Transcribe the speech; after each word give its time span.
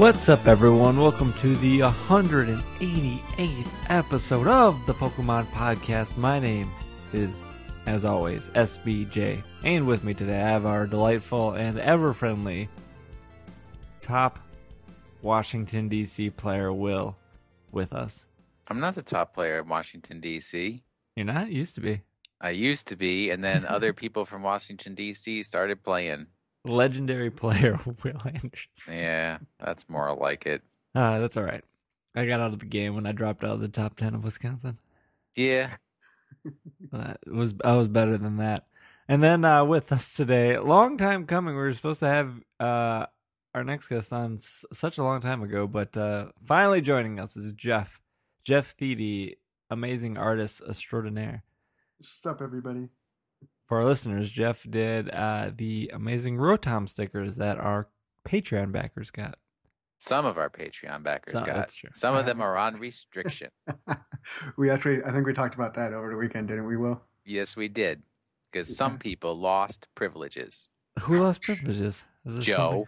What's 0.00 0.30
up, 0.30 0.46
everyone? 0.46 0.98
Welcome 0.98 1.34
to 1.34 1.54
the 1.56 1.80
188th 1.80 3.66
episode 3.90 4.46
of 4.46 4.86
the 4.86 4.94
Pokemon 4.94 5.48
Podcast. 5.48 6.16
My 6.16 6.38
name 6.38 6.72
is, 7.12 7.46
as 7.84 8.06
always, 8.06 8.48
SBJ. 8.48 9.42
And 9.62 9.86
with 9.86 10.02
me 10.02 10.14
today, 10.14 10.40
I 10.40 10.48
have 10.48 10.64
our 10.64 10.86
delightful 10.86 11.52
and 11.52 11.78
ever 11.78 12.14
friendly 12.14 12.70
top 14.00 14.38
Washington, 15.20 15.90
D.C. 15.90 16.30
player, 16.30 16.72
Will, 16.72 17.18
with 17.70 17.92
us. 17.92 18.26
I'm 18.68 18.80
not 18.80 18.94
the 18.94 19.02
top 19.02 19.34
player 19.34 19.58
in 19.58 19.68
Washington, 19.68 20.18
D.C. 20.20 20.82
You're 21.14 21.26
not? 21.26 21.52
Used 21.52 21.74
to 21.74 21.82
be. 21.82 22.00
I 22.40 22.50
used 22.50 22.88
to 22.88 22.96
be, 22.96 23.28
and 23.28 23.44
then 23.44 23.66
other 23.66 23.92
people 23.92 24.24
from 24.24 24.42
Washington, 24.42 24.94
D.C. 24.94 25.42
started 25.42 25.82
playing. 25.82 26.28
Legendary 26.64 27.30
player, 27.30 27.78
Will 28.02 28.20
Anderson. 28.24 28.94
Yeah, 28.94 29.38
that's 29.58 29.88
more 29.88 30.14
like 30.14 30.46
it. 30.46 30.62
Uh, 30.94 31.18
that's 31.18 31.36
all 31.36 31.44
right. 31.44 31.64
I 32.14 32.26
got 32.26 32.40
out 32.40 32.52
of 32.52 32.58
the 32.58 32.66
game 32.66 32.94
when 32.94 33.06
I 33.06 33.12
dropped 33.12 33.44
out 33.44 33.52
of 33.52 33.60
the 33.60 33.68
top 33.68 33.96
10 33.96 34.14
of 34.14 34.24
Wisconsin. 34.24 34.78
Yeah, 35.36 35.76
it 36.44 37.18
was 37.32 37.54
I 37.64 37.74
was 37.76 37.88
better 37.88 38.18
than 38.18 38.36
that. 38.38 38.66
And 39.08 39.22
then 39.22 39.44
uh, 39.44 39.64
with 39.64 39.90
us 39.92 40.12
today, 40.14 40.58
long 40.58 40.96
time 40.96 41.26
coming. 41.26 41.54
We 41.54 41.60
were 41.62 41.72
supposed 41.72 42.00
to 42.00 42.06
have 42.06 42.34
uh, 42.58 43.06
our 43.54 43.64
next 43.64 43.88
guest 43.88 44.12
on 44.12 44.34
s- 44.34 44.64
such 44.72 44.98
a 44.98 45.02
long 45.02 45.20
time 45.20 45.42
ago, 45.42 45.66
but 45.66 45.96
uh, 45.96 46.26
finally 46.44 46.80
joining 46.80 47.18
us 47.18 47.36
is 47.36 47.52
Jeff. 47.52 48.00
Jeff 48.44 48.72
Thede, 48.72 49.36
amazing 49.70 50.16
artist 50.16 50.62
extraordinaire. 50.68 51.44
What's 51.98 52.24
up, 52.26 52.40
everybody? 52.42 52.88
For 53.70 53.78
our 53.78 53.84
listeners, 53.84 54.32
Jeff 54.32 54.66
did 54.68 55.08
uh, 55.10 55.52
the 55.56 55.92
amazing 55.94 56.38
Rotom 56.38 56.88
stickers 56.88 57.36
that 57.36 57.56
our 57.56 57.86
Patreon 58.28 58.72
backers 58.72 59.12
got. 59.12 59.38
some 59.96 60.26
of 60.26 60.36
our 60.38 60.50
Patreon 60.50 61.04
backers 61.04 61.34
So- 61.34 61.44
got. 61.44 61.54
that's 61.54 61.74
true. 61.76 61.90
Some 61.92 62.16
of 62.16 62.26
them 62.26 62.40
are 62.40 62.56
on 62.56 62.80
restriction. 62.80 63.50
we 64.56 64.70
actually, 64.70 65.04
I 65.04 65.12
think 65.12 65.24
we 65.24 65.32
talked 65.32 65.54
about 65.54 65.74
that 65.74 65.92
over 65.92 66.10
the 66.10 66.16
weekend, 66.16 66.48
didn't 66.48 66.66
we, 66.66 66.76
Will? 66.76 67.00
yes, 67.24 67.54
we 67.56 67.68
did, 67.68 68.02
because 68.50 68.76
some 68.76 68.98
people 68.98 69.36
lost 69.38 69.86
privileges. 69.94 70.68
Who 71.02 71.20
lost 71.20 71.42
privileges? 71.42 72.06
Is 72.26 72.44
Joe. 72.44 72.56
something- 72.56 72.84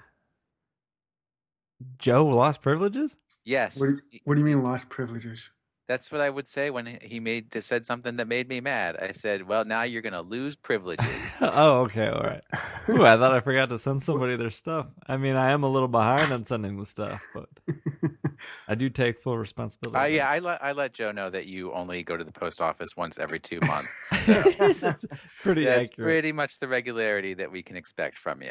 Joe 2.01 2.27
lost 2.27 2.61
privileges? 2.61 3.17
Yes, 3.45 3.79
What 3.79 3.87
do, 3.87 4.01
you, 4.11 4.21
what 4.25 4.35
do 4.35 4.41
you 4.41 4.47
mean 4.47 4.63
lost 4.63 4.89
privileges? 4.89 5.49
That's 5.89 6.13
what 6.13 6.21
I 6.21 6.31
would 6.31 6.47
say 6.49 6.71
when 6.71 6.99
he 7.03 7.21
made 7.21 7.53
said 7.63 7.85
something 7.85 8.17
that 8.17 8.29
made 8.29 8.49
me 8.49 8.61
mad. 8.61 8.97
I 9.01 9.11
said, 9.13 9.49
"Well, 9.49 9.65
now 9.65 9.83
you're 9.83 10.03
going 10.03 10.13
to 10.13 10.23
lose 10.23 10.57
privileges." 10.57 11.39
oh, 11.41 11.81
okay, 11.83 12.09
all 12.09 12.23
right. 12.23 12.43
Ooh, 12.89 13.05
I 13.05 13.17
thought 13.17 13.33
I 13.33 13.41
forgot 13.41 13.69
to 13.71 13.79
send 13.79 14.03
somebody 14.03 14.37
their 14.37 14.51
stuff. 14.51 14.87
I 15.07 15.17
mean, 15.17 15.35
I 15.37 15.51
am 15.51 15.63
a 15.65 15.69
little 15.69 15.89
behind 15.89 16.33
on 16.33 16.45
sending 16.45 16.79
the 16.79 16.87
stuff, 16.87 17.27
but 17.35 17.49
I 18.69 18.75
do 18.75 18.89
take 18.91 19.21
full 19.21 19.37
responsibility. 19.37 19.99
Uh, 19.99 20.07
yeah, 20.07 20.29
I 20.29 20.39
let 20.39 20.63
I 20.63 20.73
let 20.73 20.95
Joe 20.95 21.13
know 21.13 21.31
that 21.31 21.47
you 21.47 21.73
only 21.73 22.03
go 22.03 22.17
to 22.17 22.25
the 22.25 22.33
post 22.33 22.61
office 22.61 22.91
once 22.97 23.19
every 23.19 23.41
two 23.41 23.61
months. 23.61 24.27
That's 24.27 25.05
pretty 25.43 25.65
That's 25.65 25.91
accurate. 25.91 26.07
pretty 26.07 26.33
much 26.33 26.59
the 26.59 26.69
regularity 26.69 27.35
that 27.35 27.51
we 27.51 27.63
can 27.63 27.77
expect 27.77 28.19
from 28.19 28.43
you. 28.43 28.49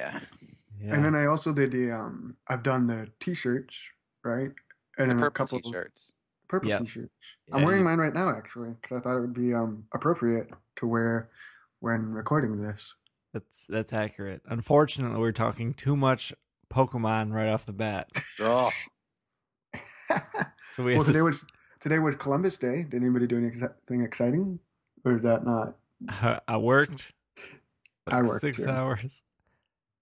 Yeah. 0.83 0.95
And 0.95 1.05
then 1.05 1.15
I 1.15 1.25
also 1.25 1.53
did 1.53 1.71
the, 1.71 1.91
um, 1.91 2.37
I've 2.47 2.63
done 2.63 2.87
the 2.87 3.09
t-shirts, 3.19 3.77
right? 4.23 4.49
And 4.97 5.11
The 5.11 5.15
then 5.15 5.23
a 5.23 5.29
couple 5.29 5.59
t-shirts. 5.59 6.15
Purple 6.51 6.69
Yep. 6.69 6.81
t-shirts. 6.81 7.09
Yeah, 7.47 7.55
I'm 7.55 7.63
wearing 7.63 7.83
mine 7.83 7.97
right 7.97 8.13
now, 8.13 8.29
actually, 8.29 8.69
because 8.81 8.97
I 8.97 9.01
thought 9.01 9.17
it 9.17 9.21
would 9.21 9.33
be 9.33 9.53
um 9.53 9.85
appropriate 9.93 10.49
to 10.75 10.85
wear 10.87 11.29
when 11.79 12.11
recording 12.11 12.59
this. 12.59 12.93
that's 13.33 13.65
that's 13.67 13.93
accurate. 13.93 14.41
Unfortunately, 14.45 15.17
we're 15.19 15.31
talking 15.31 15.73
too 15.73 15.95
much 15.95 16.33
Pokemon 16.71 17.33
right 17.33 17.47
off 17.49 17.65
the 17.65 17.73
bat, 17.73 18.09
Oh, 18.41 18.69
so 20.71 20.83
we 20.83 20.95
well, 20.95 21.03
have 21.03 21.05
to. 21.05 21.11
today 21.13 21.21
was 21.21 21.43
today 21.79 21.99
was 21.99 22.15
Columbus 22.17 22.57
Day. 22.57 22.83
Did 22.83 22.95
anybody 23.01 23.27
do 23.27 23.37
anything 23.37 24.03
exciting, 24.03 24.59
or 25.05 25.15
is 25.17 25.23
that 25.23 25.43
not? 25.45 25.75
s- 26.09 26.41
I 26.47 26.57
worked. 26.57 27.13
I 28.07 28.21
worked, 28.21 28.41
six 28.41 28.57
too. 28.63 28.69
hours. 28.69 29.23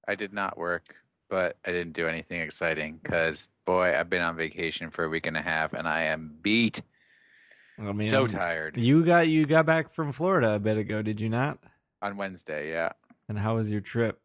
I 0.07 0.15
did 0.15 0.33
not 0.33 0.57
work, 0.57 0.95
but 1.29 1.57
I 1.65 1.71
didn't 1.71 1.93
do 1.93 2.07
anything 2.07 2.41
exciting 2.41 2.99
because 3.01 3.49
boy, 3.65 3.95
I've 3.97 4.09
been 4.09 4.21
on 4.21 4.35
vacation 4.35 4.89
for 4.89 5.03
a 5.03 5.09
week 5.09 5.27
and 5.27 5.37
a 5.37 5.41
half 5.41 5.73
and 5.73 5.87
I 5.87 6.03
am 6.03 6.35
beat. 6.41 6.81
I 7.77 7.91
mean, 7.93 8.03
so 8.03 8.27
tired. 8.27 8.75
You 8.77 9.05
got 9.05 9.27
you 9.29 9.45
got 9.45 9.65
back 9.65 9.91
from 9.93 10.11
Florida 10.11 10.55
a 10.55 10.59
bit 10.59 10.77
ago, 10.77 11.01
did 11.01 11.21
you 11.21 11.29
not? 11.29 11.59
On 12.01 12.17
Wednesday, 12.17 12.71
yeah. 12.71 12.89
And 13.29 13.39
how 13.39 13.55
was 13.55 13.69
your 13.69 13.81
trip? 13.81 14.19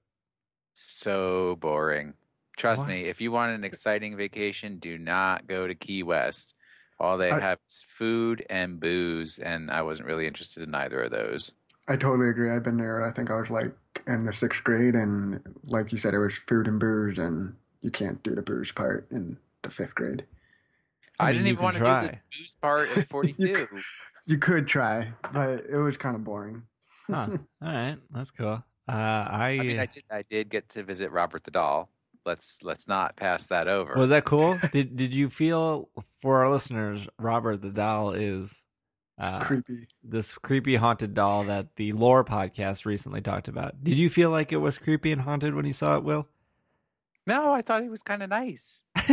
So 0.72 1.56
boring. 1.56 2.14
Trust 2.56 2.84
Why? 2.84 2.88
me, 2.94 3.00
if 3.02 3.20
you 3.20 3.30
want 3.32 3.52
an 3.54 3.64
exciting 3.64 4.16
vacation, 4.16 4.78
do 4.78 4.96
not 4.98 5.46
go 5.46 5.66
to 5.66 5.74
Key 5.74 6.02
West. 6.02 6.54
All 6.98 7.18
they 7.18 7.30
I- 7.30 7.40
have 7.40 7.58
is 7.68 7.84
food 7.86 8.44
and 8.48 8.80
booze, 8.80 9.38
and 9.38 9.70
I 9.70 9.82
wasn't 9.82 10.08
really 10.08 10.26
interested 10.26 10.62
in 10.66 10.74
either 10.74 11.02
of 11.02 11.10
those. 11.10 11.52
I 11.86 11.96
totally 11.96 12.30
agree. 12.30 12.50
I've 12.50 12.62
been 12.62 12.78
there. 12.78 12.96
And 12.98 13.04
I 13.04 13.14
think 13.14 13.30
I 13.30 13.38
was 13.38 13.50
like 13.50 13.66
in 14.06 14.26
the 14.26 14.32
sixth 14.32 14.64
grade, 14.64 14.94
and 14.94 15.40
like 15.66 15.92
you 15.92 15.98
said, 15.98 16.14
it 16.14 16.18
was 16.18 16.34
food 16.34 16.66
and 16.66 16.80
booze, 16.80 17.18
and 17.18 17.54
you 17.82 17.90
can't 17.90 18.22
do 18.22 18.34
the 18.34 18.42
booze 18.42 18.72
part 18.72 19.06
in 19.10 19.38
the 19.62 19.70
fifth 19.70 19.94
grade. 19.94 20.24
I, 21.18 21.24
I 21.24 21.26
mean, 21.28 21.34
didn't 21.36 21.46
even 21.48 21.56
can 21.56 21.64
want 21.64 21.76
to 21.76 21.80
do 21.80 21.84
try. 21.84 22.06
the 22.06 22.18
booze 22.38 22.56
part 22.60 22.96
at 22.96 23.08
42. 23.08 23.68
You 24.26 24.38
could 24.38 24.66
try, 24.66 25.12
but 25.32 25.64
it 25.68 25.76
was 25.76 25.96
kind 25.96 26.16
of 26.16 26.24
boring. 26.24 26.62
Huh. 27.06 27.28
All 27.62 27.72
right, 27.72 27.96
that's 28.10 28.30
cool. 28.30 28.64
Uh, 28.88 28.92
I, 28.92 29.58
I 29.60 29.64
mean, 29.64 29.78
I 29.78 29.86
did. 29.86 30.04
I 30.10 30.22
did 30.22 30.48
get 30.48 30.68
to 30.70 30.82
visit 30.82 31.10
Robert 31.10 31.44
the 31.44 31.50
Doll. 31.50 31.90
Let's 32.26 32.62
let's 32.62 32.88
not 32.88 33.16
pass 33.16 33.48
that 33.48 33.68
over. 33.68 33.94
was 33.96 34.10
that 34.10 34.24
cool? 34.24 34.58
did 34.72 34.96
Did 34.96 35.14
you 35.14 35.28
feel 35.28 35.88
for 36.22 36.42
our 36.42 36.50
listeners, 36.50 37.06
Robert 37.18 37.60
the 37.60 37.70
doll 37.70 38.12
is 38.12 38.64
uh, 39.18 39.44
Creepy. 39.44 39.86
this 40.02 40.34
creepy 40.38 40.76
haunted 40.76 41.14
doll 41.14 41.44
that 41.44 41.76
the 41.76 41.92
Lore 41.92 42.24
podcast 42.24 42.84
recently 42.84 43.20
talked 43.20 43.48
about? 43.48 43.82
Did 43.84 43.98
you 43.98 44.10
feel 44.10 44.30
like 44.30 44.52
it 44.52 44.56
was 44.58 44.78
creepy 44.78 45.12
and 45.12 45.22
haunted 45.22 45.54
when 45.54 45.64
you 45.66 45.72
saw 45.72 45.96
it, 45.96 46.04
Will? 46.04 46.28
no, 47.26 47.52
I 47.54 47.62
thought 47.62 47.82
it 47.82 47.90
was 47.90 48.02
kind 48.02 48.22
of 48.22 48.28
nice. 48.30 48.84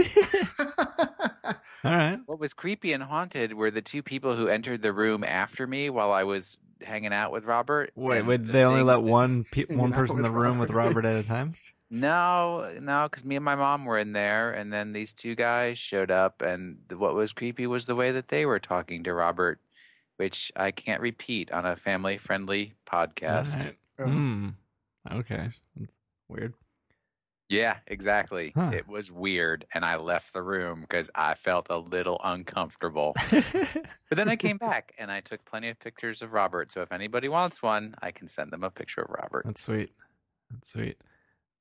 All 1.83 1.95
right. 1.95 2.19
What 2.25 2.39
was 2.39 2.53
creepy 2.53 2.93
and 2.93 3.03
haunted 3.03 3.53
were 3.53 3.71
the 3.71 3.81
two 3.81 4.03
people 4.03 4.35
who 4.35 4.47
entered 4.47 4.81
the 4.81 4.93
room 4.93 5.23
after 5.23 5.65
me 5.65 5.89
while 5.89 6.11
I 6.11 6.23
was 6.23 6.57
hanging 6.85 7.13
out 7.13 7.31
with 7.31 7.45
Robert. 7.45 7.91
Wait, 7.95 8.19
and 8.19 8.27
would 8.27 8.45
the 8.45 8.53
they 8.53 8.63
only 8.63 8.83
let 8.83 8.97
that- 9.01 9.05
one 9.05 9.45
pe- 9.45 9.65
one 9.65 9.91
person 9.91 10.17
in 10.17 10.23
the 10.23 10.31
with 10.31 10.41
room 10.43 10.57
with 10.59 10.69
Robert. 10.71 10.95
Robert 10.97 11.05
at 11.05 11.23
a 11.25 11.27
time? 11.27 11.55
No, 11.89 12.71
no, 12.79 13.03
because 13.09 13.25
me 13.25 13.35
and 13.35 13.43
my 13.43 13.55
mom 13.55 13.83
were 13.85 13.97
in 13.97 14.13
there, 14.13 14.51
and 14.51 14.71
then 14.71 14.93
these 14.93 15.13
two 15.13 15.35
guys 15.35 15.77
showed 15.77 16.09
up, 16.09 16.41
and 16.41 16.77
th- 16.87 16.97
what 16.99 17.15
was 17.15 17.33
creepy 17.33 17.67
was 17.67 17.85
the 17.85 17.95
way 17.95 18.11
that 18.11 18.29
they 18.29 18.45
were 18.45 18.59
talking 18.59 19.03
to 19.03 19.13
Robert, 19.13 19.59
which 20.21 20.51
I 20.55 20.69
can't 20.69 21.01
repeat 21.01 21.51
on 21.51 21.65
a 21.65 21.75
family-friendly 21.75 22.73
podcast. 22.85 23.55
All 23.57 23.65
right. 23.65 23.75
Oh, 23.97 24.05
Hmm. 24.05 24.49
Okay. 25.11 25.49
That's 25.75 25.91
weird. 26.29 26.53
Yeah, 27.49 27.77
exactly. 27.87 28.53
Huh. 28.55 28.69
It 28.71 28.87
was 28.87 29.11
weird, 29.11 29.65
and 29.73 29.83
I 29.83 29.95
left 29.95 30.31
the 30.31 30.43
room 30.43 30.81
because 30.81 31.09
I 31.15 31.33
felt 31.33 31.71
a 31.71 31.77
little 31.77 32.21
uncomfortable. 32.23 33.15
but 33.31 34.15
then 34.15 34.29
I 34.29 34.35
came 34.35 34.57
back, 34.57 34.93
and 34.99 35.11
I 35.11 35.21
took 35.21 35.43
plenty 35.43 35.69
of 35.69 35.79
pictures 35.79 36.21
of 36.21 36.33
Robert. 36.33 36.71
So 36.71 36.83
if 36.83 36.91
anybody 36.91 37.27
wants 37.27 37.63
one, 37.63 37.95
I 37.99 38.11
can 38.11 38.27
send 38.27 38.51
them 38.51 38.63
a 38.63 38.69
picture 38.69 39.01
of 39.01 39.09
Robert. 39.09 39.45
That's 39.45 39.61
sweet. 39.63 39.91
That's 40.51 40.71
sweet. 40.71 40.97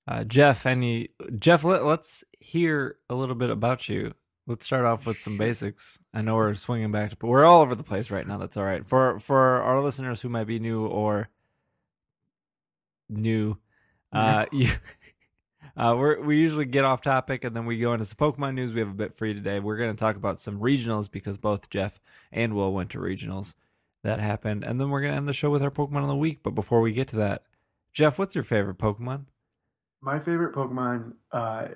Uh, 0.06 0.24
Jeff, 0.24 0.66
any 0.66 1.08
Jeff? 1.38 1.64
Let, 1.64 1.82
let's 1.86 2.24
hear 2.38 2.96
a 3.08 3.14
little 3.14 3.34
bit 3.36 3.48
about 3.48 3.88
you. 3.88 4.12
Let's 4.50 4.66
start 4.66 4.84
off 4.84 5.06
with 5.06 5.20
some 5.20 5.38
basics. 5.38 6.00
I 6.12 6.22
know 6.22 6.34
we're 6.34 6.54
swinging 6.54 6.90
back 6.90 7.10
to, 7.10 7.16
but 7.16 7.28
we're 7.28 7.44
all 7.44 7.60
over 7.60 7.76
the 7.76 7.84
place 7.84 8.10
right 8.10 8.26
now. 8.26 8.36
That's 8.36 8.56
all 8.56 8.64
right. 8.64 8.84
For 8.84 9.20
for 9.20 9.62
our 9.62 9.80
listeners 9.80 10.22
who 10.22 10.28
might 10.28 10.48
be 10.48 10.58
new 10.58 10.86
or 10.86 11.28
new, 13.08 13.58
uh, 14.12 14.46
you, 14.52 14.70
uh, 15.76 15.94
we're 15.96 16.20
we 16.20 16.36
usually 16.40 16.64
get 16.64 16.84
off 16.84 17.00
topic 17.00 17.44
and 17.44 17.54
then 17.54 17.64
we 17.64 17.78
go 17.78 17.92
into 17.92 18.04
some 18.04 18.16
Pokemon 18.16 18.54
news. 18.54 18.72
We 18.72 18.80
have 18.80 18.90
a 18.90 18.92
bit 18.92 19.16
for 19.16 19.24
you 19.24 19.34
today. 19.34 19.60
We're 19.60 19.76
going 19.76 19.94
to 19.94 20.00
talk 20.00 20.16
about 20.16 20.40
some 20.40 20.58
regionals 20.58 21.08
because 21.08 21.36
both 21.36 21.70
Jeff 21.70 22.00
and 22.32 22.54
Will 22.54 22.72
went 22.72 22.90
to 22.90 22.98
regionals 22.98 23.54
that 24.02 24.18
happened, 24.18 24.64
and 24.64 24.80
then 24.80 24.90
we're 24.90 25.00
going 25.00 25.12
to 25.12 25.16
end 25.16 25.28
the 25.28 25.32
show 25.32 25.50
with 25.50 25.62
our 25.62 25.70
Pokemon 25.70 26.02
of 26.02 26.08
the 26.08 26.16
week. 26.16 26.40
But 26.42 26.56
before 26.56 26.80
we 26.80 26.90
get 26.90 27.06
to 27.08 27.16
that, 27.18 27.44
Jeff, 27.92 28.18
what's 28.18 28.34
your 28.34 28.42
favorite 28.42 28.78
Pokemon? 28.78 29.26
My 30.00 30.18
favorite 30.18 30.56
Pokemon 30.56 31.12
uh, 31.30 31.68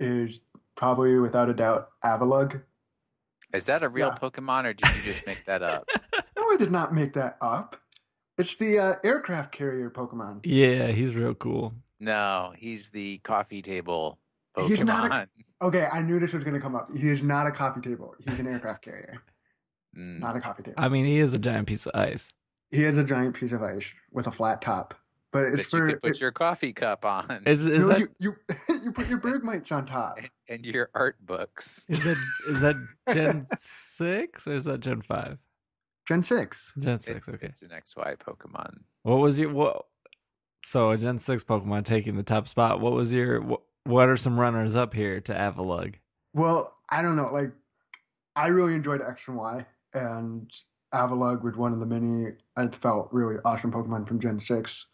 is 0.00 0.40
probably 0.76 1.18
without 1.18 1.48
a 1.48 1.54
doubt 1.54 1.88
Avalugg. 2.04 2.62
Is 3.52 3.66
that 3.66 3.82
a 3.82 3.88
real 3.88 4.08
Yeah. 4.08 4.14
Pokemon, 4.14 4.64
or 4.64 4.72
did 4.72 4.88
you 4.96 5.02
just 5.02 5.26
make 5.26 5.44
that 5.44 5.62
up? 5.62 5.88
No, 6.36 6.48
I 6.50 6.56
did 6.56 6.72
not 6.72 6.92
make 6.92 7.12
that 7.12 7.36
up. 7.40 7.76
It's 8.36 8.56
the 8.56 8.76
uh, 8.78 8.94
aircraft 9.04 9.52
carrier 9.52 9.90
Pokemon. 9.90 10.40
Yeah, 10.44 10.88
he's 10.88 11.14
real 11.14 11.34
cool. 11.34 11.72
No, 12.00 12.52
he's 12.56 12.90
the 12.90 13.18
coffee 13.18 13.62
table 13.62 14.18
Pokemon. 14.56 14.68
He's 14.68 14.80
not 14.84 15.28
Okay, 15.62 15.86
I 15.92 16.02
knew 16.02 16.18
this 16.18 16.32
was 16.32 16.42
going 16.42 16.54
to 16.54 16.60
come 16.60 16.74
up. 16.74 16.88
He 16.92 17.08
is 17.10 17.22
not 17.22 17.46
a 17.46 17.52
coffee 17.52 17.80
table. 17.80 18.14
He's 18.26 18.38
an 18.40 18.48
aircraft 18.48 18.82
carrier, 18.82 19.22
Mm. 19.96 20.18
not 20.20 20.34
a 20.36 20.40
coffee 20.40 20.62
table. 20.64 20.74
I 20.78 20.88
mean, 20.88 21.04
he 21.04 21.18
is 21.18 21.32
a 21.34 21.38
giant 21.38 21.68
piece 21.68 21.86
of 21.86 21.94
ice. 21.94 22.28
He 22.70 22.82
is 22.84 22.96
a 22.98 23.04
giant 23.04 23.36
piece 23.36 23.52
of 23.52 23.62
ice 23.62 23.92
with 24.10 24.26
a 24.26 24.32
flat 24.32 24.62
top. 24.62 24.94
But 25.32 25.44
it's 25.44 25.56
that 25.56 25.70
for 25.70 25.86
you 25.88 25.94
could 25.94 26.02
put 26.02 26.10
it- 26.12 26.20
your 26.20 26.30
coffee 26.30 26.72
cup 26.72 27.04
on 27.04 27.42
Is 27.46 27.64
is 27.66 27.86
no, 27.86 27.94
that 27.94 28.00
you, 28.00 28.08
you 28.18 28.36
you 28.84 28.92
put 28.92 29.08
your 29.08 29.18
Bergmites 29.18 29.72
on 29.72 29.86
top. 29.86 30.18
and, 30.18 30.28
and 30.48 30.66
your 30.66 30.90
art 30.94 31.16
books. 31.24 31.86
is 31.88 32.04
that 32.04 32.16
is 32.48 32.60
that 32.60 32.76
Gen 33.12 33.46
six 33.58 34.46
or 34.46 34.54
is 34.54 34.64
that 34.66 34.80
Gen 34.80 35.00
five? 35.02 35.38
Gen 36.06 36.22
six. 36.22 36.72
Gen 36.78 36.98
six. 36.98 37.28
It's, 37.28 37.36
okay. 37.36 37.46
it's 37.46 37.62
an 37.62 37.70
XY 37.70 38.18
Pokemon. 38.18 38.80
What 39.04 39.16
was 39.16 39.38
your 39.38 39.50
what? 39.52 39.86
So 40.64 40.90
a 40.90 40.98
Gen 40.98 41.18
six 41.18 41.42
Pokemon 41.42 41.84
taking 41.84 42.16
the 42.16 42.22
top 42.22 42.46
spot. 42.46 42.80
What 42.80 42.92
was 42.92 43.12
your 43.12 43.40
what? 43.40 43.62
What 43.84 44.08
are 44.08 44.16
some 44.16 44.38
runners 44.38 44.76
up 44.76 44.94
here 44.94 45.20
to 45.22 45.32
Avalugg? 45.32 45.94
Well, 46.34 46.72
I 46.88 47.02
don't 47.02 47.16
know. 47.16 47.32
Like, 47.32 47.50
I 48.36 48.46
really 48.46 48.74
enjoyed 48.74 49.00
X 49.00 49.22
and 49.26 49.36
Y, 49.36 49.66
and 49.94 50.48
Avalugg 50.94 51.42
was 51.42 51.56
one 51.56 51.72
of 51.72 51.80
the 51.80 51.86
many 51.86 52.32
I 52.56 52.68
felt 52.68 53.08
really 53.12 53.36
awesome 53.44 53.72
Pokemon 53.72 54.06
from 54.06 54.20
Gen 54.20 54.38
six. 54.38 54.86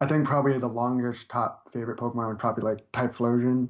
I 0.00 0.06
think 0.06 0.26
probably 0.26 0.58
the 0.58 0.68
longest 0.68 1.28
top 1.28 1.72
favorite 1.72 1.98
Pokemon 1.98 2.28
would 2.28 2.38
probably 2.38 2.62
like 2.64 2.90
Typhlosion. 2.92 3.68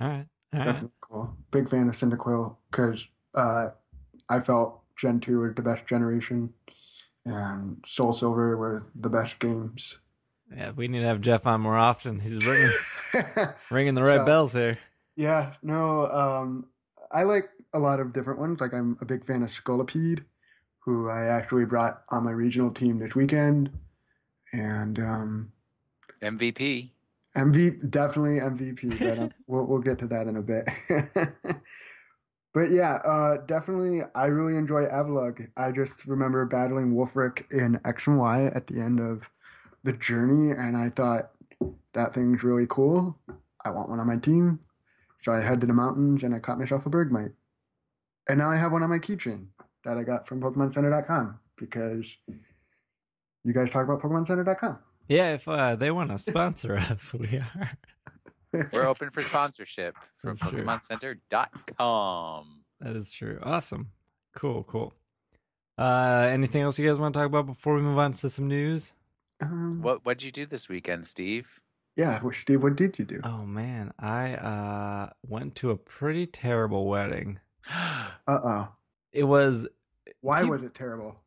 All 0.00 0.08
right. 0.08 0.26
All 0.52 0.58
right. 0.60 0.64
Definitely 0.66 0.90
cool. 1.00 1.36
Big 1.50 1.68
fan 1.68 1.88
of 1.88 1.94
Cyndaquil 1.94 2.56
because 2.70 3.06
uh, 3.34 3.68
I 4.28 4.40
felt 4.40 4.80
Gen 4.96 5.20
2 5.20 5.40
was 5.40 5.54
the 5.54 5.62
best 5.62 5.86
generation 5.86 6.52
and 7.24 7.82
Soul 7.86 8.12
Silver 8.12 8.56
were 8.56 8.86
the 8.94 9.08
best 9.08 9.38
games. 9.38 9.98
Yeah, 10.54 10.72
we 10.72 10.88
need 10.88 11.00
to 11.00 11.06
have 11.06 11.20
Jeff 11.20 11.46
on 11.46 11.60
more 11.62 11.76
often. 11.78 12.20
He's 12.20 12.44
ringing 12.46 12.70
ringing 13.70 13.94
the 13.94 14.02
right 14.02 14.18
So- 14.18 14.26
bells 14.26 14.52
here. 14.52 14.78
yeah, 15.16 15.52
no, 15.62 16.06
um, 16.06 16.66
I 17.12 17.22
like 17.22 17.48
a 17.72 17.78
lot 17.78 17.98
of 18.00 18.12
different 18.12 18.40
ones. 18.40 18.60
Like, 18.60 18.74
I'm 18.74 18.96
a 19.00 19.04
big 19.04 19.24
fan 19.24 19.42
of 19.42 19.48
Scolipede, 19.50 20.24
who 20.80 21.08
I 21.08 21.24
actually 21.26 21.64
brought 21.64 22.02
on 22.10 22.24
my 22.24 22.30
regional 22.32 22.70
team 22.70 22.98
this 22.98 23.14
weekend. 23.14 23.70
And 24.54 25.00
um, 25.00 25.52
MVP. 26.22 26.90
MV 27.36 27.90
definitely 27.90 28.38
MVP, 28.38 28.98
but 29.00 29.18
um, 29.18 29.30
we'll 29.48 29.64
we'll 29.64 29.80
get 29.80 29.98
to 29.98 30.06
that 30.06 30.28
in 30.28 30.36
a 30.36 30.42
bit. 30.42 30.68
but 32.54 32.70
yeah, 32.70 32.94
uh, 33.04 33.38
definitely, 33.46 34.02
I 34.14 34.26
really 34.26 34.56
enjoy 34.56 34.84
Avalugg. 34.84 35.48
I 35.56 35.72
just 35.72 36.06
remember 36.06 36.44
battling 36.44 36.94
Wulfric 36.94 37.50
in 37.50 37.80
X 37.84 38.06
and 38.06 38.18
Y 38.18 38.52
at 38.54 38.68
the 38.68 38.80
end 38.80 39.00
of 39.00 39.28
the 39.82 39.92
journey, 39.92 40.52
and 40.52 40.76
I 40.76 40.90
thought 40.90 41.32
that 41.92 42.14
thing's 42.14 42.44
really 42.44 42.66
cool. 42.68 43.18
I 43.64 43.70
want 43.70 43.88
one 43.88 43.98
on 43.98 44.06
my 44.06 44.18
team, 44.18 44.60
so 45.20 45.32
I 45.32 45.40
head 45.40 45.60
to 45.62 45.66
the 45.66 45.72
mountains 45.72 46.22
and 46.22 46.32
I 46.32 46.38
caught 46.38 46.60
myself 46.60 46.86
a 46.86 46.90
Bergmite, 46.90 47.32
and 48.28 48.38
now 48.38 48.50
I 48.50 48.56
have 48.56 48.70
one 48.70 48.84
on 48.84 48.90
my 48.90 49.00
keychain 49.00 49.46
that 49.84 49.96
I 49.96 50.04
got 50.04 50.28
from 50.28 50.40
PokemonCenter.com 50.40 51.40
because 51.56 52.16
you 53.44 53.52
guys 53.52 53.70
talk 53.70 53.84
about 53.84 54.00
PokemonCenter.com. 54.00 54.78
Yeah, 55.08 55.34
if 55.34 55.46
uh, 55.46 55.76
they 55.76 55.90
want 55.90 56.10
to 56.10 56.18
sponsor 56.18 56.76
us, 56.90 57.12
we 57.14 57.38
are. 57.38 57.70
We're 58.72 58.86
open 58.86 59.10
for 59.10 59.22
sponsorship 59.22 59.96
from 60.16 60.34
That's 60.34 60.50
true. 60.50 60.62
PokemonCenter.com. 60.64 62.60
That 62.80 62.96
is 62.96 63.10
true. 63.12 63.38
Awesome. 63.42 63.90
Cool. 64.36 64.64
Cool. 64.64 64.92
Uh, 65.76 66.28
anything 66.30 66.62
else 66.62 66.78
you 66.78 66.88
guys 66.88 66.98
want 66.98 67.14
to 67.14 67.18
talk 67.20 67.26
about 67.26 67.46
before 67.46 67.74
we 67.74 67.82
move 67.82 67.98
on 67.98 68.12
to 68.12 68.30
some 68.30 68.46
news? 68.48 68.92
Um, 69.42 69.82
What 69.82 70.04
what'd 70.04 70.22
you 70.22 70.30
do 70.30 70.46
this 70.46 70.68
weekend, 70.68 71.06
Steve? 71.06 71.60
Yeah, 71.96 72.20
well, 72.22 72.32
Steve, 72.32 72.62
what 72.62 72.76
did 72.76 72.98
you 72.98 73.04
do? 73.04 73.20
Oh 73.24 73.44
man, 73.44 73.92
I 73.98 74.34
uh 74.34 75.10
went 75.26 75.54
to 75.56 75.70
a 75.70 75.76
pretty 75.76 76.26
terrible 76.26 76.86
wedding. 76.86 77.40
Uh 78.26 78.40
oh. 78.42 78.68
It 79.12 79.24
was 79.24 79.66
Why 80.22 80.40
Keep- 80.42 80.50
was 80.50 80.62
it 80.62 80.74
terrible? 80.74 81.20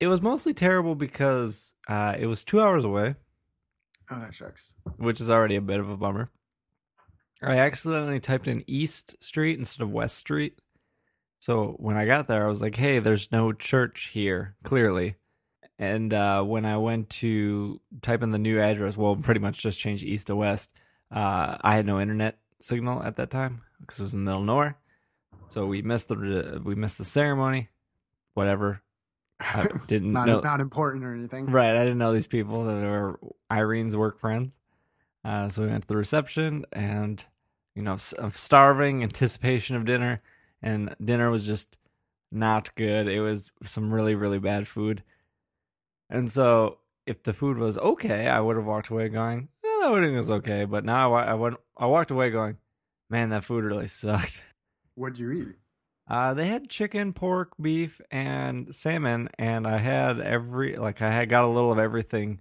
It 0.00 0.06
was 0.08 0.20
mostly 0.22 0.54
terrible 0.54 0.94
because 0.94 1.74
uh 1.88 2.16
it 2.18 2.26
was 2.26 2.42
two 2.44 2.60
hours 2.60 2.84
away, 2.84 3.14
Oh, 4.10 4.18
that 4.20 4.34
sucks. 4.34 4.74
which 4.96 5.20
is 5.20 5.30
already 5.30 5.56
a 5.56 5.60
bit 5.60 5.78
of 5.80 5.88
a 5.88 5.96
bummer. 5.96 6.30
I 7.42 7.56
accidentally 7.58 8.20
typed 8.20 8.48
in 8.48 8.64
East 8.66 9.22
Street 9.22 9.58
instead 9.58 9.82
of 9.82 9.90
West 9.90 10.16
Street. 10.18 10.58
So 11.38 11.74
when 11.78 11.96
I 11.96 12.04
got 12.04 12.26
there, 12.26 12.44
I 12.44 12.48
was 12.48 12.60
like, 12.60 12.76
hey, 12.76 12.98
there's 12.98 13.32
no 13.32 13.52
church 13.52 14.08
here, 14.12 14.56
clearly. 14.62 15.14
And 15.78 16.12
uh, 16.12 16.42
when 16.42 16.66
I 16.66 16.76
went 16.76 17.08
to 17.20 17.80
type 18.02 18.22
in 18.22 18.30
the 18.30 18.38
new 18.38 18.60
address, 18.60 18.98
well, 18.98 19.16
pretty 19.16 19.40
much 19.40 19.62
just 19.62 19.78
change 19.78 20.04
east 20.04 20.26
to 20.26 20.36
west, 20.36 20.70
uh, 21.10 21.56
I 21.62 21.76
had 21.76 21.86
no 21.86 21.98
internet 21.98 22.36
signal 22.58 23.02
at 23.02 23.16
that 23.16 23.30
time 23.30 23.62
because 23.80 24.00
it 24.00 24.02
was 24.02 24.12
in 24.12 24.26
the 24.26 24.30
middle 24.32 24.40
of 24.42 24.46
nowhere. 24.46 24.76
So 25.48 25.64
we 25.66 25.80
missed 25.80 26.08
the 26.08 26.60
we 26.62 26.74
missed 26.74 26.98
the 26.98 27.06
ceremony. 27.06 27.70
Whatever. 28.34 28.82
I 29.40 29.68
didn't 29.86 30.12
not, 30.12 30.26
know. 30.26 30.40
not 30.40 30.60
important 30.60 31.04
or 31.04 31.14
anything. 31.14 31.46
Right. 31.46 31.76
I 31.76 31.80
didn't 31.80 31.98
know 31.98 32.12
these 32.12 32.26
people 32.26 32.64
that 32.64 32.74
were 32.74 33.18
Irene's 33.50 33.96
work 33.96 34.18
friends. 34.18 34.58
Uh, 35.24 35.48
so 35.48 35.62
we 35.62 35.68
went 35.68 35.82
to 35.82 35.88
the 35.88 35.96
reception 35.96 36.64
and, 36.72 37.24
you 37.74 37.82
know, 37.82 37.96
of 38.18 38.36
starving, 38.36 39.02
anticipation 39.02 39.76
of 39.76 39.84
dinner. 39.84 40.22
And 40.62 40.94
dinner 41.02 41.30
was 41.30 41.46
just 41.46 41.78
not 42.30 42.74
good. 42.74 43.08
It 43.08 43.20
was 43.20 43.50
some 43.62 43.92
really, 43.92 44.14
really 44.14 44.38
bad 44.38 44.68
food. 44.68 45.02
And 46.08 46.30
so 46.30 46.78
if 47.06 47.22
the 47.22 47.32
food 47.32 47.58
was 47.58 47.78
okay, 47.78 48.28
I 48.28 48.40
would 48.40 48.56
have 48.56 48.66
walked 48.66 48.88
away 48.88 49.08
going, 49.08 49.48
eh, 49.64 49.80
that 49.82 49.90
wedding 49.90 50.16
was 50.16 50.30
okay. 50.30 50.64
But 50.64 50.84
now 50.84 51.14
I, 51.14 51.24
I, 51.24 51.34
went, 51.34 51.56
I 51.76 51.86
walked 51.86 52.10
away 52.10 52.30
going, 52.30 52.58
man, 53.08 53.30
that 53.30 53.44
food 53.44 53.64
really 53.64 53.86
sucked. 53.86 54.44
What'd 54.94 55.18
you 55.18 55.30
eat? 55.30 55.56
Uh, 56.10 56.34
they 56.34 56.46
had 56.48 56.68
chicken, 56.68 57.12
pork, 57.12 57.52
beef, 57.60 58.00
and 58.10 58.74
salmon, 58.74 59.28
and 59.38 59.64
I 59.66 59.78
had 59.78 60.18
every 60.20 60.76
like 60.76 61.00
I 61.00 61.10
had 61.10 61.28
got 61.28 61.44
a 61.44 61.46
little 61.46 61.70
of 61.70 61.78
everything, 61.78 62.40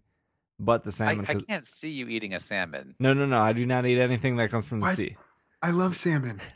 but 0.59 0.81
the 0.83 0.89
I, 0.89 0.91
salmon. 0.91 1.25
I 1.29 1.33
'cause- 1.33 1.45
can't 1.45 1.67
see 1.67 1.91
you 1.91 2.07
eating 2.07 2.33
a 2.33 2.39
salmon. 2.39 2.95
no, 2.99 3.13
no, 3.13 3.27
no! 3.27 3.39
I 3.39 3.53
do 3.53 3.65
not 3.67 3.85
eat 3.85 3.99
anything 3.99 4.37
that 4.37 4.49
comes 4.49 4.65
from 4.65 4.79
the 4.79 4.87
What? 4.87 4.95
sea. 4.95 5.17
I 5.61 5.69
love 5.71 5.95
salmon. 5.95 6.41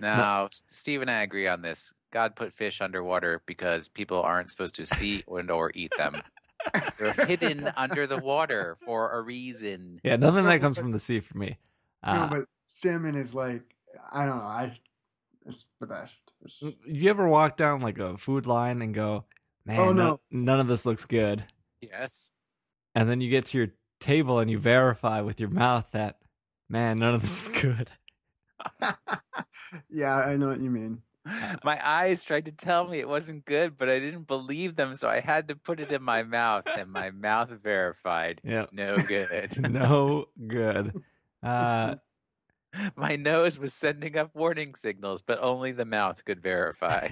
No, 0.00 0.48
S- 0.50 0.64
Steve 0.66 1.02
and 1.02 1.10
I 1.10 1.22
agree 1.22 1.46
on 1.46 1.62
this. 1.62 1.94
God 2.10 2.34
put 2.36 2.52
fish 2.52 2.80
underwater 2.80 3.42
because 3.46 3.88
people 3.88 4.20
aren't 4.20 4.50
supposed 4.50 4.74
to 4.74 4.86
see 4.86 5.22
and 5.28 5.50
or 5.50 5.70
eat 5.74 5.92
them. 5.96 6.20
They're 6.98 7.12
hidden 7.26 7.70
under 7.76 8.06
the 8.06 8.18
water 8.18 8.76
for 8.84 9.12
a 9.16 9.22
reason. 9.22 10.00
Yeah, 10.02 10.16
nothing 10.16 10.44
that 10.44 10.60
comes 10.60 10.78
from 10.78 10.90
the 10.92 10.98
sea 10.98 11.20
for 11.20 11.38
me. 11.38 11.58
Uh, 12.02 12.18
no, 12.18 12.26
but 12.28 12.44
salmon 12.66 13.14
is 13.14 13.34
like 13.34 13.62
I 14.12 14.26
don't 14.26 14.38
know. 14.38 14.44
I 14.44 14.76
it's 15.46 15.64
the 15.80 15.86
best. 15.86 16.14
It's- 16.44 16.58
do 16.60 16.74
you 16.92 17.10
ever 17.10 17.28
walk 17.28 17.56
down 17.56 17.80
like 17.80 17.98
a 17.98 18.16
food 18.18 18.46
line 18.46 18.82
and 18.82 18.94
go, 18.94 19.24
"Man, 19.64 19.78
Oh, 19.80 19.92
no- 19.92 20.04
no. 20.04 20.20
none 20.30 20.60
of 20.60 20.66
this 20.68 20.84
looks 20.86 21.04
good," 21.04 21.44
Yes. 21.80 22.32
and 22.94 23.08
then 23.08 23.20
you 23.20 23.30
get 23.30 23.46
to 23.46 23.58
your 23.58 23.68
table 24.00 24.38
and 24.38 24.50
you 24.50 24.58
verify 24.58 25.20
with 25.20 25.40
your 25.40 25.50
mouth 25.50 25.90
that, 25.92 26.18
"Man, 26.68 26.98
none 26.98 27.14
of 27.14 27.20
this 27.22 27.46
is 27.48 27.60
good." 27.62 27.90
yeah, 29.90 30.14
I 30.16 30.36
know 30.36 30.48
what 30.48 30.60
you 30.60 30.70
mean. 30.70 31.02
My 31.64 31.80
eyes 31.86 32.22
tried 32.22 32.44
to 32.46 32.52
tell 32.52 32.86
me 32.86 32.98
it 32.98 33.08
wasn't 33.08 33.46
good, 33.46 33.76
but 33.78 33.88
I 33.88 33.98
didn't 33.98 34.26
believe 34.26 34.76
them, 34.76 34.94
so 34.94 35.08
I 35.08 35.20
had 35.20 35.48
to 35.48 35.56
put 35.56 35.80
it 35.80 35.90
in 35.90 36.02
my 36.02 36.22
mouth, 36.22 36.64
and 36.76 36.90
my 36.92 37.10
mouth 37.10 37.48
verified. 37.50 38.40
Yeah, 38.44 38.66
No 38.72 38.96
good. 38.96 39.70
no 39.72 40.26
good. 40.46 41.02
Uh, 41.42 41.96
My 42.96 43.16
nose 43.16 43.58
was 43.58 43.74
sending 43.74 44.16
up 44.16 44.30
warning 44.34 44.74
signals, 44.74 45.22
but 45.22 45.42
only 45.42 45.72
the 45.72 45.84
mouth 45.84 46.24
could 46.24 46.40
verify. 46.42 47.08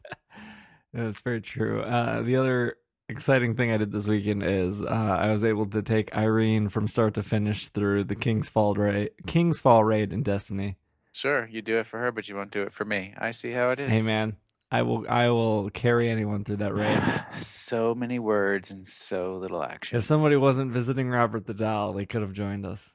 That's 0.92 1.20
very 1.20 1.40
true. 1.40 1.82
Uh, 1.82 2.22
the 2.22 2.36
other 2.36 2.76
exciting 3.08 3.56
thing 3.56 3.70
I 3.70 3.76
did 3.76 3.92
this 3.92 4.08
weekend 4.08 4.42
is 4.42 4.82
uh, 4.82 4.86
I 4.86 5.28
was 5.32 5.44
able 5.44 5.66
to 5.66 5.82
take 5.82 6.16
Irene 6.16 6.68
from 6.68 6.88
start 6.88 7.14
to 7.14 7.22
finish 7.22 7.68
through 7.68 8.04
the 8.04 8.16
King's 8.16 8.48
Fall 8.48 8.74
raid, 8.74 9.10
King's 9.26 9.60
Fall 9.60 9.84
raid 9.84 10.12
in 10.12 10.22
Destiny. 10.22 10.76
Sure, 11.12 11.48
you 11.50 11.60
do 11.60 11.78
it 11.78 11.86
for 11.86 11.98
her, 11.98 12.12
but 12.12 12.28
you 12.28 12.36
won't 12.36 12.52
do 12.52 12.62
it 12.62 12.72
for 12.72 12.84
me. 12.84 13.14
I 13.18 13.32
see 13.32 13.50
how 13.50 13.70
it 13.70 13.80
is. 13.80 13.90
Hey 13.90 14.06
man, 14.06 14.36
I 14.70 14.82
will 14.82 15.04
I 15.08 15.28
will 15.30 15.68
carry 15.70 16.08
anyone 16.08 16.44
through 16.44 16.58
that 16.58 16.74
raid. 16.74 17.00
so 17.36 17.94
many 17.94 18.20
words 18.20 18.70
and 18.70 18.86
so 18.86 19.36
little 19.36 19.62
action. 19.62 19.98
if 19.98 20.04
somebody 20.04 20.36
wasn't 20.36 20.70
visiting 20.70 21.08
Robert 21.08 21.46
the 21.46 21.54
Doll, 21.54 21.92
they 21.92 22.06
could 22.06 22.22
have 22.22 22.32
joined 22.32 22.64
us. 22.64 22.94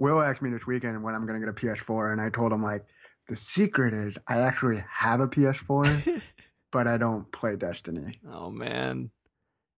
Will 0.00 0.20
asked 0.22 0.40
me 0.42 0.50
this 0.50 0.66
weekend 0.66 1.02
when 1.02 1.14
I'm 1.14 1.26
gonna 1.26 1.38
get 1.38 1.48
a 1.48 1.52
PS4, 1.52 2.10
and 2.12 2.20
I 2.20 2.30
told 2.30 2.52
him 2.52 2.62
like 2.62 2.86
the 3.28 3.36
secret 3.36 3.94
is 3.94 4.14
I 4.26 4.38
actually 4.38 4.82
have 4.88 5.20
a 5.20 5.28
PS4, 5.28 6.22
but 6.72 6.88
I 6.88 6.96
don't 6.96 7.30
play 7.30 7.54
Destiny. 7.54 8.18
oh 8.28 8.50
man, 8.50 9.10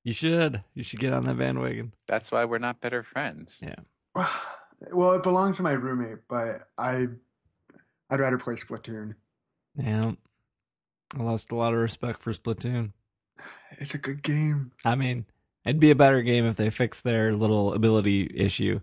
you 0.05 0.13
should 0.13 0.61
you 0.75 0.85
should 0.85 1.01
get 1.01 1.13
on 1.13 1.25
that 1.25 1.37
bandwagon. 1.37 1.93
That's 2.07 2.31
why 2.33 2.45
we're 2.45 2.59
not 2.59 2.81
better 2.81 3.03
friends. 3.03 3.63
Yeah. 3.67 4.27
Well, 4.93 5.13
it 5.13 5.23
belongs 5.23 5.59
to 5.59 5.63
my 5.63 5.71
roommate, 5.71 6.27
but 6.29 6.67
I 6.77 7.07
I'd 8.11 8.19
rather 8.19 8.37
play 8.37 8.57
Splatoon. 8.57 9.15
Yeah, 9.77 10.15
I 11.17 11.23
lost 11.23 11.53
a 11.53 11.55
lot 11.55 11.73
of 11.73 11.79
respect 11.79 12.21
for 12.21 12.33
Splatoon. 12.33 12.91
It's 13.79 13.95
a 13.95 13.99
good 13.99 14.25
game. 14.25 14.73
I 14.85 14.97
mean, 14.97 15.27
it'd 15.65 15.79
be 15.79 15.93
a 15.93 15.95
better 15.95 16.21
game 16.23 16.47
if 16.47 16.57
they 16.57 16.69
fixed 16.69 17.05
their 17.05 17.33
little 17.33 17.73
ability 17.75 18.29
issue. 18.35 18.81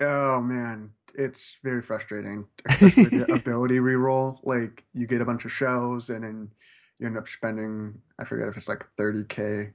Oh 0.00 0.40
man, 0.40 0.90
it's 1.14 1.56
very 1.62 1.82
frustrating. 1.82 2.46
Especially 2.68 3.04
the 3.04 3.32
ability 3.34 3.78
reroll. 3.78 4.38
Like 4.44 4.84
you 4.92 5.06
get 5.06 5.20
a 5.20 5.24
bunch 5.24 5.44
of 5.44 5.52
shells 5.52 6.10
and 6.10 6.24
then 6.24 6.50
you 6.98 7.06
end 7.06 7.18
up 7.18 7.28
spending 7.28 8.00
I 8.20 8.24
forget 8.24 8.48
if 8.48 8.56
it's 8.56 8.68
like 8.68 8.86
30k 8.98 9.72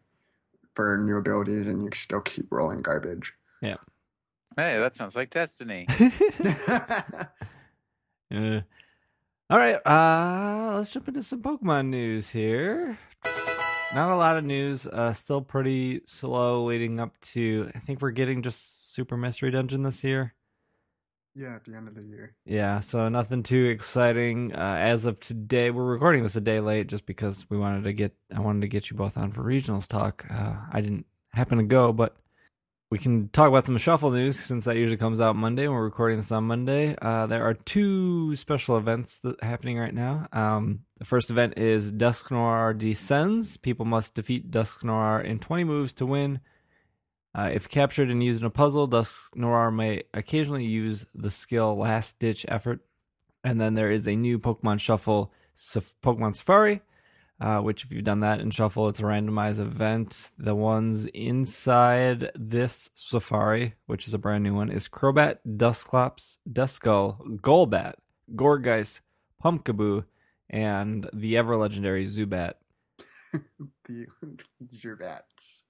for 0.76 0.98
new 0.98 1.18
abilities, 1.18 1.68
and 1.68 1.84
you 1.84 1.90
still 1.94 2.22
keep 2.22 2.48
rolling 2.52 2.82
garbage. 2.82 3.34
Yeah. 3.62 3.76
Hey, 4.56 4.80
that 4.80 4.96
sounds 4.96 5.16
like 5.16 5.30
Destiny. 5.30 5.88
Uh, 8.34 8.62
all 9.48 9.60
right, 9.60 9.76
uh, 9.86 10.78
let's 10.78 10.90
jump 10.90 11.08
into 11.08 11.22
some 11.22 11.40
Pokemon 11.40 11.90
news 11.90 12.32
here. 12.32 12.98
Not 13.96 14.10
a 14.10 14.16
lot 14.16 14.38
of 14.38 14.44
news. 14.44 14.88
Uh, 14.88 15.14
still 15.14 15.42
pretty 15.42 16.02
slow 16.06 16.64
leading 16.66 17.00
up 17.00 17.20
to. 17.22 17.72
I 17.76 17.80
think 17.80 18.02
we're 18.02 18.10
getting 18.12 18.42
just 18.42 18.92
Super 18.94 19.16
Mystery 19.16 19.52
Dungeon 19.52 19.84
this 19.84 20.04
year. 20.04 20.34
yeah, 21.36 21.56
at 21.56 21.66
the 21.66 21.76
end 21.76 21.88
of 21.88 21.94
the 21.94 22.02
year. 22.04 22.34
Yeah, 22.44 22.80
so 22.80 23.08
nothing 23.10 23.44
too 23.44 23.66
exciting 23.66 24.54
uh, 24.56 24.78
as 24.80 25.06
of 25.06 25.20
today. 25.20 25.70
We're 25.70 25.84
recording 25.84 26.24
this 26.24 26.36
a 26.36 26.42
day 26.42 26.60
late 26.60 26.88
just 26.88 27.06
because 27.06 27.46
we 27.52 27.58
wanted 27.58 27.84
to 27.84 27.94
get. 27.94 28.14
I 28.36 28.40
wanted 28.40 28.62
to 28.62 28.68
get 28.68 28.90
you 28.90 28.98
both 28.98 29.16
on 29.16 29.32
for 29.32 29.44
regionals 29.44 29.88
talk. 29.88 30.26
Uh, 30.30 30.56
I 30.72 30.82
didn't 30.82 31.06
happen 31.32 31.60
to 31.60 31.64
go, 31.64 31.94
but 31.94 32.16
we 32.94 33.00
can 33.00 33.28
talk 33.30 33.48
about 33.48 33.66
some 33.66 33.80
shuffle 33.80 34.12
news 34.12 34.40
since 34.40 34.66
that 34.66 34.76
usually 34.76 34.98
comes 34.98 35.20
out 35.20 35.36
Monday. 35.36 35.64
And 35.64 35.74
we're 35.74 35.84
recording 35.84 36.18
this 36.18 36.32
on 36.32 36.44
Monday. 36.44 36.96
Uh, 37.02 37.26
there 37.26 37.44
are 37.44 37.56
two 37.56 38.36
special 38.36 38.78
events 38.78 39.18
that 39.22 39.44
happening 39.44 39.80
right 39.80 39.96
now. 39.96 40.28
Um, 40.32 40.82
the 41.00 41.04
first 41.04 41.32
event 41.32 41.58
is 41.58 41.92
Dusknoir 41.92 42.78
Descends. 42.78 43.58
People 43.58 43.88
must 43.88 44.14
defeat 44.14 44.52
Dusknoir 44.52 45.26
in 45.26 45.40
20 45.40 45.64
moves 45.64 45.92
to 45.94 46.06
win. 46.06 46.40
Uh, 47.34 47.50
if 47.52 47.68
captured 47.68 48.12
and 48.12 48.22
used 48.22 48.42
in 48.42 48.46
a 48.46 48.52
puzzle, 48.52 48.88
Dusknoir 48.88 49.74
may 49.74 50.04
occasionally 50.14 50.66
use 50.66 51.08
the 51.16 51.32
skill 51.32 51.76
Last 51.76 52.20
Ditch 52.20 52.46
Effort. 52.48 52.82
And 53.44 53.60
then 53.60 53.74
there 53.74 53.90
is 53.90 54.08
a 54.08 54.16
new 54.16 54.38
Pokemon 54.38 54.80
Shuffle 54.80 55.34
Pokemon 55.58 56.36
Safari, 56.36 56.84
uh, 57.40 57.60
which 57.60 57.84
if 57.84 57.92
you've 57.92 58.04
done 58.04 58.22
that 58.22 58.40
in 58.40 58.52
Shuffle, 58.52 58.88
it's 58.88 59.00
a 59.00 59.04
randomized 59.04 59.60
event. 59.60 60.32
The 60.38 60.56
ones 60.56 61.06
inside 61.08 62.32
this 62.36 62.90
Safari, 62.94 63.76
which 63.86 64.08
is 64.08 64.14
a 64.14 64.18
brand 64.18 64.44
new 64.44 64.54
one, 64.54 64.70
is 64.70 64.88
Crobat, 64.88 65.40
Dusclops, 65.58 66.40
Duskull, 66.52 67.40
Golbat, 67.42 67.96
Gourgeist, 68.36 69.02
Pumpkaboo, 69.44 70.06
and 70.50 71.10
the 71.14 71.38
ever 71.38 71.58
legendary 71.58 72.06
Zubat. 72.06 72.54
The 73.86 74.08
Zubats. 74.68 75.64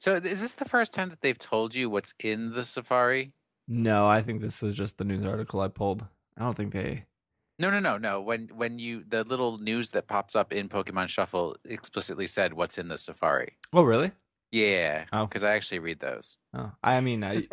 So, 0.00 0.14
is 0.14 0.40
this 0.40 0.54
the 0.54 0.64
first 0.64 0.92
time 0.92 1.10
that 1.10 1.20
they've 1.20 1.38
told 1.38 1.72
you 1.72 1.88
what's 1.88 2.12
in 2.18 2.50
the 2.50 2.64
Safari? 2.64 3.32
No, 3.68 4.08
I 4.08 4.22
think 4.22 4.40
this 4.40 4.62
is 4.64 4.74
just 4.74 4.98
the 4.98 5.04
news 5.04 5.24
article 5.24 5.60
I 5.60 5.68
pulled. 5.68 6.04
I 6.36 6.42
don't 6.42 6.56
think 6.56 6.72
they. 6.72 7.04
No, 7.60 7.70
no, 7.70 7.78
no, 7.78 7.98
no. 7.98 8.20
When 8.22 8.48
when 8.54 8.78
you 8.78 9.04
the 9.06 9.22
little 9.22 9.58
news 9.58 9.90
that 9.90 10.08
pops 10.08 10.34
up 10.34 10.50
in 10.52 10.68
Pokemon 10.70 11.08
Shuffle 11.08 11.56
explicitly 11.64 12.26
said 12.26 12.54
what's 12.54 12.78
in 12.78 12.88
the 12.88 12.96
Safari. 12.96 13.52
Oh, 13.72 13.82
really? 13.82 14.12
Yeah, 14.50 15.04
Oh. 15.12 15.26
because 15.26 15.44
I 15.44 15.52
actually 15.54 15.78
read 15.78 16.00
those. 16.00 16.38
Oh, 16.54 16.72
I 16.82 17.00
mean, 17.02 17.22
I, 17.22 17.46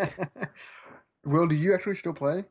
Will, 1.26 1.46
do 1.46 1.56
you 1.56 1.74
actually 1.76 1.96
still 1.96 2.14
play? 2.14 2.46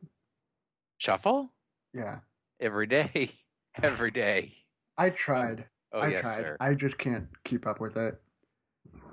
Shuffle 0.99 1.51
Yeah, 1.93 2.19
every 2.59 2.87
day, 2.87 3.31
every 3.83 4.11
day. 4.11 4.53
I 4.97 5.09
tried. 5.09 5.65
Oh 5.91 5.99
I 6.01 6.09
yes, 6.09 6.21
tried. 6.21 6.33
sir. 6.35 6.57
I 6.59 6.73
just 6.75 6.97
can't 6.99 7.27
keep 7.43 7.65
up 7.67 7.79
with 7.81 7.97
it. 7.97 8.21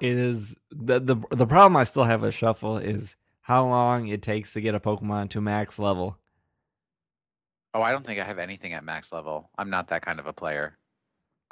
it 0.01 0.17
is 0.19 0.55
the 0.71 1.01
the 1.01 1.17
the 1.31 1.47
problem 1.47 1.77
I 1.77 1.85
still 1.85 2.05
have 2.05 2.23
with 2.23 2.35
Shuffle 2.35 2.77
is 2.79 3.17
how 3.43 3.67
long 3.67 4.07
it 4.09 4.23
takes 4.23 4.53
to 4.53 4.61
get 4.61 4.75
a 4.75 4.81
Pokemon 4.81 5.31
to 5.31 5.41
max 5.41 5.79
level. 5.79 6.19
Oh, 7.75 7.83
I 7.83 7.91
don't 7.93 8.07
think 8.07 8.21
I 8.21 8.25
have 8.25 8.39
anything 8.39 8.73
at 8.73 8.85
max 8.85 9.13
level. 9.13 9.51
I'm 9.59 9.69
not 9.69 9.89
that 9.89 10.03
kind 10.03 10.21
of 10.21 10.27
a 10.27 10.33
player. 10.33 10.79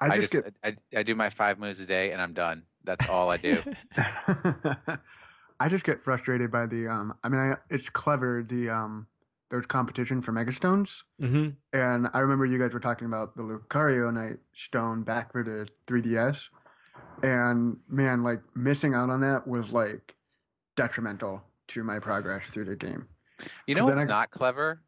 I 0.01 0.07
I 0.07 0.19
just, 0.19 0.33
just, 0.33 0.45
I, 0.65 0.77
I 0.97 1.03
do 1.03 1.15
my 1.15 1.31
five 1.31 1.59
moves 1.59 1.81
a 1.81 1.87
day 1.87 2.13
and 2.13 2.23
I'm 2.23 2.33
done. 2.33 2.63
That's 2.85 3.09
all 3.09 3.29
I 3.31 3.37
do. 3.37 3.63
I 3.97 5.69
just 5.69 5.85
get 5.85 6.01
frustrated 6.01 6.51
by 6.51 6.67
the 6.67 6.89
um. 6.89 7.15
I 7.23 7.29
mean, 7.29 7.41
I, 7.41 7.55
it's 7.71 7.89
clever 7.89 8.45
the 8.49 8.71
um. 8.71 9.07
There's 9.51 9.67
competition 9.67 10.23
for 10.23 10.33
Megastones, 10.33 11.03
hmm 11.21 11.51
and 11.75 12.09
I 12.15 12.21
remember 12.21 12.47
you 12.47 12.59
guys 12.59 12.73
were 12.73 12.81
talking 12.81 13.07
about 13.07 13.37
the 13.37 13.43
Lucarionite 13.43 14.39
Stone 14.55 15.03
back 15.03 15.31
for 15.31 15.43
the 15.45 15.69
3DS, 15.87 16.49
and 17.23 17.77
man, 17.87 18.23
like 18.23 18.41
missing 18.55 18.95
out 18.95 19.11
on 19.11 19.21
that 19.21 19.47
was 19.47 19.71
like 19.75 20.15
detrimental 20.75 21.43
to 21.69 21.85
my 21.85 21.99
progress 21.99 22.47
through 22.47 22.65
the 22.65 22.77
game. 22.77 23.09
You 23.67 23.75
know 23.75 23.85
then 23.87 23.97
what's 23.97 24.07
I- 24.07 24.09
not 24.09 24.31
clever 24.31 24.81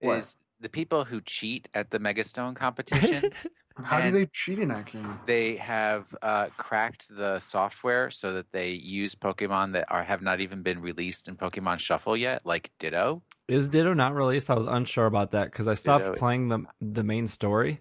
What? 0.00 0.16
is 0.16 0.36
the 0.60 0.68
people 0.68 1.04
who 1.06 1.20
cheat 1.20 1.68
at 1.74 1.90
the 1.90 1.98
Megastone 1.98 2.54
competitions. 2.54 3.46
How 3.82 4.00
do 4.02 4.10
they 4.10 4.26
cheat 4.26 4.58
in 4.58 4.68
that 4.68 4.86
game? 4.86 5.18
they 5.26 5.56
have 5.56 6.14
uh, 6.20 6.48
cracked 6.58 7.06
the 7.16 7.38
software 7.38 8.10
so 8.10 8.32
that 8.34 8.50
they 8.52 8.70
use 8.72 9.14
Pokemon 9.14 9.72
that 9.72 9.86
are 9.88 10.02
have 10.02 10.20
not 10.20 10.40
even 10.40 10.62
been 10.62 10.82
released 10.82 11.28
in 11.28 11.36
Pokemon 11.36 11.78
Shuffle 11.78 12.14
yet, 12.16 12.44
like 12.44 12.72
Ditto. 12.78 13.22
Is 13.48 13.70
Ditto 13.70 13.94
not 13.94 14.14
released? 14.14 14.50
I 14.50 14.54
was 14.54 14.66
unsure 14.66 15.06
about 15.06 15.30
that 15.30 15.46
because 15.46 15.66
I 15.66 15.74
stopped 15.74 16.04
Ditto 16.04 16.14
is- 16.14 16.18
playing 16.20 16.48
the 16.48 16.64
the 16.80 17.04
main 17.04 17.26
story. 17.26 17.80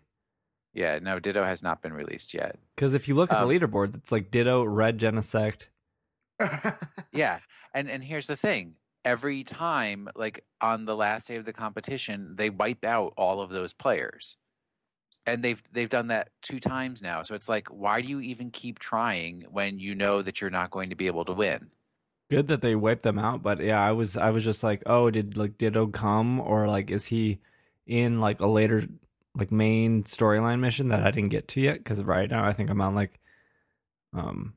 Yeah, 0.73 0.99
no, 0.99 1.19
Ditto 1.19 1.43
has 1.43 1.61
not 1.63 1.81
been 1.81 1.91
released 1.93 2.33
yet. 2.33 2.57
Because 2.75 2.93
if 2.93 3.07
you 3.07 3.15
look 3.15 3.31
at 3.33 3.41
Um, 3.41 3.49
the 3.49 3.59
leaderboards, 3.59 3.95
it's 3.95 4.11
like 4.11 4.31
Ditto, 4.31 4.63
Red 4.63 4.99
Genesect. 4.99 5.67
Yeah, 7.11 7.39
and 7.73 7.89
and 7.89 8.03
here's 8.03 8.27
the 8.27 8.35
thing: 8.35 8.75
every 9.05 9.43
time, 9.43 10.09
like 10.15 10.45
on 10.61 10.85
the 10.85 10.95
last 10.95 11.27
day 11.27 11.35
of 11.35 11.45
the 11.45 11.53
competition, 11.53 12.35
they 12.35 12.49
wipe 12.49 12.85
out 12.85 13.13
all 13.17 13.41
of 13.41 13.49
those 13.49 13.73
players, 13.73 14.37
and 15.25 15.43
they've 15.43 15.61
they've 15.71 15.89
done 15.89 16.07
that 16.07 16.29
two 16.41 16.59
times 16.59 17.01
now. 17.01 17.23
So 17.23 17.35
it's 17.35 17.49
like, 17.49 17.67
why 17.67 18.01
do 18.01 18.09
you 18.09 18.19
even 18.19 18.51
keep 18.51 18.79
trying 18.79 19.45
when 19.49 19.79
you 19.79 19.95
know 19.95 20.21
that 20.21 20.41
you're 20.41 20.49
not 20.49 20.71
going 20.71 20.89
to 20.89 20.95
be 20.95 21.07
able 21.07 21.25
to 21.25 21.33
win? 21.33 21.71
Good 22.29 22.47
that 22.47 22.61
they 22.61 22.75
wiped 22.75 23.03
them 23.03 23.17
out, 23.17 23.41
but 23.41 23.59
yeah, 23.59 23.81
I 23.81 23.91
was 23.91 24.15
I 24.15 24.29
was 24.29 24.43
just 24.43 24.63
like, 24.63 24.83
oh, 24.85 25.09
did 25.09 25.37
like 25.37 25.57
Ditto 25.57 25.87
come 25.87 26.39
or 26.39 26.67
like 26.67 26.91
is 26.91 27.07
he 27.07 27.39
in 27.87 28.19
like 28.19 28.39
a 28.39 28.47
later 28.47 28.87
like 29.35 29.51
main 29.51 30.03
storyline 30.03 30.59
mission 30.59 30.89
that 30.89 31.03
I 31.03 31.11
didn't 31.11 31.29
get 31.29 31.47
to 31.49 31.61
yet? 31.61 31.79
Because 31.79 32.03
right 32.03 32.29
now 32.29 32.45
I 32.45 32.53
think 32.53 32.69
I'm 32.69 32.81
on 32.81 32.93
like, 32.93 33.19
um, 34.13 34.53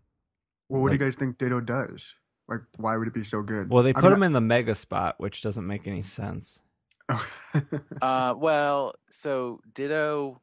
well, 0.68 0.82
what 0.82 0.88
do 0.88 0.94
you 0.94 0.98
guys 0.98 1.16
think 1.16 1.38
Ditto 1.38 1.60
does? 1.60 2.14
Like, 2.48 2.60
why 2.76 2.96
would 2.96 3.08
it 3.08 3.14
be 3.14 3.24
so 3.24 3.42
good? 3.42 3.70
well 3.70 3.82
they 3.82 3.90
I 3.90 3.92
put 3.94 4.04
mean, 4.04 4.12
him 4.14 4.22
in 4.24 4.32
the 4.32 4.40
mega 4.40 4.74
spot, 4.74 5.14
which 5.18 5.42
doesn't 5.42 5.66
make 5.66 5.86
any 5.86 6.02
sense. 6.02 6.60
Uh, 8.00 8.34
well, 8.36 8.94
so 9.10 9.60
Ditto, 9.74 10.40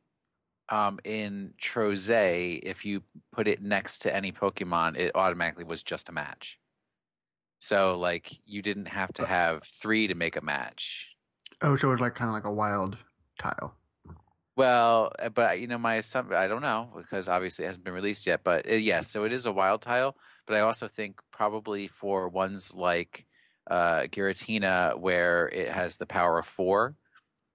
um, 0.70 1.00
in 1.03 1.53
Trozei, 1.60 2.60
if 2.62 2.86
you 2.86 3.01
put 3.32 3.48
it 3.48 3.62
next 3.62 4.00
to 4.00 4.15
any 4.15 4.32
Pokemon, 4.32 4.98
it 4.98 5.12
automatically 5.15 5.63
was 5.63 5.82
just 5.84 6.10
a 6.10 6.12
match. 6.12 6.60
So, 7.60 7.98
like, 7.98 8.39
you 8.46 8.62
didn't 8.62 8.88
have 8.89 9.12
to 9.13 9.25
have 9.25 9.63
three 9.63 10.08
to 10.08 10.15
make 10.15 10.36
a 10.38 10.41
match. 10.41 11.15
oh, 11.62 11.75
so 11.75 11.89
it 11.89 11.91
was 11.91 12.00
like 12.01 12.15
kind 12.15 12.29
of 12.29 12.34
like 12.36 12.46
a 12.46 12.53
wild 12.53 12.98
tile. 13.39 13.75
Well, 14.60 15.13
uh, 15.18 15.30
but 15.30 15.62
you 15.62 15.68
know, 15.68 15.78
my 15.78 15.96
assumption, 15.96 16.36
I 16.36 16.50
don't 16.50 16.62
know 16.62 16.89
because 16.98 17.30
obviously 17.30 17.63
it 17.63 17.70
hasn't 17.70 17.86
been 17.86 17.94
released 17.94 18.28
yet. 18.28 18.44
But 18.44 18.70
uh, 18.70 18.74
yes, 18.74 19.08
so 19.08 19.24
it 19.24 19.32
is 19.32 19.46
a 19.46 19.54
wild 19.54 19.82
tile. 19.82 20.18
But 20.46 20.58
I 20.58 20.60
also 20.60 20.86
think 20.86 21.22
probably 21.32 21.88
for 21.88 22.28
ones 22.28 22.75
like 22.75 23.25
uh, 23.72 24.01
Giratina, 24.12 25.00
where 25.00 25.48
it 25.48 25.70
has 25.70 25.96
the 25.96 26.06
power 26.06 26.38
of 26.38 26.46
four, 26.46 26.98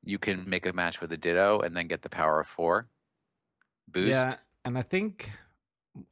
you 0.02 0.18
can 0.18 0.49
make 0.49 0.64
a 0.64 0.73
match 0.73 1.02
with 1.02 1.12
a 1.12 1.18
Ditto 1.18 1.61
and 1.61 1.76
then 1.76 1.88
get 1.88 2.00
the 2.00 2.08
power 2.08 2.40
of 2.40 2.46
four 2.46 2.88
boost. 3.87 4.30
Yeah, 4.30 4.37
and 4.64 4.78
I 4.78 4.82
think, 4.82 5.30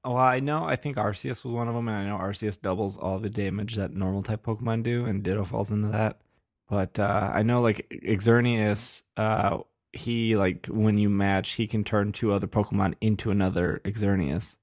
well, 0.04 0.18
I 0.18 0.40
know 0.40 0.64
I 0.64 0.76
think 0.76 0.98
Arceus 0.98 1.42
was 1.42 1.54
one 1.54 1.68
of 1.68 1.74
them, 1.74 1.88
and 1.88 1.96
I 1.96 2.04
know 2.04 2.18
Arceus 2.18 2.60
doubles 2.60 2.98
all 2.98 3.18
the 3.18 3.30
damage 3.30 3.76
that 3.76 3.94
normal 3.94 4.22
type 4.22 4.44
Pokemon 4.44 4.82
do, 4.82 5.06
and 5.06 5.22
Ditto 5.22 5.46
falls 5.46 5.70
into 5.70 5.88
that. 5.88 6.20
But 6.68 6.98
uh, 6.98 7.30
I 7.32 7.42
know 7.44 7.62
like 7.62 7.86
Xerneas, 8.04 9.04
uh, 9.16 9.60
he 9.92 10.36
like 10.36 10.66
when 10.66 10.98
you 10.98 11.10
match, 11.10 11.52
he 11.52 11.66
can 11.66 11.84
turn 11.84 12.12
two 12.12 12.32
other 12.32 12.46
Pokemon 12.46 12.94
into 13.00 13.30
another 13.30 13.80
Xerneas. 13.84 14.56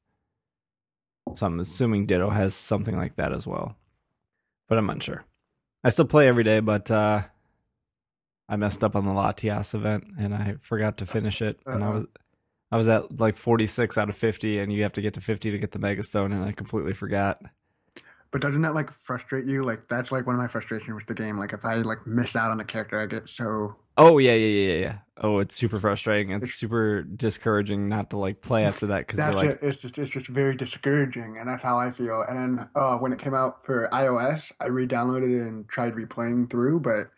So 1.36 1.46
I'm 1.46 1.60
assuming 1.60 2.08
Ditto 2.08 2.30
has 2.30 2.56
something 2.56 2.98
like 2.98 3.16
that 3.16 3.32
as 3.32 3.46
well, 3.46 3.76
but 4.68 4.78
I'm 4.78 4.90
unsure. 4.90 5.26
I 5.84 5.90
still 5.90 6.06
play 6.06 6.28
every 6.28 6.44
day, 6.44 6.60
but 6.60 6.90
uh, 6.90 7.24
I 8.48 8.56
messed 8.56 8.84
up 8.84 8.96
on 8.96 9.06
the 9.06 9.12
Latias 9.12 9.76
event 9.76 10.06
and 10.18 10.34
I 10.34 10.56
forgot 10.60 10.98
to 10.98 11.06
finish 11.06 11.42
it, 11.42 11.60
and 11.66 11.84
I 11.84 11.90
was 11.90 12.06
I 12.72 12.78
was 12.78 12.88
at 12.88 13.20
like 13.20 13.38
46 13.38 13.98
out 13.98 14.10
of 14.10 14.16
50, 14.16 14.60
and 14.60 14.72
you 14.72 14.84
have 14.84 14.94
to 14.94 15.02
get 15.02 15.14
to 15.16 15.22
50 15.22 15.52
to 15.52 15.58
get 15.58 15.72
the 15.72 15.80
Mega 15.80 16.04
Stone, 16.04 16.32
and 16.32 16.44
I 16.44 16.52
completely 16.52 16.94
forgot. 16.94 17.42
But 18.32 18.42
doesn't 18.42 18.62
that 18.62 18.76
like 18.76 18.92
frustrate 18.92 19.46
you? 19.46 19.64
Like 19.64 19.88
that's 19.88 20.12
like 20.12 20.28
one 20.28 20.36
of 20.36 20.42
my 20.42 20.48
frustrations 20.48 20.96
with 20.96 21.08
the 21.08 21.16
game. 21.16 21.38
Like 21.38 21.54
if 21.54 21.66
I 21.66 21.76
like 21.76 22.06
miss 22.06 22.36
out 22.36 22.52
on 22.52 22.60
a 22.60 22.66
character, 22.66 23.00
I 23.00 23.08
get 23.08 23.28
so 23.28 23.76
Oh 24.00 24.18
yeah, 24.18 24.34
yeah, 24.34 24.48
yeah, 24.48 24.72
yeah, 24.74 24.80
yeah. 24.80 24.98
Oh, 25.22 25.40
it's 25.40 25.54
super 25.54 25.80
frustrating. 25.82 26.32
It's 26.32 26.44
It's- 26.44 26.56
super 26.58 27.04
discouraging 27.04 27.90
not 27.90 28.10
to 28.12 28.18
like 28.18 28.42
play 28.42 28.64
after 28.64 28.88
that 28.88 29.00
because 29.00 29.18
that's 29.18 29.36
like, 29.36 29.50
it. 29.50 29.60
It's 29.62 29.82
just 29.82 29.98
it's 29.98 30.10
just 30.12 30.28
very 30.28 30.56
discouraging, 30.56 31.36
and 31.38 31.50
that's 31.50 31.62
how 31.62 31.78
I 31.78 31.92
feel. 31.92 32.24
And 32.28 32.38
then 32.38 32.70
uh, 32.76 32.98
when 33.00 33.12
it 33.12 33.20
came 33.20 33.34
out 33.34 33.64
for 33.66 33.90
iOS, 33.92 34.52
I 34.62 34.68
re-downloaded 34.68 35.38
it 35.38 35.46
and 35.46 35.68
tried 35.68 35.94
replaying 35.96 36.50
through, 36.50 36.80
but 36.80 37.12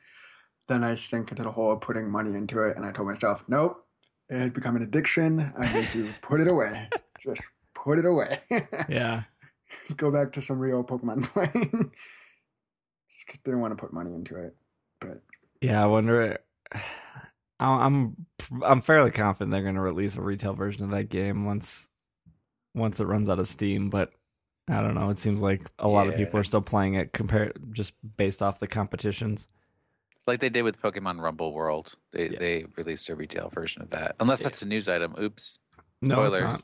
then 0.68 0.84
I 0.84 0.96
sank 0.96 1.30
into 1.30 1.44
the 1.44 1.52
hole 1.52 1.72
of 1.72 1.82
putting 1.82 2.10
money 2.12 2.34
into 2.34 2.64
it, 2.64 2.76
and 2.76 2.86
I 2.86 2.92
told 2.92 3.08
myself, 3.08 3.44
nope, 3.48 3.86
it 4.30 4.40
had 4.40 4.54
become 4.54 4.76
an 4.76 4.82
addiction. 4.82 5.52
I 5.60 5.72
need 5.72 5.88
to 5.90 6.10
put 6.24 6.42
it 6.42 6.48
away. 6.48 6.90
Just 7.20 7.42
put 7.76 8.00
it 8.00 8.06
away. 8.06 8.40
yeah, 8.90 9.24
go 9.98 10.10
back 10.10 10.32
to 10.34 10.42
some 10.42 10.58
real 10.58 10.84
Pokemon 10.84 11.26
playing. 11.26 11.92
Just 13.10 13.44
don't 13.44 13.60
want 13.60 13.78
to 13.78 13.82
put 13.82 13.94
money 13.94 14.16
into 14.16 14.36
it. 14.38 14.56
But 15.00 15.22
Yeah, 15.62 15.84
I 15.84 15.86
wonder. 15.86 16.40
I'm 17.60 18.16
I'm 18.64 18.82
fairly 18.82 19.12
confident 19.12 19.52
they're 19.52 19.62
going 19.62 19.76
to 19.76 19.82
release 19.82 20.16
a 20.16 20.22
retail 20.22 20.54
version 20.54 20.84
of 20.84 20.90
that 20.92 21.10
game 21.10 21.46
once 21.46 21.88
once 22.74 23.00
it 23.00 23.06
runs 23.06 23.30
out 23.30 23.40
of 23.40 23.48
Steam. 23.48 23.90
But 23.90 24.12
I 24.68 24.82
don't 24.82 24.96
know. 24.96 25.10
It 25.10 25.20
seems 25.20 25.42
like 25.42 25.70
a 25.78 25.88
lot 25.88 26.08
of 26.08 26.16
people 26.16 26.40
are 26.40 26.44
still 26.44 26.62
playing 26.62 26.96
it 26.96 27.14
compared 27.14 27.74
just 27.74 27.94
based 28.18 28.42
off 28.42 28.60
the 28.60 28.68
competitions. 28.68 29.48
Like 30.28 30.40
they 30.40 30.50
did 30.50 30.64
with 30.64 30.82
Pokemon 30.82 31.20
Rumble 31.22 31.54
World. 31.54 31.94
They 32.14 32.30
Yeah. 32.30 32.40
they 32.40 32.66
released 32.78 33.10
a 33.10 33.16
retail 33.16 33.50
version 33.50 33.82
of 33.82 33.90
that. 33.92 34.16
Unless 34.20 34.42
Yeah. 34.42 34.46
that's 34.46 34.62
a 34.64 34.68
news 34.68 34.88
item. 34.90 35.16
Oops. 35.22 35.60
No, 36.02 36.16
Spoilers. 36.16 36.42
not. 36.42 36.62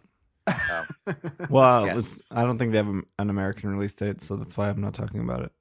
Oh. 0.50 0.86
Well, 1.50 1.86
Yes. 1.86 1.96
it's- 1.98 2.26
I 2.32 2.44
don't 2.44 2.58
think 2.58 2.72
they 2.72 2.78
have 2.78 2.88
an 2.88 3.30
American 3.30 3.70
release 3.70 3.94
date, 3.94 4.22
so 4.22 4.36
that's 4.36 4.56
why 4.58 4.70
I'm 4.70 4.82
not 4.82 4.94
talking 4.94 5.20
about 5.20 5.42
it. 5.44 5.52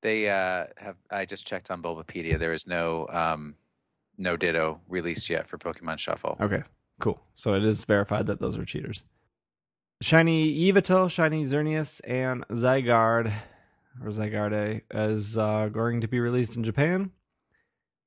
They 0.00 0.28
uh, 0.28 0.66
have. 0.76 0.96
I 1.10 1.24
just 1.24 1.46
checked 1.46 1.70
on 1.70 1.82
Bulbapedia. 1.82 2.38
There 2.38 2.52
is 2.52 2.66
no 2.66 3.06
um, 3.08 3.56
no 4.16 4.36
Ditto 4.36 4.80
released 4.88 5.28
yet 5.30 5.46
for 5.46 5.58
Pokemon 5.58 5.98
Shuffle. 5.98 6.36
Okay, 6.40 6.62
cool. 7.00 7.20
So 7.34 7.54
it 7.54 7.64
is 7.64 7.84
verified 7.84 8.26
that 8.26 8.40
those 8.40 8.56
are 8.56 8.64
cheaters. 8.64 9.04
Shiny 10.00 10.70
Yveltal, 10.70 11.10
Shiny 11.10 11.44
Xerneas, 11.44 12.00
and 12.06 12.46
Zygarde, 12.48 13.32
or 14.02 14.10
Zygarde, 14.10 14.82
is 14.92 15.36
uh, 15.36 15.68
going 15.72 16.00
to 16.00 16.08
be 16.08 16.20
released 16.20 16.56
in 16.56 16.62
Japan. 16.62 17.10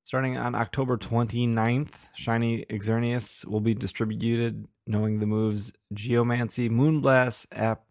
Starting 0.04 0.36
on 0.36 0.54
October 0.54 0.96
29th, 0.96 1.92
Shiny 2.14 2.64
Xerneas 2.70 3.44
will 3.46 3.60
be 3.60 3.74
distributed 3.74 4.66
knowing 4.86 5.20
the 5.20 5.26
moves 5.26 5.72
Geomancy, 5.92 6.68
Moonblast, 6.68 7.46
App, 7.52 7.84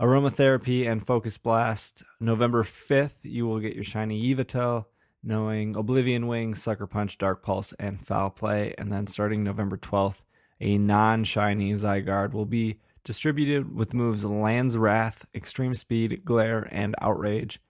Aromatherapy, 0.00 0.90
and 0.90 1.06
Focus 1.06 1.38
Blast. 1.38 2.02
November 2.18 2.64
5th, 2.64 3.18
you 3.22 3.46
will 3.46 3.60
get 3.60 3.74
your 3.74 3.84
Shiny 3.84 4.34
Yveltal 4.34 4.86
knowing 5.22 5.74
Oblivion 5.74 6.26
Wing, 6.26 6.54
Sucker 6.54 6.86
Punch, 6.86 7.16
Dark 7.16 7.42
Pulse, 7.42 7.72
and 7.78 8.04
Foul 8.04 8.30
Play. 8.30 8.74
And 8.76 8.92
then 8.92 9.06
starting 9.06 9.42
November 9.42 9.76
12th, 9.76 10.24
a 10.60 10.78
non 10.78 11.24
shiny 11.24 11.72
Zygarde 11.72 12.32
will 12.32 12.44
be 12.44 12.80
distributed 13.04 13.74
with 13.74 13.94
moves 13.94 14.24
Land's 14.24 14.76
Wrath, 14.76 15.26
Extreme 15.34 15.76
Speed, 15.76 16.24
Glare, 16.24 16.68
and 16.70 16.94
Outrage. 17.00 17.60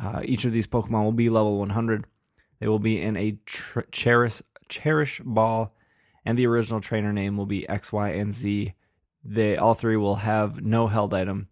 Uh, 0.00 0.22
each 0.24 0.44
of 0.44 0.52
these 0.52 0.66
Pokemon 0.66 1.04
will 1.04 1.12
be 1.12 1.30
level 1.30 1.58
100. 1.58 2.06
They 2.60 2.68
will 2.68 2.78
be 2.78 3.00
in 3.00 3.16
a 3.16 3.38
tr- 3.46 3.80
Cherish, 3.92 4.42
Cherish 4.68 5.20
Ball, 5.24 5.74
and 6.24 6.38
the 6.38 6.46
original 6.46 6.80
trainer 6.80 7.12
name 7.12 7.36
will 7.36 7.46
be 7.46 7.68
X, 7.68 7.92
Y, 7.92 8.10
and 8.10 8.32
Z. 8.32 8.74
They 9.22 9.56
all 9.56 9.74
three 9.74 9.96
will 9.96 10.16
have 10.16 10.62
no 10.62 10.86
held 10.86 11.12
item. 11.14 11.48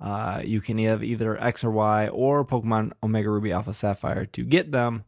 Uh, 0.00 0.42
you 0.44 0.60
can 0.60 0.78
have 0.78 1.02
either 1.02 1.40
X 1.42 1.64
or 1.64 1.70
Y 1.70 2.08
or 2.08 2.44
Pokemon 2.44 2.92
Omega 3.02 3.30
Ruby 3.30 3.52
Alpha 3.52 3.74
Sapphire 3.74 4.26
to 4.26 4.44
get 4.44 4.70
them. 4.72 5.04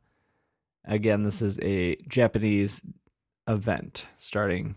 Again, 0.84 1.22
this 1.22 1.40
is 1.42 1.60
a 1.60 1.96
Japanese 2.08 2.82
event 3.46 4.06
starting 4.16 4.74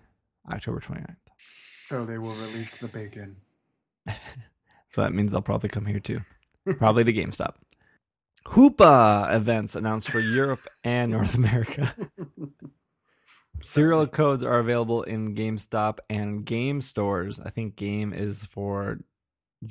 October 0.52 0.80
29th. 0.80 1.16
so 1.38 2.06
they 2.06 2.18
will 2.18 2.34
release 2.34 2.78
the 2.80 2.88
bacon. 2.88 3.38
So 4.92 5.02
that 5.02 5.12
means 5.12 5.32
they'll 5.32 5.42
probably 5.42 5.70
come 5.70 5.88
here 5.88 6.00
too. 6.00 6.20
Probably 6.78 7.04
to 7.04 7.12
GameStop. 7.12 7.56
Hoopa 8.50 9.34
events 9.36 9.76
announced 9.76 10.12
for 10.12 10.20
Europe 10.20 10.60
and 10.84 11.12
North 11.12 11.34
America. 11.34 11.96
Serial 13.64 14.06
codes 14.06 14.44
are 14.44 14.60
available 14.60 15.02
in 15.02 15.34
GameStop 15.34 15.98
and 16.12 16.46
game 16.46 16.80
stores. 16.80 17.40
I 17.40 17.50
think 17.50 17.76
game 17.76 18.14
is 18.14 18.44
for 18.46 19.00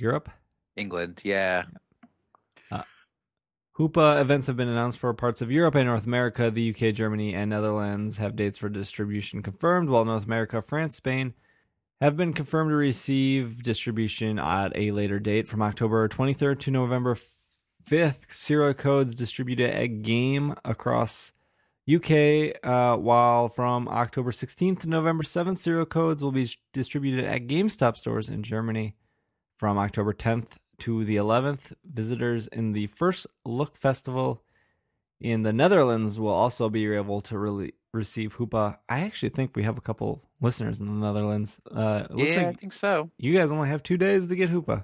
Europe. 0.01 0.31
England, 0.77 1.21
yeah. 1.25 1.65
Hoopa 3.79 4.21
events 4.21 4.47
have 4.49 4.57
been 4.57 4.69
announced 4.69 4.99
for 4.99 5.15
parts 5.15 5.41
of 5.41 5.51
Europe 5.51 5.75
and 5.75 5.87
North 5.87 6.05
America. 6.05 6.51
The 6.51 6.71
UK, 6.71 6.95
Germany, 6.95 7.35
and 7.35 7.49
Netherlands 7.49 8.19
have 8.19 8.37
dates 8.37 8.59
for 8.59 8.69
distribution 8.69 9.43
confirmed, 9.43 9.89
while 9.89 10.05
North 10.05 10.27
America, 10.27 10.61
France, 10.61 10.97
Spain 10.97 11.33
have 12.03 12.15
been 12.15 12.35
confirmed 12.35 12.71
to 12.71 12.75
receive 12.75 13.63
distribution 13.63 14.39
at 14.39 14.77
a 14.77 14.91
later 14.91 15.19
date 15.19 15.49
from 15.49 15.63
October 15.63 16.07
23rd 16.07 16.59
to 16.61 16.71
November 16.71 17.17
5th. 17.89 18.31
Serial 18.31 18.75
codes 18.75 19.15
distributed 19.15 19.71
at 19.71 20.03
Game 20.03 20.55
across 20.67 21.33
UK, 21.93 22.55
uh, 22.63 22.97
while 22.97 23.49
from 23.49 23.89
October 23.89 24.33
16th 24.33 24.81
to 24.81 24.89
November 24.89 25.25
7th, 25.25 25.59
serial 25.59 25.87
codes 25.87 26.23
will 26.23 26.31
be 26.31 26.49
distributed 26.75 27.25
at 27.25 27.47
GameStop 27.47 27.97
stores 27.97 28.29
in 28.29 28.43
Germany. 28.43 28.97
From 29.63 29.79
October 29.79 30.13
10th 30.13 30.57
to 30.81 31.05
the 31.05 31.15
11th, 31.15 31.75
visitors 31.85 32.49
in 32.49 32.73
the 32.73 32.89
First 32.89 33.29
Look 33.45 33.77
Festival 33.77 34.43
in 35.21 35.45
the 35.45 35.53
Netherlands 35.53 36.19
will 36.19 36.33
also 36.33 36.69
be 36.69 36.93
able 36.93 37.21
to 37.21 37.39
really 37.39 37.75
receive 37.93 38.39
Hoopa. 38.39 38.79
I 38.89 39.03
actually 39.03 39.29
think 39.29 39.55
we 39.55 39.63
have 39.63 39.79
a 39.79 39.81
couple 39.81 40.29
listeners 40.41 40.81
in 40.81 40.87
the 40.87 41.07
Netherlands. 41.07 41.61
Uh, 41.71 42.09
it 42.11 42.17
looks 42.17 42.35
yeah, 42.35 42.49
I 42.49 42.55
think 42.55 42.73
so. 42.73 43.13
you 43.19 43.33
guys 43.35 43.53
only 43.53 43.69
have 43.69 43.85
two 43.85 43.97
days 43.97 44.27
to 44.31 44.35
get 44.35 44.51
Hoopa. 44.51 44.83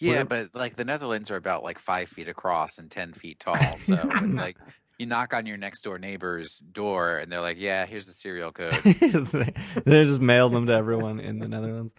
Yeah, 0.00 0.10
Where- 0.14 0.24
but 0.24 0.56
like 0.56 0.74
the 0.74 0.84
Netherlands 0.84 1.30
are 1.30 1.36
about 1.36 1.62
like 1.62 1.78
five 1.78 2.08
feet 2.08 2.26
across 2.26 2.78
and 2.78 2.90
ten 2.90 3.12
feet 3.12 3.38
tall. 3.46 3.76
So 3.76 3.96
it's 4.12 4.38
like 4.38 4.56
you 4.98 5.06
knock 5.06 5.34
on 5.34 5.46
your 5.46 5.56
next 5.56 5.82
door 5.82 6.00
neighbor's 6.00 6.58
door 6.58 7.16
and 7.18 7.30
they're 7.30 7.40
like, 7.40 7.60
"Yeah, 7.60 7.86
here's 7.86 8.06
the 8.06 8.12
serial 8.12 8.50
code." 8.50 8.74
they 8.82 9.54
they 9.84 10.04
just 10.04 10.20
mail 10.20 10.48
them 10.48 10.66
to 10.66 10.72
everyone 10.72 11.20
in 11.20 11.38
the 11.38 11.46
Netherlands. 11.46 11.94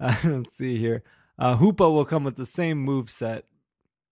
Uh, 0.00 0.16
let's 0.24 0.56
see 0.56 0.78
here. 0.78 1.02
Uh, 1.38 1.56
Hoopa 1.56 1.92
will 1.92 2.04
come 2.04 2.24
with 2.24 2.36
the 2.36 2.46
same 2.46 2.78
move 2.78 3.10
set 3.10 3.44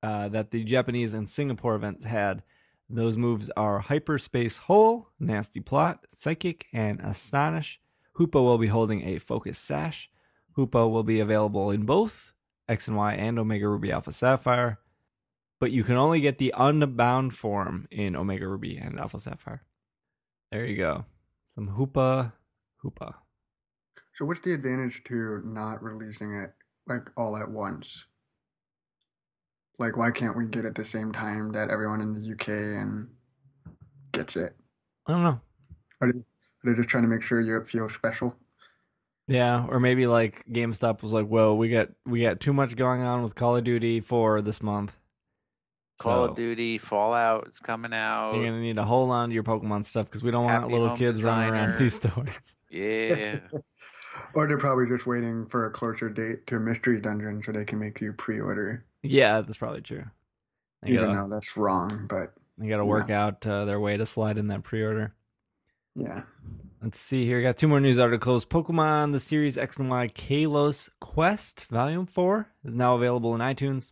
uh, 0.02 0.28
that 0.28 0.50
the 0.50 0.64
Japanese 0.64 1.14
and 1.14 1.28
Singapore 1.28 1.74
events 1.74 2.04
had. 2.04 2.42
Those 2.90 3.16
moves 3.16 3.50
are 3.56 3.80
Hyperspace 3.80 4.58
Hole, 4.58 5.08
Nasty 5.20 5.60
Plot, 5.60 6.06
Psychic, 6.08 6.66
and 6.72 7.00
Astonish. 7.00 7.80
Hoopa 8.16 8.34
will 8.42 8.58
be 8.58 8.68
holding 8.68 9.02
a 9.02 9.18
Focus 9.18 9.58
Sash. 9.58 10.10
Hoopa 10.56 10.90
will 10.90 11.02
be 11.02 11.20
available 11.20 11.70
in 11.70 11.84
both 11.84 12.32
X 12.68 12.88
and 12.88 12.96
Y 12.96 13.14
and 13.14 13.38
Omega 13.38 13.68
Ruby 13.68 13.92
Alpha 13.92 14.12
Sapphire, 14.12 14.78
but 15.60 15.70
you 15.70 15.84
can 15.84 15.96
only 15.96 16.20
get 16.20 16.38
the 16.38 16.52
unbound 16.56 17.34
form 17.34 17.86
in 17.90 18.16
Omega 18.16 18.48
Ruby 18.48 18.76
and 18.76 18.98
Alpha 18.98 19.18
Sapphire. 19.18 19.62
There 20.50 20.66
you 20.66 20.76
go. 20.76 21.04
Some 21.54 21.70
Hoopa 21.76 22.32
Hoopa. 22.82 23.14
So 24.18 24.24
what's 24.24 24.40
the 24.40 24.52
advantage 24.52 25.04
to 25.04 25.40
not 25.44 25.80
releasing 25.80 26.34
it 26.34 26.52
like 26.88 27.08
all 27.16 27.36
at 27.36 27.48
once? 27.48 28.06
Like 29.78 29.96
why 29.96 30.10
can't 30.10 30.36
we 30.36 30.48
get 30.48 30.64
it 30.64 30.74
the 30.74 30.84
same 30.84 31.12
time 31.12 31.52
that 31.52 31.70
everyone 31.70 32.00
in 32.00 32.14
the 32.14 32.32
UK 32.32 32.48
and 32.48 33.10
gets 34.10 34.34
it? 34.34 34.56
I 35.06 35.12
don't 35.12 35.22
know. 35.22 35.40
Are 36.00 36.12
they, 36.12 36.18
are 36.18 36.24
they 36.64 36.74
just 36.74 36.88
trying 36.88 37.04
to 37.04 37.08
make 37.08 37.22
sure 37.22 37.40
Europe 37.40 37.68
feels 37.68 37.94
special? 37.94 38.34
Yeah, 39.28 39.64
or 39.68 39.78
maybe 39.78 40.08
like 40.08 40.44
GameStop 40.50 41.00
was 41.00 41.12
like, 41.12 41.28
"Whoa, 41.28 41.54
we 41.54 41.68
got 41.68 41.90
we 42.04 42.22
got 42.22 42.40
too 42.40 42.52
much 42.52 42.74
going 42.74 43.02
on 43.02 43.22
with 43.22 43.36
Call 43.36 43.56
of 43.56 43.62
Duty 43.62 44.00
for 44.00 44.42
this 44.42 44.60
month. 44.60 44.96
Call 46.00 46.18
So, 46.18 46.24
of 46.24 46.34
Duty, 46.34 46.78
Fallout 46.78 47.46
is 47.46 47.60
coming 47.60 47.92
out. 47.92 48.34
You're 48.34 48.46
gonna 48.46 48.62
need 48.62 48.76
to 48.76 48.84
hold 48.84 49.10
on 49.12 49.28
to 49.28 49.34
your 49.34 49.44
Pokemon 49.44 49.84
stuff 49.84 50.06
because 50.06 50.24
we 50.24 50.32
don't 50.32 50.44
want 50.44 50.66
little 50.66 50.88
Home 50.88 50.98
kids 50.98 51.22
running 51.22 51.50
around 51.50 51.78
these 51.78 51.94
stores. 51.94 52.30
Yeah. 52.68 53.38
Or 54.34 54.46
they're 54.46 54.58
probably 54.58 54.86
just 54.86 55.06
waiting 55.06 55.46
for 55.46 55.66
a 55.66 55.70
closer 55.70 56.08
date 56.08 56.46
to 56.48 56.58
Mystery 56.60 57.00
Dungeon 57.00 57.42
so 57.44 57.52
they 57.52 57.64
can 57.64 57.78
make 57.78 58.00
you 58.00 58.12
pre-order. 58.12 58.84
yeah, 59.02 59.40
that's 59.40 59.56
probably 59.56 59.80
true. 59.80 60.04
They 60.82 60.90
Even 60.92 61.06
gotta, 61.06 61.28
though 61.28 61.34
that's 61.34 61.56
wrong, 61.56 62.06
but 62.08 62.34
they 62.56 62.68
gotta 62.68 62.84
work 62.84 63.08
know. 63.08 63.14
out 63.16 63.46
uh, 63.46 63.64
their 63.64 63.80
way 63.80 63.96
to 63.96 64.06
slide 64.06 64.38
in 64.38 64.48
that 64.48 64.62
pre-order. 64.62 65.14
yeah. 65.94 66.22
Let's 66.80 67.00
see 67.00 67.24
here. 67.24 67.42
Got 67.42 67.56
two 67.56 67.66
more 67.66 67.80
news 67.80 67.98
articles. 67.98 68.46
Pokemon 68.46 69.10
the 69.10 69.18
Series 69.18 69.58
X 69.58 69.78
and 69.78 69.90
Y 69.90 70.06
Kalos 70.14 70.88
Quest 71.00 71.64
Volume 71.64 72.06
4 72.06 72.46
is 72.64 72.74
now 72.76 72.94
available 72.94 73.34
in 73.34 73.40
iTunes. 73.40 73.90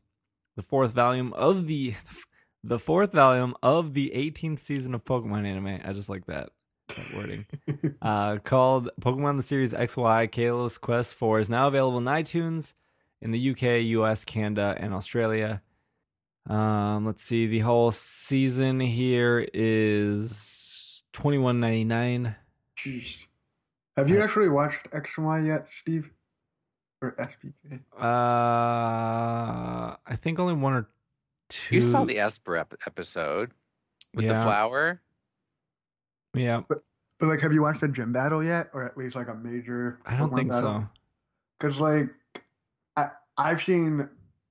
The 0.54 0.62
fourth 0.62 0.92
volume 0.92 1.32
of 1.32 1.66
the 1.66 1.94
the 2.62 2.78
fourth 2.78 3.10
volume 3.12 3.56
of 3.60 3.94
the 3.94 4.12
18th 4.14 4.60
season 4.60 4.94
of 4.94 5.04
Pokemon 5.04 5.44
anime. 5.46 5.80
I 5.84 5.92
just 5.92 6.08
like 6.08 6.26
that, 6.26 6.50
that 6.88 7.12
wording. 7.14 7.46
uh, 8.03 8.38
called 8.38 8.90
Pokemon 9.01 9.37
the 9.37 9.42
Series 9.42 9.72
XY 9.72 10.31
Kalos 10.31 10.81
Quest 10.81 11.14
4 11.14 11.40
is 11.40 11.51
now 11.51 11.68
available 11.68 11.99
in 11.99 12.05
iTunes 12.05 12.75
in 13.20 13.31
the 13.31 13.51
UK, 13.51 13.83
US, 13.85 14.25
Canada, 14.25 14.77
and 14.79 14.94
Australia. 14.94 15.62
Um, 16.49 17.05
let's 17.07 17.22
see. 17.22 17.46
The 17.46 17.61
whole 17.61 17.90
season 17.90 18.81
here 18.81 19.46
is 19.53 21.03
21.99. 21.12 22.37
Jeez. 22.77 23.27
Have 23.96 24.09
you 24.11 24.20
actually 24.20 24.49
watched 24.49 24.88
X 24.92 25.16
and 25.16 25.27
Y 25.27 25.40
yet, 25.40 25.68
Steve? 25.70 26.11
Or 27.03 27.16
SBJ? 27.18 27.81
Uh, 27.99 29.96
I 30.07 30.16
think 30.16 30.38
only 30.38 30.55
one 30.55 30.75
or 30.75 30.88
two. 31.49 31.77
You 31.77 31.83
saw 31.83 32.05
the 32.05 32.18
Esper 32.18 32.57
ep- 32.59 32.75
episode 32.87 33.53
with 34.14 34.29
the 34.29 34.35
flower. 34.35 35.01
Yeah, 36.37 36.62
But 36.68 36.83
but 37.18 37.29
like, 37.29 37.40
have 37.40 37.53
you 37.53 37.62
watched 37.62 37.83
a 37.83 37.88
gym 37.88 38.12
battle 38.12 38.44
yet, 38.44 38.68
or 38.75 38.85
at 38.85 38.96
least 38.96 39.16
like 39.16 39.29
a 39.29 39.35
major? 39.35 40.01
I 40.05 40.16
don't 40.16 40.35
think 40.35 40.51
battle? 40.51 40.81
so. 40.83 40.88
Because 41.59 41.81
like, 41.81 42.09
I 42.96 43.09
I've 43.38 43.62
seen. 43.62 44.09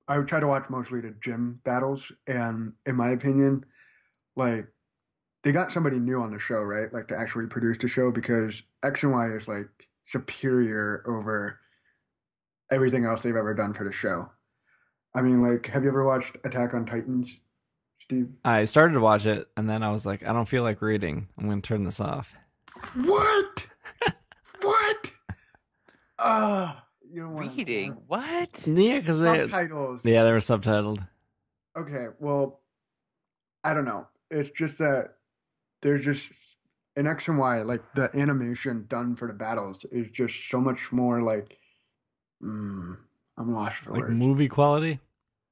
I 0.08 0.18
would 0.18 0.28
try 0.28 0.38
to 0.38 0.46
watch 0.46 0.70
mostly 0.70 1.00
the 1.00 1.16
gym 1.20 1.60
battles, 1.64 2.12
and 2.28 2.72
in 2.86 2.94
my 2.94 3.10
opinion, 3.10 3.64
like 4.36 4.68
they 5.42 5.52
got 5.52 5.72
somebody 5.72 5.98
new 5.98 6.20
on 6.20 6.32
the 6.32 6.38
show, 6.38 6.62
right? 6.62 6.92
Like 6.92 7.08
to 7.08 7.16
actually 7.18 7.46
produce 7.46 7.78
the 7.78 7.88
show 7.88 8.10
because 8.10 8.62
X 8.84 9.02
and 9.02 9.12
Y 9.12 9.26
is 9.36 9.48
like 9.48 9.68
superior 10.06 11.02
over 11.06 11.60
everything 12.70 13.04
else 13.04 13.22
they've 13.22 13.36
ever 13.36 13.54
done 13.54 13.72
for 13.72 13.84
the 13.84 13.92
show. 13.92 14.28
I 15.14 15.22
mean, 15.22 15.40
like, 15.40 15.66
have 15.68 15.82
you 15.82 15.88
ever 15.88 16.04
watched 16.04 16.36
Attack 16.44 16.74
on 16.74 16.84
Titans, 16.84 17.40
Steve? 18.06 18.28
I 18.44 18.64
started 18.66 18.94
to 18.94 19.00
watch 19.00 19.26
it 19.26 19.48
and 19.56 19.68
then 19.68 19.82
I 19.82 19.90
was 19.90 20.06
like, 20.06 20.22
I 20.26 20.32
don't 20.32 20.46
feel 20.48 20.62
like 20.62 20.80
reading. 20.80 21.28
I'm 21.38 21.46
going 21.46 21.60
to 21.60 21.66
turn 21.66 21.82
this 21.84 22.00
off. 22.00 22.34
What? 22.94 23.66
what? 24.62 25.12
Uh, 26.18 26.74
you 27.10 27.22
don't 27.22 27.34
want 27.34 27.56
Reading? 27.56 27.96
What? 28.06 28.66
Yeah, 28.68 29.00
because 29.00 29.20
they, 29.20 29.48
subtitles. 29.48 30.04
yeah, 30.04 30.22
they 30.22 30.30
were 30.32 30.38
subtitled. 30.38 31.06
Okay, 31.76 32.06
well, 32.20 32.60
I 33.64 33.74
don't 33.74 33.84
know. 33.84 34.06
It's 34.30 34.50
just 34.50 34.78
that 34.78 35.14
there's 35.82 36.04
just 36.04 36.30
in 36.96 37.06
X 37.06 37.28
and 37.28 37.38
Y, 37.38 37.62
like 37.62 37.82
the 37.94 38.08
animation 38.16 38.86
done 38.88 39.14
for 39.16 39.28
the 39.28 39.34
battles 39.34 39.84
is 39.86 40.08
just 40.10 40.48
so 40.48 40.60
much 40.60 40.92
more 40.92 41.22
like. 41.22 41.58
Mm, 42.42 42.98
I'm 43.38 43.52
lost 43.52 43.76
for 43.78 43.92
Like 43.92 44.02
words. 44.02 44.14
movie 44.14 44.48
quality. 44.48 45.00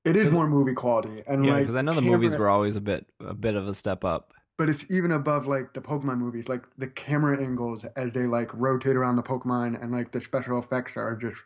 It 0.04 0.16
is 0.16 0.32
more 0.32 0.46
movie 0.48 0.74
quality, 0.74 1.22
and 1.26 1.44
Yeah, 1.44 1.52
like 1.52 1.60
because 1.62 1.76
I 1.76 1.80
know 1.82 1.94
the 1.94 2.02
movies 2.02 2.36
were 2.36 2.48
always 2.48 2.76
a 2.76 2.80
bit 2.80 3.06
a 3.20 3.34
bit 3.34 3.54
of 3.54 3.66
a 3.66 3.74
step 3.74 4.04
up. 4.04 4.32
but 4.56 4.68
it's 4.68 4.84
even 4.90 5.10
above 5.10 5.46
like 5.46 5.74
the 5.74 5.80
Pokemon 5.80 6.18
movies. 6.18 6.46
Like 6.48 6.62
the 6.78 6.86
camera 6.88 7.42
angles 7.42 7.84
as 7.96 8.12
they 8.12 8.26
like 8.26 8.50
rotate 8.54 8.96
around 8.96 9.16
the 9.16 9.22
Pokemon, 9.22 9.82
and 9.82 9.92
like 9.92 10.12
the 10.12 10.20
special 10.20 10.58
effects 10.58 10.92
are 10.96 11.16
just. 11.16 11.42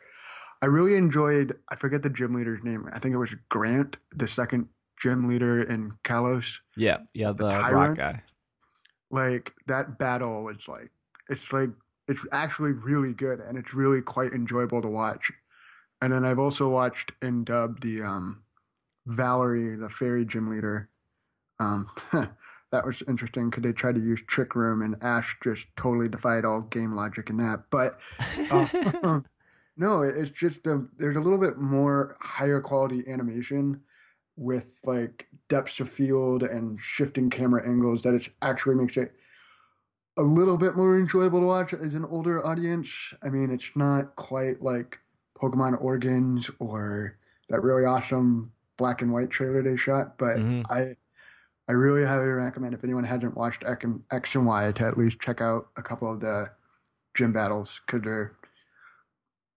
I 0.61 0.66
really 0.66 0.97
enjoyed. 0.97 1.57
I 1.68 1.77
forget 1.77 2.03
the 2.03 2.11
gym 2.11 2.35
leader's 2.35 2.64
name. 2.64 2.88
I 2.92 2.99
think 2.99 3.14
it 3.14 3.18
was 3.18 3.35
Grant, 3.49 3.97
the 4.12 4.27
second 4.27 4.68
gym 5.01 5.29
leader 5.29 5.62
in 5.62 5.92
Kalos. 6.03 6.59
Yeah, 6.77 6.99
yeah, 7.14 7.31
the 7.33 7.44
rock 7.47 7.62
tyrant? 7.62 7.97
guy. 7.97 8.23
like 9.11 9.53
that 9.66 9.99
battle 9.99 10.49
is 10.49 10.66
like 10.68 10.90
it's 11.29 11.53
like 11.53 11.71
it's 12.09 12.25
actually 12.33 12.73
really 12.73 13.12
good 13.12 13.40
and 13.40 13.57
it's 13.59 13.73
really 13.75 14.03
quite 14.03 14.33
enjoyable 14.33 14.83
to 14.83 14.88
watch 14.88 15.31
and 16.03 16.12
then 16.12 16.25
i've 16.25 16.38
also 16.38 16.68
watched 16.68 17.12
in 17.23 17.44
dub 17.44 17.81
the 17.81 18.03
um 18.03 18.42
valerie 19.09 19.75
the 19.75 19.88
fairy 19.88 20.25
gym 20.25 20.51
leader 20.51 20.88
um 21.61 21.88
that 22.12 22.85
was 22.85 23.03
interesting 23.09 23.49
because 23.49 23.62
they 23.62 23.73
tried 23.73 23.94
to 23.94 24.01
use 24.01 24.23
trick 24.27 24.55
room 24.55 24.83
and 24.83 24.97
ash 25.03 25.37
just 25.42 25.66
totally 25.77 26.09
defied 26.09 26.44
all 26.44 26.62
game 26.62 26.92
logic 26.92 27.31
in 27.31 27.37
that 27.37 27.64
but 27.71 28.01
uh, 28.51 29.21
no 29.77 30.03
it's 30.03 30.31
just 30.31 30.66
um, 30.66 30.90
there's 30.99 31.16
a 31.16 31.21
little 31.21 31.38
bit 31.38 31.59
more 31.59 32.16
higher 32.21 32.61
quality 32.61 33.03
animation 33.09 33.81
with 34.37 34.79
like 34.85 35.27
depths 35.49 35.81
of 35.81 35.90
field 35.90 36.42
and 36.42 36.81
shifting 36.81 37.29
camera 37.29 37.66
angles 37.66 38.03
that 38.03 38.14
it 38.14 38.29
actually 38.40 38.77
makes 38.77 38.97
it 38.97 39.12
a 40.16 40.23
little 40.23 40.57
bit 40.57 40.77
more 40.77 40.99
enjoyable 40.99 41.40
to 41.40 41.47
watch 41.47 41.73
as 41.73 41.94
an 41.94 42.05
older 42.05 42.44
audience. 42.44 43.14
I 43.23 43.31
mean, 43.31 43.51
it's 43.51 43.71
not 43.77 44.16
quite 44.16 44.61
like 44.61 44.99
Pokemon 45.40 45.81
Origins 45.81 46.51
or 46.59 47.16
that 47.49 47.62
really 47.62 47.85
awesome 47.85 48.53
black 48.78 49.02
and 49.02 49.12
white 49.12 49.28
trailer 49.28 49.62
they 49.62 49.76
shot, 49.76 50.16
but 50.16 50.38
Mhm. 50.38 50.64
I 50.70 50.94
I 51.70 51.72
really 51.72 52.02
highly 52.06 52.28
recommend 52.28 52.72
if 52.72 52.82
anyone 52.82 53.04
hasn't 53.04 53.36
watched 53.36 53.62
X 53.66 53.84
and, 53.84 54.02
X 54.10 54.34
and 54.34 54.46
Y 54.46 54.72
to 54.72 54.84
at 54.86 54.96
least 54.96 55.20
check 55.20 55.42
out 55.42 55.68
a 55.76 55.82
couple 55.82 56.10
of 56.10 56.20
the 56.20 56.50
gym 57.14 57.30
battles 57.34 57.82
because 57.84 58.00
they're 58.00 58.32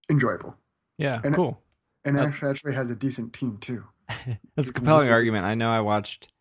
enjoyable. 0.10 0.58
Yeah, 0.98 1.22
And- 1.24 1.34
cool. 1.34 1.62
And 2.04 2.18
Uh, 2.18 2.24
Ash 2.24 2.44
actually 2.44 2.74
has 2.74 2.90
a 2.92 2.96
decent 2.96 3.32
team 3.32 3.58
too. 3.60 3.86
That's 4.58 4.70
a 4.72 4.74
compelling 4.74 5.10
argument. 5.10 5.46
I 5.46 5.56
know 5.56 5.72
I 5.72 5.80
watched 5.80 6.32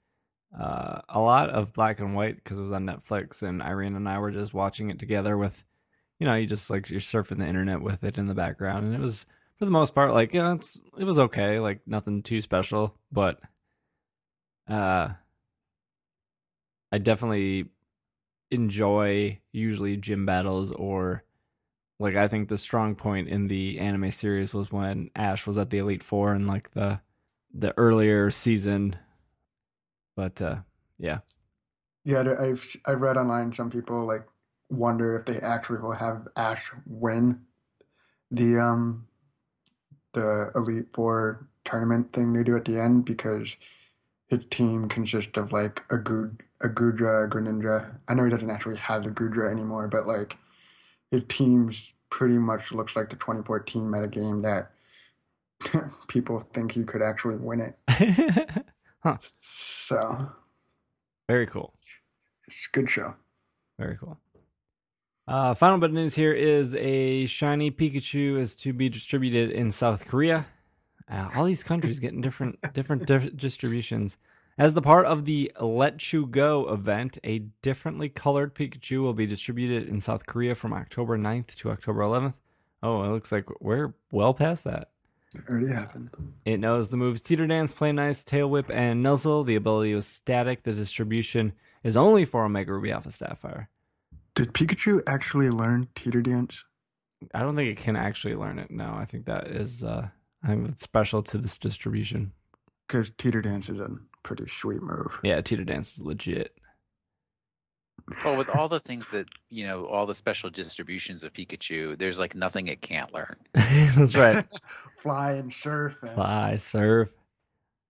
uh, 0.58 1.02
a 1.08 1.20
lot 1.20 1.50
of 1.50 1.72
Black 1.72 2.00
and 2.00 2.16
White 2.16 2.34
because 2.36 2.58
it 2.58 2.62
was 2.62 2.72
on 2.72 2.84
Netflix, 2.84 3.40
and 3.40 3.62
Irene 3.62 3.94
and 3.94 4.08
I 4.08 4.18
were 4.18 4.32
just 4.32 4.52
watching 4.52 4.90
it 4.90 4.98
together 4.98 5.36
with, 5.36 5.64
you 6.18 6.26
know, 6.26 6.34
you 6.34 6.48
just 6.48 6.68
like 6.70 6.90
you're 6.90 6.98
surfing 6.98 7.38
the 7.38 7.46
internet 7.46 7.80
with 7.82 8.02
it 8.02 8.18
in 8.18 8.26
the 8.26 8.34
background, 8.34 8.86
and 8.86 8.94
it 8.96 9.00
was 9.00 9.26
for 9.61 9.66
the 9.66 9.70
most 9.70 9.94
part 9.94 10.14
like 10.14 10.33
yeah, 10.33 10.55
it's 10.55 10.81
it 10.99 11.05
was 11.05 11.18
okay, 11.18 11.61
like 11.61 11.83
nothing 11.87 12.23
too 12.23 12.40
special, 12.40 12.96
but 13.12 13.38
uh, 14.66 15.11
I 16.90 16.99
definitely 16.99 17.66
enjoy 18.51 19.38
usually 19.53 19.99
gym 19.99 20.25
battles 20.25 20.73
or 20.73 21.25
like 21.99 22.16
I 22.16 22.27
think 22.27 22.49
the 22.49 22.57
strong 22.57 22.94
point 22.94 23.29
in 23.29 23.49
the 23.49 23.79
anime 23.79 24.11
series 24.11 24.55
was 24.55 24.73
when 24.73 25.11
Ash 25.14 25.46
was 25.46 25.59
at 25.59 25.68
the 25.68 25.77
Elite 25.77 26.03
Four 26.03 26.33
and 26.33 26.46
like 26.46 26.70
the 26.70 27.03
the 27.53 27.77
earlier 27.77 28.31
season. 28.31 28.96
But 30.16 30.40
uh 30.40 30.61
yeah. 30.99 31.18
Yeah, 32.05 32.25
I've 32.40 32.64
I've 32.87 33.03
read 33.03 33.18
online 33.18 33.53
some 33.53 33.68
people 33.68 34.07
like 34.07 34.27
wonder 34.70 35.18
if 35.18 35.27
they 35.27 35.38
actually 35.38 35.81
will 35.81 35.92
have 35.92 36.27
Ash 36.35 36.73
win 36.87 37.42
the 38.31 38.57
um 38.57 39.07
the 40.12 40.51
Elite 40.55 40.92
Four 40.92 41.46
tournament 41.64 42.12
thing 42.12 42.33
they 42.33 42.42
do 42.42 42.57
at 42.57 42.64
the 42.64 42.79
end 42.79 43.05
because 43.05 43.57
his 44.29 44.40
team 44.51 44.88
consists 44.88 45.37
of 45.37 45.53
like 45.53 45.83
a 45.90 45.99
Gud 45.99 46.42
a 46.62 46.68
Goodra, 46.68 47.25
a 47.25 47.29
Greninja. 47.29 47.90
I 48.07 48.14
know 48.14 48.25
he 48.25 48.31
doesn't 48.31 48.51
actually 48.51 48.77
have 48.77 49.05
the 49.05 49.11
Goodra 49.11 49.51
anymore, 49.51 49.88
but 49.88 50.07
like 50.07 50.37
his 51.11 51.23
team's 51.29 51.94
pretty 52.11 52.38
much 52.38 52.73
looks 52.73 52.94
like 52.96 53.09
the 53.09 53.16
2014 53.16 53.83
metagame 53.83 54.42
that 54.42 54.70
people 56.09 56.40
think 56.40 56.73
he 56.73 56.85
could 56.85 57.03
actually 57.03 57.37
win 57.37 57.61
it. 57.61 58.64
huh. 59.03 59.16
So 59.20 60.31
Very 61.29 61.46
cool. 61.46 61.75
it's 62.46 62.68
a 62.73 62.77
good 62.77 62.90
show. 62.90 63.14
Very 63.79 63.96
cool. 63.96 64.18
Uh, 65.30 65.54
final 65.54 65.78
bit 65.78 65.90
of 65.90 65.94
news 65.94 66.16
here 66.16 66.32
is 66.32 66.74
a 66.74 67.24
shiny 67.26 67.70
Pikachu 67.70 68.36
is 68.36 68.56
to 68.56 68.72
be 68.72 68.88
distributed 68.88 69.52
in 69.52 69.70
South 69.70 70.04
Korea. 70.04 70.46
Uh, 71.08 71.30
all 71.36 71.44
these 71.44 71.62
countries 71.62 72.00
getting 72.00 72.20
different 72.20 72.58
different 72.72 73.06
di- 73.06 73.30
distributions. 73.30 74.16
As 74.58 74.74
the 74.74 74.82
part 74.82 75.06
of 75.06 75.26
the 75.26 75.52
Let 75.60 76.12
You 76.12 76.26
Go 76.26 76.68
event, 76.72 77.18
a 77.22 77.38
differently 77.62 78.08
colored 78.08 78.56
Pikachu 78.56 79.02
will 79.02 79.14
be 79.14 79.24
distributed 79.24 79.88
in 79.88 80.00
South 80.00 80.26
Korea 80.26 80.56
from 80.56 80.72
October 80.72 81.16
9th 81.16 81.54
to 81.58 81.70
October 81.70 82.00
11th. 82.00 82.34
Oh, 82.82 83.04
it 83.04 83.10
looks 83.10 83.30
like 83.30 83.44
we're 83.60 83.94
well 84.10 84.34
past 84.34 84.64
that. 84.64 84.90
It 85.32 85.42
already 85.48 85.68
happened. 85.68 86.10
It 86.44 86.58
knows 86.58 86.88
the 86.88 86.96
moves 86.96 87.20
Teeter 87.20 87.46
Dance, 87.46 87.72
Play 87.72 87.92
Nice, 87.92 88.24
Tail 88.24 88.50
Whip, 88.50 88.68
and 88.68 89.00
Nuzzle. 89.00 89.44
The 89.44 89.54
ability 89.54 89.92
is 89.92 90.08
static. 90.08 90.64
The 90.64 90.72
distribution 90.72 91.52
is 91.84 91.96
only 91.96 92.24
for 92.24 92.44
Omega 92.44 92.72
Ruby 92.72 92.90
Alpha 92.90 93.12
Sapphire. 93.12 93.70
Did 94.34 94.52
Pikachu 94.52 95.02
actually 95.06 95.50
learn 95.50 95.88
Teeter 95.94 96.22
Dance? 96.22 96.64
I 97.34 97.40
don't 97.40 97.56
think 97.56 97.70
it 97.70 97.82
can 97.82 97.96
actually 97.96 98.34
learn 98.34 98.58
it. 98.58 98.70
No, 98.70 98.94
I 98.94 99.04
think 99.04 99.26
that 99.26 99.48
is 99.48 99.84
uh 99.84 100.08
I 100.42 100.48
think 100.48 100.68
it's 100.68 100.82
special 100.82 101.22
to 101.24 101.38
this 101.38 101.58
distribution. 101.58 102.32
Because 102.86 103.10
Teeter 103.18 103.42
Dance 103.42 103.68
is 103.68 103.78
a 103.78 103.90
pretty 104.22 104.48
sweet 104.48 104.82
move. 104.82 105.20
Yeah, 105.22 105.40
Teeter 105.40 105.64
Dance 105.64 105.94
is 105.94 106.00
legit. 106.00 106.56
Well, 108.24 108.36
with 108.36 108.48
all 108.56 108.68
the 108.68 108.80
things 108.80 109.08
that 109.08 109.26
you 109.50 109.66
know, 109.66 109.86
all 109.86 110.06
the 110.06 110.14
special 110.14 110.50
distributions 110.50 111.22
of 111.22 111.32
Pikachu, 111.32 111.98
there's 111.98 112.18
like 112.18 112.34
nothing 112.34 112.68
it 112.68 112.80
can't 112.80 113.12
learn. 113.12 113.36
That's 113.52 114.16
right. 114.16 114.44
Fly 114.98 115.32
and 115.32 115.52
surf. 115.52 115.98
And, 116.02 116.12
Fly, 116.12 116.56
surf. 116.56 117.12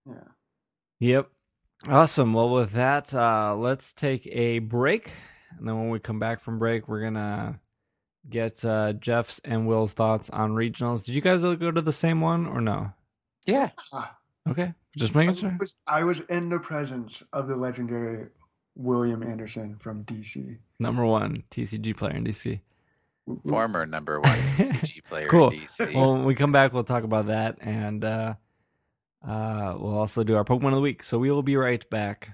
Yeah. 0.06 0.14
Yep. 1.00 1.30
Awesome. 1.88 2.34
Well, 2.34 2.50
with 2.50 2.72
that, 2.72 3.14
uh, 3.14 3.54
let's 3.56 3.92
take 3.92 4.26
a 4.26 4.58
break. 4.58 5.12
And 5.58 5.68
then 5.68 5.78
when 5.78 5.90
we 5.90 5.98
come 5.98 6.18
back 6.18 6.40
from 6.40 6.58
break, 6.58 6.88
we're 6.88 7.00
going 7.00 7.14
to 7.14 7.58
get 8.28 8.64
uh, 8.64 8.92
Jeff's 8.94 9.40
and 9.44 9.66
Will's 9.66 9.92
thoughts 9.92 10.30
on 10.30 10.52
regionals. 10.52 11.04
Did 11.04 11.14
you 11.14 11.20
guys 11.20 11.42
go 11.42 11.70
to 11.70 11.80
the 11.80 11.92
same 11.92 12.20
one 12.20 12.46
or 12.46 12.60
no? 12.60 12.92
Yeah. 13.46 13.70
Okay. 14.48 14.74
Just 14.96 15.14
making 15.14 15.30
I 15.30 15.34
sure. 15.38 15.56
was, 15.60 15.78
I 15.86 16.04
was 16.04 16.20
in 16.20 16.48
the 16.48 16.58
presence 16.58 17.22
of 17.32 17.48
the 17.48 17.56
legendary 17.56 18.26
William 18.74 19.22
Anderson 19.22 19.76
from 19.78 20.04
DC. 20.04 20.58
Number 20.78 21.04
one, 21.04 21.44
TCG 21.50 21.96
player 21.96 22.16
in 22.16 22.24
DC. 22.24 22.60
Former 23.46 23.86
number 23.86 24.18
one 24.18 24.30
TCG 24.56 25.04
player 25.08 25.28
Cool. 25.28 25.50
in 25.50 25.60
DC. 25.60 25.94
Well, 25.94 26.14
when 26.14 26.24
we 26.24 26.34
come 26.34 26.50
back, 26.52 26.72
we'll 26.72 26.84
talk 26.84 27.04
about 27.04 27.26
that. 27.26 27.58
And 27.60 28.04
uh, 28.04 28.34
uh, 29.26 29.74
we'll 29.78 29.98
also 29.98 30.24
do 30.24 30.36
our 30.36 30.44
Pokemon 30.44 30.68
of 30.68 30.74
the 30.74 30.80
Week. 30.80 31.02
So 31.02 31.18
we 31.18 31.30
will 31.30 31.42
be 31.42 31.56
right 31.56 31.88
back. 31.90 32.30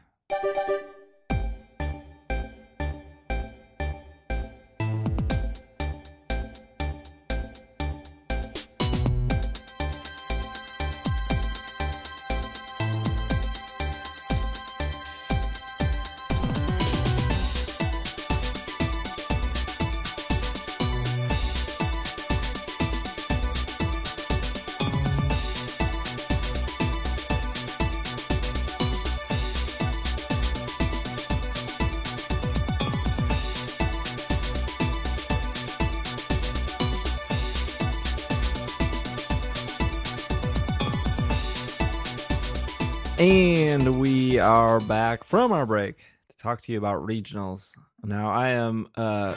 Are 44.77 44.81
back 44.81 45.25
from 45.25 45.53
our 45.53 45.65
break 45.65 45.97
to 46.29 46.37
talk 46.37 46.61
to 46.61 46.71
you 46.71 46.77
about 46.77 47.01
regionals. 47.07 47.73
Now 48.05 48.29
I 48.31 48.49
am 48.51 48.89
uh 48.95 49.35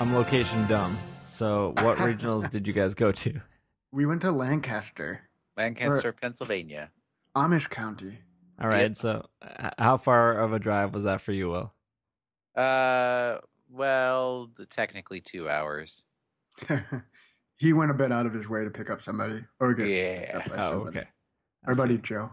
I'm 0.00 0.12
location 0.12 0.66
dumb. 0.66 0.98
So 1.22 1.72
what 1.82 1.98
regionals 1.98 2.50
did 2.50 2.66
you 2.66 2.72
guys 2.72 2.94
go 2.94 3.12
to? 3.12 3.40
We 3.92 4.06
went 4.06 4.22
to 4.22 4.32
Lancaster, 4.32 5.20
Lancaster, 5.56 6.12
Pennsylvania. 6.12 6.90
Amish 7.36 7.70
County. 7.70 8.18
All 8.60 8.68
right. 8.68 8.96
So 8.96 9.26
how 9.78 9.98
far 9.98 10.32
of 10.40 10.52
a 10.52 10.58
drive 10.58 10.92
was 10.92 11.04
that 11.04 11.20
for 11.20 11.30
you, 11.30 11.48
Will? 11.48 11.72
Uh, 12.56 13.38
well, 13.70 14.50
the- 14.56 14.66
technically 14.66 15.20
two 15.20 15.48
hours. 15.48 16.02
he 17.56 17.72
went 17.72 17.92
a 17.92 17.94
bit 17.94 18.10
out 18.10 18.26
of 18.26 18.32
his 18.34 18.48
way 18.48 18.64
to 18.64 18.70
pick 18.70 18.90
up 18.90 19.00
somebody 19.00 19.38
or 19.60 19.74
get 19.74 19.86
Yeah. 19.86 20.20
picked 20.24 20.34
up 20.34 20.56
by 20.56 20.64
Oh, 20.66 20.70
somebody. 20.72 20.98
okay. 20.98 21.08
I 21.64 21.68
Our 21.70 21.76
buddy. 21.76 21.98
Joe. 21.98 22.32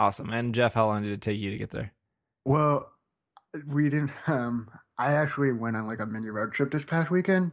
Awesome. 0.00 0.30
And 0.30 0.54
Jeff, 0.54 0.72
how 0.72 0.86
long 0.86 1.02
did 1.02 1.12
it 1.12 1.20
take 1.20 1.38
you 1.38 1.50
to 1.50 1.58
get 1.58 1.70
there? 1.70 1.92
Well, 2.46 2.90
we 3.66 3.90
didn't. 3.90 4.10
Um, 4.26 4.70
I 4.98 5.12
actually 5.12 5.52
went 5.52 5.76
on 5.76 5.86
like 5.86 6.00
a 6.00 6.06
mini 6.06 6.30
road 6.30 6.52
trip 6.52 6.70
this 6.70 6.86
past 6.86 7.10
weekend, 7.10 7.52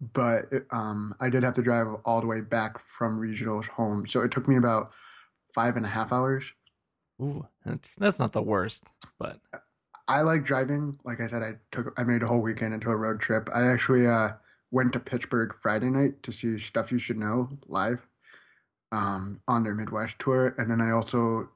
but 0.00 0.44
um, 0.70 1.12
I 1.20 1.28
did 1.28 1.42
have 1.42 1.54
to 1.54 1.62
drive 1.62 1.88
all 2.04 2.20
the 2.20 2.28
way 2.28 2.40
back 2.40 2.78
from 2.78 3.20
regionals 3.20 3.66
home, 3.66 4.06
so 4.06 4.20
it 4.20 4.30
took 4.30 4.46
me 4.46 4.56
about 4.56 4.92
five 5.54 5.76
and 5.76 5.84
a 5.84 5.88
half 5.88 6.12
hours. 6.12 6.52
Ooh, 7.20 7.46
that's 7.64 7.96
that's 7.96 8.20
not 8.20 8.32
the 8.32 8.42
worst, 8.42 8.84
but 9.18 9.40
I 10.06 10.22
like 10.22 10.44
driving. 10.44 10.96
Like 11.04 11.20
I 11.20 11.26
said, 11.26 11.42
I 11.42 11.54
took 11.72 11.92
I 11.98 12.04
made 12.04 12.22
a 12.22 12.28
whole 12.28 12.42
weekend 12.42 12.74
into 12.74 12.90
a 12.90 12.96
road 12.96 13.20
trip. 13.20 13.48
I 13.52 13.66
actually 13.66 14.06
uh, 14.06 14.30
went 14.70 14.92
to 14.92 15.00
Pittsburgh 15.00 15.52
Friday 15.52 15.90
night 15.90 16.22
to 16.22 16.30
see 16.30 16.60
Stuff 16.60 16.92
You 16.92 16.98
Should 16.98 17.18
Know 17.18 17.48
live 17.66 18.06
um, 18.92 19.40
on 19.48 19.64
their 19.64 19.74
Midwest 19.74 20.16
tour, 20.20 20.54
and 20.58 20.70
then 20.70 20.80
I 20.80 20.92
also 20.92 21.50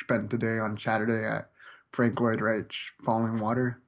spent 0.00 0.30
the 0.30 0.38
day 0.38 0.58
on 0.58 0.78
Saturday 0.78 1.26
at 1.26 1.50
Frank 1.92 2.18
Lloyd 2.20 2.40
Wright's 2.40 2.90
Falling 3.04 3.38
Water. 3.38 3.80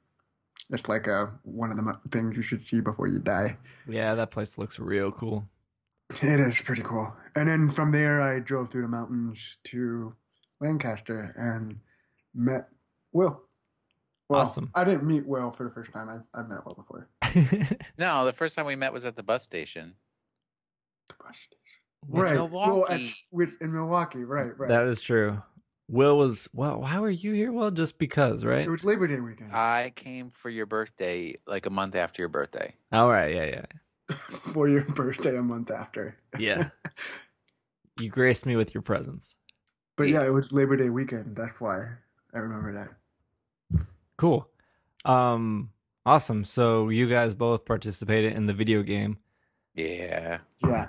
It's 0.70 0.88
like 0.88 1.06
a 1.06 1.32
one 1.42 1.70
of 1.70 1.76
the 1.76 1.98
things 2.10 2.36
you 2.36 2.42
should 2.42 2.66
see 2.66 2.80
before 2.80 3.06
you 3.08 3.18
die. 3.18 3.58
yeah, 3.88 4.14
that 4.14 4.30
place 4.30 4.56
looks 4.58 4.78
real 4.78 5.10
cool. 5.10 5.48
It 6.10 6.40
is 6.40 6.60
pretty 6.60 6.82
cool. 6.82 7.12
And 7.34 7.48
then 7.48 7.70
from 7.70 7.90
there, 7.90 8.20
I 8.20 8.38
drove 8.38 8.70
through 8.70 8.82
the 8.82 8.88
mountains 8.88 9.56
to 9.64 10.14
Lancaster 10.60 11.32
and 11.36 11.78
met 12.34 12.68
Will. 13.12 13.42
Well, 14.28 14.40
Awesome. 14.40 14.70
I 14.74 14.84
didn't 14.84 15.04
meet 15.04 15.26
Will 15.26 15.50
for 15.50 15.64
the 15.64 15.70
first 15.70 15.92
time. 15.92 16.08
I 16.08 16.38
I 16.38 16.42
met 16.42 16.64
Will 16.66 16.74
before. 16.74 17.08
No, 17.98 18.24
the 18.24 18.32
first 18.32 18.56
time 18.56 18.66
we 18.66 18.76
met 18.76 18.92
was 18.92 19.04
at 19.04 19.16
the 19.16 19.22
bus 19.22 19.42
station. 19.42 19.94
The 21.08 21.14
bus 21.22 21.36
station. 21.36 21.58
In 22.12 22.20
Right. 22.20 22.50
Well, 22.50 22.86
at, 22.90 23.00
with, 23.30 23.60
in 23.60 23.72
Milwaukee. 23.72 24.24
Right. 24.24 24.58
Right. 24.58 24.68
That 24.68 24.86
is 24.86 25.00
true. 25.00 25.40
Will 25.88 26.16
was 26.16 26.48
well. 26.52 26.80
Why 26.80 26.98
were 27.00 27.10
you 27.10 27.32
here? 27.32 27.52
Well, 27.52 27.70
just 27.70 27.98
because, 27.98 28.44
right? 28.44 28.66
it 28.66 28.70
was 28.70 28.84
Labor 28.84 29.06
Day 29.06 29.20
weekend. 29.20 29.52
I 29.52 29.92
came 29.94 30.30
for 30.30 30.48
your 30.48 30.66
birthday 30.66 31.34
like 31.46 31.66
a 31.66 31.70
month 31.70 31.94
after 31.94 32.22
your 32.22 32.28
birthday. 32.28 32.74
All 32.92 33.08
right. 33.10 33.34
Yeah. 33.34 33.44
Yeah. 33.44 34.16
for 34.52 34.68
your 34.68 34.84
birthday 34.84 35.36
a 35.36 35.42
month 35.42 35.70
after. 35.70 36.16
Yeah. 36.38 36.70
you 38.00 38.08
graced 38.08 38.46
me 38.46 38.56
with 38.56 38.74
your 38.74 38.82
presence. 38.82 39.36
But 39.96 40.08
yeah, 40.08 40.24
it 40.24 40.32
was 40.32 40.52
Labor 40.52 40.76
Day 40.76 40.88
weekend. 40.88 41.36
That's 41.36 41.60
why 41.60 41.88
I 42.34 42.38
remember 42.38 42.72
that. 42.74 43.84
Cool. 44.16 44.48
Um. 45.04 45.70
Awesome. 46.04 46.44
So 46.44 46.88
you 46.88 47.08
guys 47.08 47.34
both 47.34 47.64
participated 47.64 48.32
in 48.32 48.46
the 48.46 48.54
video 48.54 48.82
game. 48.82 49.18
Yeah. 49.74 50.38
Yeah. 50.64 50.88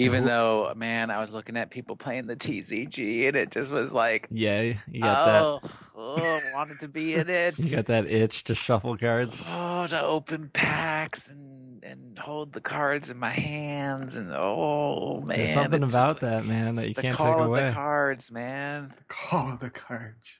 Even 0.00 0.22
Who- 0.22 0.28
though, 0.28 0.72
man, 0.76 1.10
I 1.10 1.18
was 1.20 1.34
looking 1.34 1.56
at 1.56 1.70
people 1.70 1.96
playing 1.96 2.26
the 2.28 2.36
TCG 2.36 3.26
and 3.26 3.36
it 3.36 3.50
just 3.50 3.72
was 3.72 3.94
like, 3.94 4.28
Yeah. 4.30 4.74
You 4.90 5.02
got 5.02 5.26
that. 5.26 5.42
oh, 5.42 5.60
oh, 5.96 6.40
wanted 6.54 6.78
to 6.80 6.88
be 6.88 7.14
in 7.14 7.28
it. 7.28 7.58
You 7.58 7.76
got 7.76 7.86
that 7.86 8.06
itch 8.06 8.44
to 8.44 8.54
shuffle 8.54 8.96
cards. 8.96 9.42
Oh, 9.48 9.86
to 9.88 10.00
open 10.02 10.50
packs 10.52 11.32
and 11.32 11.56
and 11.84 12.18
hold 12.18 12.52
the 12.52 12.60
cards 12.60 13.08
in 13.10 13.18
my 13.18 13.30
hands 13.30 14.16
and 14.16 14.30
oh 14.34 15.22
man, 15.26 15.38
There's 15.38 15.54
something 15.54 15.82
it's 15.84 15.94
about 15.94 16.08
just- 16.08 16.20
that, 16.20 16.44
man, 16.44 16.74
that 16.74 16.88
you 16.88 16.94
the 16.94 17.02
can't 17.02 17.16
call 17.16 17.32
take 17.34 17.40
of 17.40 17.46
away. 17.46 17.62
The 17.64 17.72
cards, 17.72 18.30
man. 18.32 18.88
The 18.96 19.04
Call 19.08 19.52
of 19.54 19.60
the 19.60 19.70
cards. 19.70 20.38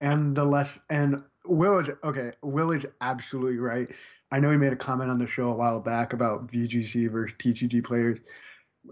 And 0.00 0.36
the 0.36 0.44
less 0.44 0.68
and 0.88 1.22
Will 1.46 1.78
is 1.80 1.88
okay. 2.04 2.32
Will 2.42 2.70
is 2.72 2.86
absolutely 3.00 3.58
right. 3.58 3.90
I 4.30 4.40
know 4.40 4.50
he 4.50 4.56
made 4.56 4.72
a 4.72 4.76
comment 4.76 5.10
on 5.10 5.18
the 5.18 5.26
show 5.26 5.48
a 5.48 5.54
while 5.54 5.80
back 5.80 6.12
about 6.12 6.46
VGC 6.48 7.10
versus 7.10 7.36
TCG 7.38 7.82
players, 7.84 8.18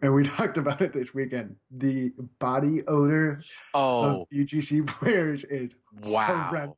and 0.03 0.14
we 0.14 0.22
talked 0.24 0.57
about 0.57 0.81
it 0.81 0.92
this 0.92 1.14
weekend. 1.14 1.57
The 1.70 2.12
body 2.38 2.83
odor 2.87 3.42
Oh 3.74 4.22
of 4.22 4.29
VGC 4.31 4.87
players 4.87 5.44
is 5.44 5.70
wow. 6.03 6.48
horrendous. 6.50 6.76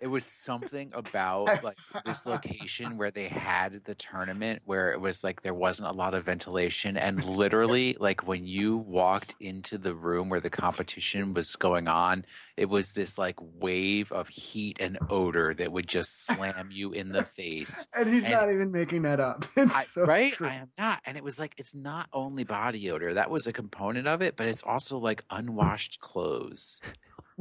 It 0.00 0.08
was 0.08 0.24
something 0.24 0.90
about 0.94 1.62
like 1.62 1.76
this 2.04 2.26
location 2.26 2.98
where 2.98 3.10
they 3.10 3.28
had 3.28 3.84
the 3.84 3.94
tournament 3.94 4.62
where 4.64 4.90
it 4.92 5.00
was 5.00 5.22
like 5.24 5.42
there 5.42 5.54
wasn't 5.54 5.88
a 5.88 5.92
lot 5.92 6.14
of 6.14 6.24
ventilation 6.24 6.96
and 6.96 7.24
literally 7.24 7.96
like 8.00 8.26
when 8.26 8.46
you 8.46 8.76
walked 8.76 9.34
into 9.40 9.78
the 9.78 9.94
room 9.94 10.28
where 10.28 10.40
the 10.40 10.50
competition 10.50 11.34
was 11.34 11.56
going 11.56 11.88
on, 11.88 12.24
it 12.56 12.68
was 12.68 12.92
this 12.94 13.18
like 13.18 13.36
wave 13.40 14.10
of 14.12 14.28
heat 14.28 14.76
and 14.80 14.98
odor 15.08 15.54
that 15.54 15.72
would 15.72 15.86
just 15.88 16.26
slam 16.26 16.68
you 16.70 16.92
in 16.92 17.12
the 17.12 17.24
face. 17.24 17.86
And 17.96 18.12
he's 18.12 18.24
And- 18.24 18.32
not 18.32 18.50
even 18.52 18.72
making 18.72 19.02
that 19.02 19.20
up. 19.20 19.44
It's 19.56 19.74
I, 19.76 19.82
so 19.84 20.04
right? 20.04 20.32
true. 20.32 20.48
I 20.48 20.54
am 20.54 20.70
not. 20.76 21.00
And 21.04 21.16
it 21.16 21.22
was 21.22 21.38
like 21.38 21.54
it's 21.56 21.74
not 21.74 22.08
only 22.12 22.42
body 22.44 22.90
odor. 22.90 23.14
That 23.14 23.30
was 23.30 23.46
a 23.46 23.52
component 23.52 24.06
of 24.08 24.22
it, 24.22 24.36
but 24.36 24.46
it's 24.46 24.62
also 24.62 24.98
like 24.98 25.22
unwashed 25.30 26.00
clothes. 26.00 26.80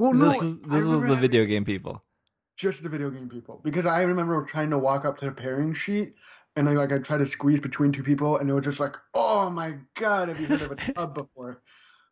Well, 0.01 0.13
no, 0.13 0.29
this 0.29 0.41
is 0.41 0.59
this 0.61 0.85
was 0.85 1.01
the 1.03 1.15
video 1.15 1.45
game 1.45 1.63
people. 1.63 2.03
just 2.57 2.81
the 2.81 2.89
video 2.89 3.09
game 3.11 3.29
people 3.29 3.61
because 3.63 3.85
I 3.85 4.01
remember 4.01 4.43
trying 4.45 4.71
to 4.71 4.79
walk 4.79 5.05
up 5.05 5.17
to 5.19 5.25
the 5.25 5.31
pairing 5.31 5.73
sheet 5.73 6.15
and 6.55 6.67
I 6.69 6.73
like 6.73 6.91
I 6.91 6.97
tried 6.97 7.19
to 7.19 7.25
squeeze 7.25 7.59
between 7.59 7.91
two 7.91 8.03
people 8.03 8.37
and 8.37 8.49
it 8.49 8.53
was 8.53 8.65
just 8.65 8.79
like 8.79 8.95
oh 9.13 9.49
my 9.49 9.69
god 10.03 10.27
have 10.29 10.39
you 10.39 10.47
heard 10.47 10.61
of 10.63 10.71
a 10.71 10.75
tub 10.75 11.13
before 11.21 11.61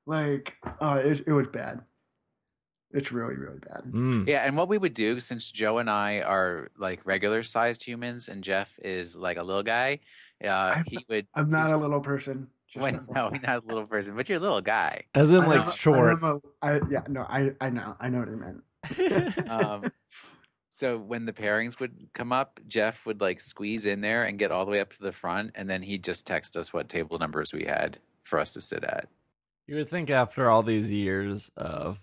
like 0.06 0.54
uh 0.80 1.02
it, 1.04 1.22
it 1.28 1.34
was 1.34 1.48
bad 1.48 1.82
it's 2.92 3.12
really 3.12 3.36
really 3.36 3.60
bad 3.60 3.84
Mm. 3.92 4.28
Yeah, 4.28 4.46
and 4.46 4.56
what 4.58 4.68
we 4.70 4.78
would 4.78 4.94
do 4.94 5.20
since 5.20 5.52
Joe 5.52 5.78
and 5.80 5.90
I 5.90 6.22
are 6.22 6.70
like 6.78 7.06
regular 7.06 7.42
sized 7.44 7.84
humans 7.84 8.28
and 8.30 8.44
Jeff 8.44 8.78
is 8.84 9.18
like 9.18 9.38
a 9.38 9.44
little 9.44 9.64
guy, 9.64 10.00
uh, 10.44 10.48
I'm- 10.78 10.84
he 10.88 11.00
would. 11.10 11.26
I'm 11.36 11.50
not 11.50 11.70
a 11.72 11.78
little 11.78 12.02
person 12.02 12.38
just 12.46 12.59
When, 12.76 13.00
FYI. 13.00 13.16
no, 13.16 13.30
not 13.30 13.64
a 13.64 13.68
little 13.68 13.86
person, 13.88 14.16
but 14.16 14.30
you're 14.30 14.38
a 14.38 14.42
little 14.42 14.62
guy. 14.62 15.04
As 15.16 15.32
in 15.32 15.38
I 15.42 15.46
like 15.48 15.66
know- 15.66 15.72
short. 15.72 16.20
I, 16.22 16.28
know, 16.28 16.42
I 16.62 16.80
yeah 16.90 17.02
no 17.10 17.22
I 17.22 17.52
I 17.60 17.70
know 17.70 17.96
I 18.00 18.10
know 18.10 18.20
what 18.20 18.28
he 18.30 18.36
meant 18.36 18.64
Um, 19.50 19.92
so 20.70 20.98
when 21.00 21.26
the 21.26 21.34
pairings 21.34 21.80
would 21.80 22.10
come 22.14 22.32
up, 22.32 22.60
Jeff 22.68 23.06
would 23.06 23.22
like 23.22 23.42
squeeze 23.42 23.86
in 23.88 24.02
there 24.02 24.24
and 24.24 24.38
get 24.38 24.52
all 24.52 24.66
the 24.66 24.72
way 24.72 24.80
up 24.80 24.92
to 24.94 25.02
the 25.02 25.12
front, 25.12 25.52
and 25.56 25.68
then 25.70 25.82
he'd 25.82 26.04
just 26.04 26.28
text 26.28 26.56
us 26.56 26.72
what 26.72 26.88
table 26.90 27.18
numbers 27.18 27.52
we 27.54 27.66
had 27.66 27.98
for 28.22 28.40
us 28.40 28.54
to 28.54 28.62
sit 28.62 28.84
at. 28.84 29.08
You 29.68 29.76
would 29.78 29.90
think 29.90 30.10
after 30.12 30.50
all 30.50 30.62
these 30.64 30.92
years 30.92 31.52
of 31.58 32.02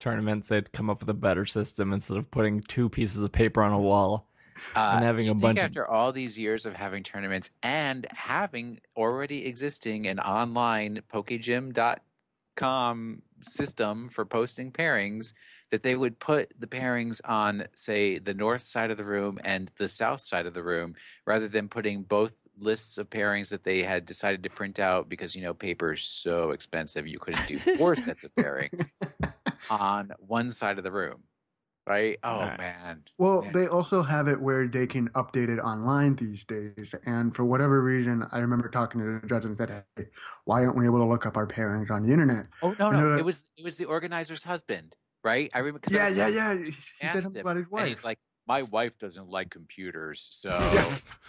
tournaments, 0.00 0.48
they'd 0.48 0.70
come 0.70 0.90
up 0.90 1.00
with 1.00 1.08
a 1.08 1.14
better 1.14 1.46
system 1.46 1.92
instead 1.92 2.18
of 2.18 2.30
putting 2.30 2.60
two 2.60 2.88
pieces 2.90 3.22
of 3.22 3.32
paper 3.32 3.62
on 3.62 3.72
a 3.72 3.78
wall. 3.80 4.27
Uh, 4.76 4.92
And 4.96 5.04
having 5.04 5.26
you 5.26 5.32
a 5.32 5.34
think 5.34 5.42
bunch 5.42 5.58
of- 5.58 5.64
after 5.64 5.86
all 5.86 6.12
these 6.12 6.38
years 6.38 6.66
of 6.66 6.76
having 6.76 7.02
tournaments 7.02 7.50
and 7.62 8.06
having 8.12 8.80
already 8.96 9.46
existing 9.46 10.06
an 10.06 10.20
online 10.20 11.00
pokegym.com 11.12 13.22
system 13.40 14.08
for 14.08 14.24
posting 14.24 14.72
pairings 14.72 15.32
that 15.70 15.82
they 15.82 15.94
would 15.94 16.18
put 16.18 16.52
the 16.58 16.66
pairings 16.66 17.20
on 17.24 17.64
say 17.76 18.18
the 18.18 18.34
north 18.34 18.62
side 18.62 18.90
of 18.90 18.96
the 18.96 19.04
room 19.04 19.38
and 19.44 19.70
the 19.78 19.86
south 19.86 20.20
side 20.20 20.44
of 20.46 20.54
the 20.54 20.62
room 20.62 20.94
rather 21.24 21.46
than 21.46 21.68
putting 21.68 22.02
both 22.02 22.48
lists 22.58 22.98
of 22.98 23.08
pairings 23.10 23.50
that 23.50 23.62
they 23.62 23.84
had 23.84 24.04
decided 24.04 24.42
to 24.42 24.50
print 24.50 24.80
out 24.80 25.08
because 25.08 25.36
you 25.36 25.42
know 25.42 25.54
paper 25.54 25.92
is 25.92 26.02
so 26.04 26.50
expensive 26.50 27.06
you 27.06 27.20
couldn't 27.20 27.46
do 27.46 27.58
four 27.78 27.94
sets 27.94 28.24
of 28.24 28.34
pairings 28.34 28.88
on 29.70 30.10
one 30.18 30.50
side 30.50 30.78
of 30.78 30.82
the 30.84 30.90
room 30.90 31.22
right 31.88 32.18
oh 32.22 32.50
Right. 32.50 32.58
man 32.58 33.04
Well, 33.18 33.50
Man. 33.50 33.52
they 33.52 33.66
also 33.66 34.02
have 34.02 34.28
it 34.28 34.40
where 34.40 34.68
they 34.68 34.86
can 34.86 35.08
update 35.10 35.48
it 35.48 35.60
online 35.60 36.16
these 36.16 36.44
days. 36.44 36.94
And 37.04 37.34
for 37.34 37.44
whatever 37.44 37.82
reason, 37.82 38.24
I 38.32 38.38
remember 38.40 38.68
talking 38.70 39.00
to 39.00 39.20
the 39.20 39.26
judge 39.26 39.44
and 39.44 39.58
said, 39.58 39.84
"Hey, 39.96 40.06
why 40.44 40.64
aren't 40.64 40.76
we 40.78 40.86
able 40.86 40.98
to 41.00 41.04
look 41.06 41.26
up 41.26 41.36
our 41.36 41.46
pairings 41.46 41.90
on 41.90 42.04
the 42.06 42.12
internet?" 42.12 42.46
Oh 42.62 42.72
no, 42.78 42.90
I 42.90 42.96
know 42.96 43.06
no, 43.06 43.16
it 43.16 43.22
was 43.22 43.50
it 43.56 43.62
was 43.64 43.76
the 43.78 43.84
organizer's 43.84 44.44
husband, 44.44 44.96
right? 45.22 45.50
I 45.54 45.58
remember. 45.58 45.78
'cause 45.80 45.94
I 45.94 45.98
Yeah, 45.98 46.08
yeah, 46.08 46.28
yeah. 46.28 46.54
He 47.00 47.08
said 47.08 47.22
asked 47.22 47.24
something 47.24 47.40
him, 47.40 47.44
about 47.44 47.56
his 47.56 47.68
And 47.76 47.86
wife. 47.86 47.88
he's 47.88 48.04
like, 48.04 48.18
my 48.48 48.62
wife 48.62 48.98
doesn't 48.98 49.28
like 49.28 49.50
computers, 49.50 50.26
so 50.32 50.50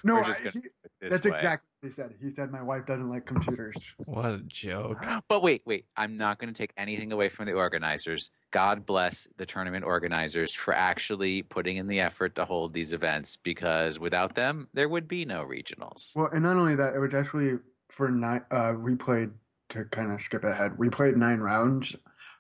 no, 0.04 0.16
we're 0.16 0.24
just 0.24 0.42
I- 0.48 0.52
he- 0.52 0.60
this 1.02 1.12
that's 1.14 1.26
way. 1.26 1.36
exactly 1.36 1.70
what 1.82 1.90
he 1.90 1.94
said. 1.96 2.14
He 2.22 2.34
said 2.34 2.52
my 2.52 2.62
wife 2.62 2.86
doesn't 2.86 3.10
like 3.10 3.26
computers. 3.26 3.76
What 4.06 4.32
a 4.32 4.40
joke. 4.48 4.98
But 5.28 5.44
wait, 5.44 5.62
wait, 5.66 5.86
I'm 5.96 6.18
not 6.18 6.40
going 6.40 6.52
to 6.52 6.58
take 6.58 6.74
anything 6.76 7.12
away 7.14 7.30
from 7.30 7.46
the 7.46 7.54
organizers. 7.54 8.32
God 8.52 8.86
bless 8.86 9.28
the 9.38 9.46
tournament 9.46 9.86
organizers 9.86 10.54
for 10.54 10.74
actually 10.74 11.42
putting 11.42 11.78
in 11.78 11.88
the 11.88 12.00
effort 12.00 12.36
to 12.36 12.46
hold 12.46 12.74
these 12.74 12.92
events 12.94 13.38
because 13.38 14.00
without 14.00 14.36
them, 14.36 14.68
there 14.74 14.90
would 14.90 15.08
be 15.08 15.24
no 15.26 15.46
regionals. 15.46 16.16
Well, 16.18 16.30
and 16.34 16.44
not 16.44 16.58
only 16.58 16.76
that, 16.76 16.96
it 16.96 17.00
was 17.00 17.14
actually 17.14 17.60
for 17.90 18.10
nine. 18.10 18.42
Uh, 18.52 18.74
we 18.78 18.96
played 18.96 19.30
to 19.70 19.86
kind 19.86 20.12
of 20.12 20.20
skip 20.22 20.44
ahead, 20.44 20.78
we 20.78 20.90
played 20.90 21.16
nine 21.16 21.40
rounds, 21.40 21.96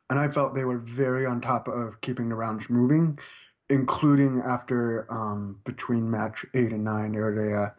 and 0.09 0.17
I 0.19 0.27
felt 0.29 0.53
they 0.55 0.65
were 0.65 0.79
very 0.79 1.25
on 1.25 1.39
top 1.41 1.67
of 1.67 2.01
keeping 2.01 2.27
the 2.27 2.35
rounds 2.35 2.69
moving, 2.69 3.19
including 3.69 4.41
after 4.45 5.05
um, 5.12 5.60
between 5.63 6.10
match 6.10 6.45
eight 6.53 6.71
and 6.73 6.84
nine, 6.84 7.12
there 7.13 7.32
was 7.32 7.43
a 7.43 7.53
uh, 7.55 7.69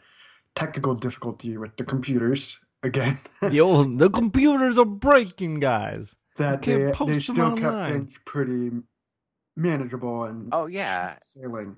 technical 0.55 0.95
difficulty 0.95 1.57
with 1.57 1.77
the 1.77 1.85
computers 1.85 2.61
again. 2.83 3.19
the 3.43 3.61
old 3.61 3.99
the 3.99 4.11
computers 4.11 4.79
are 4.79 4.85
breaking, 4.85 5.61
guys. 5.61 6.17
that 6.37 6.67
You 6.67 6.79
they, 6.79 6.85
can't 6.85 6.95
post 6.95 7.09
they 7.09 7.13
them 7.15 7.23
still 7.23 7.51
kept 7.57 7.65
online. 7.75 7.93
things 8.07 8.19
pretty 8.25 8.71
manageable 9.57 10.25
and 10.25 10.49
Oh 10.53 10.67
yeah, 10.67 11.17
sailing. 11.23 11.77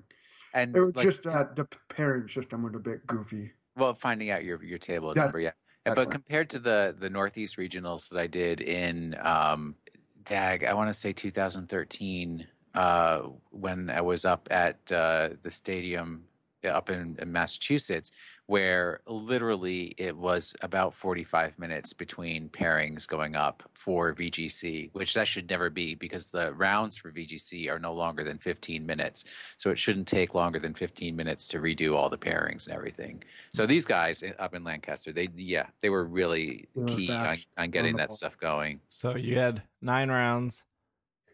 and 0.53 0.75
It 0.75 0.79
was 0.79 0.95
like, 0.95 1.05
just 1.05 1.23
that 1.23 1.55
the 1.55 1.67
pairing 1.89 2.27
system 2.29 2.63
was 2.63 2.73
a 2.75 2.79
bit 2.79 3.05
goofy. 3.07 3.51
well, 3.75 3.93
finding 3.93 4.29
out 4.31 4.43
your 4.43 4.63
your 4.63 4.77
table 4.79 5.13
Yeah, 5.15 5.23
number, 5.23 5.39
yeah. 5.39 5.51
And- 5.85 5.95
But 5.95 6.05
definitely. 6.05 6.11
compared 6.13 6.49
to 6.51 6.59
the 6.59 6.95
the 6.97 7.09
Northeast 7.09 7.57
regionals 7.57 8.09
that 8.09 8.19
I 8.19 8.27
did 8.27 8.61
in 8.61 9.15
um, 9.21 9.75
Dag, 10.23 10.63
I 10.63 10.73
want 10.75 10.87
to 10.87 10.93
say 10.93 11.11
2013, 11.11 12.47
uh, 12.73 13.19
when 13.51 13.89
I 13.89 14.01
was 14.01 14.25
up 14.25 14.47
at 14.51 14.91
uh, 14.91 15.29
the 15.41 15.51
stadium 15.51 16.25
up 16.65 16.89
in, 16.89 17.17
in 17.21 17.31
Massachusetts, 17.31 18.11
where 18.45 18.99
literally 19.07 19.93
it 19.97 20.15
was 20.15 20.55
about 20.61 20.93
45 20.93 21.57
minutes 21.57 21.93
between 21.93 22.49
pairings 22.49 23.07
going 23.07 23.35
up 23.35 23.63
for 23.73 24.13
VGC, 24.13 24.89
which 24.93 25.13
that 25.13 25.27
should 25.27 25.49
never 25.49 25.69
be 25.69 25.95
because 25.95 26.29
the 26.29 26.53
rounds 26.53 26.97
for 26.97 27.11
VGC 27.11 27.69
are 27.69 27.79
no 27.79 27.93
longer 27.93 28.23
than 28.23 28.37
15 28.37 28.85
minutes. 28.85 29.25
So 29.57 29.69
it 29.69 29.79
shouldn't 29.79 30.07
take 30.07 30.35
longer 30.35 30.59
than 30.59 30.73
15 30.73 31.15
minutes 31.15 31.47
to 31.49 31.59
redo 31.59 31.95
all 31.95 32.09
the 32.09 32.17
pairings 32.17 32.67
and 32.67 32.75
everything. 32.75 33.23
So 33.53 33.65
these 33.65 33.85
guys 33.85 34.23
up 34.39 34.53
in 34.53 34.63
Lancaster, 34.63 35.13
they 35.13 35.29
yeah, 35.35 35.67
they 35.81 35.89
were 35.89 36.05
really 36.05 36.67
They 36.75 36.81
were 36.81 36.87
key 36.87 37.11
on, 37.11 37.37
on 37.57 37.69
getting 37.69 37.93
on 37.93 37.97
the 37.97 38.03
that 38.03 38.11
stuff 38.11 38.37
going. 38.37 38.81
So 38.89 39.15
you 39.15 39.37
had 39.37 39.63
nine 39.81 40.09
rounds. 40.09 40.65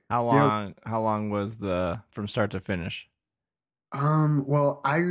How 0.09 0.25
Yeah. 0.25 0.43
long? 0.43 0.75
How 0.85 1.01
long 1.01 1.29
was 1.29 1.57
the 1.57 2.01
from 2.11 2.27
start 2.27 2.51
to 2.51 2.59
finish? 2.59 3.09
Um, 3.91 4.45
well, 4.47 4.81
I 4.83 5.01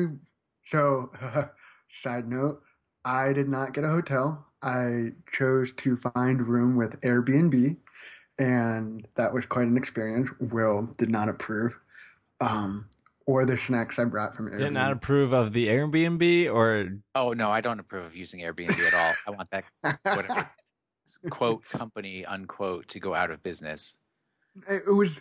so 0.64 1.10
side 1.90 2.28
note, 2.28 2.62
I 3.04 3.32
did 3.32 3.48
not 3.48 3.72
get 3.74 3.84
a 3.84 3.88
hotel. 3.88 4.46
I 4.62 5.12
chose 5.30 5.72
to 5.72 5.96
find 5.96 6.46
room 6.46 6.76
with 6.76 7.00
Airbnb, 7.02 7.76
and 8.38 9.06
that 9.16 9.32
was 9.32 9.46
quite 9.46 9.68
an 9.68 9.76
experience. 9.76 10.30
Will 10.40 10.86
did 10.98 11.10
not 11.10 11.28
approve, 11.28 11.78
um, 12.40 12.88
or 13.26 13.44
the 13.44 13.56
snacks 13.56 13.98
I 13.98 14.04
brought 14.04 14.34
from 14.34 14.46
Airbnb. 14.50 14.58
Did 14.58 14.72
not 14.72 14.92
approve 14.92 15.32
of 15.32 15.52
the 15.52 15.68
Airbnb 15.68 16.52
or 16.52 16.98
Oh 17.14 17.32
no, 17.32 17.50
I 17.50 17.60
don't 17.60 17.80
approve 17.80 18.04
of 18.06 18.16
using 18.16 18.40
Airbnb 18.40 18.84
at 18.86 18.94
all. 18.94 19.14
I 19.26 19.30
want 19.30 19.50
that 19.50 19.64
whatever 20.02 20.50
quote 21.30 21.64
company 21.68 22.24
unquote 22.26 22.88
to 22.88 23.00
go 23.00 23.14
out 23.14 23.30
of 23.30 23.42
business. 23.42 23.98
It, 24.68 24.84
it 24.88 24.92
was. 24.92 25.20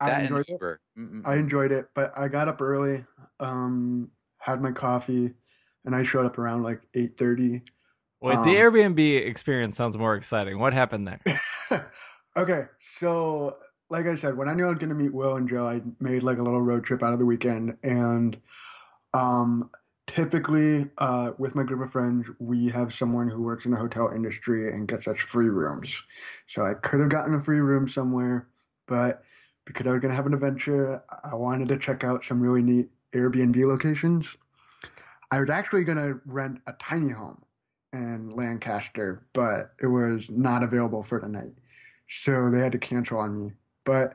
I 0.00 0.10
That 0.10 0.18
and 0.18 0.36
enjoyed 0.36 0.46
it. 0.48 0.78
I 1.24 1.36
enjoyed 1.36 1.72
it, 1.72 1.86
but 1.94 2.12
I 2.16 2.28
got 2.28 2.48
up 2.48 2.60
early, 2.60 3.04
um, 3.40 4.10
had 4.38 4.60
my 4.60 4.70
coffee, 4.70 5.32
and 5.84 5.94
I 5.94 6.02
showed 6.02 6.26
up 6.26 6.38
around 6.38 6.62
like 6.62 6.82
eight 6.94 7.16
thirty. 7.16 7.62
wait? 8.20 8.36
Um, 8.36 8.44
the 8.44 8.54
Airbnb 8.54 9.26
experience 9.26 9.76
sounds 9.76 9.96
more 9.96 10.14
exciting. 10.14 10.58
What 10.58 10.74
happened 10.74 11.08
there? 11.08 11.20
okay, 12.36 12.64
so 12.98 13.56
like 13.88 14.06
I 14.06 14.16
said, 14.16 14.36
when 14.36 14.48
I 14.48 14.54
knew 14.54 14.66
I 14.66 14.68
was 14.68 14.78
gonna 14.78 14.94
meet 14.94 15.14
Will 15.14 15.36
and 15.36 15.48
Joe, 15.48 15.66
I 15.66 15.80
made 15.98 16.22
like 16.22 16.38
a 16.38 16.42
little 16.42 16.62
road 16.62 16.84
trip 16.84 17.02
out 17.02 17.14
of 17.14 17.18
the 17.18 17.26
weekend, 17.26 17.78
and 17.82 18.38
um, 19.14 19.70
typically 20.06 20.90
uh, 20.98 21.32
with 21.38 21.54
my 21.54 21.62
group 21.62 21.82
of 21.82 21.92
friends, 21.92 22.28
we 22.38 22.68
have 22.70 22.94
someone 22.94 23.28
who 23.28 23.42
works 23.42 23.64
in 23.64 23.72
the 23.72 23.76
hotel 23.76 24.10
industry 24.14 24.70
and 24.70 24.88
gets 24.88 25.08
us 25.08 25.18
free 25.18 25.48
rooms. 25.48 26.02
So 26.46 26.62
I 26.62 26.74
could 26.74 27.00
have 27.00 27.08
gotten 27.08 27.34
a 27.34 27.40
free 27.40 27.60
room 27.60 27.88
somewhere, 27.88 28.48
but 28.86 29.22
because 29.64 29.86
I 29.86 29.92
was 29.92 30.00
gonna 30.00 30.14
have 30.14 30.26
an 30.26 30.34
adventure, 30.34 31.02
I 31.24 31.34
wanted 31.34 31.68
to 31.68 31.78
check 31.78 32.04
out 32.04 32.24
some 32.24 32.40
really 32.40 32.62
neat 32.62 32.88
Airbnb 33.12 33.56
locations. 33.66 34.36
I 35.30 35.40
was 35.40 35.50
actually 35.50 35.84
gonna 35.84 36.20
rent 36.24 36.60
a 36.66 36.72
tiny 36.74 37.10
home 37.10 37.42
in 37.92 38.30
Lancaster, 38.30 39.26
but 39.32 39.72
it 39.82 39.88
was 39.88 40.30
not 40.30 40.62
available 40.62 41.02
for 41.02 41.20
the 41.20 41.28
night. 41.28 41.60
So 42.08 42.50
they 42.50 42.60
had 42.60 42.72
to 42.72 42.78
cancel 42.78 43.18
on 43.18 43.36
me. 43.36 43.52
But 43.84 44.14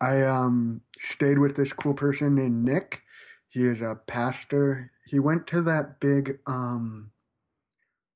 I 0.00 0.22
um 0.22 0.80
stayed 0.98 1.38
with 1.38 1.56
this 1.56 1.72
cool 1.72 1.94
person 1.94 2.34
named 2.34 2.64
Nick. 2.64 3.02
He 3.48 3.64
is 3.64 3.80
a 3.80 3.96
pastor. 4.06 4.90
He 5.08 5.18
went 5.18 5.46
to 5.48 5.62
that 5.62 6.00
big 6.00 6.38
um 6.46 7.12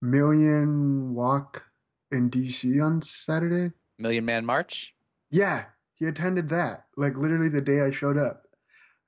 million 0.02 1.14
walk 1.14 1.64
in 2.10 2.30
DC 2.30 2.84
on 2.84 3.02
Saturday. 3.02 3.72
Million 3.98 4.24
Man 4.24 4.44
March. 4.44 4.94
Yeah, 5.30 5.64
he 5.94 6.06
attended 6.06 6.48
that. 6.50 6.84
Like 6.96 7.16
literally 7.16 7.48
the 7.48 7.60
day 7.60 7.80
I 7.80 7.90
showed 7.90 8.18
up. 8.18 8.46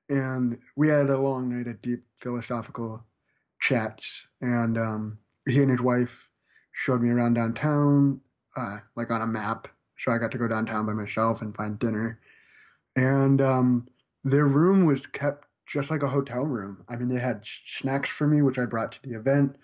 And 0.09 0.59
we 0.77 0.89
had 0.89 1.11
a 1.11 1.19
long 1.19 1.49
night 1.49 1.67
of 1.67 1.83
deep 1.83 2.05
philosophical 2.19 3.05
chats. 3.61 4.29
And 4.41 4.79
um, 4.79 5.19
he 5.47 5.61
and 5.61 5.71
his 5.71 5.81
wife 5.81 6.29
showed 6.73 7.03
me 7.03 7.11
around 7.11 7.35
downtown, 7.35 8.21
uh, 8.57 8.79
like 8.97 9.11
on 9.11 9.23
a 9.23 9.27
map. 9.27 9.69
So 9.99 10.13
I 10.13 10.19
got 10.19 10.31
to 10.33 10.39
go 10.39 10.49
downtown 10.49 10.87
by 10.87 10.93
myself 10.93 11.43
and 11.43 11.55
find 11.55 11.79
dinner. 11.79 12.21
And 12.97 13.41
um, 13.41 13.89
their 14.23 14.47
room 14.47 14.87
was 14.87 15.07
kept 15.07 15.44
just 15.67 15.91
like 15.91 16.03
a 16.03 16.09
hotel 16.09 16.45
room. 16.45 16.85
I 16.89 16.97
mean, 16.97 17.09
they 17.09 17.21
had 17.21 17.45
snacks 17.67 18.09
for 18.09 18.27
me, 18.27 18.43
which 18.43 18.59
I 18.59 18.65
brought 18.65 18.93
to 18.93 19.03
the 19.03 19.17
event. 19.17 19.57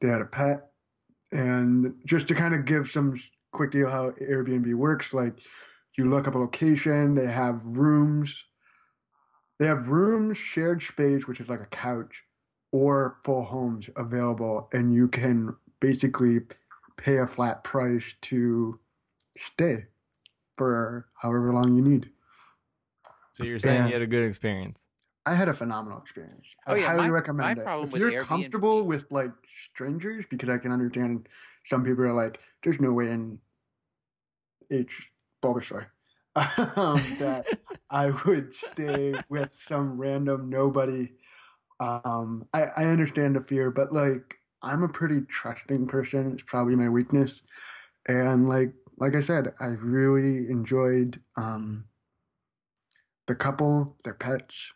They 0.00 0.08
had 0.08 0.20
a 0.22 0.26
pet. 0.26 0.70
And 1.32 1.94
just 2.06 2.28
to 2.28 2.34
kind 2.34 2.54
of 2.54 2.64
give 2.64 2.88
some 2.90 3.20
quick 3.52 3.70
deal 3.72 3.90
how 3.90 4.10
Airbnb 4.12 4.72
works, 4.74 5.12
like 5.12 5.40
you 5.96 6.04
look 6.04 6.26
up 6.28 6.34
a 6.34 6.38
location, 6.38 7.14
they 7.14 7.26
have 7.26 7.64
rooms. 7.64 8.44
They 9.58 9.66
have 9.66 9.88
rooms, 9.88 10.36
shared 10.36 10.82
space, 10.82 11.26
which 11.26 11.40
is 11.40 11.48
like 11.48 11.60
a 11.60 11.66
couch, 11.66 12.24
or 12.72 13.18
full 13.24 13.44
homes 13.44 13.88
available, 13.96 14.68
and 14.72 14.92
you 14.92 15.08
can 15.08 15.56
basically 15.80 16.40
pay 16.96 17.18
a 17.18 17.26
flat 17.26 17.64
price 17.64 18.14
to 18.22 18.78
stay 19.36 19.86
for 20.58 21.08
however 21.22 21.52
long 21.52 21.74
you 21.74 21.82
need. 21.82 22.10
So 23.32 23.44
you're 23.44 23.58
saying 23.58 23.82
Yeah. 23.82 23.86
you 23.86 23.92
had 23.94 24.02
a 24.02 24.06
good 24.06 24.26
experience? 24.26 24.82
I 25.26 25.34
had 25.34 25.48
a 25.48 25.54
phenomenal 25.54 25.98
experience. 25.98 26.46
Oh, 26.66 26.74
I 26.74 26.78
yeah, 26.78 26.86
highly 26.86 27.02
my- 27.02 27.08
recommend 27.08 27.58
my 27.58 27.62
it. 27.80 27.84
if 27.84 27.98
you're 27.98 28.12
Airbnb- 28.12 28.26
comfortable 28.26 28.84
with 28.84 29.10
like 29.10 29.32
strangers, 29.44 30.24
because 30.30 30.48
I 30.48 30.58
can 30.58 30.70
understand 30.70 31.28
some 31.66 31.84
people 31.84 32.04
are 32.04 32.12
like, 32.14 32.38
"There's 32.62 32.80
no 32.80 32.92
way 32.92 33.10
in 33.10 33.40
H 34.70 35.10
Bulbasaur 35.42 35.86
um, 36.36 37.02
that 37.18 37.46
I 37.90 38.10
would 38.24 38.54
stay 38.54 39.14
with 39.28 39.52
some 39.66 39.98
random 39.98 40.48
nobody." 40.48 41.12
Um, 41.80 42.46
I, 42.54 42.62
I 42.76 42.84
understand 42.84 43.34
the 43.36 43.40
fear, 43.40 43.70
but 43.72 43.92
like 43.92 44.38
I'm 44.62 44.84
a 44.84 44.88
pretty 44.88 45.22
trusting 45.22 45.88
person. 45.88 46.32
It's 46.32 46.42
probably 46.44 46.76
my 46.76 46.88
weakness, 46.88 47.42
and 48.08 48.48
like 48.48 48.72
like 48.98 49.16
I 49.16 49.20
said, 49.20 49.54
I 49.60 49.66
really 49.66 50.48
enjoyed 50.50 51.20
um, 51.36 51.84
the 53.26 53.34
couple, 53.34 53.96
their 54.04 54.14
pets. 54.14 54.72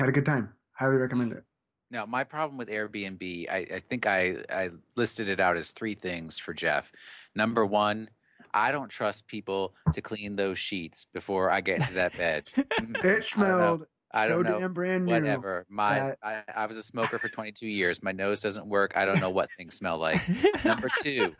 Had 0.00 0.08
a 0.08 0.12
good 0.12 0.24
time. 0.24 0.54
Highly 0.72 0.96
recommend 0.96 1.32
it. 1.32 1.44
Now, 1.90 2.06
my 2.06 2.24
problem 2.24 2.56
with 2.56 2.70
Airbnb, 2.70 3.50
I, 3.50 3.66
I 3.74 3.78
think 3.80 4.06
I, 4.06 4.36
I 4.48 4.70
listed 4.96 5.28
it 5.28 5.40
out 5.40 5.58
as 5.58 5.72
three 5.72 5.92
things 5.92 6.38
for 6.38 6.54
Jeff. 6.54 6.90
Number 7.34 7.66
one, 7.66 8.08
I 8.54 8.72
don't 8.72 8.88
trust 8.88 9.26
people 9.26 9.74
to 9.92 10.00
clean 10.00 10.36
those 10.36 10.58
sheets 10.58 11.04
before 11.04 11.50
I 11.50 11.60
get 11.60 11.80
into 11.80 11.92
that 11.94 12.16
bed. 12.16 12.48
It 13.04 13.24
smelled 13.24 13.88
I 14.10 14.26
so 14.28 14.42
don't 14.42 14.50
know. 14.50 14.58
damn 14.58 14.72
brand 14.72 15.04
new. 15.04 15.12
Whatever. 15.12 15.66
My 15.68 16.14
I, 16.22 16.44
I 16.56 16.64
was 16.64 16.78
a 16.78 16.82
smoker 16.82 17.18
for 17.18 17.28
22 17.28 17.66
years. 17.66 18.02
My 18.02 18.12
nose 18.12 18.40
doesn't 18.40 18.68
work. 18.68 18.96
I 18.96 19.04
don't 19.04 19.20
know 19.20 19.28
what 19.28 19.50
things 19.50 19.74
smell 19.74 19.98
like. 19.98 20.22
Number 20.64 20.88
two, 21.02 21.36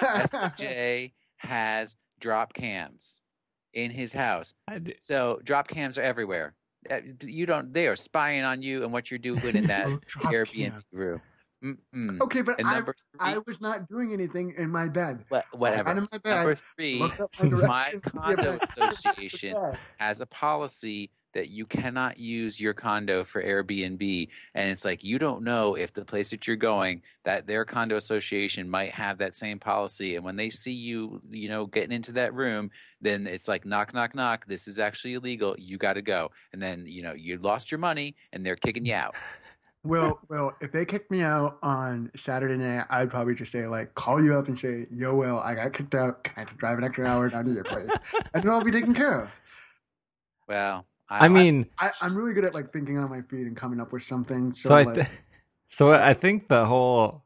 SJ 0.00 1.12
has 1.38 1.96
drop 2.20 2.52
cams 2.52 3.22
in 3.72 3.90
his 3.90 4.12
house. 4.12 4.52
So 4.98 5.40
drop 5.42 5.68
cams 5.68 5.96
are 5.96 6.02
everywhere. 6.02 6.54
Uh, 6.90 7.00
You 7.22 7.46
don't. 7.46 7.72
They 7.72 7.86
are 7.88 7.96
spying 7.96 8.44
on 8.44 8.62
you 8.62 8.82
and 8.82 8.92
what 8.92 9.10
you're 9.10 9.18
doing 9.18 9.56
in 9.56 9.66
that 9.74 9.86
Oh, 9.86 9.98
Airbnb 10.18 10.82
room. 10.92 11.20
Mm-mm. 11.64 12.20
Okay, 12.22 12.42
but 12.42 12.56
I, 12.64 12.80
three, 12.80 12.92
I 13.20 13.38
was 13.46 13.60
not 13.60 13.88
doing 13.88 14.12
anything 14.12 14.52
in 14.58 14.68
my 14.68 14.88
bed. 14.88 15.24
wha- 15.30 15.42
I 15.52 15.56
whatever. 15.56 15.90
in 15.92 16.08
my 16.10 16.18
bed. 16.18 16.34
Number 16.34 16.54
three, 16.56 16.98
my 16.98 17.08
my 17.08 17.48
directions 17.48 17.92
to 17.92 18.00
the 18.00 18.10
condo 18.10 18.58
association 18.60 19.56
has 20.00 20.20
a 20.20 20.26
policy 20.26 21.10
that 21.32 21.50
you 21.50 21.66
cannot 21.66 22.18
use 22.18 22.60
your 22.60 22.74
condo 22.74 23.24
for 23.24 23.42
Airbnb. 23.42 24.28
And 24.54 24.70
it's 24.70 24.84
like 24.84 25.04
you 25.04 25.18
don't 25.18 25.44
know 25.44 25.74
if 25.74 25.92
the 25.92 26.04
place 26.04 26.30
that 26.30 26.46
you're 26.46 26.56
going, 26.56 27.02
that 27.24 27.46
their 27.46 27.64
condo 27.64 27.96
association 27.96 28.68
might 28.68 28.90
have 28.90 29.18
that 29.18 29.34
same 29.34 29.58
policy. 29.58 30.16
And 30.16 30.24
when 30.24 30.36
they 30.36 30.50
see 30.50 30.72
you, 30.72 31.22
you 31.30 31.48
know, 31.48 31.66
getting 31.66 31.92
into 31.92 32.12
that 32.12 32.34
room, 32.34 32.70
then 33.00 33.26
it's 33.26 33.48
like 33.48 33.64
knock, 33.64 33.94
knock, 33.94 34.14
knock. 34.14 34.46
This 34.46 34.68
is 34.68 34.78
actually 34.78 35.14
illegal. 35.14 35.54
You 35.58 35.78
got 35.78 35.94
to 35.94 36.02
go. 36.02 36.30
And 36.52 36.62
then, 36.62 36.86
you 36.86 37.02
know, 37.02 37.14
you 37.14 37.38
lost 37.38 37.70
your 37.70 37.78
money 37.78 38.16
and 38.32 38.44
they're 38.44 38.56
kicking 38.56 38.86
you 38.86 38.94
out. 38.94 39.14
Well, 39.84 40.20
well, 40.28 40.56
if 40.60 40.70
they 40.70 40.84
kicked 40.84 41.10
me 41.10 41.22
out 41.22 41.58
on 41.62 42.10
Saturday 42.14 42.56
night, 42.56 42.86
I'd 42.88 43.10
probably 43.10 43.34
just 43.34 43.50
say 43.50 43.66
like, 43.66 43.94
call 43.96 44.22
you 44.22 44.34
up 44.34 44.46
and 44.46 44.58
say, 44.58 44.86
"Yo, 44.90 45.16
Will, 45.16 45.40
I 45.40 45.56
got 45.56 45.72
kicked 45.72 45.96
out. 45.96 46.22
Can 46.22 46.46
I 46.46 46.52
drive 46.56 46.78
an 46.78 46.84
extra 46.84 47.04
hour 47.04 47.28
down 47.28 47.46
to 47.46 47.52
your 47.52 47.64
place?" 47.64 47.90
and 48.32 48.44
then 48.44 48.50
I'll 48.52 48.62
be 48.62 48.70
taken 48.70 48.94
care 48.94 49.22
of. 49.22 49.30
Well, 50.46 50.86
I 51.20 51.28
mean, 51.28 51.66
I, 51.78 51.90
I'm 52.00 52.16
really 52.16 52.32
good 52.32 52.46
at 52.46 52.54
like 52.54 52.72
thinking 52.72 52.98
on 52.98 53.10
my 53.10 53.22
feet 53.22 53.46
and 53.46 53.56
coming 53.56 53.80
up 53.80 53.92
with 53.92 54.02
something. 54.02 54.54
So, 54.54 54.68
so 54.70 54.74
I, 54.76 54.82
like, 54.82 54.94
th- 54.94 55.08
so 55.68 55.92
I 55.92 56.14
think 56.14 56.48
the 56.48 56.64
whole 56.66 57.24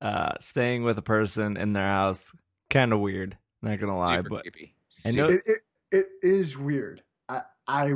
uh 0.00 0.32
staying 0.40 0.84
with 0.84 0.98
a 0.98 1.02
person 1.02 1.56
in 1.56 1.72
their 1.72 1.86
house 1.86 2.34
kind 2.70 2.92
of 2.92 3.00
weird. 3.00 3.36
Not 3.62 3.80
gonna 3.80 3.96
lie, 3.96 4.16
super 4.16 4.28
but 4.28 4.42
creepy. 4.42 4.74
I 5.06 5.10
know- 5.12 5.28
it, 5.28 5.42
it 5.46 5.58
it 5.92 6.06
is 6.22 6.56
weird. 6.56 7.02
I 7.28 7.42
I 7.66 7.94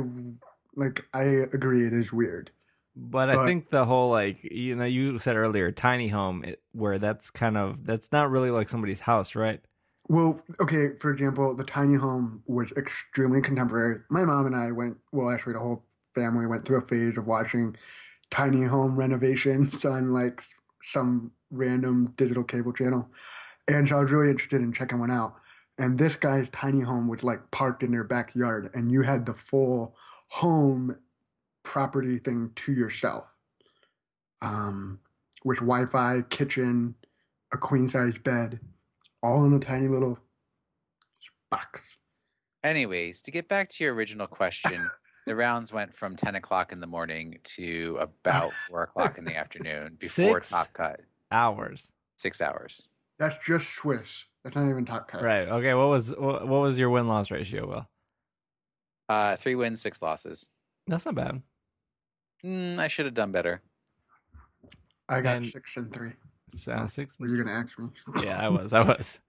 like 0.75 1.05
I 1.13 1.23
agree 1.23 1.85
it 1.85 1.93
is 1.93 2.11
weird. 2.11 2.51
But 2.95 3.29
I 3.29 3.45
think 3.45 3.69
the 3.69 3.85
whole 3.85 4.09
like 4.09 4.43
you 4.43 4.75
know 4.75 4.85
you 4.85 5.19
said 5.19 5.35
earlier 5.37 5.71
tiny 5.71 6.09
home 6.09 6.43
it, 6.43 6.61
where 6.73 6.97
that's 6.99 7.29
kind 7.31 7.55
of 7.57 7.85
that's 7.85 8.11
not 8.11 8.29
really 8.29 8.51
like 8.51 8.67
somebody's 8.67 9.01
house, 9.01 9.35
right? 9.35 9.61
Well, 10.09 10.43
okay, 10.59 10.95
for 10.97 11.11
example, 11.11 11.55
the 11.55 11.63
tiny 11.63 11.95
home 11.95 12.41
was 12.47 12.71
extremely 12.71 13.41
contemporary. 13.41 14.01
My 14.09 14.25
mom 14.25 14.47
and 14.47 14.55
I 14.55 14.71
went, 14.71 14.97
well, 15.11 15.29
actually, 15.29 15.53
the 15.53 15.59
whole 15.59 15.85
family 16.15 16.47
went 16.47 16.65
through 16.65 16.77
a 16.77 16.81
phase 16.81 17.17
of 17.17 17.27
watching 17.27 17.75
tiny 18.31 18.65
home 18.65 18.95
renovations 18.95 19.85
on 19.85 20.11
like 20.11 20.43
some 20.81 21.31
random 21.51 22.13
digital 22.17 22.43
cable 22.43 22.73
channel. 22.73 23.07
And 23.67 23.87
so 23.87 23.97
I 23.97 24.01
was 24.01 24.11
really 24.11 24.31
interested 24.31 24.61
in 24.61 24.73
checking 24.73 24.99
one 24.99 25.11
out. 25.11 25.35
And 25.77 25.97
this 25.97 26.15
guy's 26.15 26.49
tiny 26.49 26.81
home 26.81 27.07
was 27.07 27.23
like 27.23 27.51
parked 27.51 27.83
in 27.83 27.91
their 27.91 28.03
backyard, 28.03 28.71
and 28.73 28.91
you 28.91 29.03
had 29.03 29.25
the 29.25 29.33
full 29.33 29.95
home 30.29 30.97
property 31.63 32.17
thing 32.17 32.51
to 32.55 32.73
yourself. 32.73 33.25
Um, 34.41 34.99
with 35.43 35.59
Wi 35.59 35.85
Fi, 35.85 36.21
kitchen, 36.29 36.95
a 37.53 37.57
queen 37.57 37.89
size 37.89 38.17
bed, 38.17 38.59
all 39.23 39.45
in 39.45 39.53
a 39.53 39.59
tiny 39.59 39.87
little 39.87 40.17
box. 41.51 41.81
Anyways, 42.63 43.21
to 43.23 43.31
get 43.31 43.47
back 43.47 43.69
to 43.69 43.83
your 43.83 43.93
original 43.93 44.27
question, 44.27 44.89
the 45.25 45.35
rounds 45.35 45.71
went 45.71 45.93
from 45.93 46.15
10 46.15 46.35
o'clock 46.35 46.71
in 46.71 46.79
the 46.79 46.87
morning 46.87 47.39
to 47.43 47.97
about 48.01 48.51
4 48.69 48.83
o'clock 48.83 49.17
in 49.17 49.25
the 49.25 49.35
afternoon 49.35 49.97
before 49.99 50.41
Six? 50.41 50.49
Top 50.49 50.73
Cut. 50.73 51.01
Hours. 51.31 51.91
Six 52.17 52.41
hours. 52.41 52.87
That's 53.17 53.37
just 53.45 53.67
Swiss. 53.73 54.25
That's 54.43 54.55
not 54.55 54.69
even 54.69 54.85
top 54.85 55.07
cut. 55.09 55.21
Right. 55.21 55.47
Okay. 55.47 55.73
What 55.73 55.89
was 55.89 56.09
what, 56.15 56.47
what 56.47 56.61
was 56.61 56.79
your 56.79 56.89
win 56.89 57.07
loss 57.07 57.29
ratio? 57.31 57.67
Will 57.67 57.89
Uh, 59.09 59.35
three 59.35 59.55
wins, 59.55 59.81
six 59.81 60.01
losses. 60.01 60.51
that's 60.87 61.05
not 61.05 61.15
bad. 61.15 61.41
Mm, 62.43 62.79
I 62.79 62.87
should 62.87 63.05
have 63.05 63.13
done 63.13 63.31
better. 63.33 63.61
I 65.09 65.19
got 65.21 65.37
And- 65.37 65.45
six 65.45 65.75
and 65.77 65.93
three. 65.93 66.13
So, 66.55 66.85
six. 66.87 67.19
Were 67.19 67.27
you 67.27 67.43
gonna 67.43 67.55
ask 67.55 67.77
me? 67.79 67.89
Yeah, 68.23 68.39
I 68.39 68.49
was. 68.49 68.73
I 68.73 68.81
was. 68.81 69.19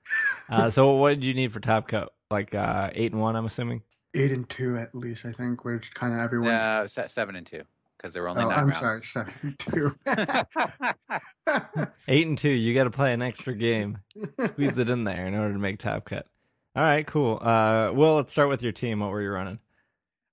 Uh, 0.49 0.71
so 0.71 0.93
what 0.93 1.11
did 1.11 1.25
you 1.25 1.35
need 1.35 1.53
for 1.53 1.61
top 1.61 1.89
cut? 1.89 2.13
Like 2.31 2.55
uh, 2.55 2.91
eight 2.95 3.13
and 3.13 3.21
one, 3.21 3.37
I'm 3.37 3.47
assuming. 3.47 3.83
Eight 4.15 4.33
and 4.33 4.49
two 4.49 4.77
at 4.77 4.95
least, 4.95 5.25
I 5.25 5.33
think, 5.33 5.65
which 5.65 5.95
kind 5.95 6.13
of 6.13 6.21
everyone. 6.21 6.53
No, 6.53 6.87
se- 6.87 7.09
seven 7.09 7.37
and 7.37 7.47
two 7.47 7.63
because 8.01 8.15
there 8.15 8.23
were 8.23 8.31
only 8.31 8.45
oh, 8.45 8.49
9 8.49 8.59
I'm 8.59 8.69
rounds. 8.69 9.11
sorry, 9.11 9.27
seven 9.27 9.35
and 9.43 9.59
two. 9.59 9.95
Eight 12.09 12.27
and 12.27 12.39
two. 12.39 12.49
You 12.49 12.75
got 12.75 12.85
to 12.85 12.91
play 12.91 13.13
an 13.13 13.21
extra 13.21 13.55
game. 13.55 13.99
Squeeze 14.47 14.79
it 14.79 14.89
in 14.89 15.05
there 15.05 15.27
in 15.27 15.35
order 15.35 15.53
to 15.53 15.59
make 15.59 15.79
top 15.79 16.07
cut. 16.07 16.27
All 16.75 16.83
right, 16.83 17.07
cool. 17.07 17.39
Uh, 17.43 17.93
Will, 17.93 18.17
let's 18.17 18.33
start 18.33 18.49
with 18.49 18.63
your 18.63 18.73
team. 18.73 19.01
What 19.01 19.11
were 19.11 19.21
you 19.21 19.31
running? 19.31 19.59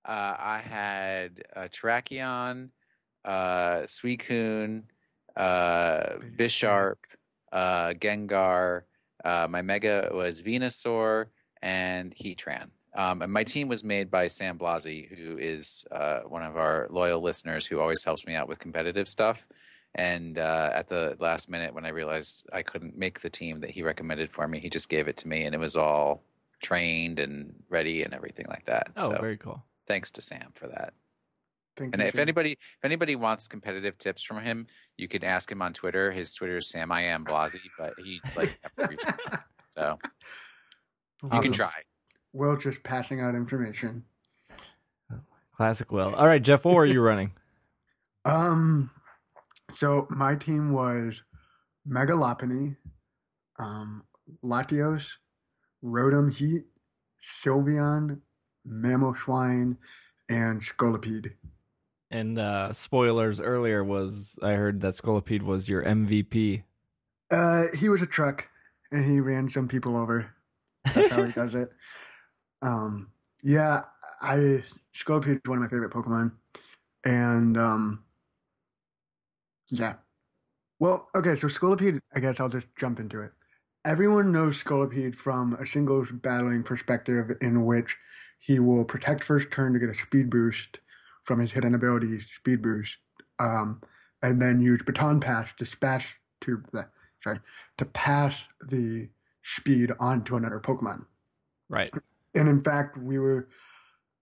Uh, 0.06 0.36
I 0.40 0.60
had 0.60 1.44
uh, 1.56 1.62
Terrakion, 1.64 2.70
uh, 3.26 3.82
Suicune, 3.82 4.84
uh, 5.38 6.18
Bisharp, 6.36 6.98
uh, 7.52 7.94
Gengar. 7.94 8.82
Uh, 9.24 9.48
my 9.50 9.62
Mega 9.62 10.10
was 10.14 10.42
Venusaur 10.42 11.28
and 11.62 12.16
Heatran. 12.16 12.70
Um, 12.96 13.22
and 13.22 13.32
my 13.32 13.44
team 13.44 13.68
was 13.68 13.84
made 13.84 14.10
by 14.10 14.28
Sam 14.28 14.58
Blasi, 14.58 15.16
who 15.16 15.38
is 15.38 15.86
uh, 15.92 16.22
one 16.22 16.44
of 16.44 16.58
our 16.58 16.88
loyal 16.90 17.22
listeners 17.22 17.68
who 17.68 17.80
always 17.80 18.04
helps 18.04 18.26
me 18.26 18.34
out 18.34 18.48
with 18.48 18.58
competitive 18.58 19.08
stuff. 19.08 19.48
And 19.94 20.38
uh, 20.38 20.72
at 20.74 20.88
the 20.88 21.16
last 21.20 21.50
minute, 21.50 21.74
when 21.74 21.86
I 21.86 21.90
realized 21.90 22.48
I 22.52 22.64
couldn't 22.64 22.98
make 22.98 23.22
the 23.22 23.30
team 23.30 23.62
that 23.62 23.72
he 23.72 23.84
recommended 23.84 24.32
for 24.32 24.48
me, 24.48 24.60
he 24.60 24.70
just 24.70 24.90
gave 24.90 25.08
it 25.08 25.18
to 25.18 25.28
me, 25.28 25.44
and 25.44 25.54
it 25.54 25.60
was 25.60 25.76
all 25.76 26.24
trained 26.62 27.20
and 27.20 27.54
ready 27.70 28.04
and 28.04 28.14
everything 28.14 28.46
like 28.50 28.66
that. 28.66 28.90
Oh, 28.98 29.10
so 29.10 29.18
very 29.20 29.38
cool. 29.38 29.64
thanks 29.86 30.12
to 30.12 30.22
Sam 30.22 30.52
for 30.54 30.68
that. 30.68 30.94
Thank 31.78 31.93
And 31.93 32.01
you, 32.01 32.07
if 32.07 32.15
Sam. 32.15 32.23
anybody 32.23 32.51
if 32.53 32.84
anybody 32.84 33.15
wants 33.15 33.47
competitive 33.47 33.97
tips 33.97 34.23
from 34.23 34.41
him, 34.41 34.67
you 34.97 35.07
can 35.07 35.23
ask 35.23 35.51
him 35.51 35.61
on 35.61 35.73
Twitter. 35.73 36.11
His 36.11 36.34
Twitter 36.34 36.57
is 36.57 36.67
Sam 36.69 36.91
I 36.91 37.01
am 37.03 37.23
Blasi, 37.23 37.59
but 37.78 37.93
he 38.03 38.19
like 38.36 38.59
never 38.78 38.91
responds. 38.95 39.53
So 39.69 39.99
you 41.23 41.30
can 41.30 41.38
Awesome. 41.39 41.51
try. 41.53 41.71
Will 42.34 42.57
just 42.57 42.84
passing 42.84 43.21
out 43.21 43.36
information. 43.36 44.03
Classic 45.55 45.91
Will. 45.91 46.13
All 46.13 46.28
right, 46.28 46.41
Jeff, 46.41 46.65
what 46.65 46.75
were 46.75 46.86
you 46.86 47.01
running? 47.01 47.32
Um, 48.25 48.91
so 49.73 50.05
my 50.09 50.36
team 50.36 50.73
was 50.73 51.23
Mega 51.86 52.11
Lopunny, 52.11 52.75
um, 53.57 54.03
Latios, 54.43 55.11
Rotom 55.82 56.30
Heat, 56.36 56.65
Sylveon, 57.23 58.19
Mamoswine, 58.67 59.78
and 60.28 60.61
Scolipede. 60.61 61.36
And 62.10 62.39
uh, 62.39 62.72
spoilers 62.72 63.41
earlier 63.41 63.84
was 63.84 64.39
I 64.41 64.53
heard 64.53 64.82
that 64.82 64.93
Scolipede 64.93 65.41
was 65.41 65.68
your 65.68 65.84
MVP. 65.84 66.64
Uh, 67.30 67.64
he 67.78 67.89
was 67.89 68.01
a 68.01 68.05
truck, 68.05 68.47
and 68.91 69.03
he 69.03 69.20
ran 69.20 69.49
some 69.49 69.68
people 69.68 69.97
over. 69.97 70.34
That's 70.93 71.12
how 71.12 71.24
he 71.24 71.32
does 71.32 71.55
it. 71.55 71.70
Um, 72.64 73.10
yeah, 73.43 73.82
I 74.20 74.64
Scolipede 74.95 75.36
is 75.36 75.41
one 75.45 75.60
of 75.60 75.62
my 75.62 75.68
favorite 75.68 75.91
Pokemon, 75.91 76.32
and 77.05 77.55
um, 77.55 78.03
yeah. 79.70 79.93
Well, 80.80 81.08
okay, 81.16 81.36
so 81.39 81.45
Scolipede, 81.45 81.99
I 82.16 82.20
guess 82.20 82.39
I'll 82.39 82.49
just 82.49 82.66
jump 82.80 82.99
into 82.99 83.22
it. 83.22 83.32
Everyone 83.86 84.32
knows 84.32 84.64
Scolipede 84.64 85.16
from 85.16 85.53
a 85.53 85.68
singles 85.68 86.10
battling 86.12 86.64
perspective, 86.64 87.32
in 87.41 87.64
which 87.66 87.95
he 88.39 88.60
will 88.60 88.86
protect 88.86 89.24
first 89.24 89.51
turn 89.51 89.74
to 89.74 89.80
get 89.80 89.89
a 89.89 89.93
speed 89.93 90.32
boost 90.32 90.80
from 91.28 91.41
his 91.41 91.51
hidden 91.51 91.75
ability, 91.75 92.21
speed 92.21 92.61
boost, 92.61 92.99
um, 93.38 93.82
and 94.23 94.41
then 94.41 94.61
use 94.61 94.82
baton 94.82 95.19
pass 95.19 95.49
to 95.59 95.65
smash 95.65 96.15
to 96.41 96.63
the 96.71 96.88
sorry 97.21 97.39
to 97.78 97.86
pass 97.86 98.45
the 98.65 99.09
speed 99.43 99.91
onto 99.99 100.36
another 100.36 100.59
Pokemon. 100.59 101.05
Right. 101.69 101.91
And 102.34 102.47
in 102.47 102.63
fact, 102.63 102.97
we 102.97 103.19
were 103.19 103.49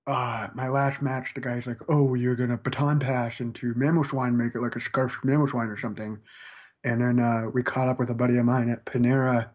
uh 0.07 0.47
my 0.55 0.67
last 0.67 1.01
match. 1.01 1.33
The 1.33 1.41
guy's 1.41 1.67
like, 1.67 1.79
"Oh, 1.87 2.15
you're 2.15 2.35
gonna 2.35 2.57
baton 2.57 2.99
pass 2.99 3.39
into 3.39 3.73
Mamoswine, 3.75 4.35
make 4.35 4.55
it 4.55 4.61
like 4.61 4.75
a 4.75 4.79
scarf 4.79 5.19
Mamoswine 5.23 5.71
or 5.71 5.77
something." 5.77 6.19
And 6.83 7.01
then 7.01 7.19
uh, 7.19 7.49
we 7.51 7.63
caught 7.63 7.87
up 7.87 7.99
with 7.99 8.09
a 8.09 8.15
buddy 8.15 8.37
of 8.37 8.45
mine 8.45 8.69
at 8.69 8.85
Panera, 8.85 9.49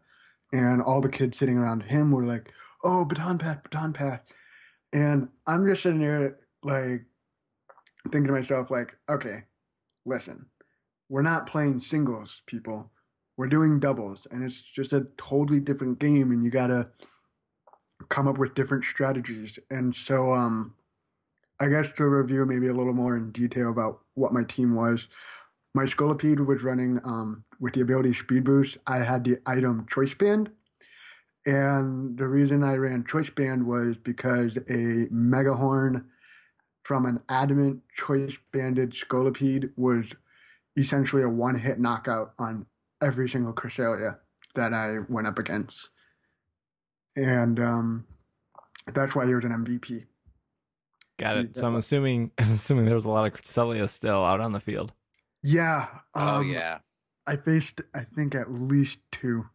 and 0.52 0.82
all 0.82 1.00
the 1.00 1.08
kids 1.08 1.38
sitting 1.38 1.56
around 1.58 1.84
him 1.84 2.12
were 2.12 2.24
like, 2.24 2.52
"Oh, 2.84 3.04
baton 3.04 3.38
pass, 3.38 3.58
baton 3.62 3.92
pass," 3.92 4.20
and 4.92 5.28
I'm 5.46 5.66
just 5.66 5.82
sitting 5.82 6.00
there 6.00 6.38
like 6.62 7.04
thinking 8.04 8.26
to 8.26 8.32
myself, 8.32 8.70
like, 8.70 8.96
"Okay, 9.08 9.44
listen, 10.04 10.46
we're 11.08 11.22
not 11.22 11.46
playing 11.46 11.80
singles, 11.80 12.42
people. 12.46 12.90
We're 13.36 13.48
doing 13.48 13.80
doubles, 13.80 14.26
and 14.30 14.42
it's 14.42 14.60
just 14.60 14.92
a 14.92 15.06
totally 15.16 15.60
different 15.60 15.98
game, 15.98 16.30
and 16.30 16.42
you 16.44 16.50
gotta." 16.50 16.90
come 18.08 18.26
up 18.26 18.38
with 18.38 18.54
different 18.54 18.84
strategies. 18.84 19.58
And 19.70 19.94
so, 19.94 20.32
um, 20.32 20.74
I 21.60 21.68
guess 21.68 21.92
to 21.92 22.06
review 22.06 22.46
maybe 22.46 22.68
a 22.68 22.72
little 22.72 22.94
more 22.94 23.16
in 23.16 23.32
detail 23.32 23.70
about 23.70 24.00
what 24.14 24.32
my 24.32 24.44
team 24.44 24.74
was, 24.74 25.08
my 25.74 25.84
Scolipede 25.84 26.44
was 26.46 26.62
running 26.62 26.98
um, 27.04 27.44
with 27.60 27.74
the 27.74 27.82
ability 27.82 28.14
Speed 28.14 28.44
Boost. 28.44 28.78
I 28.86 28.98
had 28.98 29.24
the 29.24 29.38
item 29.46 29.86
Choice 29.88 30.14
Band. 30.14 30.50
And 31.46 32.18
the 32.18 32.28
reason 32.28 32.64
I 32.64 32.74
ran 32.74 33.04
Choice 33.04 33.30
Band 33.30 33.66
was 33.66 33.96
because 33.96 34.56
a 34.56 35.06
Megahorn 35.12 36.04
from 36.82 37.06
an 37.06 37.18
Adamant 37.28 37.82
Choice 37.96 38.38
Banded 38.52 38.92
Scolipede 38.92 39.72
was 39.76 40.14
essentially 40.76 41.22
a 41.22 41.28
one 41.28 41.58
hit 41.58 41.78
knockout 41.78 42.32
on 42.38 42.66
every 43.02 43.28
single 43.28 43.52
Cresselia 43.52 44.18
that 44.54 44.72
I 44.72 44.98
went 45.08 45.26
up 45.26 45.38
against 45.38 45.90
and 47.16 47.60
um, 47.60 48.06
that's 48.92 49.14
why 49.14 49.26
he 49.26 49.34
was 49.34 49.44
an 49.44 49.52
MVP. 49.52 50.06
Got 51.18 51.36
it. 51.36 51.56
So 51.56 51.66
I'm 51.66 51.76
assuming 51.76 52.30
assuming 52.38 52.86
there 52.86 52.94
was 52.94 53.04
a 53.04 53.10
lot 53.10 53.26
of 53.26 53.40
Cresselia 53.40 53.88
still 53.88 54.24
out 54.24 54.40
on 54.40 54.52
the 54.52 54.60
field. 54.60 54.92
Yeah. 55.42 55.86
oh 56.14 56.38
um, 56.38 56.50
yeah. 56.50 56.78
I 57.26 57.36
faced, 57.36 57.82
I 57.94 58.00
think, 58.00 58.34
at 58.34 58.50
least 58.50 59.00
two. 59.12 59.46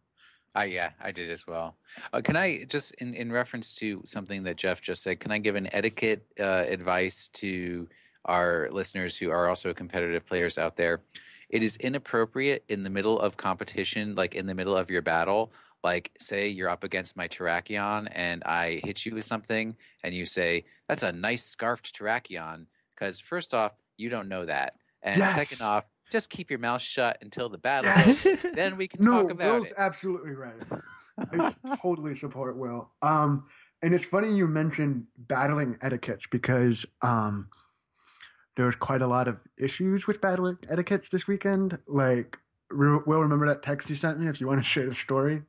I 0.56 0.64
yeah, 0.64 0.90
I 1.00 1.12
did 1.12 1.30
as 1.30 1.46
well. 1.46 1.76
Uh, 2.12 2.20
can 2.22 2.36
I 2.36 2.64
just, 2.64 2.94
in, 2.94 3.14
in 3.14 3.30
reference 3.30 3.74
to 3.76 4.02
something 4.04 4.42
that 4.44 4.56
Jeff 4.56 4.80
just 4.80 5.02
said, 5.02 5.20
can 5.20 5.30
I 5.30 5.38
give 5.38 5.54
an 5.54 5.68
etiquette 5.72 6.26
uh, 6.40 6.64
advice 6.66 7.28
to 7.34 7.88
our 8.26 8.68
listeners 8.72 9.16
who 9.16 9.30
are 9.30 9.48
also 9.48 9.72
competitive 9.72 10.26
players 10.26 10.58
out 10.58 10.76
there. 10.76 11.00
It 11.48 11.62
is 11.62 11.76
inappropriate 11.76 12.64
in 12.68 12.82
the 12.82 12.90
middle 12.90 13.18
of 13.20 13.36
competition, 13.36 14.14
like 14.14 14.34
in 14.34 14.46
the 14.46 14.54
middle 14.54 14.76
of 14.76 14.90
your 14.90 15.02
battle. 15.02 15.52
Like, 15.84 16.10
say 16.18 16.48
you're 16.48 16.68
up 16.68 16.82
against 16.82 17.16
my 17.16 17.28
Terrakion 17.28 18.08
and 18.10 18.42
I 18.44 18.80
hit 18.82 19.06
you 19.06 19.14
with 19.14 19.24
something, 19.24 19.76
and 20.02 20.14
you 20.14 20.26
say, 20.26 20.64
That's 20.88 21.04
a 21.04 21.12
nice 21.12 21.44
scarfed 21.44 21.96
Terrakion. 21.96 22.66
Because, 22.94 23.20
first 23.20 23.54
off, 23.54 23.74
you 23.96 24.08
don't 24.08 24.28
know 24.28 24.44
that. 24.46 24.74
And 25.02 25.18
Yes. 25.18 25.34
second 25.34 25.60
off, 25.60 25.88
just 26.10 26.30
keep 26.30 26.50
your 26.50 26.58
mouth 26.58 26.80
shut 26.80 27.18
until 27.22 27.48
the 27.48 27.58
battle 27.58 27.90
Yes. 27.96 28.26
Then 28.54 28.76
we 28.76 28.88
can 28.88 29.00
No, 29.02 29.22
talk 29.22 29.30
about 29.32 29.54
Will's 29.54 29.66
it. 29.70 29.74
absolutely 29.78 30.32
right. 30.32 30.54
I 31.32 31.54
totally 31.82 32.16
support 32.16 32.56
Will. 32.56 32.90
Um, 33.02 33.46
and 33.82 33.94
it's 33.94 34.06
funny 34.06 34.34
you 34.36 34.46
mentioned 34.46 35.06
battling 35.16 35.76
etiquettes 35.82 36.26
because 36.30 36.84
um, 37.02 37.48
there 38.56 38.66
was 38.66 38.76
quite 38.76 39.00
a 39.00 39.06
lot 39.06 39.28
of 39.28 39.40
issues 39.58 40.06
with 40.06 40.20
battling 40.20 40.58
etiquettes 40.68 41.08
this 41.10 41.26
weekend. 41.26 41.78
Like, 41.86 42.38
re- 42.70 43.00
Will, 43.06 43.20
remember 43.22 43.46
that 43.48 43.62
text 43.62 43.88
you 43.90 43.96
sent 43.96 44.18
me? 44.20 44.28
If 44.28 44.40
you 44.40 44.46
want 44.46 44.60
to 44.60 44.64
share 44.64 44.86
the 44.86 44.94
story. 44.94 45.42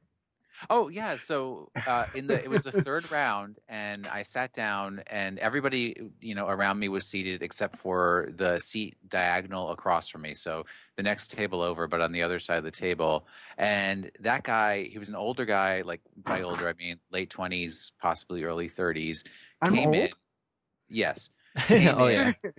Oh 0.69 0.89
yeah, 0.89 1.15
so 1.15 1.69
uh, 1.87 2.05
in 2.15 2.27
the 2.27 2.43
it 2.43 2.49
was 2.49 2.63
the 2.63 2.71
third 2.83 3.11
round, 3.11 3.59
and 3.67 4.07
I 4.07 4.23
sat 4.23 4.53
down, 4.53 5.01
and 5.07 5.37
everybody 5.39 5.95
you 6.19 6.35
know 6.35 6.47
around 6.47 6.79
me 6.79 6.89
was 6.89 7.05
seated 7.05 7.43
except 7.43 7.75
for 7.75 8.29
the 8.31 8.59
seat 8.59 8.97
diagonal 9.07 9.71
across 9.71 10.09
from 10.09 10.23
me. 10.23 10.33
So 10.33 10.65
the 10.95 11.03
next 11.03 11.31
table 11.31 11.61
over, 11.61 11.87
but 11.87 12.01
on 12.01 12.11
the 12.11 12.23
other 12.23 12.39
side 12.39 12.57
of 12.57 12.63
the 12.63 12.71
table, 12.71 13.27
and 13.57 14.11
that 14.19 14.43
guy, 14.43 14.83
he 14.83 14.97
was 14.97 15.09
an 15.09 15.15
older 15.15 15.45
guy, 15.45 15.81
like 15.81 16.01
by 16.15 16.41
older 16.41 16.67
I 16.67 16.73
mean 16.73 16.99
late 17.11 17.29
twenties, 17.29 17.93
possibly 17.99 18.43
early 18.43 18.67
thirties. 18.67 19.23
I'm 19.61 19.73
came 19.73 19.87
old. 19.87 19.95
in, 19.95 20.09
yes, 20.89 21.29
came 21.67 21.95
oh 21.95 22.07
in, 22.07 22.35
yeah. 22.43 22.51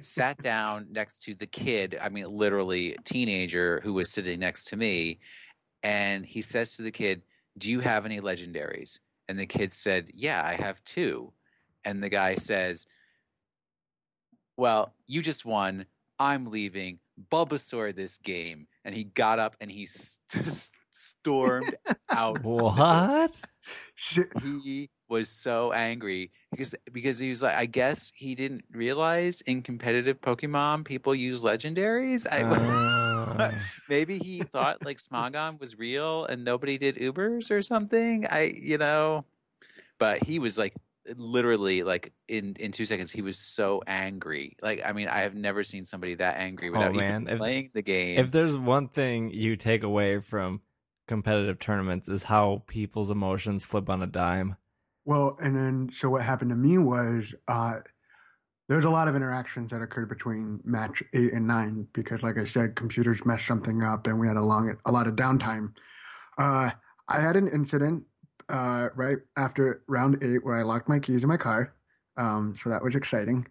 sat 0.00 0.38
down 0.38 0.88
next 0.90 1.22
to 1.24 1.34
the 1.34 1.46
kid, 1.46 1.98
I 2.00 2.08
mean, 2.08 2.26
literally 2.30 2.96
teenager 3.04 3.80
who 3.84 3.92
was 3.92 4.10
sitting 4.10 4.40
next 4.40 4.64
to 4.68 4.76
me. 4.76 5.20
And 5.82 6.24
he 6.24 6.42
says 6.42 6.76
to 6.76 6.82
the 6.82 6.92
kid, 6.92 7.22
Do 7.56 7.70
you 7.70 7.80
have 7.80 8.06
any 8.06 8.20
legendaries? 8.20 8.98
And 9.28 9.38
the 9.38 9.46
kid 9.46 9.72
said, 9.72 10.10
Yeah, 10.14 10.42
I 10.44 10.54
have 10.54 10.82
two. 10.84 11.32
And 11.84 12.02
the 12.02 12.08
guy 12.08 12.34
says, 12.34 12.86
Well, 14.56 14.94
you 15.06 15.22
just 15.22 15.44
won. 15.44 15.86
I'm 16.18 16.50
leaving. 16.50 17.00
Bulbasaur 17.30 17.94
this 17.94 18.18
game. 18.18 18.66
And 18.84 18.94
he 18.94 19.04
got 19.04 19.38
up 19.38 19.56
and 19.60 19.70
he 19.70 19.86
st- 19.86 20.70
stormed 20.90 21.74
out 22.10 22.42
What? 22.42 23.40
He 24.42 24.90
was 25.08 25.28
so 25.28 25.72
angry 25.72 26.30
because 26.52 26.74
because 26.92 27.18
he 27.18 27.30
was 27.30 27.42
like 27.42 27.56
I 27.56 27.66
guess 27.66 28.12
he 28.14 28.36
didn't 28.36 28.64
realize 28.70 29.40
in 29.40 29.62
competitive 29.62 30.20
Pokemon 30.20 30.84
people 30.84 31.14
use 31.14 31.42
legendaries. 31.42 32.26
I, 32.30 32.98
Uh, 33.32 33.50
maybe 33.88 34.18
he 34.18 34.40
thought 34.40 34.84
like 34.84 34.98
Smogon 34.98 35.58
was 35.58 35.78
real 35.78 36.24
and 36.26 36.44
nobody 36.44 36.76
did 36.76 36.96
Ubers 36.96 37.50
or 37.50 37.62
something. 37.62 38.26
I 38.28 38.52
you 38.60 38.76
know, 38.76 39.24
but 39.98 40.22
he 40.24 40.38
was 40.38 40.58
like 40.58 40.74
literally 41.16 41.82
like 41.82 42.12
in 42.28 42.54
in 42.60 42.72
two 42.72 42.84
seconds 42.84 43.10
he 43.10 43.22
was 43.22 43.38
so 43.38 43.80
angry. 43.86 44.56
Like 44.60 44.82
I 44.84 44.92
mean 44.92 45.08
I 45.08 45.18
have 45.20 45.34
never 45.34 45.64
seen 45.64 45.84
somebody 45.86 46.14
that 46.16 46.36
angry 46.36 46.68
without 46.70 46.94
Oh, 46.94 47.00
even 47.00 47.28
If- 47.28 47.38
playing 47.38 47.70
the 47.72 47.82
game. 47.82 48.18
if 48.18 48.30
there's 48.32 48.56
one 48.56 48.88
thing 48.88 49.30
you 49.30 49.56
take 49.56 49.82
away 49.82 50.18
from 50.20 50.60
competitive 51.08 51.58
tournaments 51.58 52.08
is 52.08 52.24
how 52.24 52.64
people's 52.66 53.10
emotions 53.10 53.64
flip 53.64 53.88
on 53.88 54.02
a 54.02 54.06
dime. 54.06 54.56
Well, 55.04 55.36
and 55.40 55.56
then 55.56 55.90
so 55.92 56.10
what 56.10 56.22
happened 56.22 56.50
to 56.50 56.56
me 56.56 56.78
was 56.78 57.34
uh, 57.48 57.78
there's 58.68 58.84
a 58.84 58.90
lot 58.90 59.08
of 59.08 59.16
interactions 59.16 59.70
that 59.70 59.82
occurred 59.82 60.08
between 60.08 60.60
match 60.64 61.02
eight 61.14 61.32
and 61.32 61.46
nine 61.46 61.88
because, 61.92 62.22
like 62.22 62.38
I 62.38 62.44
said, 62.44 62.76
computers 62.76 63.26
messed 63.26 63.46
something 63.46 63.82
up 63.82 64.06
and 64.06 64.18
we 64.18 64.28
had 64.28 64.36
a 64.36 64.42
long 64.42 64.76
a 64.84 64.92
lot 64.92 65.06
of 65.06 65.16
downtime. 65.16 65.74
Uh, 66.38 66.70
I 67.08 67.20
had 67.20 67.36
an 67.36 67.48
incident 67.48 68.04
uh, 68.48 68.88
right 68.94 69.18
after 69.36 69.82
round 69.88 70.22
eight 70.22 70.44
where 70.44 70.54
I 70.54 70.62
locked 70.62 70.88
my 70.88 70.98
keys 70.98 71.22
in 71.22 71.28
my 71.28 71.36
car, 71.36 71.74
um, 72.16 72.54
so 72.62 72.70
that 72.70 72.82
was 72.82 72.94
exciting. 72.94 73.46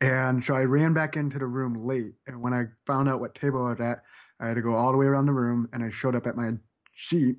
And 0.00 0.42
so 0.42 0.54
I 0.54 0.62
ran 0.62 0.92
back 0.92 1.16
into 1.16 1.38
the 1.38 1.46
room 1.46 1.74
late, 1.74 2.14
and 2.26 2.42
when 2.42 2.52
I 2.52 2.64
found 2.86 3.08
out 3.08 3.20
what 3.20 3.34
table 3.34 3.64
I 3.66 3.70
was 3.70 3.80
at, 3.80 4.02
I 4.40 4.48
had 4.48 4.56
to 4.56 4.62
go 4.62 4.74
all 4.74 4.90
the 4.92 4.98
way 4.98 5.06
around 5.06 5.26
the 5.26 5.32
room, 5.32 5.68
and 5.72 5.84
I 5.84 5.90
showed 5.90 6.16
up 6.16 6.26
at 6.26 6.36
my 6.36 6.52
seat. 6.96 7.36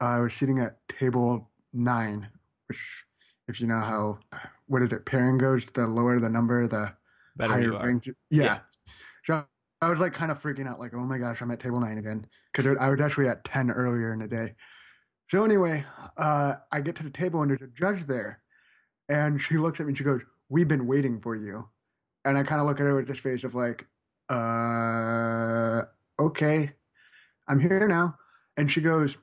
I 0.00 0.20
was 0.20 0.34
sitting 0.34 0.58
at 0.58 0.86
table 0.88 1.50
nine, 1.72 2.28
which, 2.68 3.04
if 3.48 3.60
you 3.60 3.66
know 3.66 3.80
how, 3.80 4.18
what 4.66 4.82
is 4.82 4.92
it, 4.92 5.06
pairing 5.06 5.38
goes, 5.38 5.64
the 5.66 5.86
lower 5.86 6.20
the 6.20 6.28
number, 6.28 6.66
the 6.66 6.92
Better 7.36 7.52
higher 7.52 7.62
you 7.62 7.78
range. 7.78 8.10
Yeah. 8.30 8.44
Yeah. 8.44 8.58
So 9.24 9.44
I 9.80 9.90
was 9.90 10.00
like 10.00 10.12
kind 10.12 10.30
of 10.30 10.42
freaking 10.42 10.68
out, 10.68 10.80
like, 10.80 10.92
oh 10.94 11.04
my 11.04 11.18
gosh, 11.18 11.40
I'm 11.40 11.50
at 11.50 11.60
table 11.60 11.80
nine 11.80 11.98
again. 11.98 12.26
Because 12.52 12.76
I 12.78 12.90
was 12.90 13.00
actually 13.00 13.28
at 13.28 13.44
10 13.44 13.70
earlier 13.70 14.12
in 14.12 14.18
the 14.18 14.28
day. 14.28 14.54
So 15.30 15.44
anyway, 15.44 15.84
uh, 16.16 16.54
I 16.72 16.80
get 16.80 16.96
to 16.96 17.02
the 17.02 17.10
table 17.10 17.42
and 17.42 17.50
there's 17.50 17.62
a 17.62 17.68
judge 17.68 18.06
there. 18.06 18.40
And 19.08 19.40
she 19.40 19.56
looks 19.56 19.78
at 19.78 19.86
me 19.86 19.90
and 19.90 19.98
she 19.98 20.04
goes, 20.04 20.22
We've 20.48 20.68
been 20.68 20.86
waiting 20.86 21.20
for 21.20 21.36
you. 21.36 21.68
And 22.24 22.36
I 22.36 22.42
kind 22.42 22.60
of 22.60 22.66
look 22.66 22.80
at 22.80 22.86
her 22.86 22.96
with 22.96 23.06
this 23.06 23.18
face 23.18 23.44
of 23.44 23.54
like, 23.54 23.86
uh, 24.30 25.82
okay, 26.18 26.72
I'm 27.46 27.60
here 27.60 27.86
now. 27.86 28.16
And 28.56 28.70
she 28.70 28.80
goes, 28.80 29.18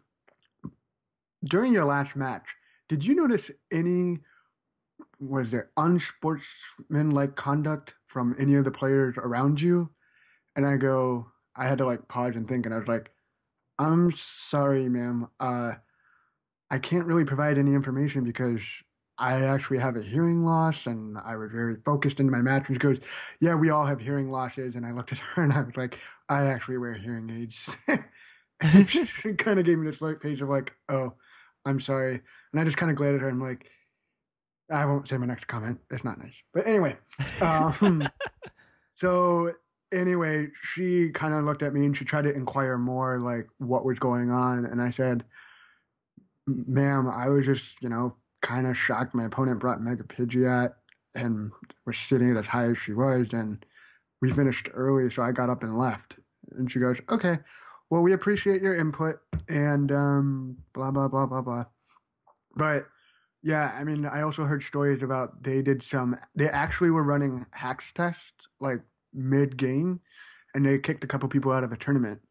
During 1.44 1.74
your 1.74 1.86
last 1.86 2.16
match, 2.16 2.56
did 2.88 3.06
you 3.06 3.16
notice 3.16 3.52
any 3.72 4.20
was 5.20 5.52
there 5.52 5.72
unsportsmanlike 5.78 7.36
conduct 7.36 7.96
from 8.08 8.36
any 8.40 8.56
of 8.56 8.64
the 8.64 8.72
players 8.72 9.16
around 9.18 9.62
you? 9.62 9.90
And 10.56 10.66
I 10.66 10.78
go, 10.78 11.32
I 11.56 11.68
had 11.68 11.78
to 11.80 11.86
like 11.86 12.08
pause 12.08 12.36
and 12.36 12.48
think, 12.48 12.66
and 12.66 12.74
I 12.74 12.78
was 12.78 12.88
like, 12.88 13.12
I'm 13.78 14.12
sorry, 14.12 14.88
ma'am. 14.88 15.28
Uh, 15.40 15.74
I 16.72 16.80
can't 16.80 17.06
really 17.06 17.26
provide 17.26 17.58
any 17.58 17.74
information 17.74 18.24
because 18.24 18.62
I 19.18 19.46
actually 19.46 19.78
have 19.80 19.96
a 19.96 20.04
hearing 20.04 20.44
loss 20.44 20.88
and 20.88 21.18
I 21.18 21.36
was 21.38 21.52
very 21.52 21.78
focused 21.86 22.20
in 22.20 22.30
my 22.30 22.40
match. 22.42 22.68
And 22.68 22.76
she 22.76 22.80
goes, 22.80 23.00
Yeah, 23.40 23.56
we 23.56 23.70
all 23.70 23.86
have 23.86 24.02
hearing 24.02 24.30
losses. 24.30 24.76
And 24.76 24.86
I 24.86 24.92
looked 24.92 25.12
at 25.12 25.20
her 25.36 25.44
and 25.44 25.54
I 25.54 25.62
was 25.62 25.78
like, 25.78 26.00
I 26.30 26.46
actually 26.48 26.78
wear 26.78 26.94
hearing 26.94 27.30
aids. 27.30 27.76
and 28.60 28.90
she 28.90 29.34
kind 29.38 29.60
of 29.60 29.66
gave 29.66 29.78
me 29.78 29.90
this 29.90 30.02
like 30.02 30.20
page 30.20 30.42
of 30.42 30.50
like, 30.50 30.74
Oh, 30.90 31.14
I'm 31.66 31.80
sorry. 31.80 32.22
And 32.52 32.62
I 32.62 32.64
just 32.64 32.78
kind 32.78 32.92
of 32.92 32.98
glared 32.98 33.16
at 33.16 33.22
her 33.22 33.30
and 33.30 33.42
I'm 33.42 33.48
like, 33.48 33.70
I 34.72 34.86
won't 34.86 35.08
say 35.08 35.18
my 35.18 35.26
next 35.26 35.46
comment. 35.48 35.80
It's 35.92 36.04
not 36.04 36.20
nice. 36.20 36.36
But 36.54 36.68
anyway, 36.68 36.96
um, 37.42 38.08
so 38.96 39.52
anyway, 39.94 40.48
she 40.62 41.10
kind 41.12 41.34
of 41.34 41.44
looked 41.44 41.64
at 41.64 41.74
me 41.74 41.86
and 41.86 41.96
she 41.96 42.06
tried 42.06 42.24
to 42.24 42.34
inquire 42.34 42.78
more, 42.78 43.20
like 43.20 43.48
what 43.58 43.86
was 43.86 44.00
going 44.00 44.32
on. 44.32 44.66
And 44.66 44.82
I 44.82 44.92
said, 44.92 45.24
"Ma'am, 46.48 47.08
I 47.08 47.30
was 47.30 47.46
just, 47.46 47.82
you 47.82 47.90
know, 47.90 48.16
kind 48.42 48.68
of 48.68 48.78
shocked. 48.78 49.14
My 49.14 49.26
opponent 49.26 49.60
brought 49.60 49.82
Mega 49.82 50.04
Pidgeot 50.04 50.74
and 51.14 51.52
was 51.86 51.98
sitting 51.98 52.32
at 52.32 52.38
as 52.38 52.48
high 52.48 52.70
as 52.72 52.78
she 52.78 52.94
was, 52.94 53.34
and 53.34 53.64
we 54.22 54.32
finished 54.32 54.70
early, 54.74 55.10
so 55.12 55.22
I 55.22 55.32
got 55.32 55.50
up 55.50 55.64
and 55.64 55.78
left." 55.78 56.18
And 56.58 56.72
she 56.72 56.80
goes, 56.80 57.00
"Okay, 57.10 57.38
well, 57.90 58.02
we 58.02 58.14
appreciate 58.14 58.62
your 58.62 58.76
input 58.76 59.18
and 59.48 59.92
um, 59.92 60.58
blah 60.74 60.92
blah 60.92 61.08
blah 61.08 61.26
blah 61.26 61.42
blah." 61.42 61.66
But 62.56 62.86
yeah, 63.44 63.76
I 63.78 63.84
mean, 63.84 64.06
I 64.06 64.22
also 64.22 64.44
heard 64.46 64.64
stories 64.64 65.04
about 65.04 65.44
they 65.44 65.62
did 65.62 65.84
some. 65.84 66.16
They 66.36 66.50
actually 66.50 66.90
were 66.92 67.04
running 67.04 67.46
hacks 67.54 67.92
tests 67.92 68.48
like 68.60 68.82
mid 69.14 69.58
game, 69.58 70.02
and 70.54 70.66
they 70.66 70.80
kicked 70.80 71.04
a 71.04 71.08
couple 71.08 71.30
people 71.30 71.52
out 71.52 71.64
of 71.64 71.70
the 71.70 71.78
tournament. 71.78 72.22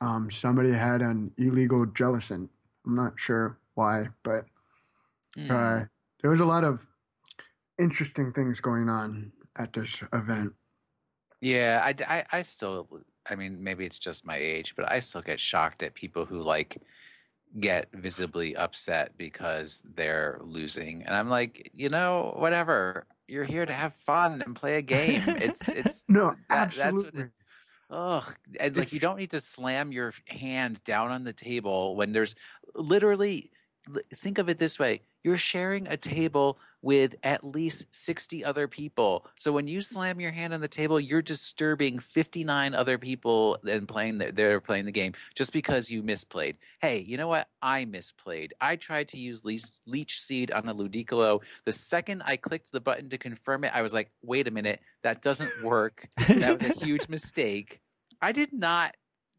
Um, 0.00 0.30
somebody 0.30 0.72
had 0.72 1.00
an 1.00 1.32
illegal 1.38 1.86
Jellicent. 1.86 2.50
I'm 2.86 2.94
not 2.94 3.18
sure 3.18 3.58
why, 3.74 4.08
but 4.22 4.44
Hmm. 5.34 5.50
uh, 5.50 5.80
there 6.22 6.30
was 6.30 6.40
a 6.40 6.46
lot 6.46 6.64
of 6.64 6.86
interesting 7.78 8.32
things 8.32 8.60
going 8.60 8.88
on 8.88 9.32
at 9.58 9.72
this 9.74 10.02
event. 10.12 10.54
Yeah, 11.42 11.82
I, 11.84 11.94
I, 12.08 12.24
I 12.32 12.42
still, 12.42 12.88
I 13.28 13.34
mean, 13.34 13.62
maybe 13.62 13.84
it's 13.84 13.98
just 13.98 14.26
my 14.26 14.36
age, 14.36 14.74
but 14.76 14.90
I 14.90 15.00
still 15.00 15.22
get 15.22 15.40
shocked 15.40 15.82
at 15.82 15.94
people 15.94 16.24
who 16.24 16.42
like 16.42 16.78
get 17.58 17.88
visibly 17.92 18.54
upset 18.56 19.16
because 19.16 19.82
they're 19.94 20.38
losing. 20.42 21.02
And 21.04 21.14
I'm 21.14 21.28
like, 21.30 21.70
you 21.74 21.88
know, 21.88 22.34
whatever. 22.36 23.06
You're 23.28 23.44
here 23.44 23.66
to 23.66 23.72
have 23.72 23.92
fun 23.94 24.42
and 24.44 24.54
play 24.54 24.76
a 24.76 24.82
game. 24.82 25.22
It's, 25.26 25.68
it's, 25.72 26.04
No, 26.08 26.34
That- 26.48 26.72
that's 26.72 26.76
what 26.78 26.86
it- 26.86 26.92
absolutely. 27.06 27.30
ugh. 27.90 28.34
And 28.60 28.76
like, 28.76 28.92
you 28.92 29.00
don't 29.00 29.16
need 29.18 29.30
to 29.30 29.40
slam 29.40 29.90
your 29.92 30.12
hand 30.28 30.82
down 30.84 31.10
on 31.10 31.24
the 31.24 31.32
table 31.32 31.96
when 31.96 32.12
there's 32.12 32.34
literally, 32.74 33.50
think 34.14 34.38
of 34.38 34.48
it 34.48 34.58
this 34.58 34.78
way 34.78 35.02
you're 35.22 35.36
sharing 35.36 35.86
a 35.88 35.96
table 35.96 36.58
with 36.86 37.16
at 37.24 37.42
least 37.42 37.92
60 37.92 38.44
other 38.44 38.68
people. 38.68 39.26
So 39.34 39.50
when 39.50 39.66
you 39.66 39.80
slam 39.80 40.20
your 40.20 40.30
hand 40.30 40.54
on 40.54 40.60
the 40.60 40.68
table, 40.68 41.00
you're 41.00 41.20
disturbing 41.20 41.98
59 41.98 42.76
other 42.76 42.96
people 42.96 43.58
and 43.68 43.88
playing 43.88 44.18
the, 44.18 44.30
they're 44.30 44.60
playing 44.60 44.84
the 44.84 44.92
game 44.92 45.12
just 45.34 45.52
because 45.52 45.90
you 45.90 46.00
misplayed. 46.00 46.54
Hey, 46.80 47.00
you 47.00 47.16
know 47.16 47.26
what? 47.26 47.48
I 47.60 47.86
misplayed. 47.86 48.52
I 48.60 48.76
tried 48.76 49.08
to 49.08 49.18
use 49.18 49.44
leech, 49.44 49.64
leech 49.88 50.20
seed 50.20 50.52
on 50.52 50.68
a 50.68 50.74
Ludicolo. 50.76 51.42
The 51.64 51.72
second 51.72 52.22
I 52.24 52.36
clicked 52.36 52.70
the 52.70 52.80
button 52.80 53.08
to 53.08 53.18
confirm 53.18 53.64
it, 53.64 53.72
I 53.74 53.82
was 53.82 53.92
like, 53.92 54.12
wait 54.22 54.46
a 54.46 54.52
minute, 54.52 54.78
that 55.02 55.22
doesn't 55.22 55.64
work. 55.64 56.08
that 56.28 56.62
was 56.62 56.70
a 56.70 56.84
huge 56.84 57.08
mistake. 57.08 57.80
I 58.22 58.30
did 58.30 58.52
not 58.52 58.94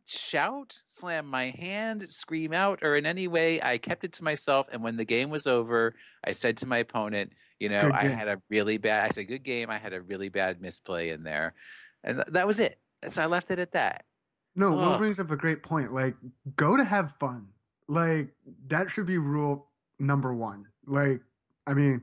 shout, 0.07 0.79
slam 0.85 1.27
my 1.27 1.45
hand, 1.49 2.09
scream 2.09 2.53
out, 2.53 2.79
or 2.81 2.95
in 2.95 3.05
any 3.05 3.27
way. 3.27 3.61
I 3.61 3.77
kept 3.77 4.03
it 4.03 4.13
to 4.13 4.23
myself. 4.23 4.67
And 4.71 4.83
when 4.83 4.97
the 4.97 5.05
game 5.05 5.29
was 5.29 5.47
over, 5.47 5.93
I 6.23 6.31
said 6.31 6.57
to 6.57 6.65
my 6.65 6.77
opponent, 6.77 7.33
you 7.59 7.69
know, 7.69 7.91
I 7.93 8.05
had 8.05 8.27
a 8.27 8.41
really 8.49 8.77
bad, 8.77 9.03
I 9.03 9.09
said, 9.09 9.27
good 9.27 9.43
game. 9.43 9.69
I 9.69 9.77
had 9.77 9.93
a 9.93 10.01
really 10.01 10.29
bad 10.29 10.61
misplay 10.61 11.09
in 11.09 11.23
there. 11.23 11.53
And 12.03 12.17
th- 12.17 12.27
that 12.31 12.47
was 12.47 12.59
it. 12.59 12.79
So 13.09 13.23
I 13.23 13.25
left 13.25 13.51
it 13.51 13.59
at 13.59 13.71
that. 13.71 14.05
No, 14.55 14.67
Ugh. 14.67 14.91
Will 14.91 14.97
brings 14.97 15.19
up 15.19 15.31
a 15.31 15.35
great 15.35 15.63
point. 15.63 15.91
Like, 15.91 16.15
go 16.55 16.77
to 16.77 16.83
have 16.83 17.15
fun. 17.19 17.47
Like, 17.87 18.29
that 18.67 18.89
should 18.89 19.05
be 19.05 19.17
rule 19.17 19.67
number 19.99 20.33
one. 20.33 20.65
Like, 20.85 21.21
I 21.65 21.73
mean, 21.73 22.01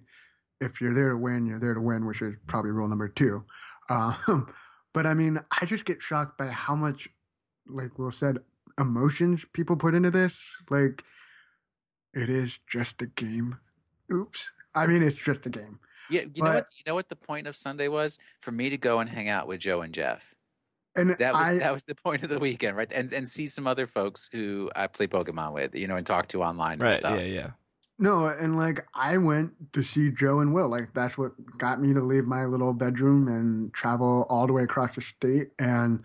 if 0.61 0.81
you're 0.81 0.95
there 0.95 1.11
to 1.11 1.17
win, 1.17 1.47
you're 1.47 1.61
there 1.61 1.75
to 1.75 1.81
win, 1.81 2.07
which 2.07 2.23
is 2.23 2.35
probably 2.47 2.71
rule 2.71 2.89
number 2.89 3.09
two. 3.09 3.45
Um, 3.91 4.51
but 4.95 5.05
I 5.05 5.13
mean, 5.13 5.39
I 5.61 5.67
just 5.67 5.85
get 5.85 6.01
shocked 6.01 6.39
by 6.39 6.47
how 6.47 6.75
much 6.75 7.07
like 7.69 7.99
Will 7.99 8.13
said, 8.13 8.39
emotions 8.79 9.45
people 9.53 9.77
put 9.77 9.95
into 9.95 10.11
this. 10.11 10.39
Like, 10.71 11.03
it 12.13 12.29
is 12.29 12.59
just 12.71 13.03
a 13.03 13.07
game. 13.07 13.59
Oops. 14.13 14.53
I 14.75 14.87
mean, 14.87 15.03
it's 15.03 15.17
just 15.17 15.47
a 15.47 15.51
game. 15.51 15.79
Yeah, 16.11 16.23
you 16.23 16.43
but, 16.43 16.45
know 16.45 16.55
what? 16.55 16.67
You 16.77 16.83
know 16.87 16.95
what 16.95 17.09
the 17.09 17.17
point 17.17 17.47
of 17.47 17.57
Sunday 17.57 17.89
was 17.89 18.19
for 18.41 18.53
me 18.53 18.71
to 18.71 18.77
go 18.77 19.01
and 19.01 19.09
hang 19.09 19.29
out 19.29 19.47
with 19.47 19.61
Joe 19.61 19.81
and 19.81 19.95
Jeff. 19.95 20.35
And 20.97 21.11
that 21.11 21.33
was 21.33 21.49
I, 21.49 21.59
that 21.59 21.73
was 21.73 21.85
the 21.85 21.95
point 21.95 22.23
of 22.23 22.29
the 22.29 22.39
weekend, 22.39 22.77
right? 22.77 22.91
And 22.93 23.13
and 23.13 23.29
see 23.29 23.47
some 23.47 23.67
other 23.67 23.87
folks 23.87 24.29
who 24.33 24.71
I 24.77 24.87
play 24.87 25.07
Pokemon 25.07 25.53
with, 25.53 25.75
you 25.75 25.87
know, 25.87 25.97
and 25.97 26.07
talk 26.07 26.29
to 26.29 26.43
online 26.43 26.79
right, 26.79 26.89
and 26.89 26.97
stuff. 26.97 27.19
Yeah, 27.19 27.25
yeah. 27.25 27.51
No, 27.99 28.27
and 28.27 28.57
like 28.57 28.87
I 28.95 29.19
went 29.19 29.73
to 29.73 29.83
see 29.83 30.11
Joe 30.11 30.41
and 30.41 30.53
Will. 30.53 30.69
Like 30.69 30.95
that's 30.95 31.17
what 31.17 31.33
got 31.59 31.81
me 31.81 31.95
to 31.95 32.01
leave 32.01 32.27
my 32.27 32.45
little 32.45 32.73
bedroom 32.73 33.29
and 33.29 33.73
travel 33.73 34.27
all 34.29 34.47
the 34.47 34.53
way 34.53 34.63
across 34.63 34.95
the 34.95 35.01
state. 35.01 35.49
And 35.59 36.05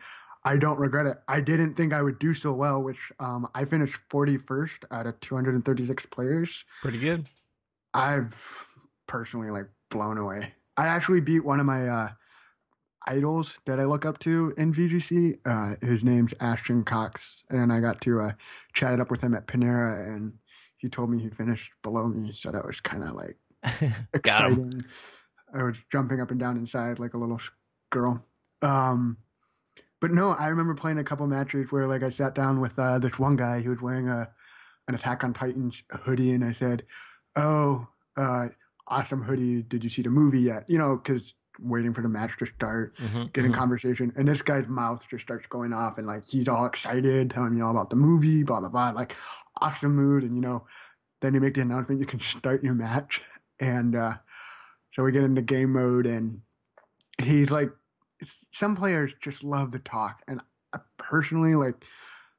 I 0.50 0.58
don't 0.58 0.80
regret 0.80 1.06
it. 1.06 1.20
I 1.28 1.42
didn't 1.42 1.76
think 1.76 1.94
I 1.94 2.02
would 2.02 2.18
do 2.18 2.34
so 2.34 2.52
well, 2.54 2.82
which 2.82 3.12
um, 3.20 3.48
I 3.54 3.66
finished 3.66 4.00
41st 4.10 4.86
out 4.90 5.06
of 5.06 5.20
236 5.20 6.08
players. 6.08 6.66
Pretty 6.82 6.98
good. 6.98 7.28
I've 7.94 8.66
personally 9.06 9.52
like 9.52 9.68
blown 9.92 10.18
away. 10.18 10.54
I 10.76 10.88
actually 10.88 11.22
beat 11.22 11.46
one 11.46 11.60
of 11.60 11.68
my 11.68 11.88
uh, 11.88 12.10
idols 13.06 13.60
that 13.68 13.80
I 13.80 13.84
look 13.86 14.08
up 14.08 14.18
to 14.22 14.52
in 14.58 14.74
VGC. 14.74 15.38
Uh, 15.46 15.76
his 15.86 16.04
name's 16.04 16.34
Ashton 16.40 16.84
Cox, 16.84 17.44
and 17.52 17.72
I 17.72 17.80
got 17.80 18.02
to 18.02 18.20
uh, 18.20 18.32
chat 18.74 18.96
it 18.96 19.00
up 19.00 19.12
with 19.12 19.22
him 19.22 19.36
at 19.36 19.46
Panera, 19.46 20.04
and 20.04 20.40
he 20.78 20.90
told 20.90 21.12
me 21.12 21.22
he 21.22 21.30
finished 21.30 21.74
below 21.84 22.08
me, 22.08 22.32
so 22.34 22.50
that 22.50 22.66
was 22.66 22.82
kind 22.82 23.04
of 23.04 23.14
like 23.14 23.38
exciting. 24.16 24.82
I 25.54 25.62
was 25.62 25.78
jumping 25.92 26.20
up 26.20 26.32
and 26.32 26.40
down 26.40 26.58
inside 26.58 26.98
like 26.98 27.14
a 27.14 27.20
little 27.20 27.40
girl. 27.92 28.26
Um, 28.64 29.18
but 30.02 30.12
no, 30.12 30.32
I 30.32 30.48
remember 30.48 30.76
playing 30.76 30.98
a 30.98 31.04
couple 31.04 31.28
matches 31.28 31.72
where 31.72 31.88
like 31.88 32.04
I 32.04 32.10
sat 32.10 32.36
down 32.36 32.60
with 32.60 32.78
uh, 32.80 33.00
this 33.00 33.20
one 33.20 33.36
guy 33.36 33.62
who 33.62 33.72
was 33.72 33.82
wearing 33.82 34.08
a 34.08 34.30
an 34.88 34.96
Attack 34.96 35.24
on 35.24 35.34
Titans 35.34 35.84
hoodie, 35.92 36.32
and 36.32 36.44
I 36.44 36.52
said, 36.52 36.84
"Oh, 37.36 37.88
uh, 38.18 38.50
awesome 38.88 39.24
hoodie! 39.24 39.62
Did 39.62 39.84
you 39.84 39.90
see 39.90 40.02
the 40.02 40.10
movie 40.10 40.42
yet?" 40.42 40.66
You 40.68 40.78
know, 40.78 40.98
because 40.98 41.34
waiting 41.60 41.94
for 41.94 42.02
the 42.02 42.10
match 42.10 42.38
to 42.38 42.46
start, 42.46 42.96
mm-hmm, 42.96 43.26
getting 43.34 43.52
mm-hmm. 43.52 43.60
conversation, 43.60 44.14
and 44.16 44.28
this 44.28 44.42
guy's 44.42 44.68
mouth 44.68 45.06
just 45.10 45.24
starts 45.24 45.48
going 45.48 45.74
off, 45.74 45.98
and 45.98 46.08
like 46.08 46.26
he's 46.28 46.48
all 46.48 46.66
excited, 46.66 47.30
telling 47.30 47.56
me 47.56 47.62
all 47.62 47.72
about 47.72 47.90
the 47.90 47.96
movie, 47.96 48.44
blah 48.44 48.60
blah 48.60 48.70
blah, 48.70 48.90
like 48.90 49.16
awesome 49.62 49.96
mood, 49.96 50.24
and 50.24 50.34
you 50.34 50.42
know, 50.42 50.66
then 51.22 51.34
you 51.34 51.42
make 51.42 51.54
the 51.54 51.62
announcement 51.62 52.00
you 52.00 52.08
can 52.08 52.20
start 52.20 52.64
your 52.64 52.74
match, 52.74 53.22
and 53.60 53.96
uh, 53.96 54.16
so 54.94 55.04
we 55.04 55.12
get 55.12 55.24
into 55.24 55.42
game 55.42 55.74
mode, 55.74 56.06
and 56.06 56.42
he's 57.22 57.52
like 57.52 57.70
some 58.52 58.76
players 58.76 59.14
just 59.22 59.44
love 59.44 59.72
to 59.72 59.80
talk, 59.80 60.22
and 60.28 60.42
I 60.74 60.80
personally, 60.98 61.56
like, 61.56 61.86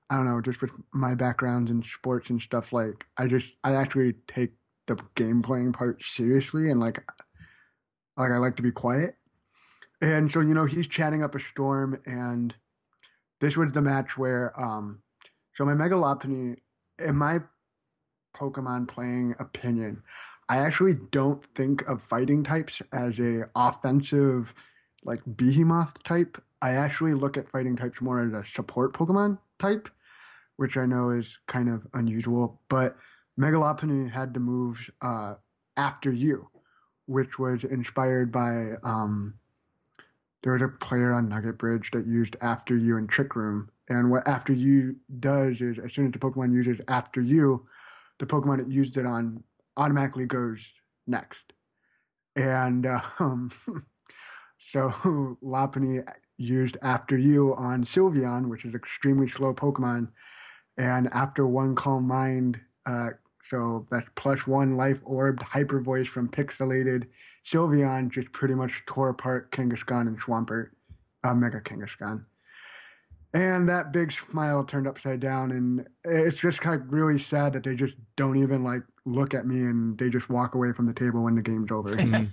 I 0.09 0.16
don't 0.16 0.26
know, 0.26 0.41
just 0.41 0.61
with 0.61 0.72
my 0.93 1.14
backgrounds 1.14 1.70
in 1.70 1.83
sports 1.83 2.31
and 2.31 2.41
stuff, 2.41 2.72
like, 2.72 3.07
I 3.16 3.26
just 3.26 3.57
I 3.64 3.74
actually 3.74 4.14
take 4.26 4.53
the 4.87 4.99
game 5.14 5.43
playing 5.43 5.72
part 5.72 6.03
seriously, 6.03 6.70
and 6.70 6.81
like, 6.81 7.03
like 8.16 8.31
I 8.31 8.39
like 8.39 8.57
to 8.57 8.62
be 8.62 8.72
quiet, 8.72 9.16
and 10.01 10.31
so 10.31 10.41
you 10.41 10.55
know 10.55 10.64
he's 10.64 10.89
chatting 10.89 11.22
up 11.22 11.35
a 11.35 11.41
storm, 11.41 12.01
and 12.07 12.55
this 13.41 13.57
was 13.57 13.72
the 13.72 13.83
match 13.83 14.18
where, 14.18 14.59
um, 14.61 15.03
so 15.55 15.64
my 15.64 15.74
Mega 15.74 15.95
Lopunny, 15.95 16.57
in 16.99 17.16
my 17.16 17.41
Pokemon 18.37 18.89
playing 18.89 19.35
opinion, 19.39 20.03
I 20.49 20.59
actually 20.59 20.97
don't 21.11 21.45
think 21.55 21.87
of 21.89 22.03
fighting 22.03 22.43
types 22.43 22.83
as 22.93 23.18
a 23.18 23.49
offensive 23.55 24.53
like 25.05 25.21
Behemoth 25.37 26.03
type, 26.03 26.43
I 26.63 26.71
actually 26.71 27.15
look 27.15 27.37
at 27.37 27.49
fighting 27.49 27.77
types 27.77 28.01
more 28.01 28.21
as 28.21 28.33
a 28.33 28.45
support 28.45 28.93
Pokemon 28.93 29.39
type, 29.59 29.89
which 30.57 30.77
I 30.77 30.87
know 30.87 31.11
is 31.11 31.39
kind 31.47 31.69
of 31.71 31.87
unusual. 31.95 32.61
But 32.69 32.97
Mega 33.37 33.57
Lopunny 33.57 34.11
had 34.11 34.35
to 34.35 34.41
move 34.41 34.91
uh, 35.01 35.35
after 35.77 36.13
you, 36.13 36.51
which 37.07 37.39
was 37.39 37.65
inspired 37.65 38.31
by 38.31 38.73
um, 38.83 39.35
there 40.43 40.53
was 40.55 40.63
a 40.63 40.69
player 40.69 41.13
on 41.13 41.29
Nugget 41.29 41.59
Bridge 41.59 41.91
that 41.93 42.07
used 42.07 42.37
after 42.41 42.77
you 42.77 42.97
in 42.97 43.07
Trick 43.07 43.37
Room. 43.37 43.71
And 43.89 44.11
what 44.11 44.27
after 44.27 44.53
you 44.53 44.97
does 45.19 45.61
is 45.61 45.79
as 45.79 45.93
soon 45.93 46.07
as 46.07 46.13
the 46.13 46.19
Pokemon 46.19 46.53
uses 46.53 46.81
after 46.89 47.21
you, 47.21 47.67
the 48.19 48.27
Pokemon 48.27 48.61
it 48.61 48.69
used 48.69 48.97
it 48.97 49.05
on 49.05 49.43
automatically 49.77 50.27
goes 50.27 50.73
next. 51.07 51.53
And 52.37 52.87
um, 53.19 53.51
So 54.61 54.91
Lopunny 55.43 56.07
used 56.37 56.77
After 56.83 57.19
You 57.19 57.55
on 57.57 57.85
Sylveon, 57.85 58.49
which 58.49 58.65
is 58.65 58.75
extremely 58.75 59.29
slow 59.29 59.53
Pokemon. 59.53 60.09
And 60.79 61.09
after 61.13 61.47
one 61.47 61.75
Calm 61.75 62.07
Mind, 62.07 62.61
uh, 62.87 63.11
so 63.49 63.87
that 63.91 64.05
plus 64.15 64.47
one 64.47 64.77
life 64.77 65.01
orbed 65.05 65.43
hyper 65.43 65.81
voice 65.81 66.07
from 66.07 66.29
pixilated 66.29 67.09
Sylveon 67.45 68.11
just 68.11 68.31
pretty 68.33 68.55
much 68.55 68.85
tore 68.87 69.09
apart 69.09 69.51
Kangaskhan 69.51 70.07
and 70.07 70.21
Swampert, 70.21 70.71
uh, 71.25 71.35
Mega 71.35 71.61
Kangaskhan. 71.61 72.25
And 73.35 73.69
that 73.69 73.93
big 73.93 74.13
smile 74.13 74.65
turned 74.65 74.89
upside 74.89 75.21
down, 75.21 75.53
and 75.53 75.87
it's 76.05 76.39
just 76.39 76.61
kind 76.61 76.81
of 76.81 76.93
really 76.93 77.19
sad 77.19 77.53
that 77.53 77.65
they 77.65 77.75
just 77.77 77.95
don't 78.17 78.37
even 78.37 78.65
like 78.65 78.83
look 79.07 79.35
at 79.35 79.47
me 79.47 79.61
and 79.61 79.99
they 79.99 80.09
just 80.09 80.29
walk 80.29 80.55
away 80.55 80.73
from 80.73 80.87
the 80.87 80.93
table 80.93 81.23
when 81.23 81.35
the 81.35 81.43
game's 81.43 81.71
over. 81.71 81.95
yeah, 82.03 82.27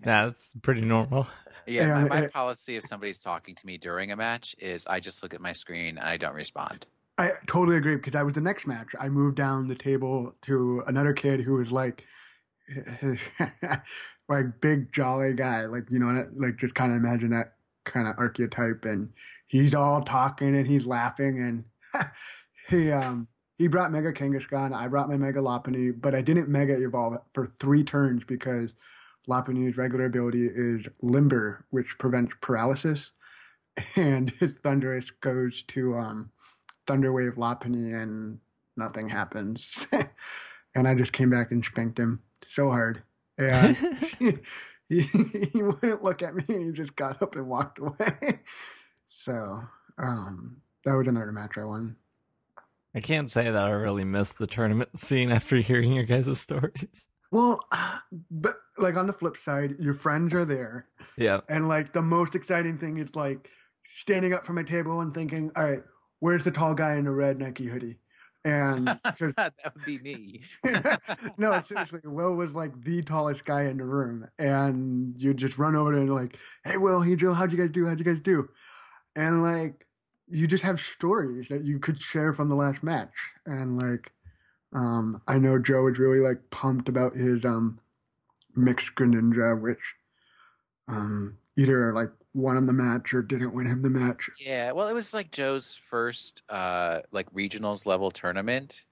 that's 0.00 0.54
pretty 0.62 0.82
normal. 0.82 1.26
Yeah, 1.66 2.02
my, 2.02 2.08
my 2.08 2.20
it, 2.22 2.32
policy 2.32 2.76
if 2.76 2.84
somebody's 2.84 3.20
talking 3.20 3.54
to 3.54 3.66
me 3.66 3.78
during 3.78 4.12
a 4.12 4.16
match 4.16 4.54
is 4.58 4.86
I 4.86 5.00
just 5.00 5.22
look 5.22 5.34
at 5.34 5.40
my 5.40 5.52
screen 5.52 5.98
and 5.98 6.06
I 6.06 6.16
don't 6.16 6.34
respond. 6.34 6.86
I 7.16 7.32
totally 7.46 7.76
agree 7.76 7.96
because 7.96 8.12
that 8.12 8.24
was 8.24 8.34
the 8.34 8.40
next 8.40 8.66
match. 8.66 8.88
I 8.98 9.08
moved 9.08 9.36
down 9.36 9.68
the 9.68 9.74
table 9.74 10.34
to 10.42 10.82
another 10.86 11.12
kid 11.12 11.40
who 11.40 11.54
was 11.54 11.70
like, 11.70 12.04
like 14.28 14.60
big 14.60 14.92
jolly 14.92 15.32
guy, 15.32 15.66
like 15.66 15.84
you 15.90 15.98
know, 15.98 16.26
like 16.34 16.56
just 16.56 16.74
kind 16.74 16.92
of 16.92 16.98
imagine 16.98 17.30
that 17.30 17.54
kind 17.84 18.08
of 18.08 18.14
archetype, 18.18 18.84
and 18.84 19.10
he's 19.46 19.74
all 19.74 20.02
talking 20.02 20.56
and 20.56 20.66
he's 20.66 20.86
laughing 20.86 21.64
and 21.94 22.04
he 22.68 22.90
um 22.90 23.28
he 23.56 23.68
brought 23.68 23.92
Mega 23.92 24.12
Kangaskhan, 24.12 24.72
I 24.72 24.88
brought 24.88 25.08
my 25.08 25.16
Mega 25.16 25.40
Lopunny, 25.40 25.92
but 25.98 26.14
I 26.14 26.22
didn't 26.22 26.48
Mega 26.48 26.74
Evolve 26.74 27.18
for 27.32 27.46
three 27.46 27.84
turns 27.84 28.24
because 28.24 28.74
Lopunny's 29.28 29.76
regular 29.76 30.06
ability 30.06 30.46
is 30.46 30.86
Limber, 31.02 31.64
which 31.70 31.98
prevents 31.98 32.34
paralysis, 32.40 33.12
and 33.96 34.30
his 34.30 34.54
Thundurus 34.54 35.10
goes 35.20 35.62
to 35.64 35.96
um, 35.96 36.30
Thunder 36.86 37.12
Wave 37.12 37.34
Lopunny, 37.36 38.00
and 38.00 38.38
nothing 38.76 39.08
happens. 39.08 39.86
and 40.74 40.88
I 40.88 40.94
just 40.94 41.12
came 41.12 41.30
back 41.30 41.52
and 41.52 41.64
spanked 41.64 41.98
him 41.98 42.22
so 42.42 42.70
hard. 42.70 43.02
And 43.38 43.76
he, 44.88 45.00
he 45.00 45.62
wouldn't 45.62 46.04
look 46.04 46.22
at 46.22 46.34
me. 46.34 46.44
He 46.46 46.72
just 46.72 46.94
got 46.96 47.22
up 47.22 47.36
and 47.36 47.46
walked 47.46 47.78
away. 47.78 48.40
so 49.08 49.62
um, 49.98 50.58
that 50.84 50.94
was 50.94 51.08
another 51.08 51.32
match 51.32 51.56
I 51.56 51.64
won. 51.64 51.96
I 52.94 53.00
can't 53.00 53.30
say 53.30 53.50
that 53.50 53.64
I 53.64 53.70
really 53.70 54.04
missed 54.04 54.38
the 54.38 54.46
tournament 54.46 54.96
scene 54.98 55.32
after 55.32 55.56
hearing 55.56 55.92
your 55.92 56.04
guys' 56.04 56.40
stories. 56.40 57.08
Well, 57.30 57.60
but 58.30 58.54
like 58.78 58.96
on 58.96 59.08
the 59.08 59.12
flip 59.12 59.36
side, 59.36 59.76
your 59.80 59.94
friends 59.94 60.32
are 60.34 60.44
there. 60.44 60.86
Yeah. 61.18 61.40
And 61.48 61.66
like 61.66 61.92
the 61.92 62.02
most 62.02 62.36
exciting 62.36 62.78
thing 62.78 62.98
is 62.98 63.16
like 63.16 63.48
standing 63.96 64.32
up 64.32 64.46
from 64.46 64.54
my 64.56 64.62
table 64.62 65.00
and 65.00 65.12
thinking, 65.12 65.50
all 65.56 65.68
right, 65.68 65.82
where's 66.20 66.44
the 66.44 66.52
tall 66.52 66.74
guy 66.74 66.94
in 66.94 67.04
the 67.04 67.10
red 67.10 67.40
Nike 67.40 67.66
hoodie? 67.66 67.96
And 68.44 68.86
that 69.04 69.52
would 69.64 69.84
be 69.84 69.98
me. 69.98 70.42
no, 71.38 71.58
seriously, 71.60 72.00
Will 72.04 72.34
was 72.34 72.54
like 72.54 72.80
the 72.84 73.02
tallest 73.02 73.44
guy 73.44 73.64
in 73.64 73.78
the 73.78 73.84
room, 73.84 74.28
and 74.38 75.14
you 75.20 75.32
just 75.32 75.58
run 75.58 75.74
over 75.74 75.92
to 75.92 75.98
and 75.98 76.14
like, 76.14 76.36
"Hey, 76.62 76.76
Will, 76.76 77.00
hey, 77.00 77.16
Joe, 77.16 77.32
how'd 77.32 77.52
you 77.52 77.58
guys 77.58 77.70
do? 77.70 77.86
How'd 77.86 77.98
you 77.98 78.04
guys 78.04 78.20
do?" 78.20 78.46
And 79.16 79.42
like, 79.42 79.86
you 80.28 80.46
just 80.46 80.64
have 80.64 80.80
stories 80.80 81.48
that 81.48 81.64
you 81.64 81.78
could 81.78 82.00
share 82.00 82.32
from 82.32 82.48
the 82.48 82.54
last 82.54 82.82
match, 82.82 83.14
and 83.46 83.80
like, 83.80 84.12
um, 84.72 85.20
I 85.28 85.38
know 85.38 85.58
Joe 85.58 85.82
was 85.82 85.98
really 85.98 86.20
like 86.20 86.50
pumped 86.50 86.88
about 86.88 87.14
his 87.14 87.44
um 87.44 87.78
mixed 88.56 88.94
Greninja, 88.94 89.60
which 89.60 89.94
um 90.88 91.38
either 91.56 91.92
like 91.92 92.10
won 92.32 92.56
him 92.56 92.66
the 92.66 92.72
match 92.72 93.14
or 93.14 93.22
didn't 93.22 93.54
win 93.54 93.66
him 93.66 93.82
the 93.82 93.90
match. 93.90 94.28
Yeah, 94.40 94.72
well, 94.72 94.88
it 94.88 94.94
was 94.94 95.14
like 95.14 95.30
Joe's 95.30 95.74
first 95.74 96.42
uh 96.48 97.00
like 97.12 97.30
regionals 97.32 97.86
level 97.86 98.10
tournament, 98.10 98.84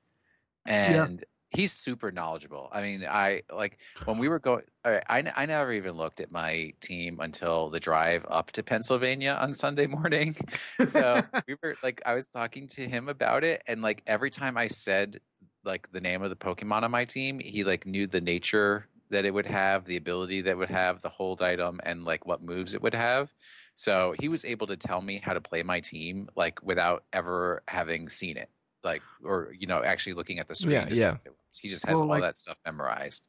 and 0.67 1.25
he's 1.55 1.73
super 1.73 2.11
knowledgeable. 2.11 2.69
I 2.73 2.83
mean, 2.83 3.07
I 3.09 3.43
like 3.53 3.79
when 4.05 4.19
we 4.19 4.29
were 4.31 4.39
going. 4.39 4.63
All 4.85 4.93
right, 4.93 5.05
I 5.09 5.33
I 5.37 5.47
never 5.47 5.73
even 5.73 5.93
looked 5.93 6.21
at 6.21 6.33
my 6.33 6.73
team 6.81 7.21
until 7.21 7.71
the 7.71 7.81
drive 7.81 8.27
up 8.29 8.51
to 8.53 8.63
Pennsylvania 8.63 9.39
on 9.41 9.53
Sunday 9.53 9.87
morning. 9.87 10.35
so 10.87 11.23
we 11.49 11.57
were 11.63 11.77
like, 11.83 12.03
I 12.05 12.15
was 12.15 12.29
talking 12.29 12.67
to 12.69 12.83
him 12.83 13.09
about 13.09 13.45
it, 13.45 13.63
and 13.67 13.83
like 13.83 14.03
every 14.07 14.31
time 14.31 14.57
I 14.57 14.69
said 14.69 15.21
like 15.65 15.93
the 15.93 16.01
name 16.01 16.23
of 16.23 16.31
the 16.31 16.37
Pokemon 16.37 16.83
on 16.83 16.91
my 16.91 17.05
team, 17.05 17.39
he 17.39 17.65
like 17.65 17.87
knew 17.87 18.07
the 18.07 18.21
nature 18.21 18.89
that 19.11 19.25
it 19.25 19.33
would 19.33 19.47
have, 19.47 19.85
the 19.85 19.97
ability 19.97 20.41
that 20.41 20.57
would 20.57 20.71
have, 20.71 21.03
the 21.03 21.09
hold 21.09 21.43
item, 21.43 21.81
and 21.85 22.05
like 22.05 22.27
what 22.27 22.43
moves 22.43 22.75
it 22.75 22.83
would 22.83 22.95
have. 22.95 23.33
So 23.75 24.15
he 24.19 24.29
was 24.29 24.45
able 24.45 24.67
to 24.67 24.77
tell 24.77 25.01
me 25.01 25.21
how 25.23 25.35
to 25.35 25.41
play 25.41 25.63
my 25.63 25.81
team 25.81 26.29
like 26.35 26.63
without 26.63 27.05
ever 27.13 27.63
having 27.69 28.09
seen 28.09 28.37
it, 28.37 28.51
like 28.85 29.03
or 29.25 29.53
you 29.59 29.67
know 29.67 29.83
actually 29.83 30.15
looking 30.15 30.39
at 30.39 30.49
the 30.49 30.55
screen. 30.55 30.75
Yeah, 30.75 30.85
to 30.87 30.95
yeah. 30.95 31.11
what. 31.11 31.37
He 31.61 31.69
just 31.69 31.87
has 31.87 31.95
Well, 31.95 32.03
all 32.05 32.09
like- 32.09 32.23
that 32.23 32.37
stuff 32.37 32.59
memorized. 32.65 33.27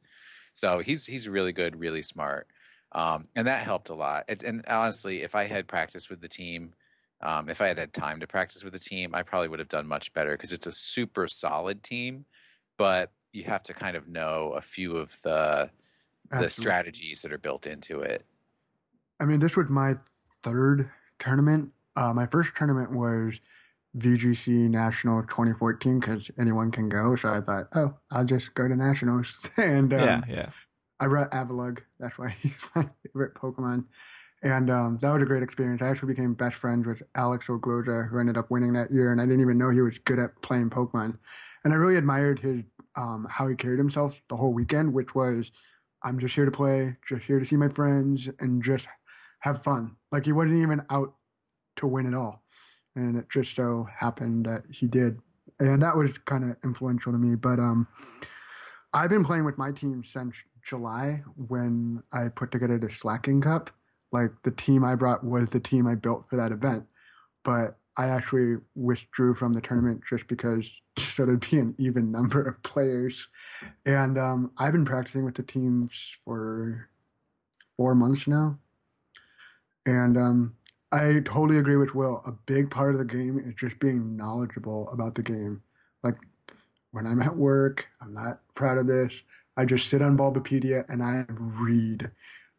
So 0.52 0.78
he's 0.78 1.06
he's 1.06 1.28
really 1.28 1.52
good, 1.52 1.80
really 1.80 2.02
smart, 2.02 2.46
um, 2.92 3.26
and 3.34 3.46
that 3.48 3.64
helped 3.64 3.88
a 3.88 3.94
lot. 3.94 4.24
It, 4.28 4.42
and 4.44 4.64
honestly, 4.68 5.22
if 5.22 5.34
I 5.34 5.44
had 5.44 5.66
practiced 5.66 6.08
with 6.10 6.20
the 6.20 6.28
team, 6.28 6.74
um, 7.20 7.48
if 7.48 7.60
I 7.60 7.66
had 7.66 7.78
had 7.78 7.92
time 7.92 8.20
to 8.20 8.26
practice 8.28 8.62
with 8.62 8.72
the 8.72 8.78
team, 8.78 9.14
I 9.14 9.22
probably 9.22 9.48
would 9.48 9.58
have 9.58 9.68
done 9.68 9.88
much 9.88 10.12
better 10.12 10.32
because 10.32 10.52
it's 10.52 10.66
a 10.66 10.70
super 10.70 11.26
solid 11.26 11.82
team, 11.82 12.24
but 12.78 13.10
you 13.32 13.42
have 13.44 13.64
to 13.64 13.74
kind 13.74 13.96
of 13.96 14.06
know 14.06 14.52
a 14.56 14.60
few 14.60 14.96
of 14.96 15.20
the 15.22 15.70
the 16.30 16.48
strategies 16.48 17.22
that 17.22 17.32
are 17.32 17.38
built 17.38 17.66
into 17.66 18.00
it. 18.00 18.24
I 19.20 19.24
mean, 19.24 19.40
this 19.40 19.56
was 19.56 19.68
my 19.68 19.96
third 20.42 20.90
tournament. 21.18 21.72
Uh, 21.96 22.12
my 22.12 22.26
first 22.26 22.56
tournament 22.56 22.92
was 22.92 23.40
VGC 23.96 24.68
National 24.68 25.22
2014 25.22 26.00
because 26.00 26.30
anyone 26.38 26.70
can 26.70 26.88
go. 26.88 27.16
So 27.16 27.28
I 27.28 27.40
thought, 27.40 27.66
oh, 27.74 27.94
I'll 28.10 28.24
just 28.24 28.54
go 28.54 28.66
to 28.66 28.74
Nationals. 28.74 29.48
and 29.56 29.92
um, 29.92 30.00
yeah, 30.00 30.20
yeah. 30.28 30.50
I 31.00 31.06
brought 31.06 31.30
Avalugg. 31.30 31.80
That's 31.98 32.18
why 32.18 32.36
he's 32.42 32.56
my 32.74 32.88
favorite 33.02 33.34
Pokemon. 33.34 33.84
And 34.42 34.68
um, 34.68 34.98
that 35.00 35.10
was 35.10 35.22
a 35.22 35.26
great 35.26 35.42
experience. 35.42 35.80
I 35.80 35.88
actually 35.88 36.12
became 36.12 36.34
best 36.34 36.56
friends 36.56 36.86
with 36.86 37.02
Alex 37.14 37.46
Ogloza, 37.46 38.10
who 38.10 38.18
ended 38.18 38.36
up 38.36 38.50
winning 38.50 38.74
that 38.74 38.90
year. 38.92 39.10
And 39.10 39.20
I 39.20 39.24
didn't 39.24 39.40
even 39.40 39.56
know 39.56 39.70
he 39.70 39.80
was 39.80 39.98
good 39.98 40.18
at 40.18 40.42
playing 40.42 40.68
Pokemon. 40.68 41.18
And 41.64 41.72
I 41.72 41.76
really 41.76 41.96
admired 41.96 42.40
his 42.40 42.62
um, 42.96 43.26
how 43.28 43.48
he 43.48 43.54
carried 43.54 43.78
himself 43.78 44.22
the 44.28 44.36
whole 44.36 44.52
weekend, 44.52 44.92
which 44.92 45.14
was, 45.14 45.50
I'm 46.02 46.18
just 46.18 46.34
here 46.34 46.44
to 46.44 46.50
play, 46.50 46.96
just 47.08 47.24
here 47.24 47.38
to 47.38 47.44
see 47.44 47.56
my 47.56 47.68
friends, 47.68 48.28
and 48.38 48.62
just 48.62 48.86
have 49.40 49.64
fun. 49.64 49.96
Like 50.12 50.26
he 50.26 50.32
wasn't 50.32 50.62
even 50.62 50.82
out 50.90 51.14
to 51.76 51.86
win 51.86 52.06
at 52.06 52.14
all. 52.14 52.43
And 52.96 53.16
it 53.16 53.28
just 53.30 53.54
so 53.54 53.86
happened 53.98 54.46
that 54.46 54.62
he 54.70 54.86
did. 54.86 55.18
And 55.58 55.82
that 55.82 55.96
was 55.96 56.16
kind 56.18 56.44
of 56.44 56.56
influential 56.64 57.12
to 57.12 57.18
me. 57.18 57.34
But 57.34 57.58
um, 57.58 57.88
I've 58.92 59.10
been 59.10 59.24
playing 59.24 59.44
with 59.44 59.58
my 59.58 59.72
team 59.72 60.04
since 60.04 60.36
July 60.64 61.22
when 61.36 62.02
I 62.12 62.28
put 62.28 62.50
together 62.50 62.78
the 62.78 62.90
Slacking 62.90 63.40
Cup. 63.40 63.70
Like 64.12 64.30
the 64.44 64.52
team 64.52 64.84
I 64.84 64.94
brought 64.94 65.24
was 65.24 65.50
the 65.50 65.60
team 65.60 65.86
I 65.86 65.96
built 65.96 66.28
for 66.28 66.36
that 66.36 66.52
event. 66.52 66.84
But 67.42 67.76
I 67.96 68.08
actually 68.08 68.56
withdrew 68.74 69.34
from 69.34 69.52
the 69.52 69.60
tournament 69.60 70.02
just 70.08 70.26
because 70.26 70.80
so 70.98 71.26
there'd 71.26 71.48
be 71.48 71.58
an 71.58 71.74
even 71.78 72.10
number 72.10 72.42
of 72.42 72.62
players. 72.62 73.28
And 73.84 74.18
um, 74.18 74.50
I've 74.58 74.72
been 74.72 74.84
practicing 74.84 75.24
with 75.24 75.34
the 75.34 75.42
teams 75.42 76.18
for 76.24 76.88
four 77.76 77.94
months 77.94 78.26
now. 78.26 78.58
And 79.86 80.16
um, 80.16 80.56
I 80.94 81.20
totally 81.24 81.58
agree 81.58 81.76
with 81.76 81.94
Will. 81.94 82.22
A 82.26 82.32
big 82.32 82.70
part 82.70 82.92
of 82.94 82.98
the 82.98 83.04
game 83.04 83.38
is 83.44 83.54
just 83.54 83.78
being 83.80 84.16
knowledgeable 84.16 84.88
about 84.90 85.14
the 85.16 85.22
game. 85.22 85.60
Like 86.04 86.14
when 86.92 87.06
I'm 87.06 87.20
at 87.20 87.36
work, 87.36 87.86
I'm 88.00 88.14
not 88.14 88.38
proud 88.54 88.78
of 88.78 88.86
this. 88.86 89.12
I 89.56 89.64
just 89.64 89.88
sit 89.88 90.02
on 90.02 90.16
Bulbapedia 90.16 90.84
and 90.88 91.02
I 91.02 91.24
read 91.28 92.10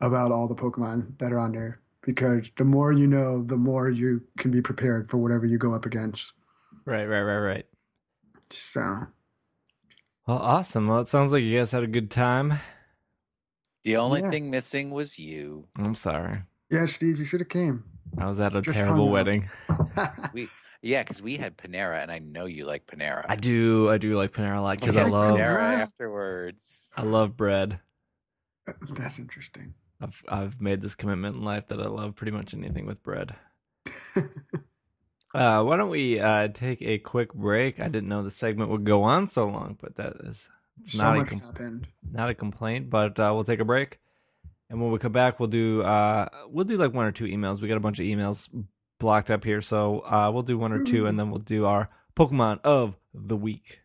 about 0.02 0.32
all 0.32 0.48
the 0.50 0.56
Pokemon 0.56 1.18
that 1.20 1.32
are 1.32 1.40
on 1.40 1.54
there 1.54 1.80
because 2.02 2.52
the 2.58 2.66
more 2.66 2.92
you 2.92 3.08
know, 3.08 3.42
the 3.42 3.56
more 3.58 3.90
you 3.90 4.22
can 4.38 4.52
be 4.52 4.62
prepared 4.62 5.10
for 5.10 5.18
whatever 5.18 5.46
you 5.46 5.58
go 5.58 5.74
up 5.74 5.86
against. 5.86 6.34
Right, 6.86 7.06
right, 7.06 7.22
right, 7.22 7.40
right. 7.40 7.66
So, 8.50 9.08
Well, 10.28 10.38
awesome. 10.40 10.88
Well, 10.88 11.00
it 11.00 11.08
sounds 11.08 11.32
like 11.32 11.44
you 11.44 11.58
guys 11.58 11.72
had 11.72 11.84
a 11.84 11.88
good 11.88 12.12
time. 12.12 12.56
The 13.84 13.96
only 13.98 14.22
Yeah. 14.22 14.30
thing 14.30 14.50
missing 14.52 14.92
was 14.92 15.18
you. 15.20 15.66
I'm 15.78 15.96
sorry. 15.96 16.44
yeah, 16.70 16.86
Steve, 16.88 17.20
you 17.20 17.26
should 17.26 17.40
have 17.42 17.50
came. 17.50 17.84
I 18.18 18.28
was 18.28 18.40
at 18.40 18.56
a 18.56 18.62
Just 18.62 18.78
terrible 18.78 19.10
wedding. 19.10 19.50
We 20.34 20.50
yeah, 20.82 21.02
because 21.02 21.22
we 21.22 21.38
had 21.38 21.58
Panera, 21.58 22.02
and 22.04 22.12
I 22.12 22.20
know 22.20 22.46
you 22.46 22.66
like 22.66 22.86
Panera. 22.86 23.26
I 23.28 23.36
do, 23.38 23.90
I 23.90 23.98
do 23.98 24.16
like 24.18 24.34
Panera 24.34 24.58
a 24.58 24.62
lot 24.62 24.80
because 24.80 24.96
I 24.96 25.04
had 25.04 25.12
love, 25.12 25.32
Panera 25.32 25.58
Panera. 25.58 25.80
afterwards. 25.80 26.92
I 26.96 27.02
love 27.04 27.36
bread. 27.36 27.80
That's 28.90 29.18
interesting. 29.18 29.74
I've 30.02 30.24
I've 30.28 30.62
made 30.62 30.82
this 30.82 30.94
commitment 30.96 31.38
in 31.38 31.44
life 31.44 31.68
that 31.68 31.80
I 31.82 31.88
love 31.88 32.16
pretty 32.16 32.32
much 32.32 32.54
anything 32.54 32.86
with 32.86 33.02
bread. 33.04 33.36
Uh, 35.34 35.62
why 35.64 35.76
don't 35.76 35.90
we 35.90 36.18
uh, 36.18 36.48
take 36.48 36.82
a 36.82 36.98
quick 36.98 37.34
break? 37.34 37.78
I 37.82 37.90
didn't 37.90 38.08
know 38.08 38.24
the 38.24 38.32
segment 38.32 38.70
would 38.70 38.86
go 38.86 39.04
on 39.04 39.28
so 39.28 39.46
long, 39.48 39.78
but 39.82 39.98
that 39.98 40.14
is 40.24 40.50
it's 40.80 40.94
so 40.94 41.04
not 41.04 41.16
a 41.16 41.20
much 41.20 41.28
com- 41.28 41.40
happened. 41.42 41.88
not 42.10 42.30
a 42.30 42.34
complaint. 42.34 42.90
But 42.90 43.20
uh, 43.20 43.32
we'll 43.34 43.44
take 43.44 43.60
a 43.60 43.66
break, 43.66 44.00
and 44.70 44.82
when 44.82 44.92
we 44.92 45.00
come 45.00 45.12
back, 45.12 45.40
we'll 45.40 45.48
do 45.48 45.82
uh, 45.84 46.28
we'll 46.48 46.66
do 46.66 46.78
like 46.78 46.94
one 46.94 47.06
or 47.06 47.12
two 47.12 47.26
emails. 47.26 47.62
We 47.62 47.68
got 47.68 47.78
a 47.78 47.82
bunch 47.82 48.00
of 48.00 48.06
emails 48.06 48.50
blocked 49.00 49.30
up 49.30 49.44
here, 49.44 49.62
so 49.62 50.00
uh, 50.00 50.32
we'll 50.34 50.44
do 50.44 50.58
one 50.58 50.72
or 50.72 50.84
two, 50.84 51.06
and 51.08 51.20
then 51.20 51.30
we'll 51.30 51.40
do 51.40 51.66
our 51.66 51.90
Pokemon 52.16 52.60
of 52.64 52.98
the 53.14 53.38
week. 53.38 53.82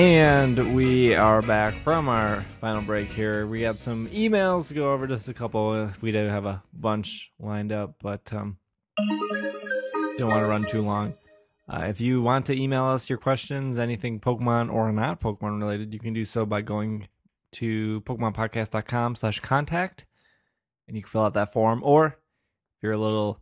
And 0.00 0.74
we 0.74 1.14
are 1.14 1.42
back 1.42 1.74
from 1.74 2.08
our 2.08 2.40
final 2.58 2.80
break 2.80 3.08
here. 3.10 3.46
We 3.46 3.60
got 3.60 3.78
some 3.78 4.06
emails 4.06 4.68
to 4.68 4.74
go 4.74 4.94
over, 4.94 5.06
just 5.06 5.28
a 5.28 5.34
couple. 5.34 5.90
We 6.00 6.10
do 6.10 6.24
have 6.24 6.46
a 6.46 6.62
bunch 6.72 7.30
lined 7.38 7.70
up, 7.70 7.96
but 8.00 8.32
um, 8.32 8.56
don't 10.16 10.30
want 10.30 10.40
to 10.40 10.46
run 10.46 10.64
too 10.64 10.80
long. 10.80 11.12
Uh, 11.68 11.84
if 11.88 12.00
you 12.00 12.22
want 12.22 12.46
to 12.46 12.58
email 12.58 12.86
us 12.86 13.10
your 13.10 13.18
questions, 13.18 13.78
anything 13.78 14.20
Pokemon 14.20 14.72
or 14.72 14.90
not 14.90 15.20
Pokemon 15.20 15.60
related, 15.60 15.92
you 15.92 16.00
can 16.00 16.14
do 16.14 16.24
so 16.24 16.46
by 16.46 16.62
going 16.62 17.06
to 17.52 18.00
PokemonPodcast.com 18.06 19.16
slash 19.16 19.40
contact, 19.40 20.06
and 20.88 20.96
you 20.96 21.02
can 21.02 21.10
fill 21.10 21.24
out 21.24 21.34
that 21.34 21.52
form. 21.52 21.82
Or 21.84 22.06
if 22.06 22.82
you're 22.82 22.92
a 22.92 22.98
little 22.98 23.38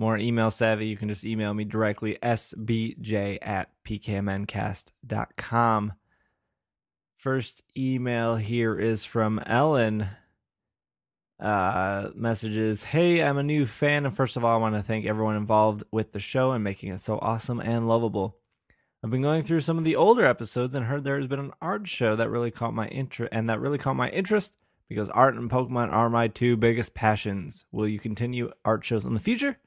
more 0.00 0.16
email 0.16 0.50
savvy, 0.50 0.86
you 0.86 0.96
can 0.96 1.08
just 1.08 1.26
email 1.26 1.52
me 1.52 1.64
directly, 1.64 2.16
sbj 2.22 3.36
at 3.42 3.68
pkmncast.com. 3.86 5.92
First 7.18 7.62
email 7.76 8.36
here 8.36 8.80
is 8.80 9.04
from 9.04 9.42
Ellen. 9.44 10.06
Uh, 11.38 12.08
messages, 12.14 12.84
hey, 12.84 13.22
I'm 13.22 13.36
a 13.36 13.42
new 13.42 13.66
fan, 13.66 14.06
and 14.06 14.16
first 14.16 14.38
of 14.38 14.44
all, 14.44 14.54
I 14.54 14.58
want 14.58 14.74
to 14.74 14.82
thank 14.82 15.04
everyone 15.04 15.36
involved 15.36 15.82
with 15.90 16.12
the 16.12 16.20
show 16.20 16.52
and 16.52 16.64
making 16.64 16.92
it 16.92 17.02
so 17.02 17.18
awesome 17.20 17.60
and 17.60 17.86
lovable. 17.86 18.38
I've 19.04 19.10
been 19.10 19.20
going 19.20 19.42
through 19.42 19.60
some 19.60 19.76
of 19.76 19.84
the 19.84 19.96
older 19.96 20.24
episodes 20.24 20.74
and 20.74 20.86
heard 20.86 21.04
there 21.04 21.18
has 21.18 21.28
been 21.28 21.40
an 21.40 21.52
art 21.60 21.86
show 21.88 22.16
that 22.16 22.30
really 22.30 22.50
caught 22.50 22.72
my 22.72 22.88
interest, 22.88 23.28
and 23.32 23.50
that 23.50 23.60
really 23.60 23.78
caught 23.78 23.96
my 23.96 24.08
interest 24.08 24.62
because 24.88 25.10
art 25.10 25.34
and 25.34 25.50
Pokemon 25.50 25.92
are 25.92 26.08
my 26.08 26.28
two 26.28 26.56
biggest 26.56 26.94
passions. 26.94 27.66
Will 27.70 27.86
you 27.86 27.98
continue 27.98 28.50
art 28.64 28.82
shows 28.82 29.04
in 29.04 29.12
the 29.12 29.20
future? 29.20 29.58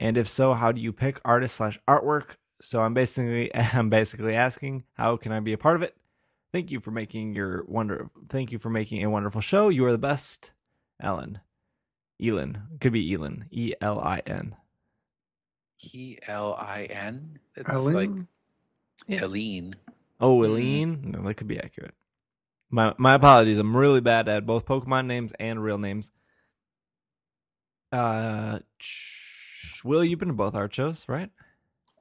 And 0.00 0.16
if 0.16 0.26
so, 0.28 0.54
how 0.54 0.72
do 0.72 0.80
you 0.80 0.94
pick 0.94 1.20
artist 1.26 1.56
slash 1.56 1.78
artwork? 1.86 2.36
So 2.58 2.80
I'm 2.82 2.94
basically 2.94 3.54
I'm 3.74 3.90
basically 3.90 4.34
asking 4.34 4.84
how 4.94 5.16
can 5.18 5.30
I 5.30 5.40
be 5.40 5.52
a 5.52 5.58
part 5.58 5.76
of 5.76 5.82
it? 5.82 5.94
Thank 6.52 6.70
you 6.72 6.80
for 6.80 6.90
making 6.90 7.34
your 7.34 7.64
wonder. 7.66 8.10
Thank 8.30 8.50
you 8.50 8.58
for 8.58 8.70
making 8.70 9.04
a 9.04 9.10
wonderful 9.10 9.42
show. 9.42 9.68
You 9.68 9.84
are 9.84 9.92
the 9.92 9.98
best, 9.98 10.52
Ellen. 11.00 11.40
Elin 12.20 12.62
could 12.80 12.92
be 12.92 13.12
Elin. 13.12 13.44
E 13.50 13.74
L 13.80 14.00
I 14.00 14.22
N. 14.26 14.56
E 15.92 16.16
L 16.26 16.54
I 16.58 16.84
N. 16.90 17.38
It's 17.54 17.70
Ellen? 17.70 17.94
like 17.94 18.10
Yeah. 19.06 19.24
Eileen. 19.24 19.76
Oh, 20.18 20.42
Eileen. 20.44 21.12
No, 21.12 21.22
that 21.22 21.34
could 21.34 21.46
be 21.46 21.58
accurate. 21.60 21.94
My 22.70 22.94
my 22.96 23.14
apologies. 23.14 23.58
I'm 23.58 23.76
really 23.76 24.00
bad 24.00 24.28
at 24.28 24.46
both 24.46 24.64
Pokemon 24.64 25.06
names 25.06 25.34
and 25.38 25.62
real 25.62 25.78
names. 25.78 26.10
Uh, 27.92 28.60
ch- 28.78 29.19
Will, 29.84 30.04
you've 30.04 30.18
been 30.18 30.28
to 30.28 30.34
both 30.34 30.54
art 30.54 30.74
shows, 30.74 31.04
right? 31.08 31.30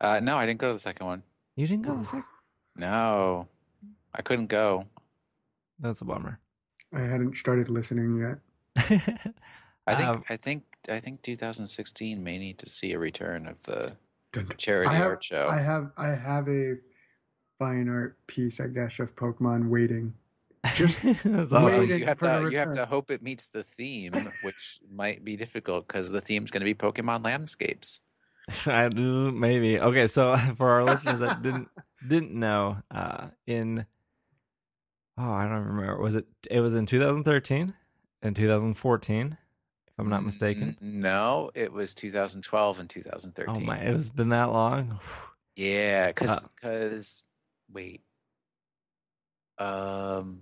Uh, 0.02 0.20
no, 0.22 0.38
I 0.38 0.46
didn't 0.46 0.60
go 0.60 0.68
to 0.68 0.74
the 0.74 0.80
second 0.80 1.06
one. 1.06 1.24
You 1.56 1.68
didn't 1.68 1.84
go 1.86 1.94
to 1.94 2.00
the 2.00 2.06
second. 2.06 2.24
No, 2.76 3.48
I 4.14 4.22
couldn't 4.22 4.48
go. 4.48 4.84
That's 5.80 6.02
a 6.02 6.06
bummer. 6.06 6.40
I 6.94 7.02
hadn't 7.02 7.36
started 7.38 7.70
listening 7.70 8.18
yet. 8.18 8.40
I 9.86 9.96
think 9.96 10.10
Um, 10.10 10.24
I 10.30 10.36
think 10.38 10.64
I 10.90 11.00
think 11.00 11.22
2016 11.22 12.24
may 12.24 12.38
need 12.38 12.58
to 12.60 12.70
see 12.70 12.94
a 12.94 13.00
return 13.00 13.48
of 13.48 13.64
the 13.64 13.98
Dun, 14.32 14.46
dun. 14.46 14.58
charity 14.58 14.90
I 14.92 14.96
have, 14.96 15.08
art 15.08 15.24
show. 15.24 15.48
I 15.50 15.60
have 15.60 15.92
I 15.98 16.10
have 16.10 16.48
a 16.48 16.76
fine 17.58 17.90
art 17.90 18.18
piece, 18.28 18.60
I 18.60 18.68
guess, 18.68 19.00
of 19.00 19.16
Pokemon 19.16 19.70
waiting. 19.70 20.14
Just 20.76 21.04
awesome. 21.26 21.86
you 21.88 22.06
have 22.06 22.20
to 22.20 22.50
you 22.52 22.58
have 22.58 22.74
to 22.74 22.86
hope 22.86 23.12
it 23.12 23.22
meets 23.22 23.50
the 23.50 23.64
theme, 23.64 24.12
which 24.44 24.80
might 24.92 25.24
be 25.24 25.36
difficult 25.36 25.88
because 25.88 26.12
the 26.12 26.22
theme's 26.22 26.52
going 26.52 26.62
to 26.62 26.66
be 26.66 26.74
Pokemon 26.76 27.24
landscapes. 27.24 28.02
I 28.66 28.90
do 28.90 29.32
maybe. 29.32 29.80
Okay, 29.80 30.08
so 30.08 30.36
for 30.58 30.70
our 30.70 30.84
listeners 30.84 31.20
that 31.20 31.42
didn't 31.42 31.70
didn't 32.06 32.34
know, 32.34 32.78
uh, 32.92 33.28
in 33.48 33.86
oh, 35.18 35.32
I 35.32 35.44
don't 35.44 35.66
remember. 35.66 36.02
Was 36.02 36.16
it? 36.16 36.26
It 36.52 36.60
was 36.60 36.74
in 36.74 36.86
2013 36.86 37.74
and 38.22 38.36
2014, 38.36 39.38
if 39.88 39.94
I'm 39.98 40.10
not 40.10 40.24
mistaken. 40.24 40.76
Mm, 40.82 40.94
No, 40.96 41.52
it 41.56 41.72
was 41.72 41.94
2012 41.96 42.80
and 42.80 42.92
Oh 42.98 43.02
2013. 43.02 43.66
my, 43.66 43.78
it's 43.78 44.10
been 44.10 44.30
that 44.30 44.52
long. 44.52 45.00
Yeah, 45.56 46.08
because 46.08 46.44
Uh, 46.44 46.48
because 46.56 47.24
wait, 47.72 48.02
um, 49.58 50.42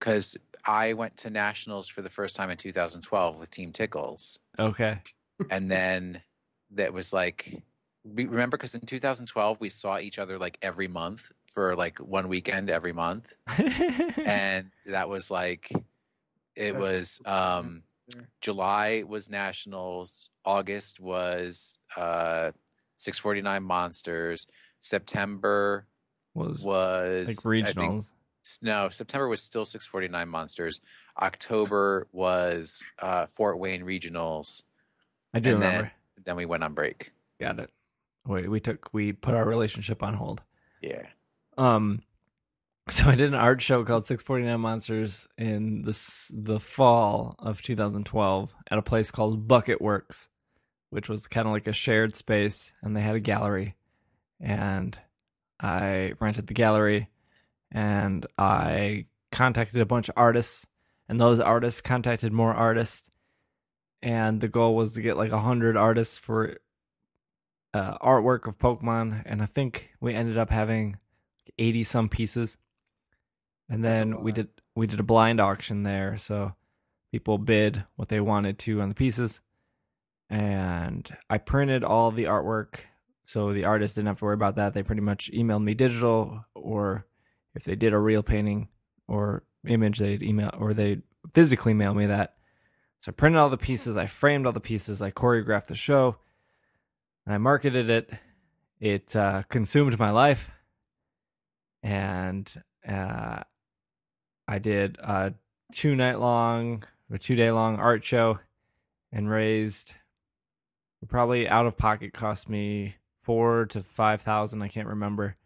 because 0.00 0.36
I 0.66 0.94
went 0.94 1.16
to 1.18 1.30
nationals 1.30 1.88
for 1.88 2.02
the 2.02 2.10
first 2.10 2.34
time 2.34 2.50
in 2.50 2.56
2012 2.56 3.38
with 3.38 3.50
Team 3.50 3.70
Tickles, 3.72 4.40
Okay. 4.58 4.98
and 5.50 5.70
then 5.70 6.22
that 6.72 6.92
was 6.92 7.12
like, 7.12 7.62
remember? 8.04 8.56
Because 8.56 8.74
in 8.74 8.80
2012 8.82 9.60
we 9.60 9.68
saw 9.68 9.98
each 9.98 10.18
other 10.18 10.38
like 10.38 10.58
every 10.62 10.88
month 10.88 11.30
for 11.54 11.76
like 11.76 11.98
one 11.98 12.28
weekend 12.28 12.70
every 12.70 12.92
month, 12.92 13.34
and 14.24 14.70
that 14.86 15.08
was 15.08 15.30
like, 15.30 15.70
it 16.56 16.74
was 16.74 17.20
um, 17.26 17.82
July 18.40 19.04
was 19.06 19.30
nationals, 19.30 20.30
August 20.44 21.00
was 21.00 21.78
uh 21.96 22.50
649 22.96 23.62
monsters, 23.62 24.46
September 24.80 25.86
was 26.34 26.62
was 26.62 27.44
like 27.44 27.64
I 27.64 27.72
think- 27.72 27.76
regionals. 27.76 28.10
No, 28.62 28.88
September 28.88 29.28
was 29.28 29.42
still 29.42 29.64
649 29.64 30.28
monsters. 30.28 30.80
October 31.20 32.06
was 32.12 32.84
uh 33.00 33.26
Fort 33.26 33.58
Wayne 33.58 33.82
regionals. 33.82 34.62
I 35.34 35.38
do 35.40 35.54
and 35.54 35.62
then- 35.62 35.68
remember. 35.70 35.92
Then 36.24 36.36
we 36.36 36.44
went 36.44 36.62
on 36.62 36.74
break. 36.74 37.12
Got 37.40 37.60
it. 37.60 37.70
Wait, 38.26 38.50
we 38.50 38.60
took 38.60 38.90
we 38.92 39.12
put 39.12 39.34
our 39.34 39.44
relationship 39.46 40.02
on 40.02 40.14
hold. 40.14 40.42
Yeah. 40.82 41.02
Um, 41.56 42.02
so 42.88 43.08
I 43.08 43.14
did 43.14 43.28
an 43.28 43.34
art 43.34 43.62
show 43.62 43.84
called 43.84 44.04
649 44.06 44.60
Monsters 44.60 45.28
in 45.38 45.82
this 45.82 46.30
the 46.34 46.60
fall 46.60 47.36
of 47.38 47.62
2012 47.62 48.54
at 48.70 48.78
a 48.78 48.82
place 48.82 49.10
called 49.10 49.48
Bucket 49.48 49.80
Works, 49.80 50.28
which 50.90 51.08
was 51.08 51.26
kind 51.26 51.46
of 51.46 51.52
like 51.52 51.66
a 51.66 51.72
shared 51.72 52.14
space, 52.16 52.72
and 52.82 52.94
they 52.94 53.00
had 53.00 53.14
a 53.16 53.20
gallery, 53.20 53.76
and 54.40 54.98
I 55.58 56.12
rented 56.20 56.46
the 56.48 56.54
gallery, 56.54 57.08
and 57.70 58.26
I 58.38 59.06
contacted 59.32 59.80
a 59.80 59.86
bunch 59.86 60.08
of 60.08 60.14
artists, 60.16 60.66
and 61.08 61.18
those 61.20 61.40
artists 61.40 61.80
contacted 61.80 62.32
more 62.32 62.54
artists, 62.54 63.10
and 64.02 64.40
the 64.40 64.48
goal 64.48 64.74
was 64.74 64.94
to 64.94 65.02
get 65.02 65.16
like 65.16 65.32
a 65.32 65.40
hundred 65.40 65.76
artists 65.76 66.18
for 66.18 66.56
uh, 67.72 67.98
artwork 67.98 68.46
of 68.46 68.58
Pokemon, 68.58 69.22
and 69.26 69.42
I 69.42 69.46
think 69.46 69.92
we 70.00 70.14
ended 70.14 70.36
up 70.36 70.50
having 70.50 70.98
eighty 71.58 71.84
some 71.84 72.08
pieces. 72.08 72.56
And 73.68 73.84
then 73.84 74.22
we 74.22 74.32
did 74.32 74.48
we 74.74 74.88
did 74.88 74.98
a 74.98 75.04
blind 75.04 75.40
auction 75.40 75.84
there, 75.84 76.16
so 76.16 76.54
people 77.12 77.38
bid 77.38 77.84
what 77.94 78.08
they 78.08 78.20
wanted 78.20 78.58
to 78.60 78.80
on 78.80 78.88
the 78.88 78.96
pieces, 78.96 79.40
and 80.28 81.08
I 81.28 81.38
printed 81.38 81.84
all 81.84 82.10
the 82.10 82.24
artwork, 82.24 82.80
so 83.26 83.52
the 83.52 83.64
artist 83.64 83.94
didn't 83.94 84.08
have 84.08 84.18
to 84.18 84.24
worry 84.24 84.34
about 84.34 84.56
that. 84.56 84.74
They 84.74 84.82
pretty 84.82 85.02
much 85.02 85.30
emailed 85.32 85.62
me 85.62 85.74
digital, 85.74 86.46
or 86.54 87.06
if 87.54 87.64
they 87.64 87.74
did 87.74 87.92
a 87.92 87.98
real 87.98 88.22
painting 88.22 88.68
or 89.08 89.42
image, 89.66 89.98
they'd 89.98 90.22
email 90.22 90.50
or 90.58 90.74
they'd 90.74 91.02
physically 91.32 91.74
mail 91.74 91.94
me 91.94 92.06
that. 92.06 92.34
So 93.00 93.10
I 93.10 93.12
printed 93.12 93.38
all 93.38 93.50
the 93.50 93.56
pieces, 93.56 93.96
I 93.96 94.06
framed 94.06 94.46
all 94.46 94.52
the 94.52 94.60
pieces, 94.60 95.00
I 95.00 95.10
choreographed 95.10 95.68
the 95.68 95.74
show, 95.74 96.16
I 97.26 97.38
marketed 97.38 97.88
it. 97.88 98.10
It 98.80 99.14
uh, 99.14 99.42
consumed 99.48 99.98
my 99.98 100.10
life, 100.10 100.50
and 101.82 102.50
uh, 102.88 103.40
I 104.48 104.58
did 104.58 104.96
a 104.98 105.34
two 105.72 105.94
night 105.94 106.18
long, 106.18 106.84
a 107.12 107.18
two 107.18 107.36
day 107.36 107.50
long 107.50 107.76
art 107.76 108.04
show, 108.04 108.38
and 109.12 109.30
raised 109.30 109.94
probably 111.08 111.48
out 111.48 111.66
of 111.66 111.76
pocket 111.76 112.12
cost 112.12 112.48
me 112.48 112.96
four 113.22 113.66
to 113.66 113.82
five 113.82 114.22
thousand. 114.22 114.62
I 114.62 114.68
can't 114.68 114.88
remember. 114.88 115.36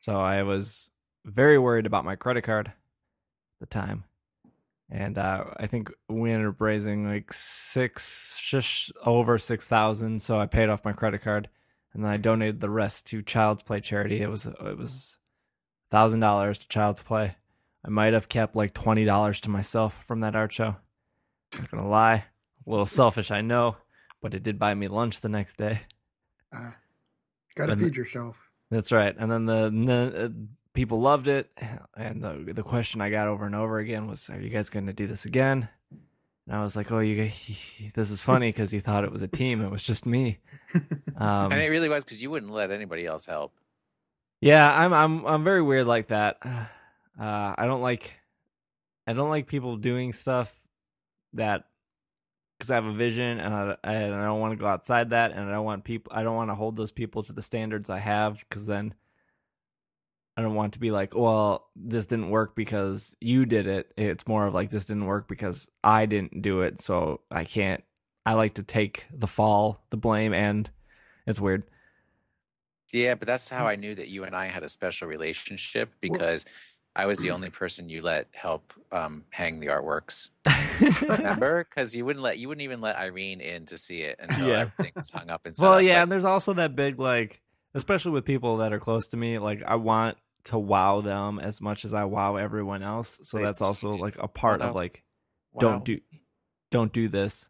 So 0.00 0.18
I 0.18 0.42
was 0.42 0.89
very 1.24 1.58
worried 1.58 1.86
about 1.86 2.04
my 2.04 2.16
credit 2.16 2.42
card 2.42 2.68
at 2.68 2.74
the 3.60 3.66
time. 3.66 4.04
And 4.92 5.18
uh, 5.18 5.44
I 5.56 5.66
think 5.68 5.92
we 6.08 6.32
ended 6.32 6.48
up 6.48 6.60
raising 6.60 7.06
like 7.06 7.32
six, 7.32 8.40
just 8.42 8.92
over 9.06 9.38
six 9.38 9.66
thousand. 9.66 10.20
So 10.20 10.40
I 10.40 10.46
paid 10.46 10.68
off 10.68 10.84
my 10.84 10.92
credit 10.92 11.22
card, 11.22 11.48
and 11.94 12.04
then 12.04 12.10
I 12.10 12.16
donated 12.16 12.60
the 12.60 12.70
rest 12.70 13.06
to 13.08 13.22
Child's 13.22 13.62
Play 13.62 13.80
charity. 13.80 14.20
It 14.20 14.28
was 14.28 14.46
it 14.46 14.76
was 14.76 15.18
thousand 15.90 16.18
dollars 16.20 16.58
to 16.60 16.68
Child's 16.68 17.02
Play. 17.02 17.36
I 17.84 17.88
might 17.88 18.14
have 18.14 18.28
kept 18.28 18.56
like 18.56 18.74
twenty 18.74 19.04
dollars 19.04 19.40
to 19.42 19.48
myself 19.50 20.02
from 20.06 20.20
that 20.20 20.34
art 20.34 20.52
show. 20.52 20.76
Not 21.56 21.70
gonna 21.70 21.88
lie, 21.88 22.24
a 22.66 22.70
little 22.70 22.84
selfish, 22.86 23.30
I 23.30 23.42
know, 23.42 23.76
but 24.20 24.34
it 24.34 24.42
did 24.42 24.58
buy 24.58 24.74
me 24.74 24.88
lunch 24.88 25.20
the 25.20 25.28
next 25.28 25.56
day. 25.56 25.82
Uh, 26.52 26.72
gotta 27.54 27.72
And- 27.72 27.80
feed 27.80 27.96
yourself. 27.96 28.36
That's 28.72 28.90
right. 28.92 29.14
And 29.18 29.30
then 29.30 29.46
the, 29.46 29.70
the 29.70 30.34
people 30.80 30.98
loved 30.98 31.28
it, 31.28 31.50
and 31.94 32.24
the 32.24 32.54
the 32.54 32.62
question 32.62 33.02
I 33.02 33.10
got 33.10 33.28
over 33.28 33.44
and 33.44 33.54
over 33.54 33.78
again 33.78 34.06
was, 34.06 34.30
"Are 34.30 34.40
you 34.40 34.48
guys 34.48 34.70
going 34.70 34.86
to 34.86 34.94
do 34.94 35.06
this 35.06 35.26
again?" 35.26 35.68
And 36.46 36.56
I 36.56 36.62
was 36.62 36.74
like, 36.74 36.90
"Oh, 36.90 37.00
you 37.00 37.16
guys, 37.16 37.90
this 37.94 38.10
is 38.10 38.22
funny 38.22 38.48
because 38.48 38.72
you 38.72 38.80
thought 38.80 39.04
it 39.04 39.12
was 39.12 39.20
a 39.20 39.28
team. 39.28 39.60
It 39.62 39.70
was 39.70 39.82
just 39.82 40.06
me." 40.06 40.38
Um, 41.16 41.52
and 41.52 41.60
it 41.60 41.68
really 41.68 41.90
was 41.90 42.02
because 42.02 42.22
you 42.22 42.30
wouldn't 42.30 42.50
let 42.50 42.70
anybody 42.70 43.04
else 43.04 43.26
help. 43.26 43.52
yeah, 44.40 44.72
I'm 44.74 44.94
I'm 44.94 45.26
I'm 45.26 45.44
very 45.44 45.60
weird 45.60 45.86
like 45.86 46.08
that. 46.08 46.38
Uh, 47.20 47.54
I 47.58 47.66
don't 47.66 47.82
like 47.82 48.18
I 49.06 49.12
don't 49.12 49.28
like 49.28 49.46
people 49.46 49.76
doing 49.76 50.14
stuff 50.14 50.56
that 51.34 51.64
because 52.56 52.70
I 52.70 52.76
have 52.76 52.86
a 52.86 52.94
vision 52.94 53.38
and 53.40 53.52
I 53.52 53.76
and 53.84 54.14
I 54.14 54.24
don't 54.24 54.40
want 54.40 54.52
to 54.52 54.56
go 54.56 54.66
outside 54.66 55.10
that 55.10 55.32
and 55.32 55.50
I 55.50 55.52
don't 55.52 55.66
want 55.66 55.84
people 55.84 56.10
I 56.14 56.22
don't 56.22 56.36
want 56.36 56.48
to 56.48 56.54
hold 56.54 56.76
those 56.76 56.92
people 56.92 57.22
to 57.24 57.34
the 57.34 57.42
standards 57.42 57.90
I 57.90 57.98
have 57.98 58.42
because 58.48 58.64
then 58.64 58.94
I 60.40 60.42
don't 60.42 60.54
want 60.54 60.72
to 60.72 60.80
be 60.80 60.90
like, 60.90 61.14
well, 61.14 61.68
this 61.76 62.06
didn't 62.06 62.30
work 62.30 62.56
because 62.56 63.14
you 63.20 63.44
did 63.44 63.66
it. 63.66 63.92
It's 63.98 64.26
more 64.26 64.46
of 64.46 64.54
like 64.54 64.70
this 64.70 64.86
didn't 64.86 65.04
work 65.04 65.28
because 65.28 65.68
I 65.84 66.06
didn't 66.06 66.40
do 66.40 66.62
it, 66.62 66.80
so 66.80 67.20
I 67.30 67.44
can't. 67.44 67.84
I 68.24 68.32
like 68.34 68.54
to 68.54 68.62
take 68.62 69.04
the 69.12 69.26
fall, 69.26 69.84
the 69.90 69.98
blame, 69.98 70.32
and 70.32 70.70
it's 71.26 71.38
weird. 71.38 71.64
Yeah, 72.90 73.16
but 73.16 73.28
that's 73.28 73.50
how 73.50 73.66
I 73.66 73.76
knew 73.76 73.94
that 73.94 74.08
you 74.08 74.24
and 74.24 74.34
I 74.34 74.46
had 74.46 74.62
a 74.62 74.68
special 74.70 75.08
relationship 75.08 75.92
because 76.00 76.46
I 76.96 77.04
was 77.04 77.20
the 77.20 77.30
only 77.32 77.50
person 77.50 77.90
you 77.90 78.00
let 78.00 78.28
help 78.32 78.72
um, 78.90 79.24
hang 79.30 79.60
the 79.60 79.66
artworks. 79.66 80.30
Remember? 81.08 81.64
Because 81.64 81.94
you 81.94 82.04
wouldn't 82.06 82.22
let 82.22 82.38
you 82.38 82.48
wouldn't 82.48 82.64
even 82.64 82.80
let 82.80 82.96
Irene 82.96 83.40
in 83.42 83.66
to 83.66 83.76
see 83.76 84.00
it 84.02 84.16
until 84.18 84.48
Yeah. 84.48 84.60
everything 84.60 84.92
was 84.96 85.10
hung 85.10 85.28
up 85.28 85.42
and 85.44 85.54
Well, 85.60 85.74
up, 85.74 85.82
yeah, 85.82 86.02
and 86.02 86.10
there's 86.10 86.24
also 86.24 86.54
that 86.54 86.74
big 86.74 86.98
like, 86.98 87.42
especially 87.74 88.10
with 88.12 88.24
people 88.24 88.56
that 88.56 88.72
are 88.72 88.80
close 88.80 89.06
to 89.08 89.16
me. 89.16 89.38
Like, 89.38 89.62
I 89.64 89.76
want 89.76 90.16
to 90.44 90.58
wow 90.58 91.00
them 91.00 91.38
as 91.38 91.60
much 91.60 91.84
as 91.84 91.94
I 91.94 92.04
wow 92.04 92.36
everyone 92.36 92.82
else. 92.82 93.18
So 93.22 93.38
Wait, 93.38 93.44
that's 93.44 93.62
also 93.62 93.90
like 93.90 94.16
a 94.18 94.28
part 94.28 94.60
no. 94.60 94.68
of 94.68 94.74
like 94.74 95.02
Wow. 95.52 95.60
don't 95.60 95.84
do 95.84 96.00
don't 96.70 96.92
do 96.92 97.08
this. 97.08 97.48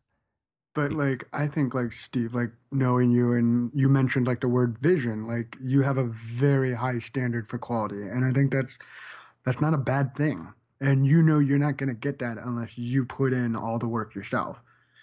But 0.74 0.92
like 0.92 1.24
I 1.32 1.48
think 1.48 1.74
like 1.74 1.92
Steve, 1.92 2.32
like 2.32 2.50
knowing 2.70 3.10
you 3.10 3.32
and 3.32 3.70
you 3.74 3.88
mentioned 3.88 4.26
like 4.26 4.40
the 4.40 4.48
word 4.48 4.78
vision, 4.78 5.26
like 5.26 5.56
you 5.60 5.82
have 5.82 5.98
a 5.98 6.04
very 6.04 6.74
high 6.74 7.00
standard 7.00 7.48
for 7.48 7.58
quality. 7.58 8.02
And 8.02 8.24
I 8.24 8.32
think 8.32 8.52
that's 8.52 8.78
that's 9.44 9.60
not 9.60 9.74
a 9.74 9.78
bad 9.78 10.14
thing. 10.14 10.52
And 10.80 11.06
you 11.06 11.22
know 11.22 11.40
you're 11.40 11.58
not 11.58 11.76
gonna 11.76 11.94
get 11.94 12.20
that 12.20 12.38
unless 12.38 12.78
you 12.78 13.04
put 13.04 13.32
in 13.32 13.56
all 13.56 13.78
the 13.78 13.88
work 13.88 14.14
yourself. 14.14 14.58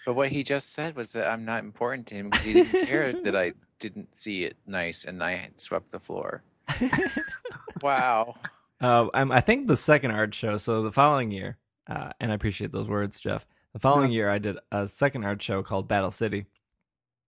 But 0.06 0.14
what 0.14 0.30
he 0.30 0.42
just 0.42 0.72
said 0.72 0.96
was 0.96 1.12
that 1.12 1.30
I'm 1.30 1.44
not 1.44 1.62
important 1.62 2.06
to 2.08 2.14
him 2.14 2.30
because 2.30 2.44
he 2.44 2.54
didn't 2.54 2.86
care 2.86 3.12
that 3.24 3.36
I 3.36 3.52
didn't 3.78 4.14
see 4.14 4.44
it 4.44 4.56
nice 4.66 5.04
and 5.04 5.22
I 5.22 5.50
swept 5.56 5.92
the 5.92 6.00
floor. 6.00 6.42
Wow. 7.82 8.36
Uh, 8.80 9.08
I'm, 9.12 9.32
I 9.32 9.40
think 9.40 9.66
the 9.66 9.76
second 9.76 10.12
art 10.12 10.34
show. 10.34 10.56
So 10.56 10.82
the 10.82 10.92
following 10.92 11.30
year, 11.30 11.58
uh, 11.88 12.10
and 12.20 12.30
I 12.30 12.34
appreciate 12.34 12.72
those 12.72 12.88
words, 12.88 13.18
Jeff. 13.20 13.46
The 13.72 13.78
following 13.80 14.12
year, 14.12 14.30
I 14.30 14.38
did 14.38 14.56
a 14.70 14.86
second 14.88 15.24
art 15.24 15.42
show 15.42 15.62
called 15.62 15.88
Battle 15.88 16.10
City. 16.10 16.46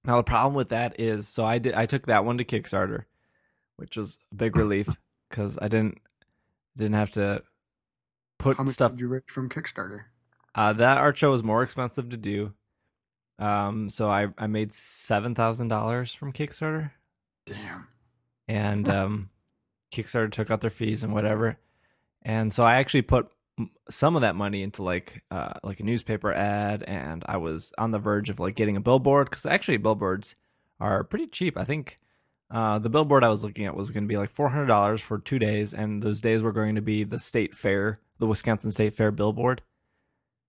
Now 0.05 0.16
the 0.16 0.22
problem 0.24 0.55
with 0.55 0.68
that 0.70 0.98
is, 0.98 1.28
so 1.28 1.44
I 1.44 1.59
did 1.59 1.74
I 1.74 1.86
took 1.86 2.07
that 2.07 2.24
one 2.24 2.38
to 2.38 2.44
Kickstarter, 2.44 3.05
which 3.76 3.96
was 3.96 4.18
a 4.32 4.34
big 4.34 4.57
relief 4.57 4.88
because 5.28 5.59
I 5.61 5.68
didn't 5.68 5.98
didn't 6.76 6.94
have 6.94 7.11
to 7.12 7.42
put 8.38 8.57
How 8.57 8.62
much 8.62 8.72
stuff. 8.72 8.92
did 8.92 9.01
you 9.01 9.09
raise 9.09 9.22
from 9.26 9.48
Kickstarter? 9.51 10.05
Uh, 10.55 10.72
that 10.72 10.98
art 10.98 11.18
show 11.18 11.30
was 11.30 11.42
more 11.42 11.62
expensive 11.62 12.09
to 12.09 12.16
do. 12.16 12.55
Um, 13.38 13.90
so 13.90 14.11
I 14.11 14.28
I 14.38 14.46
made 14.46 14.72
seven 14.72 15.34
thousand 15.34 15.68
dollars 15.68 16.14
from 16.14 16.32
Kickstarter 16.32 16.92
Damn. 17.46 17.86
and 18.48 18.88
um, 18.88 19.30
Kickstarter 19.93 20.30
took 20.30 20.51
out 20.51 20.61
their 20.61 20.70
fees 20.70 21.03
and 21.03 21.12
whatever. 21.12 21.59
And 22.22 22.53
so 22.53 22.64
I 22.64 22.76
actually 22.76 23.03
put 23.03 23.28
some 23.88 24.16
of 24.16 24.22
that 24.22 24.36
money 24.36 24.62
into 24.62 24.82
like 24.82 25.22
uh, 25.30 25.55
like 25.62 25.80
a 25.80 25.84
newspaper 25.84 26.32
ad, 26.32 26.82
and 26.84 27.24
I 27.26 27.36
was 27.36 27.72
on 27.78 27.91
the 27.91 27.99
verge 27.99 28.30
of 28.30 28.41
like 28.41 28.55
getting 28.55 28.76
a 28.76 28.80
billboard 28.80 29.30
because 29.30 29.47
actually 29.47 29.76
billboards 29.78 30.36
are 30.78 31.05
pretty 31.05 31.26
cheap. 31.26 31.59
I 31.59 31.64
think 31.64 31.99
uh, 32.51 32.78
the 32.78 32.91
billboard 32.91 33.24
I 33.24 33.28
was 33.28 33.45
looking 33.45 33.66
at 33.66 33.76
was 33.76 33.91
going 33.91 34.05
to 34.05 34.09
be 34.09 34.16
like 34.16 34.30
four 34.30 34.49
hundred 34.49 34.66
dollars 34.66 35.01
for 35.01 35.18
two 35.18 35.38
days, 35.38 35.74
and 35.74 36.03
those 36.03 36.20
days 36.20 36.43
were 36.43 36.53
going 36.53 36.74
to 36.74 36.82
be 36.82 37.05
the 37.05 37.18
state 37.18 37.55
fair, 37.55 38.01
the 38.18 38.26
Wisconsin 38.26 38.70
State 38.70 38.95
Fair 38.95 39.11
billboard. 39.11 39.62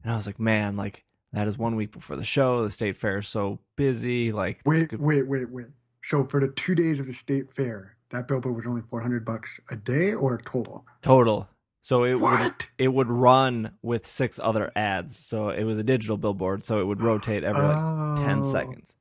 And 0.03 0.11
I 0.11 0.15
was 0.15 0.25
like, 0.25 0.39
man, 0.39 0.75
like 0.75 1.05
that 1.33 1.47
is 1.47 1.57
one 1.57 1.75
week 1.75 1.91
before 1.91 2.15
the 2.15 2.23
show. 2.23 2.63
The 2.63 2.71
state 2.71 2.97
fair 2.97 3.19
is 3.19 3.27
so 3.27 3.59
busy. 3.75 4.31
Like, 4.31 4.61
Wait, 4.65 4.91
wait, 4.99 5.27
wait, 5.27 5.49
wait. 5.49 5.67
So 6.03 6.25
for 6.25 6.39
the 6.39 6.47
two 6.47 6.75
days 6.75 6.99
of 6.99 7.07
the 7.07 7.13
state 7.13 7.53
fair, 7.53 7.97
that 8.11 8.27
billboard 8.27 8.55
was 8.55 8.65
only 8.67 8.81
four 8.89 9.01
hundred 9.01 9.25
bucks 9.25 9.49
a 9.69 9.75
day 9.75 10.13
or 10.13 10.37
total? 10.39 10.85
total. 11.01 11.49
So 11.83 12.03
it 12.03 12.13
would 12.13 12.21
What? 12.21 12.67
it 12.77 12.89
would 12.89 13.09
run 13.09 13.71
with 13.81 14.05
six 14.05 14.39
other 14.41 14.71
ads. 14.75 15.17
So 15.17 15.49
it 15.49 15.63
was 15.63 15.77
a 15.79 15.83
digital 15.83 16.17
billboard, 16.17 16.63
so 16.63 16.79
it 16.79 16.85
would 16.85 17.01
rotate 17.01 17.43
every 17.43 17.61
like 17.63 17.75
ten 18.17 18.39
Oh, 18.39 18.43
seconds. 18.43 18.95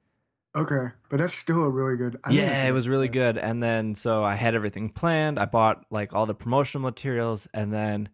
Okay, 0.56 0.88
but 1.08 1.18
that's 1.18 1.34
still 1.36 1.62
a 1.62 1.70
really 1.70 1.96
good. 1.96 2.16
I 2.24 2.32
Yeah, 2.32 2.66
it 2.66 2.72
was 2.72 2.88
really 2.88 3.06
good. 3.08 3.34
good. 3.36 3.38
And 3.44 3.62
then 3.62 3.94
so 3.94 4.24
I 4.24 4.34
had 4.34 4.54
everything 4.54 4.88
planned. 4.88 5.38
I 5.38 5.44
bought 5.44 5.84
like 5.90 6.12
all 6.14 6.26
the 6.26 6.34
promotional 6.34 6.82
materials, 6.82 7.46
and 7.52 7.72
then 7.72 8.08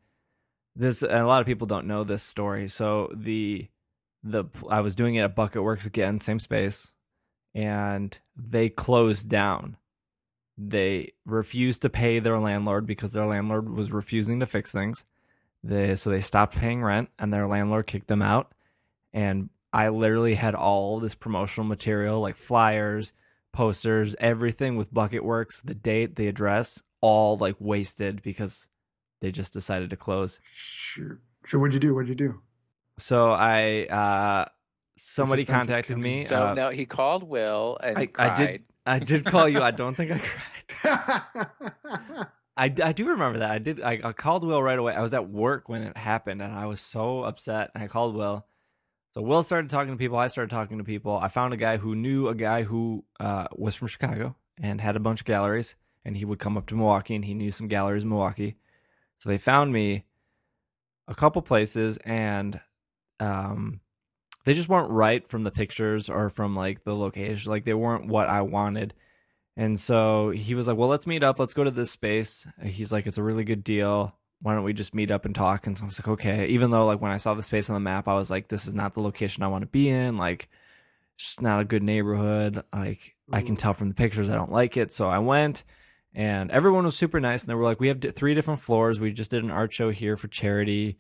this. 0.75 1.03
And 1.03 1.13
a 1.13 1.27
lot 1.27 1.41
of 1.41 1.47
people 1.47 1.67
don't 1.67 1.87
know 1.87 2.03
this 2.05 2.23
story. 2.23 2.69
So 2.69 3.11
the 3.15 3.69
the 4.23 4.45
I 4.69 4.81
was 4.81 4.97
doing 4.97 5.15
it 5.15 5.21
at 5.23 5.37
Bucket 5.37 5.63
Works 5.63 5.87
again, 5.87 6.19
same 6.21 6.41
space, 6.41 6.93
and 7.55 8.19
they 8.37 8.69
closed 8.69 9.29
down. 9.31 9.77
They 10.59 11.13
refused 11.25 11.83
to 11.83 11.91
pay 11.91 12.19
their 12.19 12.39
landlord 12.39 12.87
because 12.87 13.13
their 13.13 13.27
landlord 13.27 13.69
was 13.69 13.93
refusing 13.93 14.41
to 14.41 14.47
fix 14.47 14.73
things. 14.73 15.05
They 15.63 15.95
so 15.97 16.11
they 16.11 16.21
stopped 16.21 16.57
paying 16.57 16.83
rent, 16.83 17.11
and 17.19 17.33
their 17.33 17.47
landlord 17.47 17.87
kicked 17.87 18.07
them 18.09 18.23
out. 18.23 18.53
And 19.13 19.51
I 19.73 19.89
literally 19.89 20.35
had 20.35 20.55
all 20.55 21.01
this 21.01 21.15
promotional 21.15 21.67
material, 21.67 22.21
like 22.21 22.37
flyers, 22.37 23.13
posters, 23.53 24.15
everything 24.19 24.77
with 24.77 24.95
Bucket 24.95 25.25
Works, 25.25 25.61
the 25.61 25.75
date, 25.75 26.17
the 26.17 26.29
address, 26.29 26.83
all 27.01 27.37
like 27.37 27.57
wasted 27.59 28.23
because 28.23 28.69
they 29.21 29.31
just 29.31 29.53
decided 29.53 29.91
to 29.91 29.97
close. 29.97 30.41
Shoot. 30.53 31.21
So 31.47 31.59
what'd 31.59 31.75
you 31.75 31.81
do? 31.81 31.95
What'd 31.95 32.09
you 32.09 32.15
do? 32.15 32.41
So 32.99 33.33
I 33.33 33.87
uh 33.87 34.47
somebody 34.97 35.45
contacted 35.45 35.99
me. 35.99 36.25
So 36.25 36.49
uh, 36.49 36.55
no, 36.55 36.71
he 36.71 36.87
called 36.87 37.23
Will 37.23 37.79
and 37.83 37.99
I, 37.99 38.07
cried. 38.07 38.31
I 38.31 38.37
did 38.37 38.65
I 38.87 38.99
did 38.99 39.25
call 39.25 39.49
you. 39.49 39.61
I 39.61 39.73
don't 39.73 39.95
think 39.95 40.13
I 40.13 40.19
cried. 40.19 42.27
I, 42.59 42.65
I 42.65 42.93
do 42.93 43.09
remember 43.09 43.41
that. 43.41 43.51
I 43.51 43.59
did. 43.59 43.83
I, 43.83 44.01
I 44.03 44.13
called 44.13 44.45
Will 44.45 44.63
right 44.63 44.79
away. 44.79 44.95
I 44.95 45.03
was 45.03 45.13
at 45.13 45.29
work 45.29 45.69
when 45.69 45.83
it 45.83 45.97
happened, 45.97 46.41
and 46.41 46.53
I 46.53 46.67
was 46.67 46.81
so 46.81 47.25
upset. 47.25 47.71
And 47.75 47.85
I 47.85 47.87
called 47.87 48.15
Will. 48.15 48.47
So 49.13 49.21
Will 49.21 49.43
started 49.43 49.71
talking 49.71 49.93
to 49.93 49.99
people. 49.99 50.17
I 50.17 50.29
started 50.29 50.51
talking 50.51 50.79
to 50.79 50.85
people. 50.85 51.19
I 51.19 51.29
found 51.29 51.53
a 51.53 51.59
guy 51.59 51.77
who 51.77 51.95
knew 51.95 52.29
a 52.29 52.35
guy 52.35 52.63
who 52.63 53.05
uh, 53.21 53.49
was 53.55 53.75
from 53.75 53.89
Chicago 53.89 54.37
and 54.59 54.81
had 54.81 54.97
a 54.97 55.01
bunch 55.01 55.21
of 55.21 55.27
galleries, 55.27 55.77
and 56.05 56.17
he 56.17 56.25
would 56.25 56.39
come 56.39 56.57
up 56.57 56.67
to 56.67 56.75
Milwaukee, 56.75 57.15
and 57.15 57.25
he 57.25 57.35
knew 57.35 57.51
some 57.51 57.69
galleries 57.69 58.05
in 58.05 58.09
Milwaukee. 58.09 58.57
So 59.19 59.29
they 59.29 59.39
found 59.39 59.73
me 59.73 60.05
a 61.09 61.15
couple 61.15 61.43
places, 61.43 61.99
and 61.99 62.61
um, 63.21 63.81
they 64.47 64.55
just 64.55 64.69
weren't 64.69 64.91
right 64.91 65.29
from 65.29 65.43
the 65.43 65.51
pictures 65.51 66.09
or 66.09 66.31
from 66.31 66.55
like 66.55 66.85
the 66.85 66.95
location. 66.95 67.51
Like 67.51 67.65
they 67.65 67.75
weren't 67.75 68.07
what 68.07 68.29
I 68.29 68.43
wanted. 68.43 68.95
And 69.57 69.79
so 69.79 70.31
he 70.31 70.55
was 70.55 70.69
like, 70.69 70.77
"Well, 70.77 70.89
let's 70.89 71.07
meet 71.07 71.25
up. 71.25 71.41
Let's 71.41 71.53
go 71.53 71.65
to 71.65 71.71
this 71.71 71.91
space." 71.91 72.47
He's 72.63 72.93
like, 72.93 73.07
"It's 73.07 73.19
a 73.19 73.25
really 73.25 73.43
good 73.43 73.65
deal. 73.65 74.15
Why 74.41 74.55
don't 74.55 74.63
we 74.63 74.73
just 74.73 74.95
meet 74.95 75.11
up 75.11 75.25
and 75.25 75.35
talk?" 75.35 75.67
And 75.67 75.77
so 75.77 75.83
I 75.83 75.87
was 75.87 75.99
like, 75.99 76.09
"Okay." 76.09 76.47
Even 76.47 76.71
though 76.71 76.87
like 76.87 77.01
when 77.01 77.11
I 77.11 77.17
saw 77.17 77.35
the 77.35 77.43
space 77.43 77.69
on 77.69 77.75
the 77.75 77.81
map, 77.81 78.07
I 78.07 78.15
was 78.15 78.31
like, 78.31 78.47
"This 78.47 78.69
is 78.69 78.75
not 78.75 78.95
the 78.95 79.01
location 79.03 79.43
I 79.43 79.49
want 79.49 79.63
to 79.63 79.67
be 79.67 79.89
in. 79.89 80.17
Like, 80.17 80.49
it's 81.17 81.25
just 81.25 81.43
not 81.43 81.61
a 81.61 81.65
good 81.65 81.83
neighborhood. 81.83 82.63
Like, 82.73 83.17
I 83.33 83.43
can 83.43 83.57
mm. 83.57 83.59
tell 83.59 83.75
from 83.75 83.89
the 83.89 83.95
pictures 83.95 84.31
I 84.31 84.37
don't 84.37 84.53
like 84.53 84.77
it." 84.77 84.93
So 84.93 85.09
I 85.09 85.19
went, 85.19 85.65
and 86.15 86.53
everyone 86.53 86.85
was 86.85 86.97
super 86.97 87.19
nice. 87.19 87.43
And 87.43 87.51
they 87.51 87.57
were 87.57 87.65
like, 87.65 87.81
"We 87.81 87.89
have 87.89 87.99
di- 87.99 88.13
three 88.13 88.35
different 88.35 88.61
floors. 88.61 89.01
We 89.01 89.13
just 89.13 89.33
did 89.33 89.43
an 89.43 89.51
art 89.51 89.73
show 89.73 89.91
here 89.91 90.17
for 90.17 90.29
charity." 90.29 90.99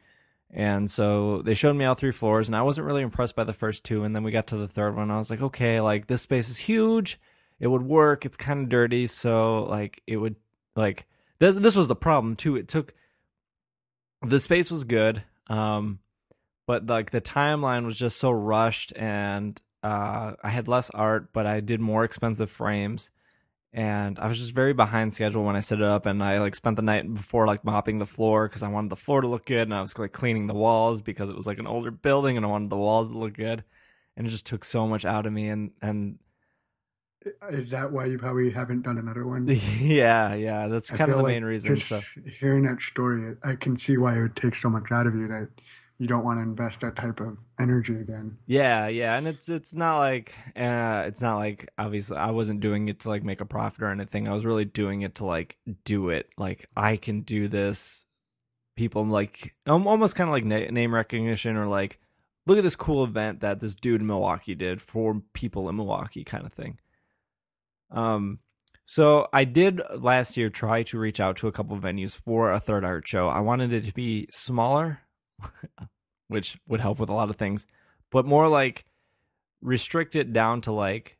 And 0.50 0.90
so 0.90 1.42
they 1.42 1.54
showed 1.54 1.76
me 1.76 1.84
all 1.84 1.94
three 1.94 2.12
floors, 2.12 2.48
and 2.48 2.56
I 2.56 2.62
wasn't 2.62 2.86
really 2.86 3.02
impressed 3.02 3.36
by 3.36 3.44
the 3.44 3.52
first 3.52 3.84
two. 3.84 4.04
And 4.04 4.14
then 4.14 4.22
we 4.22 4.30
got 4.30 4.46
to 4.48 4.56
the 4.56 4.68
third 4.68 4.96
one. 4.96 5.10
I 5.10 5.18
was 5.18 5.30
like, 5.30 5.42
okay, 5.42 5.80
like 5.80 6.06
this 6.06 6.22
space 6.22 6.48
is 6.48 6.56
huge. 6.56 7.20
It 7.58 7.66
would 7.68 7.82
work. 7.82 8.24
It's 8.24 8.36
kind 8.36 8.62
of 8.62 8.68
dirty, 8.68 9.06
so 9.06 9.64
like 9.64 10.02
it 10.06 10.18
would 10.18 10.36
like 10.74 11.06
this. 11.38 11.56
This 11.56 11.76
was 11.76 11.88
the 11.88 11.96
problem 11.96 12.36
too. 12.36 12.56
It 12.56 12.68
took 12.68 12.94
the 14.22 14.40
space 14.40 14.70
was 14.70 14.84
good, 14.84 15.22
um, 15.48 16.00
but 16.66 16.86
like 16.86 17.10
the 17.10 17.20
timeline 17.20 17.84
was 17.84 17.98
just 17.98 18.18
so 18.18 18.30
rushed, 18.30 18.92
and 18.96 19.60
uh, 19.82 20.34
I 20.42 20.50
had 20.50 20.68
less 20.68 20.90
art, 20.90 21.32
but 21.32 21.46
I 21.46 21.60
did 21.60 21.80
more 21.80 22.04
expensive 22.04 22.50
frames 22.50 23.10
and 23.76 24.18
I 24.18 24.28
was 24.28 24.38
just 24.38 24.54
very 24.54 24.74
behind 24.74 25.14
schedule 25.14 25.44
when 25.44 25.56
I 25.56 25.60
set 25.60 25.80
it 25.80 25.84
up, 25.84 26.06
and 26.06 26.24
I 26.24 26.40
like 26.40 26.56
spent 26.56 26.76
the 26.76 26.82
night 26.82 27.12
before 27.14 27.46
like 27.46 27.64
mopping 27.64 28.00
the 28.00 28.06
floor 28.06 28.48
because 28.48 28.64
I 28.64 28.68
wanted 28.68 28.90
the 28.90 28.96
floor 28.96 29.22
to 29.22 29.28
look 29.28 29.46
good, 29.46 29.64
and 29.68 29.74
I 29.74 29.82
was 29.82 29.98
like 29.98 30.12
cleaning 30.14 30.48
the 30.48 30.54
walls 30.54 31.02
because 31.02 31.30
it 31.30 31.36
was 31.36 31.46
like 31.48 31.60
an 31.60 31.68
older 31.68 31.92
building, 31.92 32.38
and 32.38 32.46
I 32.46 32.50
wanted 32.50 32.70
the 32.70 32.78
walls 32.78 33.10
to 33.10 33.18
look 33.18 33.34
good, 33.34 33.64
and 34.16 34.26
it 34.26 34.30
just 34.30 34.46
took 34.46 34.64
so 34.64 34.88
much 34.88 35.04
out 35.06 35.26
of 35.26 35.34
me, 35.34 35.48
and 35.50 35.72
and 35.82 36.18
Is 37.50 37.70
that 37.70 37.90
why 37.92 38.06
you 38.06 38.18
probably 38.18 38.50
haven't 38.50 38.82
done 38.82 38.98
another 38.98 39.26
one? 39.26 39.56
yeah, 39.80 40.34
yeah, 40.34 40.68
that's 40.68 40.90
kind 40.90 41.10
of 41.10 41.16
the 41.16 41.22
like 41.22 41.34
main 41.34 41.44
reason. 41.44 41.76
Just 41.76 41.88
So 41.88 42.02
hearing 42.40 42.64
that 42.64 42.80
story, 42.82 43.36
I 43.44 43.54
can 43.54 43.78
see 43.78 43.96
why 43.96 44.16
it 44.18 44.22
would 44.22 44.36
take 44.36 44.54
so 44.54 44.68
much 44.70 44.90
out 44.92 45.06
of 45.06 45.14
you 45.14 45.28
that 45.28 45.48
you 45.98 46.06
don't 46.06 46.24
want 46.24 46.38
to 46.38 46.42
invest 46.42 46.80
that 46.80 46.96
type 46.96 47.20
of 47.20 47.38
energy 47.58 47.94
again. 47.94 48.38
yeah, 48.46 48.86
yeah, 48.86 49.16
and 49.16 49.26
it's 49.26 49.48
it's 49.48 49.74
not 49.74 49.98
like 49.98 50.34
uh, 50.56 51.04
it's 51.06 51.20
not 51.20 51.36
like 51.36 51.70
obviously 51.78 52.16
I 52.16 52.30
wasn't 52.30 52.60
doing 52.60 52.88
it 52.88 53.00
to 53.00 53.08
like 53.08 53.24
make 53.24 53.40
a 53.40 53.46
profit 53.46 53.82
or 53.82 53.90
anything. 53.90 54.28
I 54.28 54.32
was 54.32 54.44
really 54.44 54.64
doing 54.64 55.02
it 55.02 55.14
to 55.16 55.24
like 55.24 55.56
do 55.84 56.10
it. 56.10 56.28
Like 56.36 56.66
I 56.76 56.96
can 56.96 57.22
do 57.22 57.48
this. 57.48 58.04
People 58.76 59.06
like 59.06 59.54
almost 59.66 60.16
kind 60.16 60.28
of 60.28 60.32
like 60.34 60.44
na- 60.44 60.70
name 60.70 60.94
recognition 60.94 61.56
or 61.56 61.66
like 61.66 61.98
look 62.46 62.58
at 62.58 62.64
this 62.64 62.76
cool 62.76 63.02
event 63.02 63.40
that 63.40 63.60
this 63.60 63.74
dude 63.74 64.02
in 64.02 64.06
Milwaukee 64.06 64.54
did 64.54 64.82
for 64.82 65.22
people 65.32 65.68
in 65.68 65.76
Milwaukee 65.76 66.24
kind 66.24 66.44
of 66.44 66.52
thing. 66.52 66.78
Um 67.90 68.40
so 68.84 69.28
I 69.32 69.44
did 69.44 69.80
last 69.96 70.36
year 70.36 70.48
try 70.48 70.84
to 70.84 70.98
reach 70.98 71.18
out 71.18 71.36
to 71.38 71.48
a 71.48 71.52
couple 71.52 71.76
venues 71.78 72.14
for 72.16 72.52
a 72.52 72.60
third 72.60 72.84
art 72.84 73.08
show. 73.08 73.28
I 73.28 73.40
wanted 73.40 73.72
it 73.72 73.84
to 73.86 73.92
be 73.92 74.28
smaller, 74.30 75.00
which 76.28 76.58
would 76.66 76.80
help 76.80 76.98
with 76.98 77.08
a 77.08 77.14
lot 77.14 77.30
of 77.30 77.36
things, 77.36 77.66
but 78.10 78.26
more 78.26 78.48
like 78.48 78.84
restrict 79.60 80.14
it 80.16 80.32
down 80.32 80.60
to 80.62 80.72
like 80.72 81.18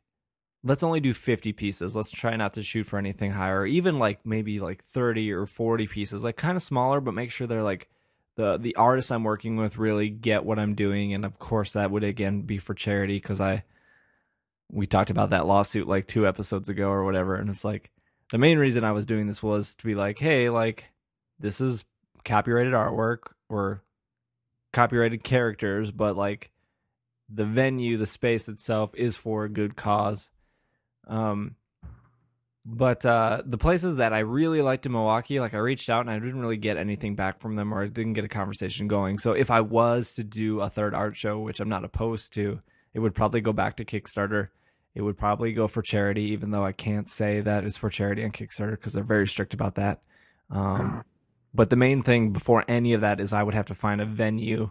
let's 0.63 0.83
only 0.83 0.99
do 0.99 1.13
50 1.13 1.53
pieces. 1.53 1.95
Let's 1.95 2.11
try 2.11 2.35
not 2.35 2.53
to 2.53 2.63
shoot 2.63 2.85
for 2.85 2.99
anything 2.99 3.31
higher, 3.31 3.65
even 3.65 3.99
like 3.99 4.25
maybe 4.25 4.59
like 4.59 4.83
30 4.83 5.31
or 5.31 5.45
40 5.45 5.87
pieces, 5.87 6.23
like 6.23 6.35
kind 6.35 6.57
of 6.57 6.63
smaller, 6.63 6.99
but 6.99 7.13
make 7.13 7.31
sure 7.31 7.47
they're 7.47 7.63
like 7.63 7.89
the 8.35 8.57
the 8.57 8.75
artists 8.75 9.11
I'm 9.11 9.23
working 9.23 9.57
with 9.57 9.77
really 9.77 10.09
get 10.09 10.45
what 10.45 10.59
I'm 10.59 10.75
doing, 10.75 11.13
and 11.13 11.25
of 11.25 11.39
course 11.39 11.73
that 11.73 11.91
would 11.91 12.03
again 12.03 12.41
be 12.41 12.57
for 12.57 12.73
charity 12.73 13.17
because 13.17 13.41
I 13.41 13.63
we 14.71 14.85
talked 14.85 15.09
about 15.09 15.29
that 15.29 15.47
lawsuit 15.47 15.87
like 15.87 16.07
two 16.07 16.27
episodes 16.27 16.69
ago 16.69 16.89
or 16.89 17.03
whatever, 17.03 17.35
and 17.35 17.49
it's 17.49 17.65
like 17.65 17.91
the 18.31 18.37
main 18.37 18.57
reason 18.57 18.83
I 18.83 18.91
was 18.91 19.05
doing 19.05 19.27
this 19.27 19.41
was 19.41 19.75
to 19.75 19.85
be 19.85 19.95
like, 19.95 20.19
hey, 20.19 20.49
like 20.49 20.85
this 21.39 21.61
is 21.61 21.85
copyrighted 22.25 22.73
artwork 22.73 23.31
or 23.49 23.83
copyrighted 24.73 25.23
characters, 25.23 25.91
but 25.91 26.15
like 26.15 26.51
the 27.29 27.45
venue, 27.45 27.97
the 27.97 28.05
space 28.05 28.47
itself 28.47 28.91
is 28.95 29.17
for 29.17 29.45
a 29.45 29.49
good 29.49 29.75
cause. 29.75 30.31
Um, 31.07 31.55
but 32.65 33.05
uh, 33.05 33.43
the 33.45 33.57
places 33.57 33.95
that 33.95 34.11
I 34.11 34.19
really 34.19 34.61
liked 34.61 34.85
in 34.85 34.91
Milwaukee, 34.91 35.39
like 35.39 35.53
I 35.53 35.57
reached 35.57 35.89
out 35.89 36.01
and 36.01 36.09
I 36.09 36.19
didn't 36.19 36.41
really 36.41 36.57
get 36.57 36.75
anything 36.75 37.15
back 37.15 37.39
from 37.39 37.55
them 37.55 37.73
or 37.73 37.83
I 37.83 37.87
didn't 37.87 38.13
get 38.13 38.25
a 38.25 38.29
conversation 38.29 38.89
going. 38.89 39.19
So 39.19 39.31
if 39.31 39.49
I 39.49 39.61
was 39.61 40.15
to 40.15 40.23
do 40.23 40.59
a 40.59 40.69
third 40.69 40.93
art 40.93 41.15
show, 41.15 41.39
which 41.39 41.61
I'm 41.61 41.69
not 41.69 41.85
opposed 41.85 42.33
to, 42.33 42.59
it 42.93 42.99
would 42.99 43.15
probably 43.15 43.39
go 43.39 43.53
back 43.53 43.77
to 43.77 43.85
Kickstarter. 43.85 44.49
It 44.93 45.01
would 45.01 45.17
probably 45.17 45.53
go 45.53 45.67
for 45.67 45.81
charity, 45.81 46.23
even 46.31 46.51
though 46.51 46.65
I 46.65 46.73
can't 46.73 47.07
say 47.07 47.39
that 47.39 47.63
it's 47.63 47.77
for 47.77 47.89
charity 47.89 48.25
on 48.25 48.31
Kickstarter 48.31 48.71
because 48.71 48.93
they're 48.93 49.03
very 49.03 49.27
strict 49.27 49.53
about 49.53 49.75
that. 49.75 50.01
Um, 50.49 51.03
but 51.57 51.69
the 51.69 51.75
main 51.75 52.01
thing 52.01 52.31
before 52.31 52.63
any 52.67 52.93
of 52.93 53.01
that 53.01 53.19
is 53.19 53.33
I 53.33 53.43
would 53.43 53.53
have 53.55 53.65
to 53.65 53.75
find 53.75 53.99
a 53.99 54.05
venue 54.05 54.69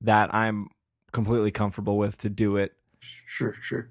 that 0.00 0.34
I'm 0.34 0.68
completely 1.12 1.50
comfortable 1.52 1.96
with 1.98 2.18
to 2.18 2.28
do 2.30 2.56
it. 2.56 2.72
Sure, 3.00 3.54
sure. 3.60 3.90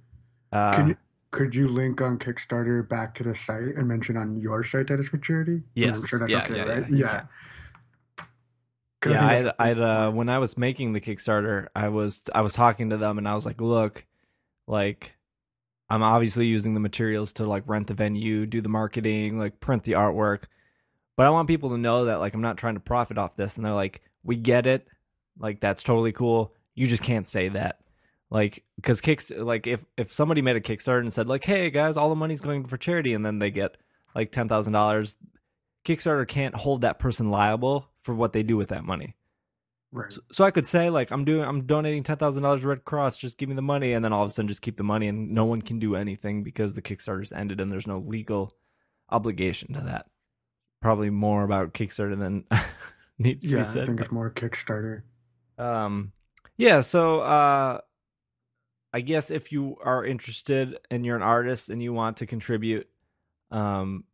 Uh, 0.51 0.75
Can 0.75 0.87
you, 0.89 0.97
could 1.31 1.55
you 1.55 1.67
link 1.67 2.01
on 2.01 2.17
Kickstarter 2.17 2.87
back 2.87 3.13
to 3.15 3.23
the 3.23 3.35
site 3.35 3.75
and 3.77 3.87
mention 3.87 4.17
on 4.17 4.35
your 4.41 4.63
site 4.63 4.87
that 4.87 4.99
it's 4.99 5.09
for 5.09 5.17
charity? 5.19 5.61
Yes. 5.75 5.99
I'm 6.01 6.07
sure 6.07 6.19
that's 6.19 6.31
Yeah, 6.31 6.43
okay, 6.45 6.55
yeah, 6.55 6.63
right? 6.65 6.89
yeah, 6.89 6.97
Yeah. 6.97 7.21
I 9.05 9.09
yeah, 9.09 9.25
I'd, 9.27 9.45
that's- 9.45 9.55
I'd 9.59 9.79
uh, 9.79 10.11
when 10.11 10.27
I 10.29 10.39
was 10.39 10.57
making 10.57 10.93
the 10.93 10.99
Kickstarter, 11.01 11.67
I 11.75 11.89
was 11.89 12.23
I 12.33 12.41
was 12.41 12.53
talking 12.53 12.89
to 12.89 12.97
them 12.97 13.17
and 13.17 13.27
I 13.27 13.35
was 13.35 13.45
like, 13.45 13.61
look, 13.61 14.05
like 14.67 15.15
I'm 15.89 16.03
obviously 16.03 16.47
using 16.47 16.73
the 16.73 16.79
materials 16.79 17.31
to 17.33 17.45
like 17.45 17.63
rent 17.67 17.87
the 17.87 17.93
venue, 17.93 18.45
do 18.45 18.59
the 18.59 18.69
marketing, 18.69 19.37
like 19.37 19.59
print 19.59 19.83
the 19.83 19.93
artwork, 19.93 20.45
but 21.17 21.25
I 21.25 21.31
want 21.31 21.49
people 21.49 21.71
to 21.71 21.77
know 21.77 22.05
that 22.05 22.19
like 22.21 22.33
I'm 22.33 22.41
not 22.41 22.57
trying 22.57 22.75
to 22.75 22.79
profit 22.79 23.17
off 23.17 23.35
this. 23.35 23.57
And 23.57 23.65
they're 23.65 23.73
like, 23.73 24.01
we 24.23 24.37
get 24.37 24.65
it, 24.67 24.87
like 25.37 25.59
that's 25.59 25.83
totally 25.83 26.13
cool. 26.13 26.53
You 26.75 26.87
just 26.87 27.03
can't 27.03 27.27
say 27.27 27.49
that, 27.49 27.79
like 28.29 28.63
because 28.77 29.01
kicks 29.01 29.31
like 29.31 29.67
if 29.67 29.83
if 29.97 30.13
somebody 30.13 30.41
made 30.41 30.55
a 30.55 30.61
Kickstarter 30.61 30.99
and 31.01 31.11
said 31.13 31.27
like, 31.27 31.43
hey 31.43 31.69
guys, 31.71 31.97
all 31.97 32.09
the 32.09 32.15
money's 32.15 32.39
going 32.39 32.65
for 32.65 32.77
charity, 32.77 33.13
and 33.13 33.25
then 33.25 33.39
they 33.39 33.51
get 33.51 33.77
like 34.15 34.31
ten 34.31 34.47
thousand 34.47 34.73
dollars, 34.73 35.17
Kickstarter 35.85 36.27
can't 36.27 36.55
hold 36.55 36.81
that 36.81 36.99
person 36.99 37.31
liable 37.31 37.89
for 37.99 38.13
what 38.13 38.33
they 38.33 38.43
do 38.43 38.55
with 38.55 38.69
that 38.69 38.83
money. 38.85 39.15
right. 39.91 40.11
So, 40.11 40.21
so 40.31 40.45
I 40.45 40.51
could 40.51 40.67
say 40.67 40.89
like 40.89 41.09
I'm 41.09 41.25
doing 41.25 41.43
I'm 41.43 41.65
donating 41.65 42.03
ten 42.03 42.17
thousand 42.17 42.43
dollars 42.43 42.61
to 42.61 42.67
Red 42.67 42.85
Cross, 42.85 43.17
just 43.17 43.37
give 43.39 43.49
me 43.49 43.55
the 43.55 43.61
money, 43.63 43.93
and 43.93 44.05
then 44.05 44.13
all 44.13 44.23
of 44.23 44.27
a 44.27 44.33
sudden 44.33 44.47
just 44.47 44.61
keep 44.61 44.77
the 44.77 44.83
money, 44.83 45.07
and 45.07 45.31
no 45.31 45.45
one 45.45 45.61
can 45.63 45.79
do 45.79 45.95
anything 45.95 46.43
because 46.43 46.75
the 46.75 46.81
Kickstarter's 46.81 47.33
ended 47.33 47.59
and 47.59 47.71
there's 47.71 47.87
no 47.87 47.97
legal 47.97 48.53
obligation 49.09 49.73
to 49.73 49.81
that. 49.81 50.05
Probably 50.81 51.09
more 51.09 51.43
about 51.43 51.73
Kickstarter 51.73 52.17
than 52.17 52.45
need 53.19 53.41
to 53.41 53.47
Yeah, 53.47 53.61
I 53.61 53.85
think 53.85 53.99
it's 53.99 54.11
more 54.11 54.29
Kickstarter. 54.31 55.03
um, 55.57 56.11
yeah. 56.57 56.81
So 56.81 57.21
uh, 57.21 57.81
I 58.93 59.01
guess 59.01 59.29
if 59.31 59.51
you 59.51 59.77
are 59.83 60.05
interested 60.05 60.77
and 60.89 61.05
you're 61.05 61.15
an 61.15 61.21
artist 61.23 61.69
and 61.69 61.81
you 61.81 61.93
want 61.93 62.17
to 62.17 62.25
contribute, 62.25 62.87
um, 63.51 64.05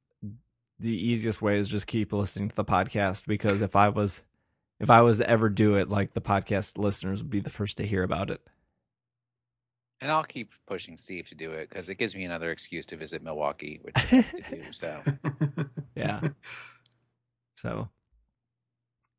the 0.80 0.90
easiest 0.96 1.42
way 1.42 1.60
is 1.60 1.70
just 1.70 1.88
keep 1.88 2.12
listening 2.12 2.50
to 2.50 2.56
the 2.56 2.66
podcast 2.66 3.26
because 3.26 3.62
if 3.62 3.76
I 3.76 3.90
was 3.90 4.22
if 4.80 4.90
I 4.90 5.02
was 5.02 5.20
to 5.20 5.30
ever 5.30 5.50
do 5.50 5.76
it, 5.76 5.90
like 5.90 6.14
the 6.14 6.22
podcast 6.22 6.78
listeners 6.78 7.22
would 7.22 7.30
be 7.30 7.40
the 7.40 7.50
first 7.50 7.78
to 7.78 7.86
hear 7.86 8.04
about 8.04 8.30
it. 8.30 8.42
And 10.04 10.12
I'll 10.12 10.26
keep 10.26 10.52
pushing 10.68 10.98
Steve 10.98 11.30
to 11.30 11.36
do 11.36 11.52
it 11.52 11.70
because 11.70 11.88
it 11.88 11.96
gives 11.96 12.14
me 12.14 12.26
another 12.26 12.52
excuse 12.52 12.86
to 12.88 12.98
visit 12.98 13.24
Milwaukee, 13.24 13.80
which 13.84 13.96
I 13.96 14.18
like 14.18 14.32
to 14.32 14.56
do. 14.56 14.64
So 14.72 15.02
Yeah. 15.96 16.20
So 17.56 17.88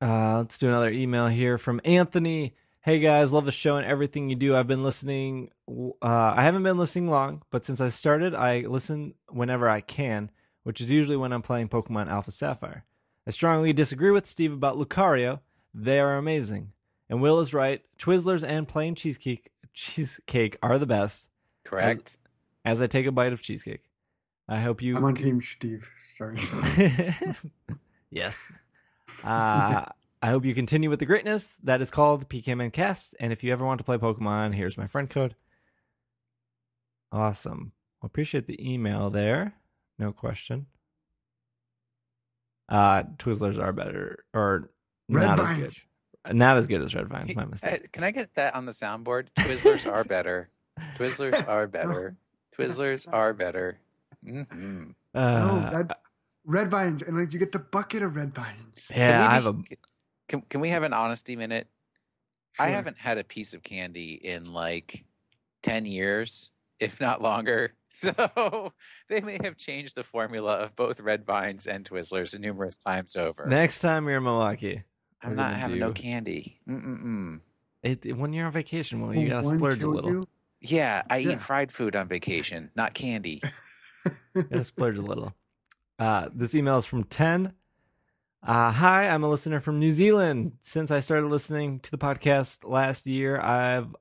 uh 0.03 0.37
let's 0.37 0.59
do 0.59 0.68
another 0.68 0.91
email 0.91 1.28
here 1.28 1.57
from 1.57 1.80
Anthony. 1.87 2.55
Hey 2.82 2.99
guys, 2.99 3.32
love 3.32 3.47
the 3.47 3.53
show 3.53 3.76
and 3.76 3.87
everything 3.87 4.28
you 4.28 4.37
do. 4.37 4.55
I've 4.55 4.66
been 4.66 4.82
listening 4.82 5.49
uh 5.66 5.95
I 6.37 6.43
haven't 6.43 6.64
been 6.64 6.76
listening 6.76 7.09
long, 7.09 7.43
but 7.51 7.64
since 7.64 7.80
I 7.80 7.89
started, 7.89 8.35
I 8.35 8.61
listen 8.61 9.14
whenever 9.30 9.70
I 9.70 9.80
can, 9.80 10.30
which 10.64 10.82
is 10.82 10.91
usually 10.91 11.16
when 11.16 11.32
I'm 11.32 11.41
playing 11.41 11.70
Pokemon 11.70 12.09
Alpha 12.09 12.30
Sapphire. 12.30 12.85
I 13.26 13.30
strongly 13.30 13.72
disagree 13.72 14.11
with 14.11 14.26
Steve 14.26 14.53
about 14.53 14.76
Lucario. 14.76 15.41
They 15.72 15.99
are 15.99 16.18
amazing. 16.18 16.72
And 17.09 17.22
Will 17.22 17.41
is 17.41 17.55
right. 17.55 17.80
Twizzlers 17.99 18.47
and 18.47 18.68
plain 18.68 18.95
cheesecake 18.95 19.51
cheesecake 19.74 20.56
are 20.62 20.78
the 20.78 20.86
best 20.86 21.28
correct. 21.64 22.16
as 22.64 22.80
I 22.80 22.86
take 22.86 23.06
a 23.06 23.12
bite 23.12 23.32
of 23.32 23.42
cheesecake. 23.42 23.82
I 24.48 24.60
hope 24.60 24.82
you 24.82 24.96
I'm 24.96 25.04
on 25.04 25.14
Team 25.14 25.40
Steve. 25.42 25.90
Sorry. 26.06 26.38
yes. 28.10 28.44
Uh, 29.22 29.84
I 30.22 30.30
hope 30.30 30.44
you 30.44 30.54
continue 30.54 30.90
with 30.90 30.98
the 31.00 31.06
greatness 31.06 31.48
that 31.62 31.80
is 31.80 31.90
called 31.90 32.28
PKMN 32.28 32.72
Cast. 32.72 33.14
And 33.20 33.32
if 33.32 33.42
you 33.42 33.52
ever 33.52 33.64
want 33.64 33.78
to 33.78 33.84
play 33.84 33.96
Pokemon, 33.98 34.54
here's 34.54 34.76
my 34.78 34.86
friend 34.86 35.08
code. 35.08 35.34
Awesome. 37.12 37.72
Well, 38.00 38.06
appreciate 38.06 38.46
the 38.46 38.72
email 38.72 39.08
there. 39.10 39.54
No 39.98 40.12
question. 40.12 40.66
Uh, 42.68 43.04
Twizzlers 43.18 43.58
are 43.58 43.72
better, 43.72 44.24
or 44.32 44.70
Red 45.10 45.26
not 45.26 45.38
Vines. 45.38 45.50
as 45.50 45.56
good. 45.58 45.72
Not 46.30 46.56
as 46.56 46.66
good 46.66 46.80
as 46.82 46.94
Red 46.94 47.08
Vines. 47.08 47.34
My 47.36 47.44
mistake. 47.44 47.72
uh, 47.84 47.86
Can 47.92 48.04
I 48.04 48.10
get 48.10 48.34
that 48.34 48.54
on 48.54 48.64
the 48.66 48.72
soundboard? 48.72 49.26
Twizzlers 49.36 49.90
are 49.90 50.04
better. 50.04 50.48
Twizzlers 50.96 51.46
are 51.46 51.66
better. 51.66 52.16
Twizzlers 52.58 53.06
are 53.12 53.32
better. 53.34 53.78
hmm 54.24 54.42
no, 55.14 55.20
Uh, 55.20 55.70
that 55.84 55.98
red 56.44 56.70
vines, 56.70 57.02
and 57.02 57.16
like 57.16 57.32
you 57.32 57.38
get 57.38 57.52
the 57.52 57.58
bucket 57.58 58.02
of 58.02 58.16
red 58.16 58.34
vines. 58.34 58.86
yeah, 58.90 59.26
I 59.28 59.34
have 59.34 59.46
a. 59.46 59.55
Can, 60.28 60.40
can 60.48 60.60
we 60.60 60.70
have 60.70 60.82
an 60.82 60.92
honesty 60.92 61.36
minute? 61.36 61.68
I 62.59 62.68
haven't 62.68 62.98
had 62.98 63.18
a 63.18 63.24
piece 63.24 63.52
of 63.52 63.62
candy 63.62 64.12
in 64.14 64.52
like 64.52 65.05
10 65.62 65.86
years, 65.86 66.52
if 66.80 67.01
not 67.01 67.20
longer. 67.22 67.74
So 67.96 68.72
they 69.09 69.20
may 69.20 69.38
have 69.44 69.56
changed 69.56 69.94
the 69.94 70.02
formula 70.02 70.55
of 70.56 70.74
both 70.74 70.98
Red 70.98 71.24
Vines 71.24 71.64
and 71.68 71.88
Twizzlers 71.88 72.36
numerous 72.36 72.76
times 72.76 73.14
over. 73.14 73.46
Next 73.46 73.78
time 73.78 74.09
you're 74.09 74.16
in 74.16 74.24
Milwaukee, 74.24 74.82
I'm 75.24 75.36
not 75.36 75.51
gonna 75.51 75.56
having 75.59 75.78
no 75.78 75.92
candy. 75.92 76.60
Mm-mm-mm. 76.68 77.40
it, 77.82 78.06
it- 78.06 78.12
when 78.16 78.32
you're 78.32 78.46
on 78.46 78.52
vacation, 78.52 79.01
well, 79.01 79.14
you 79.14 79.28
gotta 79.28 79.46
one 79.46 79.59
splurge 79.59 79.82
a 79.82 79.88
little. 79.88 80.10
you? 80.10 80.28
Yeah, 80.60 81.02
I 81.10 81.18
Yeah. 81.18 81.32
eat 81.32 81.40
fried 81.40 81.70
food 81.72 81.94
on 81.96 82.09
vacation, 82.09 82.70
not 82.74 82.94
candy. 82.94 83.42
Gotta 84.34 84.64
splurge 84.64 84.98
a 84.98 85.02
little. 85.02 85.34
Uh, 85.98 86.28
this 86.34 86.55
email 86.55 86.76
is 86.78 86.84
from 86.86 87.05
10. 87.05 87.52
Uh, 88.42 88.70
hi, 88.72 89.06
I'm 89.09 89.22
a 89.24 89.28
listener 89.28 89.60
from 89.60 89.78
New 89.78 89.90
Zealand. 89.92 90.52
Since 90.60 90.90
I 90.90 91.01
started 91.01 91.28
listening 91.28 91.80
to 91.80 91.90
the 91.90 91.98
podcast 91.98 92.68
last 92.68 93.06
year, 93.06 93.38
I've 93.40 93.94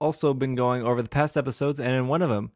also 0.00 0.34
been 0.34 0.54
going 0.54 0.82
over 0.84 1.02
the 1.02 1.08
past 1.08 1.36
episodes, 1.36 1.80
and 1.80 1.92
in 1.92 2.06
one 2.06 2.22
of 2.22 2.30
them, 2.30 2.52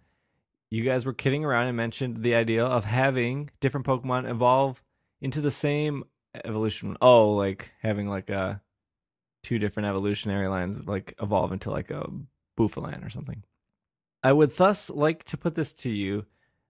you 0.71 0.85
guys 0.85 1.05
were 1.07 1.13
kidding 1.13 1.45
around 1.45 1.67
and 1.69 1.77
mentioned 1.77 2.23
the 2.23 2.35
idea 2.35 2.65
of 2.65 2.85
having 2.85 3.51
different 3.61 3.87
Pokemon 3.87 4.29
evolve 4.31 4.83
into 5.21 5.41
the 5.41 5.51
same 5.51 6.05
evolution. 6.45 6.97
Oh, 7.01 7.31
like 7.31 7.73
having 7.81 8.09
like 8.09 8.31
a 8.31 8.61
two 9.43 9.59
different 9.59 9.89
evolutionary 9.89 10.49
lines 10.49 10.87
like 10.87 11.15
evolve 11.21 11.53
into 11.53 11.71
like 11.71 11.91
a 11.91 12.09
Bouffalant 12.59 13.05
or 13.05 13.11
something. 13.11 13.43
I 14.23 14.33
would 14.33 14.51
thus 14.51 14.89
like 14.89 15.25
to 15.25 15.37
put 15.37 15.55
this 15.55 15.75
to 15.75 15.91
you 15.91 16.27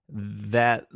that 0.09 0.87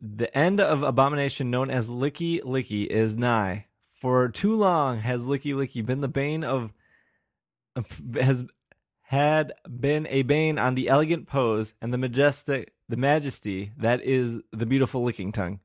the 0.00 0.36
end 0.36 0.60
of 0.60 0.82
abomination 0.82 1.50
known 1.50 1.70
as 1.70 1.88
Lickilicky 1.88 2.86
is 2.86 3.16
nigh. 3.16 3.66
For 3.86 4.28
too 4.28 4.54
long 4.54 4.98
has 4.98 5.24
Lickilicky 5.24 5.84
been 5.84 6.02
the 6.02 6.08
bane 6.08 6.44
of 6.44 6.72
has 8.14 8.44
had 9.02 9.52
been 9.68 10.06
a 10.10 10.22
bane 10.22 10.58
on 10.58 10.74
the 10.74 10.88
elegant 10.88 11.26
pose 11.26 11.74
and 11.80 11.94
the 11.94 11.98
majestic 11.98 12.72
the 12.88 12.96
majesty 12.96 13.72
that 13.76 14.02
is 14.02 14.40
the 14.52 14.66
beautiful 14.66 15.04
Lickitung. 15.04 15.60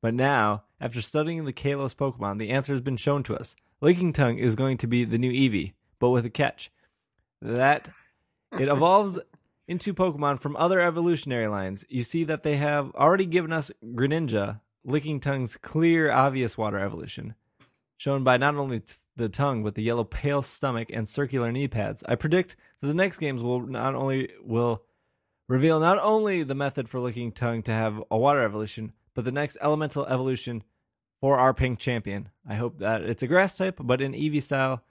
But 0.00 0.14
now, 0.14 0.64
after 0.82 1.00
studying 1.00 1.44
the 1.44 1.52
Kalos 1.52 1.94
Pokemon, 1.94 2.38
the 2.38 2.50
answer 2.50 2.72
has 2.72 2.80
been 2.80 2.96
shown 2.96 3.22
to 3.22 3.36
us. 3.36 3.54
Lickitung 3.80 4.36
is 4.36 4.56
going 4.56 4.76
to 4.78 4.88
be 4.88 5.04
the 5.04 5.16
new 5.16 5.30
Eevee, 5.30 5.74
but 6.00 6.10
with 6.10 6.26
a 6.26 6.30
catch. 6.30 6.72
That 7.40 7.88
it 8.58 8.68
evolves 8.68 9.20
into 9.68 9.94
Pokemon 9.94 10.40
from 10.40 10.56
other 10.56 10.80
evolutionary 10.80 11.46
lines. 11.46 11.84
You 11.88 12.02
see 12.02 12.24
that 12.24 12.42
they 12.42 12.56
have 12.56 12.92
already 12.96 13.26
given 13.26 13.52
us 13.52 13.70
Greninja, 13.94 14.60
Lickitung's 14.84 15.56
clear, 15.56 16.10
obvious 16.10 16.58
water 16.58 16.80
evolution, 16.80 17.36
shown 17.96 18.24
by 18.24 18.36
not 18.36 18.56
only 18.56 18.80
th- 18.80 18.98
the 19.14 19.28
tongue 19.28 19.62
but 19.62 19.76
the 19.76 19.82
yellow 19.82 20.04
pale 20.04 20.42
stomach 20.42 20.88
and 20.92 21.08
circular 21.08 21.52
knee 21.52 21.68
pads. 21.68 22.02
I 22.08 22.16
predict 22.16 22.56
that 22.80 22.88
the 22.88 22.94
next 22.94 23.18
games 23.18 23.40
will 23.40 23.60
not 23.60 23.94
only 23.94 24.30
will 24.42 24.82
reveal 25.46 25.78
not 25.78 26.00
only 26.00 26.42
the 26.42 26.56
method 26.56 26.88
for 26.88 26.98
Lickitung 26.98 27.62
to 27.64 27.72
have 27.72 28.02
a 28.10 28.18
water 28.18 28.42
evolution, 28.42 28.92
but 29.14 29.24
the 29.24 29.30
next 29.30 29.58
elemental 29.60 30.06
evolution 30.06 30.64
for 31.22 31.38
our 31.38 31.54
pink 31.54 31.78
champion. 31.78 32.28
I 32.46 32.56
hope 32.56 32.80
that 32.80 33.02
it's 33.02 33.22
a 33.22 33.28
grass 33.28 33.56
type, 33.56 33.78
but 33.80 34.02
in 34.02 34.12
Eevee 34.12 34.42
style. 34.42 34.82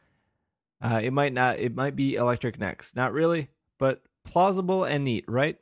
Uh, 0.82 0.99
it 1.03 1.12
might 1.12 1.34
not. 1.34 1.60
It 1.60 1.76
might 1.76 1.95
be 1.95 2.16
electric 2.16 2.58
next. 2.58 2.95
Not 2.95 3.14
really, 3.14 3.49
but 3.78 4.02
plausible 4.24 4.84
and 4.86 5.03
neat, 5.03 5.26
right? 5.28 5.58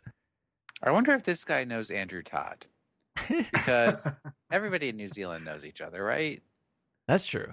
I 0.81 0.91
wonder 0.91 1.11
if 1.11 1.23
this 1.23 1.43
guy 1.43 1.65
knows 1.65 1.91
Andrew 1.91 2.21
Todd. 2.21 2.67
because 3.27 4.13
everybody 4.51 4.89
in 4.89 4.95
New 4.95 5.09
Zealand 5.09 5.43
knows 5.43 5.65
each 5.65 5.81
other, 5.81 6.01
right? 6.03 6.41
That's 7.07 7.25
true. 7.25 7.51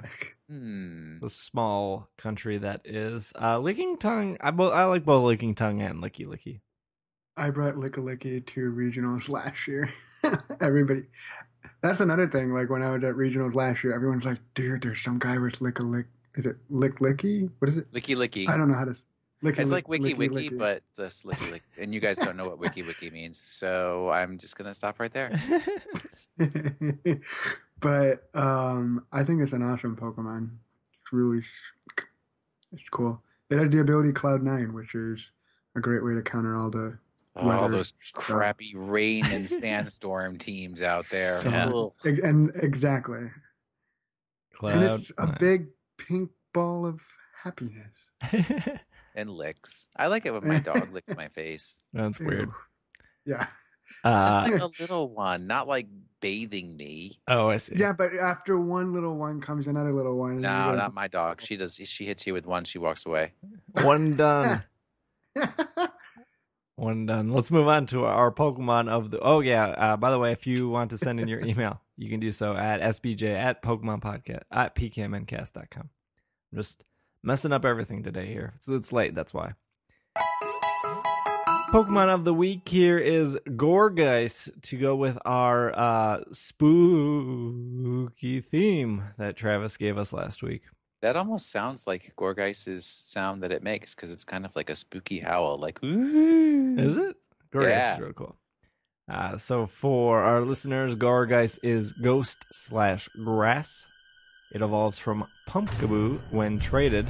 Hmm. 0.49 1.19
The 1.21 1.31
small 1.31 2.09
country 2.19 2.59
that 2.59 2.83
is. 2.85 3.33
Uh, 3.35 3.57
Lickitung. 3.57 4.37
I, 4.41 4.51
bo- 4.51 4.71
I 4.71 4.85
like 4.85 5.05
both 5.05 5.25
Lickitung 5.25 5.81
and 5.81 6.03
Lickilicky. 6.03 6.61
I 7.39 7.49
brought 7.51 7.75
Lickilicky 7.75 8.47
to 8.47 8.73
regionals 8.73 9.29
last 9.31 9.67
year. 9.67 9.93
Everybody, 10.61 11.05
that's 11.83 12.01
another 12.01 12.27
thing. 12.29 12.53
Like 12.53 12.71
when 12.71 12.83
I 12.83 12.91
was 12.91 13.05
at 13.05 13.15
regionals 13.15 13.55
last 13.55 13.83
year, 13.85 13.95
everyone's 13.95 14.25
like, 14.25 14.39
"Dude, 14.55 14.83
there's 14.83 15.03
some 15.03 15.19
guy 15.19 15.39
with 15.39 15.61
lick 15.61 15.79
a 15.79 15.83
lick. 15.83 16.07
Is 16.35 16.47
it 16.47 16.57
lick 16.69 16.97
licky? 16.97 17.51
What 17.59 17.69
is 17.69 17.77
it? 17.79 17.91
Licky 17.93 18.17
licky. 18.17 18.49
I 18.49 18.57
don't 18.57 18.69
know 18.69 18.75
how 18.77 18.85
to. 18.85 18.97
Licky, 19.45 19.59
It's 19.59 19.73
like 19.73 19.87
wiki 19.87 20.15
licky, 20.15 20.19
wiki, 20.19 20.51
licky. 20.51 20.59
but 20.59 20.83
just 20.97 21.27
licky 21.27 21.53
licky. 21.53 21.61
And 21.79 21.93
you 21.93 22.01
guys 22.01 22.17
don't 22.17 22.37
know 22.39 22.45
what 22.49 22.59
wiki 22.59 22.83
wiki 22.83 23.11
means, 23.11 23.39
so 23.39 24.09
I'm 24.11 24.39
just 24.39 24.57
gonna 24.57 24.73
stop 24.75 24.99
right 24.99 25.13
there. 25.13 25.31
but 27.81 28.29
um, 28.35 29.05
I 29.13 29.23
think 29.25 29.43
it's 29.43 29.53
an 29.53 29.63
awesome 29.63 29.97
Pokemon. 29.97 30.51
It's 31.03 31.13
really, 31.13 31.43
it's 32.73 32.89
cool. 32.91 33.23
It 33.51 33.59
has 33.59 33.71
the 33.71 33.81
ability 33.81 34.13
Cloud 34.13 34.43
Nine, 34.43 34.73
which 34.73 34.95
is 34.95 35.31
a 35.77 35.81
great 35.81 36.03
way 36.05 36.15
to 36.15 36.23
counter 36.23 36.57
all 36.57 36.71
the 36.71 36.99
all 37.37 37.49
weather 37.49 37.69
those 37.77 37.93
stuff. 38.01 38.23
crappy 38.25 38.75
rain 38.75 39.25
and 39.27 39.49
sandstorm 39.63 40.39
teams 40.39 40.83
out 40.83 41.05
there. 41.11 41.37
So- 41.37 41.51
Yeah. 41.51 42.13
And 42.23 42.51
exactly. 42.57 43.19
and 43.19 43.31
Cloud. 44.55 44.83
it's 44.83 45.13
a 45.19 45.37
big 45.39 45.67
pink 45.99 46.31
ball 46.55 46.87
of 46.87 47.01
happiness. 47.43 48.09
And 49.19 49.31
licks. 49.31 49.89
I 49.97 50.09
like 50.09 50.27
it 50.27 50.33
when 50.35 50.47
my 50.47 50.59
dog 50.73 50.93
licks 50.93 51.09
my 51.17 51.29
face. 51.29 51.81
That's 51.95 52.21
weird. 52.21 52.51
Ew. 52.51 52.55
Yeah. 53.33 53.47
Just 53.47 53.55
Uh, 54.05 54.43
like 54.51 54.61
a 54.61 54.69
little 54.79 55.09
one, 55.09 55.47
not 55.47 55.67
like 55.67 55.89
bathing 56.21 56.77
me. 56.77 57.19
oh, 57.27 57.49
I 57.49 57.57
see. 57.57 57.77
Yeah, 57.77 57.95
but 57.97 58.13
after 58.15 58.61
one 58.61 58.93
little 58.93 59.17
one 59.17 59.41
comes 59.41 59.69
another 59.69 59.95
little 59.95 60.19
one. 60.19 60.33
and 60.33 60.43
No, 60.43 60.69
go- 60.71 60.77
not 60.77 60.93
my 60.93 61.09
dog. 61.09 61.41
She 61.41 61.57
does. 61.57 61.77
She 61.83 62.05
hits 62.05 62.27
you 62.27 62.35
with 62.35 62.45
one. 62.47 62.65
She 62.65 62.77
walks 62.79 63.07
away. 63.07 63.33
One 63.81 64.17
done. 64.17 64.65
One 66.77 67.07
done. 67.07 67.31
Let's 67.31 67.51
move 67.51 67.69
on 67.69 67.86
to 67.86 68.05
our 68.05 68.31
Pokemon 68.31 68.89
of 68.90 69.11
the. 69.11 69.19
Oh 69.20 69.40
yeah. 69.40 69.69
Uh, 69.69 69.97
by 69.97 70.11
the 70.11 70.19
way, 70.19 70.32
if 70.32 70.47
you 70.47 70.69
want 70.69 70.90
to 70.90 70.98
send 70.98 71.19
in 71.19 71.27
your 71.27 71.40
email, 71.47 71.81
you 71.97 72.11
can 72.11 72.20
do 72.20 72.31
so 72.31 72.55
at 72.55 72.82
sbj 72.82 73.35
at 73.35 73.62
Pokemon 73.62 74.03
Podcast 74.03 74.43
at 74.51 74.74
pkmncast.com. 74.74 75.89
I'm 76.53 76.59
just 76.59 76.85
messing 77.23 77.53
up 77.53 77.65
everything 77.65 78.03
today 78.03 78.27
here. 78.27 78.53
It's, 78.57 78.69
it's 78.69 78.93
late. 78.93 79.15
That's 79.15 79.32
why. 79.32 79.55
Pokemon 81.70 82.15
of 82.15 82.24
the 82.24 82.35
week 82.35 82.69
here 82.69 82.98
is 82.98 83.36
Gourgeist 83.47 84.62
to 84.62 84.77
go 84.77 84.94
with 84.94 85.19
our 85.24 85.77
uh, 85.77 86.20
spooky 86.31 86.81
theme 88.40 89.03
that 89.19 89.36
Travis 89.36 89.77
gave 89.77 89.98
us 89.98 90.12
last 90.12 90.43
week. 90.43 90.62
That 91.02 91.16
almost 91.16 91.51
sounds 91.51 91.86
like 91.86 92.14
Gourgeist's 92.16 92.86
sound 92.86 93.43
that 93.43 93.52
it 93.52 93.62
makes 93.62 93.94
because 93.94 94.12
it's 94.12 94.24
kind 94.24 94.44
of 94.44 94.56
like 94.56 94.70
a 94.70 94.74
spooky 94.74 95.20
howl, 95.20 95.59
like 95.59 95.82
ooh. 95.85 96.77
Is 96.78 96.97
it? 96.97 97.16
Gourgeist 97.52 97.68
Yeah. 97.70 97.94
is 97.94 98.01
real 98.01 98.12
cool. 98.12 98.36
Uh, 99.09 99.36
so 99.36 99.66
for 99.66 100.20
our 100.23 100.40
listeners, 100.40 100.97
Gourgeist 100.97 101.59
is 101.62 101.93
ghost 101.93 102.44
slash 102.51 103.09
grass. 103.23 103.86
It 104.52 104.62
evolves 104.62 104.98
from 104.98 105.27
Pumpkaboo 105.48 106.18
when 106.31 106.59
traded, 106.59 107.06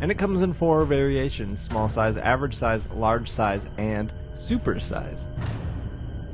and 0.00 0.10
it 0.10 0.18
comes 0.18 0.42
in 0.42 0.52
four 0.52 0.84
variations: 0.84 1.58
small 1.60 1.88
size, 1.88 2.16
average 2.16 2.54
size, 2.54 2.88
large 2.90 3.28
size, 3.28 3.66
and 3.78 4.12
super 4.34 4.78
size. 4.78 5.24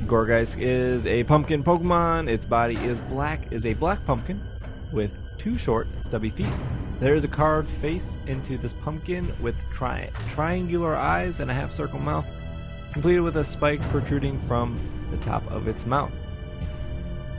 Gourgeist 0.04 0.60
is 0.60 1.06
a 1.06 1.24
pumpkin 1.24 1.62
Pokemon. 1.62 2.28
Its 2.28 2.44
body 2.44 2.76
is 2.76 3.00
black, 3.02 3.50
is 3.52 3.66
a 3.66 3.74
black 3.74 4.04
pumpkin 4.04 4.40
with 4.92 5.12
two 5.38 5.56
short, 5.56 5.86
stubby 6.02 6.30
feet. 6.30 6.46
There 7.00 7.14
is 7.14 7.22
a 7.22 7.28
carved 7.28 7.68
face 7.68 8.16
into 8.26 8.58
this 8.58 8.72
pumpkin 8.72 9.32
with 9.40 9.54
tri- 9.70 10.10
triangular 10.30 10.96
eyes 10.96 11.38
and 11.38 11.48
a 11.48 11.54
half 11.54 11.70
circle 11.70 12.00
mouth, 12.00 12.26
completed 12.92 13.20
with 13.20 13.36
a 13.36 13.44
spike 13.44 13.80
protruding 13.90 14.38
from 14.40 14.78
the 15.12 15.16
top 15.18 15.48
of 15.50 15.68
its 15.68 15.86
mouth. 15.86 16.12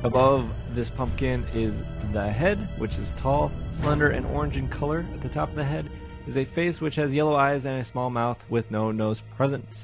Above 0.03 0.49
this 0.73 0.89
pumpkin 0.89 1.45
is 1.53 1.83
the 2.13 2.31
head, 2.31 2.69
which 2.77 2.97
is 2.97 3.11
tall, 3.17 3.51
slender, 3.69 4.09
and 4.09 4.25
orange 4.27 4.55
in 4.55 4.69
color. 4.69 5.05
At 5.13 5.21
the 5.21 5.27
top 5.27 5.49
of 5.49 5.55
the 5.55 5.63
head 5.65 5.89
is 6.25 6.37
a 6.37 6.45
face 6.45 6.79
which 6.79 6.95
has 6.95 7.13
yellow 7.13 7.35
eyes 7.35 7.65
and 7.65 7.81
a 7.81 7.83
small 7.83 8.09
mouth 8.09 8.41
with 8.47 8.71
no 8.71 8.91
nose 8.91 9.19
present. 9.35 9.83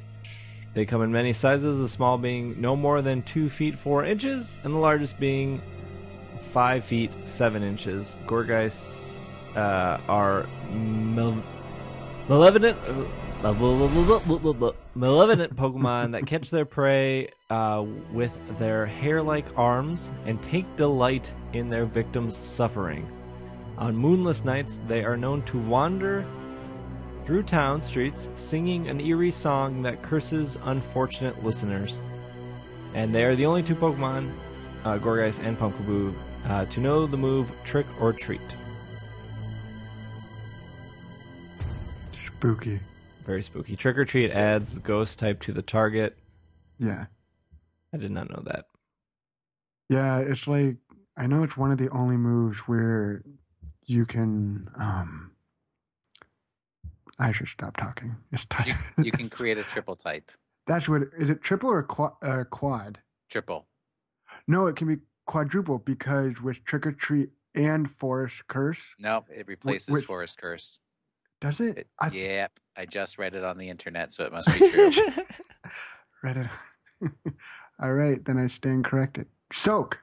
They 0.74 0.86
come 0.86 1.02
in 1.02 1.12
many 1.12 1.34
sizes, 1.34 1.80
the 1.80 1.90
small 1.90 2.18
being 2.18 2.62
no 2.62 2.78
more 2.78 3.02
than 3.02 3.24
2 3.24 3.50
feet 3.50 3.78
4 3.78 4.06
inches, 4.06 4.58
and 4.64 4.74
the 4.74 4.78
largest 4.78 5.20
being 5.20 5.62
5 6.40 6.86
feet 6.86 7.12
7 7.26 7.62
inches. 7.62 8.16
Gourgeists 8.26 9.15
uh, 9.56 10.00
are 10.08 10.46
malevolent, 12.28 12.78
uh, 12.88 13.54
malevolent 14.96 15.56
Pokemon 15.56 16.12
that 16.12 16.26
catch 16.26 16.50
their 16.50 16.66
prey 16.66 17.30
uh, 17.50 17.86
with 18.12 18.38
their 18.58 18.86
hair 18.86 19.22
like 19.22 19.46
arms 19.58 20.12
and 20.26 20.42
take 20.42 20.76
delight 20.76 21.34
in 21.54 21.70
their 21.70 21.86
victims' 21.86 22.38
suffering. 22.38 23.08
On 23.78 23.96
moonless 23.96 24.46
nights, 24.46 24.80
they 24.88 25.04
are 25.04 25.18
known 25.18 25.42
to 25.44 25.60
wander 25.60 26.26
through 27.26 27.44
town 27.44 27.82
streets 27.82 28.30
singing 28.36 28.88
an 28.88 29.02
eerie 29.02 29.32
song 29.32 29.82
that 29.82 30.02
curses 30.02 30.58
unfortunate 30.64 31.44
listeners. 31.44 32.02
And 32.94 33.14
they 33.14 33.26
are 33.26 33.36
the 33.36 33.46
only 33.46 33.64
two 33.64 33.76
Pokemon, 33.76 34.32
uh, 34.86 34.98
Gourgeist 34.98 35.44
and 35.44 35.58
Pumpkaboo, 35.58 36.14
uh, 36.46 36.66
to 36.66 36.80
know 36.80 37.06
the 37.06 37.18
move 37.18 37.52
Trick 37.64 37.88
or 38.00 38.14
Treat. 38.14 38.42
Spooky. 42.54 42.80
Very 43.26 43.42
spooky. 43.42 43.76
Trick 43.76 43.98
or 43.98 44.06
Treat 44.06 44.30
So- 44.30 44.40
adds 44.40 44.78
Ghost 44.80 45.20
type 45.20 45.42
to 45.42 45.52
the 45.54 45.62
target. 45.62 46.18
Yeah. 46.78 47.06
I 47.94 47.98
did 47.98 48.12
not 48.12 48.30
know 48.30 48.44
that. 48.46 48.66
Yeah, 49.90 50.20
it's 50.20 50.48
like 50.48 50.78
I 51.18 51.28
know 51.28 51.44
it's 51.44 51.56
one 51.58 51.72
of 51.72 51.78
the 51.78 51.90
only 51.90 52.18
moves 52.18 52.60
where 52.60 53.24
you 53.88 54.06
can 54.06 54.66
um 54.76 55.32
I 57.18 57.32
should 57.32 57.48
stop 57.48 57.78
talking. 57.78 58.18
It's 58.32 58.44
You, 58.44 58.48
tired. 58.74 58.78
you 59.04 59.12
can 59.12 59.30
create 59.38 59.58
a 59.58 59.64
triple 59.64 59.96
type. 59.96 60.32
That's 60.68 60.90
what 60.90 61.04
is 61.18 61.30
it 61.30 61.42
triple 61.42 61.70
or 61.70 61.84
quad, 61.84 62.14
uh, 62.22 62.44
quad? 62.50 63.00
Triple. 63.30 63.68
No, 64.48 64.68
it 64.68 64.76
can 64.76 64.88
be 64.88 64.98
quadruple 65.26 65.80
because 65.80 66.42
with 66.42 66.64
trick 66.66 66.86
or 66.86 66.92
treat 66.92 67.30
and 67.54 67.90
forest 67.90 68.48
curse, 68.48 68.96
Nope, 69.00 69.28
it 69.34 69.48
replaces 69.48 69.94
which- 69.94 70.06
Forest 70.06 70.40
Curse. 70.42 70.80
Does 71.46 71.60
it? 71.60 71.78
It, 71.78 71.88
I 72.00 72.10
yep, 72.10 72.60
I 72.78 72.86
just 72.86 73.18
read 73.18 73.36
it 73.36 73.44
on 73.44 73.58
the 73.58 73.70
internet, 73.70 74.12
so 74.12 74.26
it 74.26 74.32
must 74.32 74.48
be 74.48 74.70
true. 74.70 74.92
read 76.24 76.38
it. 76.38 76.48
All 77.82 77.94
right, 77.94 78.24
then 78.24 78.38
I 78.38 78.48
stand 78.48 78.86
corrected. 78.86 79.28
Soak. 79.52 80.02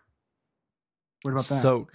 What 1.23 1.33
about 1.33 1.45
that? 1.45 1.63
Soak, 1.63 1.93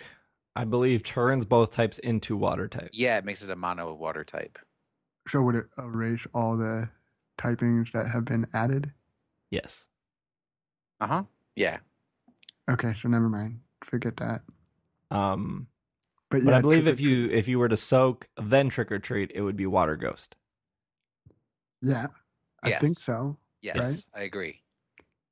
I 0.55 0.65
believe, 0.65 1.03
turns 1.03 1.45
both 1.45 1.71
types 1.71 1.99
into 1.99 2.35
water 2.35 2.67
type. 2.67 2.89
yeah, 2.93 3.17
it 3.17 3.25
makes 3.25 3.43
it 3.43 3.49
a 3.49 3.55
mono 3.55 3.93
water 3.93 4.23
type. 4.23 4.59
so 5.27 5.41
would 5.41 5.55
it 5.55 5.65
erase 5.77 6.25
all 6.33 6.57
the 6.57 6.89
typings 7.37 7.91
that 7.93 8.07
have 8.07 8.25
been 8.25 8.47
added? 8.53 8.91
Yes. 9.49 9.87
Uh 10.99 11.07
huh. 11.07 11.23
Yeah. 11.55 11.77
Okay, 12.69 12.93
so 13.01 13.07
never 13.07 13.29
mind. 13.29 13.59
Forget 13.83 14.17
that. 14.17 14.41
Um, 15.09 15.67
But 16.29 16.43
but 16.43 16.53
I 16.53 16.61
believe 16.61 16.87
if 16.87 16.99
you 16.99 17.29
if 17.29 17.47
you 17.47 17.57
were 17.59 17.69
to 17.69 17.77
soak 17.77 18.27
then 18.37 18.69
trick 18.69 18.91
or 18.91 18.99
treat, 18.99 19.31
it 19.33 19.41
would 19.41 19.55
be 19.55 19.65
water 19.65 19.95
ghost. 19.95 20.35
Yeah, 21.81 22.07
I 22.63 22.71
think 22.71 22.97
so. 22.97 23.37
Yes, 23.61 24.07
I 24.15 24.21
agree. 24.21 24.61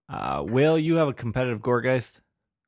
Uh, 0.08 0.44
Will, 0.48 0.78
you 0.78 0.96
have 0.96 1.08
a 1.08 1.14
competitive 1.14 1.62
Gourgeist? 1.62 2.22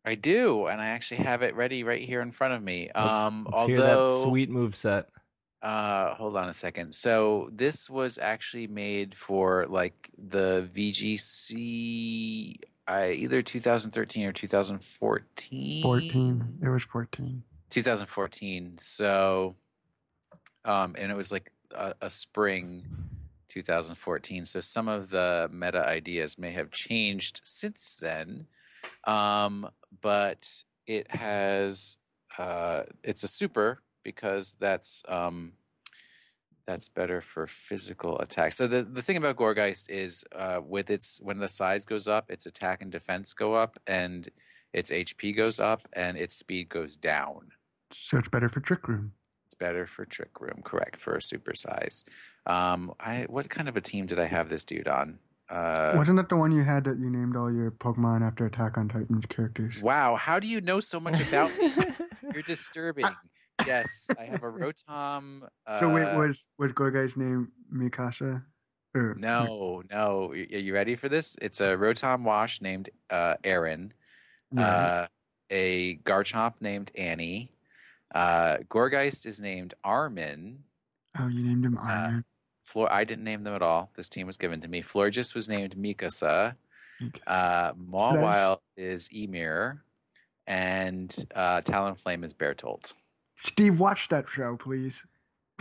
I 0.05 0.15
do, 0.15 0.65
and 0.67 0.81
I 0.81 0.87
actually 0.87 1.17
have 1.17 1.41
it 1.41 1.55
ready 1.55 1.83
right 1.83 2.01
here 2.01 2.21
in 2.21 2.31
front 2.31 2.53
of 2.53 2.63
me. 2.63 2.89
Um, 2.91 3.47
Let's 3.51 3.67
hear 3.67 3.77
that 3.81 3.97
although, 3.97 4.29
sweet 4.29 4.49
move 4.49 4.75
set. 4.75 5.09
uh, 5.61 6.15
hold 6.15 6.35
on 6.35 6.49
a 6.49 6.53
second. 6.53 6.93
So 6.93 7.49
this 7.51 7.89
was 7.89 8.17
actually 8.17 8.67
made 8.67 9.13
for 9.13 9.65
like 9.67 10.09
the 10.17 10.67
VGC, 10.73 12.55
uh, 12.87 13.07
either 13.09 13.41
2013 13.41 14.25
or 14.25 14.31
2014. 14.31 15.83
14. 15.83 16.59
It 16.63 16.69
was 16.69 16.83
14. 16.83 17.43
2014. 17.69 18.77
So, 18.77 19.55
um, 20.65 20.95
and 20.97 21.11
it 21.11 21.17
was 21.17 21.31
like 21.31 21.51
a, 21.75 21.93
a 22.01 22.09
spring 22.09 22.85
2014. 23.49 24.45
So 24.45 24.59
some 24.59 24.87
of 24.87 25.09
the 25.09 25.49
meta 25.51 25.87
ideas 25.87 26.37
may 26.37 26.51
have 26.51 26.71
changed 26.71 27.41
since 27.43 27.99
then. 28.01 28.47
Um, 29.05 29.69
but 30.01 30.63
it 30.85 31.11
has, 31.11 31.97
uh, 32.37 32.83
it's 33.03 33.23
a 33.23 33.27
super 33.27 33.81
because 34.03 34.55
that's, 34.59 35.03
um, 35.07 35.53
That's 36.67 36.89
better 36.89 37.21
for 37.21 37.47
physical 37.47 38.19
attack. 38.19 38.51
So 38.51 38.67
the, 38.67 38.83
the 38.83 39.01
thing 39.01 39.15
about 39.15 39.37
Gourgeist 39.37 39.89
is 39.89 40.25
uh, 40.35 40.59
with 40.61 40.89
its 40.89 41.21
when 41.23 41.39
the 41.39 41.47
size 41.47 41.85
goes 41.85 42.07
up, 42.09 42.29
its 42.29 42.45
attack 42.45 42.81
and 42.81 42.91
defense 42.91 43.33
go 43.33 43.53
up, 43.55 43.77
and 43.87 44.27
its 44.73 44.91
HP 44.91 45.33
goes 45.33 45.59
up, 45.61 45.81
and 45.93 46.17
its 46.17 46.35
speed 46.35 46.67
goes 46.67 46.97
down. 46.97 47.53
So 47.91 48.17
it's 48.17 48.29
better 48.29 48.49
for 48.49 48.59
Trick 48.59 48.87
Room. 48.87 49.13
It's 49.45 49.55
better 49.55 49.87
for 49.87 50.05
Trick 50.05 50.39
Room, 50.41 50.61
correct? 50.63 50.97
For 50.99 51.15
a 51.15 51.21
super 51.21 51.55
size. 51.55 52.03
Um, 52.45 52.93
I 52.99 53.25
what 53.29 53.49
kind 53.49 53.67
of 53.69 53.75
a 53.77 53.81
team 53.81 54.05
did 54.05 54.19
I 54.19 54.25
have 54.25 54.49
this 54.49 54.63
dude 54.65 54.87
on? 54.87 55.19
Uh, 55.49 55.93
Wasn't 55.95 56.17
that 56.17 56.27
the 56.27 56.35
one 56.35 56.51
you 56.51 56.63
had 56.63 56.83
that 56.85 56.99
you 56.99 57.09
named 57.09 57.37
all 57.37 57.51
your 57.51 57.71
Pokemon 57.71 58.21
after 58.21 58.45
Attack 58.45 58.77
on 58.77 58.89
Titans 58.89 59.25
characters? 59.27 59.81
wow, 59.81 60.15
how 60.15 60.39
do 60.39 60.47
you 60.47 60.59
know 60.59 60.79
so 60.81 60.99
much 60.99 61.21
about? 61.25 61.57
me? 61.57 61.71
You're 62.33 62.43
disturbing. 62.43 63.05
yes, 63.65 64.09
I 64.19 64.25
have 64.25 64.43
a 64.43 64.51
Rotom. 64.51 65.47
Uh, 65.65 65.79
so 65.79 65.93
wait, 65.93 66.13
was 66.17 66.43
was 66.57 66.73
Gourgeist's 66.73 67.15
name 67.17 67.47
Mikasa? 67.73 68.43
Or, 68.93 69.15
No, 69.17 69.83
no. 69.89 70.31
Are 70.31 70.35
you 70.35 70.73
ready 70.73 70.95
for 70.95 71.07
this? 71.07 71.37
It's 71.41 71.61
a 71.61 71.77
Rotom 71.77 72.23
Wash 72.23 72.61
named 72.61 72.89
uh, 73.09 73.35
Eren, 73.43 73.91
Yeah. 74.51 74.67
uh, 74.67 75.07
a 75.49 75.95
Garchomp 76.03 76.55
named 76.61 76.91
Annie, 76.97 77.51
uh, 78.17 78.57
Gourgeist 78.67 79.25
is 79.27 79.39
named 79.39 79.75
Armin. 79.83 80.63
oh, 81.19 81.27
you 81.27 81.43
named 81.43 81.65
him 81.65 81.77
uh, 81.77 81.81
Iron. 81.83 82.25
Flor, 82.63 82.91
I 82.91 83.03
didn't 83.03 83.23
name 83.23 83.43
them 83.43 83.53
at 83.53 83.61
all. 83.61 83.91
This 83.95 84.09
team 84.09 84.25
was 84.25 84.37
given 84.37 84.59
to 84.61 84.67
me. 84.67 84.81
Florges 84.81 85.35
was 85.35 85.47
named 85.47 85.75
Mikasa. 85.77 86.55
Uh, 87.27 87.73
Mawile 87.73 88.57
is 88.75 89.07
Ymir, 89.13 89.83
and 90.47 91.15
uh, 91.35 91.61
Talonflame 91.61 92.23
is 92.23 92.33
Bertolt. 92.33 92.95
Steve, 93.35 93.79
watch 93.79 94.07
that 94.07 94.27
show, 94.27 94.57
please. 94.57 95.05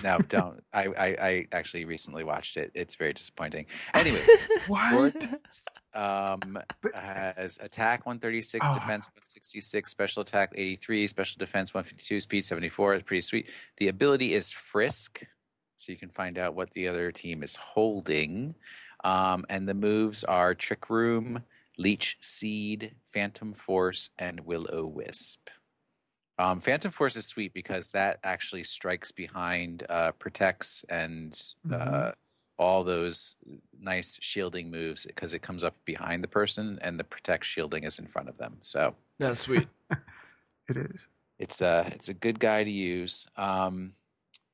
No, 0.04 0.18
don't. 0.18 0.62
I, 0.74 0.84
I, 0.86 1.06
I 1.20 1.46
actually 1.52 1.86
recently 1.86 2.22
watched 2.22 2.58
it. 2.58 2.70
It's 2.74 2.96
very 2.96 3.14
disappointing. 3.14 3.64
Anyways, 3.94 4.28
What? 4.68 5.16
Um, 5.94 6.58
But- 6.82 6.94
has 6.94 7.58
attack 7.62 8.04
136, 8.04 8.66
Ah. 8.68 8.74
defense 8.74 9.06
166, 9.08 9.90
special 9.90 10.20
attack 10.22 10.52
83, 10.54 11.06
special 11.06 11.38
defense 11.38 11.72
152, 11.72 12.20
speed 12.20 12.44
74. 12.44 12.94
It's 12.94 13.04
pretty 13.04 13.22
sweet. 13.22 13.50
The 13.78 13.88
ability 13.88 14.34
is 14.34 14.52
Frisk, 14.52 15.22
so 15.76 15.92
you 15.92 15.98
can 15.98 16.10
find 16.10 16.36
out 16.38 16.54
what 16.54 16.72
the 16.72 16.88
other 16.88 17.10
team 17.10 17.42
is 17.42 17.56
holding. 17.56 18.54
Um, 19.02 19.44
and 19.48 19.66
the 19.68 19.74
moves 19.74 20.24
are 20.24 20.54
Trick 20.54 20.90
Room, 20.90 21.42
Leech 21.78 22.18
Seed, 22.20 22.96
Phantom 23.02 23.54
Force, 23.54 24.10
and 24.18 24.40
Will 24.40 24.66
O 24.72 24.86
Wisp. 24.86 25.45
Um, 26.38 26.60
Phantom 26.60 26.90
Force 26.90 27.16
is 27.16 27.26
sweet 27.26 27.54
because 27.54 27.92
that 27.92 28.18
actually 28.22 28.62
strikes 28.62 29.10
behind, 29.10 29.84
uh, 29.88 30.12
protects, 30.12 30.84
and 30.88 31.32
uh, 31.70 31.76
Mhm. 31.76 32.14
all 32.58 32.84
those 32.84 33.36
nice 33.78 34.18
shielding 34.22 34.70
moves 34.70 35.06
because 35.06 35.34
it 35.34 35.40
comes 35.40 35.62
up 35.64 35.74
behind 35.84 36.22
the 36.24 36.28
person 36.28 36.78
and 36.82 36.98
the 37.00 37.04
protect 37.04 37.44
shielding 37.44 37.84
is 37.84 37.98
in 37.98 38.06
front 38.06 38.28
of 38.28 38.38
them. 38.38 38.58
So 38.62 38.96
That's 39.18 39.40
sweet. 39.40 39.68
It 40.68 40.76
is. 40.78 41.06
it's 41.38 41.60
a 41.60 41.88
it's 41.94 42.08
a 42.08 42.14
good 42.14 42.40
guy 42.40 42.64
to 42.64 42.70
use. 42.70 43.28
Um, 43.36 43.92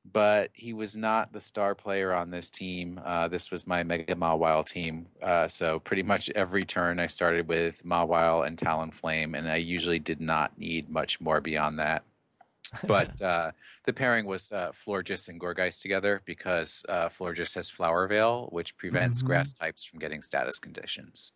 but 0.05 0.51
he 0.53 0.73
was 0.73 0.95
not 0.97 1.31
the 1.31 1.39
star 1.39 1.75
player 1.75 2.13
on 2.13 2.29
this 2.29 2.49
team. 2.49 2.99
Uh, 3.03 3.27
this 3.27 3.49
was 3.51 3.65
my 3.65 3.83
Mega 3.83 4.15
Mawile 4.15 4.65
team. 4.65 5.07
Uh, 5.21 5.47
so 5.47 5.79
pretty 5.79 6.03
much 6.03 6.29
every 6.31 6.65
turn 6.65 6.99
I 6.99 7.07
started 7.07 7.47
with 7.47 7.83
Mawile 7.85 8.45
and 8.45 8.57
Talonflame, 8.57 9.37
and 9.37 9.49
I 9.49 9.55
usually 9.57 9.99
did 9.99 10.19
not 10.19 10.57
need 10.57 10.89
much 10.89 11.21
more 11.21 11.39
beyond 11.41 11.79
that. 11.79 12.03
But 12.85 13.21
uh, 13.21 13.51
the 13.85 13.93
pairing 13.93 14.25
was 14.25 14.51
uh, 14.51 14.71
Florges 14.71 15.29
and 15.29 15.39
Gorgeist 15.39 15.81
together 15.81 16.21
because 16.25 16.83
uh, 16.89 17.07
Florges 17.07 17.55
has 17.55 17.69
Flower 17.69 18.07
Veil, 18.07 18.47
which 18.51 18.75
prevents 18.77 19.21
Mhm. 19.21 19.25
grass 19.27 19.51
types 19.51 19.85
from 19.85 19.99
getting 19.99 20.21
status 20.21 20.59
conditions. 20.59 21.33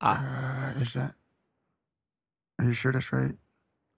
ah, 0.00 0.74
Uh, 0.76 0.80
is 0.80 0.92
that? 0.94 1.12
Are 2.58 2.66
you 2.66 2.72
sure 2.74 2.92
that's 2.92 3.12
right? 3.12 3.32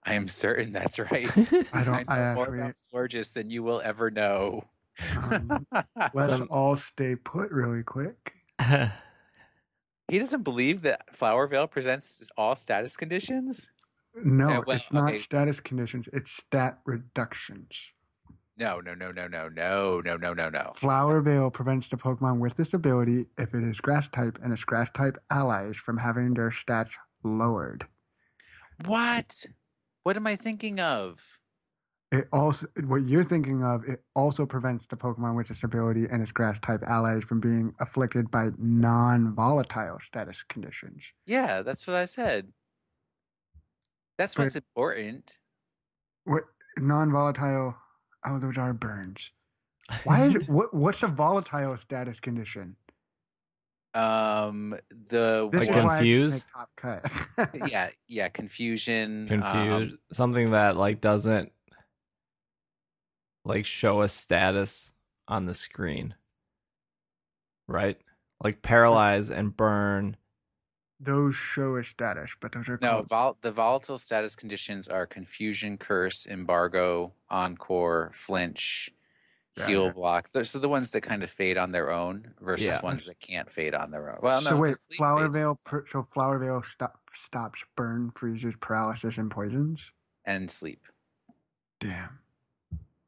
I 0.05 0.13
am 0.13 0.27
certain 0.27 0.71
that's 0.71 0.99
right. 0.99 1.37
I 1.73 1.83
don't. 1.83 2.05
I 2.09 2.31
I, 2.31 2.35
more 2.35 2.53
about 2.53 2.75
Florges 2.75 3.33
than 3.33 3.49
you 3.49 3.63
will 3.63 3.81
ever 3.83 4.11
know. 4.11 4.65
Um, 5.31 5.65
let's 6.13 6.27
Some- 6.29 6.47
all 6.51 6.75
stay 6.75 7.15
put 7.15 7.51
really 7.51 7.83
quick. 7.83 8.33
he 10.07 10.19
doesn't 10.19 10.43
believe 10.43 10.81
that 10.83 11.13
Flower 11.13 11.47
Veil 11.47 11.67
presents 11.67 12.29
all 12.37 12.55
status 12.55 12.95
conditions. 12.95 13.71
No, 14.23 14.47
Yeah, 14.49 14.59
well, 14.65 14.77
it's 14.77 14.93
not 14.93 15.09
okay. 15.09 15.19
status 15.19 15.59
conditions. 15.59 16.07
It's 16.13 16.31
stat 16.31 16.79
reductions. 16.85 17.77
No, 18.57 18.79
no, 18.79 18.93
no, 18.93 19.11
no, 19.11 19.27
no, 19.27 19.49
no, 19.49 19.99
no, 19.99 20.15
no, 20.15 20.33
no, 20.33 20.49
no. 20.49 20.71
Flower 20.75 21.19
Veil 21.19 21.51
prevents 21.51 21.89
the 21.89 21.97
Pokemon 21.97 22.37
with 22.37 22.55
this 22.55 22.73
ability 22.73 23.25
if 23.37 23.53
it 23.53 23.63
is 23.63 23.81
Grass 23.81 24.07
type 24.07 24.39
and 24.41 24.53
its 24.53 24.63
Grass 24.63 24.87
type 24.95 25.17
allies 25.29 25.75
from 25.75 25.97
having 25.97 26.33
their 26.35 26.51
stats 26.51 26.91
lowered. 27.23 27.85
What? 28.85 29.45
What 30.05 30.17
am 30.17 30.27
I 30.27 30.35
thinking 30.35 30.79
of? 30.79 31.39
It 32.11 32.27
also, 32.31 32.67
what 32.85 33.07
you're 33.07 33.23
thinking 33.23 33.63
of, 33.63 33.83
it 33.85 34.03
also 34.15 34.45
prevents 34.45 34.85
the 34.87 34.95
Pokemon 34.95 35.35
with 35.35 35.47
this 35.47 35.63
ability 35.63 36.05
and 36.11 36.21
its 36.21 36.31
Grass 36.31 36.59
type 36.61 36.83
allies 36.85 37.23
from 37.23 37.39
being 37.39 37.73
afflicted 37.79 38.29
by 38.29 38.49
non-volatile 38.59 39.97
status 40.05 40.43
conditions. 40.47 41.05
Yeah, 41.25 41.63
that's 41.63 41.87
what 41.87 41.95
I 41.95 42.05
said. 42.05 42.49
That's 44.19 44.37
what's 44.37 44.55
important. 44.55 45.39
What 46.25 46.43
non-volatile? 46.77 47.75
Oh, 48.27 48.37
those 48.37 48.59
are 48.59 48.73
burns. 48.73 49.31
Why 50.03 50.25
is 50.27 50.35
what? 50.47 50.71
What's 50.71 51.01
a 51.01 51.07
volatile 51.07 51.79
status 51.83 52.19
condition? 52.19 52.75
Um, 53.95 54.75
the 54.89 55.49
This 55.51 55.61
Like 55.61 55.69
I 55.69 55.73
didn't 55.73 55.89
confused? 55.89 56.45
top 56.53 56.69
cut. 56.75 57.11
yeah, 57.69 57.89
yeah, 58.07 58.27
confusion. 58.27 59.27
confused? 59.27 59.93
Um, 59.93 59.99
Something 60.11 60.51
that 60.51 60.75
like 60.77 61.01
doesn't 61.01 61.51
like 63.45 63.65
show 63.65 64.01
a 64.01 64.07
status 64.07 64.91
on 65.27 65.45
the 65.45 65.53
screen, 65.53 66.15
right? 67.67 67.97
Like 68.43 68.61
paralyze 68.61 69.29
and 69.29 69.55
burn. 69.55 70.17
those 70.99 71.35
show 71.35 71.75
a 71.77 71.83
status, 71.83 72.31
but 72.41 72.51
those 72.51 72.67
are 72.67 72.79
no, 72.81 73.03
vol- 73.03 73.37
the 73.41 73.51
volatile 73.51 73.97
status 73.97 74.35
conditions 74.35 74.87
are 74.87 75.05
confusion, 75.05 75.77
curse, 75.77 76.25
embargo, 76.27 77.13
encore, 77.29 78.11
flinch, 78.13 78.89
Heal 79.67 79.85
yeah. 79.85 79.91
block. 79.91 80.29
Those 80.31 80.53
are 80.55 80.59
the 80.59 80.67
ones 80.69 80.91
that 80.91 81.01
kind 81.01 81.23
of 81.23 81.29
fade 81.29 81.57
on 81.57 81.71
their 81.71 81.89
own 81.91 82.33
versus 82.41 82.65
Yeah. 82.67 82.81
ones 82.81 83.05
that 83.05 83.19
can't 83.21 83.49
fade 83.49 83.73
on 83.73 83.91
their 83.91 84.11
own. 84.11 84.19
Well, 84.21 84.41
no, 84.41 84.49
so 84.49 84.57
wait, 84.57 84.75
flower 84.97 85.29
veil. 85.29 85.57
Per, 85.65 85.85
so 85.89 86.03
flower 86.13 86.37
veil 86.39 86.61
stop, 86.63 86.99
stops 87.13 87.63
burn, 87.77 88.11
freezes, 88.15 88.55
paralysis, 88.59 89.17
and 89.17 89.31
poisons. 89.31 89.91
and 90.25 90.51
sleep. 90.51 90.81
Damn, 91.79 92.19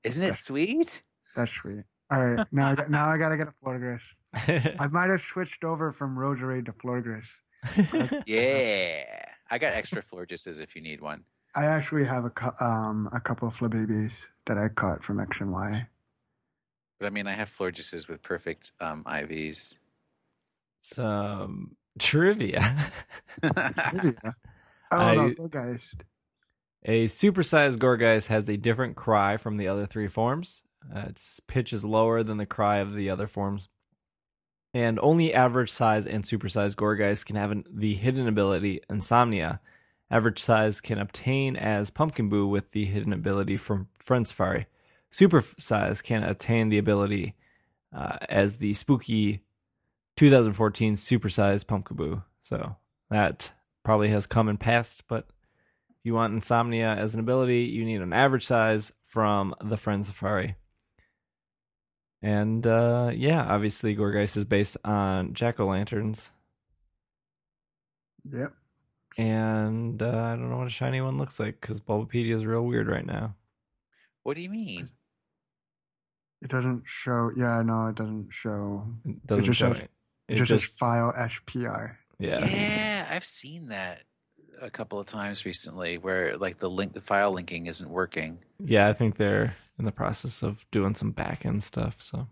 Isn't 0.03 0.23
it 0.23 0.27
That's- 0.27 0.39
sweet? 0.43 1.03
that's 1.35 1.51
sweet. 1.51 1.83
All 2.09 2.23
right, 2.23 2.45
now 2.53 2.67
I 2.67 2.75
got, 2.75 2.89
now 2.89 3.09
I 3.09 3.17
gotta 3.17 3.35
get 3.37 3.47
a 3.49 3.53
Florgris. 3.65 4.01
I 4.33 4.75
I 4.79 4.87
might 4.87 5.09
have 5.09 5.21
switched 5.21 5.63
over 5.65 5.91
from 5.91 6.15
Roserade 6.15 6.65
to 6.67 6.71
Florgris. 6.73 7.27
Yeah. 8.25 9.03
I 9.49 9.57
got 9.57 9.73
extra 9.73 10.01
Florgises 10.01 10.59
if 10.61 10.75
you 10.75 10.81
need 10.81 11.01
one. 11.01 11.23
I 11.55 11.65
actually 11.65 12.05
have 12.05 12.25
a 12.25 12.63
um 12.63 13.09
a 13.13 13.19
couple 13.19 13.47
of 13.47 13.57
Flababies 13.57 14.13
that 14.45 14.57
I 14.57 14.67
caught 14.69 15.03
from 15.03 15.19
X 15.19 15.41
and 15.41 15.51
Y. 15.51 15.87
But 16.99 17.07
I 17.07 17.09
mean, 17.09 17.27
I 17.27 17.33
have 17.33 17.49
Florgises 17.49 18.07
with 18.07 18.21
perfect 18.23 18.71
um, 18.79 19.03
IVs. 19.05 19.75
Some 20.81 21.75
trivia. 21.99 22.91
Trivia. 23.41 24.35
Oh 24.91 24.97
I- 24.97 25.15
no, 25.15 25.29
good 25.31 25.51
guys. 25.51 25.93
A 26.85 27.05
supersized 27.05 27.77
Gourgeist 27.77 28.27
has 28.27 28.47
a 28.47 28.55
different 28.55 28.95
cry 28.95 29.35
from 29.35 29.57
the 29.57 29.67
other 29.67 29.85
three 29.85 30.07
forms. 30.07 30.63
Uh, 30.95 31.05
its 31.09 31.41
pitch 31.47 31.73
is 31.73 31.83
lower 31.83 32.23
than 32.23 32.37
the 32.37 32.45
cry 32.45 32.77
of 32.77 32.93
the 32.93 33.09
other 33.09 33.27
forms. 33.27 33.67
And 34.73 34.97
only 35.01 35.33
average 35.33 35.71
size 35.71 36.07
and 36.07 36.23
supersized 36.23 36.75
Gourgeist 36.75 37.25
can 37.25 37.35
have 37.35 37.51
an, 37.51 37.65
the 37.69 37.95
hidden 37.95 38.27
ability 38.27 38.79
Insomnia. 38.89 39.59
Average 40.09 40.39
size 40.39 40.79
can 40.79 40.99
obtain 40.99 41.57
as 41.57 41.91
Pumpkaboo 41.91 42.49
with 42.49 42.71
the 42.71 42.85
hidden 42.85 43.11
ability 43.11 43.57
from 43.57 43.89
Friend 43.99 44.25
Safari. 45.11 45.41
Super 45.41 45.43
size 45.59 46.01
can 46.01 46.23
attain 46.23 46.69
the 46.69 46.77
ability 46.77 47.35
uh, 47.95 48.17
as 48.29 48.57
the 48.57 48.73
spooky 48.73 49.43
2014 50.17 50.95
supersized 50.95 51.65
Pumpkaboo. 51.65 52.23
So 52.41 52.75
that 53.09 53.51
probably 53.83 54.09
has 54.09 54.25
come 54.25 54.49
and 54.49 54.59
passed, 54.59 55.07
but 55.07 55.27
if 55.89 56.05
you 56.05 56.13
want 56.13 56.33
insomnia 56.33 56.93
as 56.93 57.13
an 57.13 57.19
ability, 57.19 57.63
you 57.63 57.85
need 57.85 58.01
an 58.01 58.13
average 58.13 58.45
size 58.45 58.91
from 59.03 59.55
the 59.63 59.77
Friend 59.77 60.05
Safari. 60.05 60.55
And 62.21 62.65
uh, 62.65 63.11
yeah, 63.13 63.45
obviously 63.45 63.95
Gourgeist 63.95 64.37
is 64.37 64.45
based 64.45 64.77
on 64.83 65.33
jack 65.33 65.59
o' 65.59 65.67
lanterns. 65.67 66.31
Yep. 68.29 68.53
And 69.17 70.01
uh, 70.01 70.07
I 70.09 70.29
don't 70.31 70.49
know 70.49 70.57
what 70.57 70.67
a 70.67 70.71
shiny 70.71 71.01
one 71.01 71.17
looks 71.17 71.39
like 71.39 71.61
because 71.61 71.79
Bulbapedia 71.79 72.35
is 72.35 72.45
real 72.45 72.65
weird 72.65 72.87
right 72.87 73.05
now. 73.05 73.35
what 74.23 74.35
do 74.35 74.41
you 74.41 74.49
mean? 74.49 74.89
It 76.41 76.49
doesn't 76.49 76.83
show. 76.85 77.31
Yeah, 77.35 77.61
no, 77.65 77.87
it 77.87 77.95
doesn't 77.95 78.27
show. 78.31 78.85
It 79.05 79.25
doesn't 79.25 79.45
just 79.45 79.59
show 79.59 79.73
says- 79.73 79.81
it. 79.83 79.91
It 80.27 80.33
It 80.33 80.37
just, 80.37 80.49
just, 80.49 80.65
says 80.65 80.77
file 80.77 81.13
HPR. 81.17 81.95
yeah. 82.19 82.45
Yeah, 82.45 83.07
I've 83.09 83.23
seen 83.25 83.69
that 83.69 84.03
a 84.61 84.69
couple 84.69 84.99
of 84.99 85.05
times 85.07 85.45
recently 85.45 85.97
where 85.97 86.35
like 86.37 86.57
the 86.57 86.69
link 86.69 86.93
the 86.93 86.99
file 87.01 87.31
linking 87.31 87.67
isn't 87.67 87.89
working. 87.89 88.39
Yeah, 88.59 88.87
I 88.89 88.93
think 88.93 89.15
they're 89.17 89.55
in 89.79 89.85
the 89.85 89.91
process 89.91 90.43
of 90.43 90.65
doing 90.71 90.95
some 90.95 91.11
back 91.11 91.45
end 91.45 91.63
stuff. 91.63 92.01
So 92.01 92.27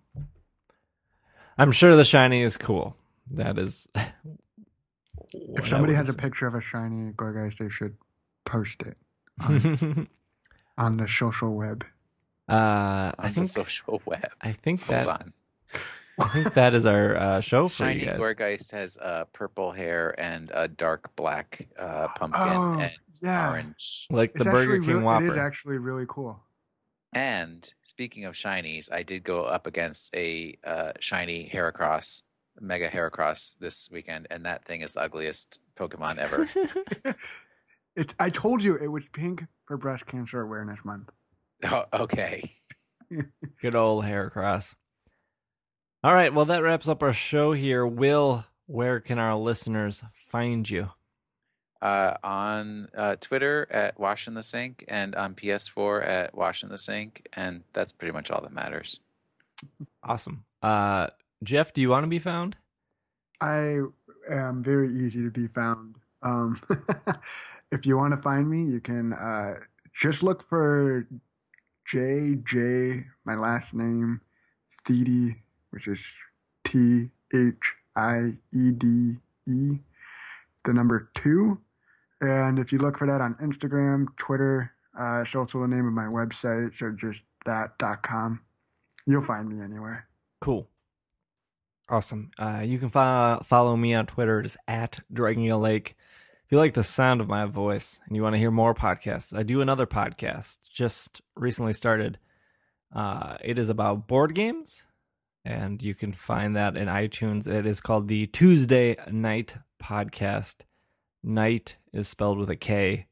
I'm 1.57 1.71
sure 1.71 1.95
the 1.95 2.03
shiny 2.03 2.41
is 2.41 2.57
cool. 2.57 2.95
That 3.31 3.57
is. 3.57 3.87
If 5.33 5.67
somebody 5.67 5.93
has 5.95 6.07
a 6.07 6.13
picture 6.13 6.47
of 6.47 6.53
a 6.53 6.61
shiny 6.61 7.11
Gourgeist, 7.11 7.57
they 7.57 7.67
should 7.67 7.97
post 8.45 8.81
it 8.83 8.95
picture, 9.41 10.07
on 10.77 10.93
the 10.93 11.07
social 11.09 11.53
web. 11.55 11.83
Uh, 12.47 12.53
I 12.53 13.13
on 13.17 13.27
the 13.29 13.33
think 13.33 13.47
social 13.47 14.01
web. 14.05 14.27
I 14.41 14.51
think 14.51 14.81
Hold 14.85 14.89
that 15.05 15.07
on. 15.07 15.33
I 16.19 16.27
think 16.29 16.53
that 16.53 16.73
is 16.73 16.85
our 16.85 17.15
uh, 17.17 17.41
show 17.51 17.67
for 17.67 17.73
Shiny 17.85 18.01
you 18.01 18.05
guys. 18.05 18.19
Gourgeist 18.19 18.71
has 18.71 18.97
uh, 18.97 19.25
purple 19.33 19.71
hair 19.71 20.13
and 20.19 20.51
a 20.53 20.67
dark 20.67 21.15
black 21.15 21.67
uh, 21.77 22.07
pumpkin 22.15 22.41
Oh, 22.43 22.79
and 22.79 22.91
yeah. 23.21 23.49
orange. 23.49 24.07
Like 24.09 24.33
the 24.33 24.45
Burger 24.45 24.75
actually 24.75 24.79
King 24.79 24.87
real- 24.87 24.99
It 24.99 25.03
Whopper. 25.03 25.31
is 25.33 25.37
actually 25.37 25.77
really 25.77 26.05
cool. 26.07 26.41
And 27.13 27.73
speaking 27.81 28.25
of 28.25 28.33
shinies, 28.35 28.91
I 28.91 29.03
did 29.03 29.23
go 29.23 29.43
up 29.43 29.65
against 29.67 30.13
a 30.15 30.57
uh, 30.65 30.91
shiny 30.99 31.49
Heracross, 31.51 32.23
Mega 32.59 32.89
Heracross 32.89 33.57
this 33.59 33.89
weekend, 33.91 34.27
and 34.29 34.45
that 34.45 34.65
thing 34.65 34.81
is 34.81 34.93
the 34.93 35.01
ugliest 35.01 35.59
Pokemon 35.77 36.17
ever. 36.17 36.47
It. 37.97 38.13
I 38.19 38.29
told 38.29 38.61
you 38.61 38.75
it 38.75 38.87
was 38.87 39.05
pink 39.13 39.45
for 39.63 39.77
Breast 39.77 40.05
Cancer 40.05 40.41
Awareness 40.41 40.83
Month. 40.83 41.11
Oh, 41.71 41.85
okay. 41.93 42.49
Good 43.61 43.75
old 43.75 44.05
hair 44.05 44.29
cross. 44.29 44.75
All 46.03 46.13
right, 46.13 46.33
well 46.33 46.45
that 46.45 46.63
wraps 46.63 46.87
up 46.87 47.01
our 47.01 47.13
show 47.13 47.53
here. 47.53 47.85
Will, 47.85 48.45
where 48.67 48.99
can 48.99 49.17
our 49.19 49.35
listeners 49.35 50.03
find 50.13 50.69
you? 50.69 50.89
Uh, 51.81 52.15
on 52.23 52.87
uh, 52.97 53.15
Twitter 53.17 53.67
at 53.69 53.99
Wash 53.99 54.27
in 54.27 54.33
the 54.33 54.41
Sink 54.43 54.85
and 54.87 55.13
on 55.13 55.35
PS4 55.35 56.07
at 56.07 56.35
Wash 56.35 56.63
in 56.63 56.69
the 56.69 56.77
Sink, 56.77 57.27
and 57.33 57.63
that's 57.73 57.93
pretty 57.93 58.11
much 58.11 58.31
all 58.31 58.41
that 58.41 58.53
matters. 58.53 58.99
Awesome. 60.03 60.45
Uh, 60.63 61.07
Jeff, 61.43 61.73
do 61.73 61.81
you 61.81 61.89
want 61.89 62.03
to 62.03 62.07
be 62.07 62.19
found? 62.19 62.55
I 63.41 63.79
am 64.29 64.63
very 64.63 64.91
easy 64.95 65.23
to 65.23 65.29
be 65.29 65.47
found. 65.47 65.95
Um, 66.23 66.59
if 67.71 67.85
you 67.85 67.97
want 67.97 68.15
to 68.15 68.21
find 68.21 68.49
me, 68.49 68.63
you 68.63 68.79
can 68.79 69.13
uh, 69.13 69.55
just 69.99 70.23
look 70.23 70.41
for 70.41 71.07
JJ, 71.91 73.05
my 73.25 73.35
last 73.35 73.73
name, 73.73 74.21
Thiede, 74.85 75.35
which 75.69 75.87
is 75.87 76.03
T 76.63 77.09
H 77.33 77.75
I 77.95 78.33
E 78.53 78.71
D 78.71 79.15
E, 79.47 79.79
the 80.63 80.73
number 80.73 81.09
two. 81.13 81.59
And 82.21 82.57
if 82.59 82.71
you 82.71 82.79
look 82.79 82.97
for 82.97 83.07
that 83.07 83.21
on 83.21 83.35
Instagram, 83.35 84.07
Twitter, 84.17 84.71
uh, 84.99 85.21
it's 85.21 85.35
also 85.35 85.61
the 85.61 85.67
name 85.67 85.85
of 85.85 85.93
my 85.93 86.05
website, 86.05 86.75
so 86.75 86.91
just 86.91 87.23
that.com. 87.45 88.41
You'll 89.05 89.21
find 89.21 89.47
me 89.47 89.61
anywhere. 89.61 90.07
Cool. 90.41 90.67
Awesome. 91.87 92.31
Uh, 92.39 92.63
you 92.65 92.79
can 92.79 92.89
fo- 92.89 93.41
follow 93.43 93.77
me 93.77 93.93
on 93.93 94.07
Twitter, 94.07 94.41
just 94.41 94.57
at 94.67 94.99
Dragging 95.13 95.51
a 95.51 95.57
Lake. 95.57 95.95
If 96.45 96.51
you 96.51 96.59
like 96.59 96.75
the 96.75 96.83
sound 96.83 97.21
of 97.21 97.27
my 97.27 97.45
voice 97.45 97.99
and 98.05 98.15
you 98.15 98.21
want 98.21 98.35
to 98.35 98.39
hear 98.39 98.51
more 98.51 98.75
podcasts, 98.75 99.35
I 99.35 99.41
do 99.41 99.61
another 99.61 99.87
podcast 99.87 100.59
just 100.71 101.21
recently 101.35 101.73
started. 101.73 102.19
Uh, 102.93 103.37
it 103.43 103.57
is 103.57 103.67
about 103.67 104.07
board 104.07 104.35
games, 104.35 104.85
and 105.43 105.81
you 105.81 105.95
can 105.95 106.11
find 106.11 106.55
that 106.55 106.77
in 106.77 106.87
iTunes. 106.87 107.47
It 107.47 107.65
is 107.65 107.81
called 107.81 108.07
the 108.07 108.27
Tuesday 108.27 108.95
Knight 109.11 109.57
Podcast. 109.81 110.57
Night 111.23 111.77
is 111.91 112.07
spelled 112.07 112.37
with 112.37 112.51
a 112.51 112.55
K, 112.55 113.07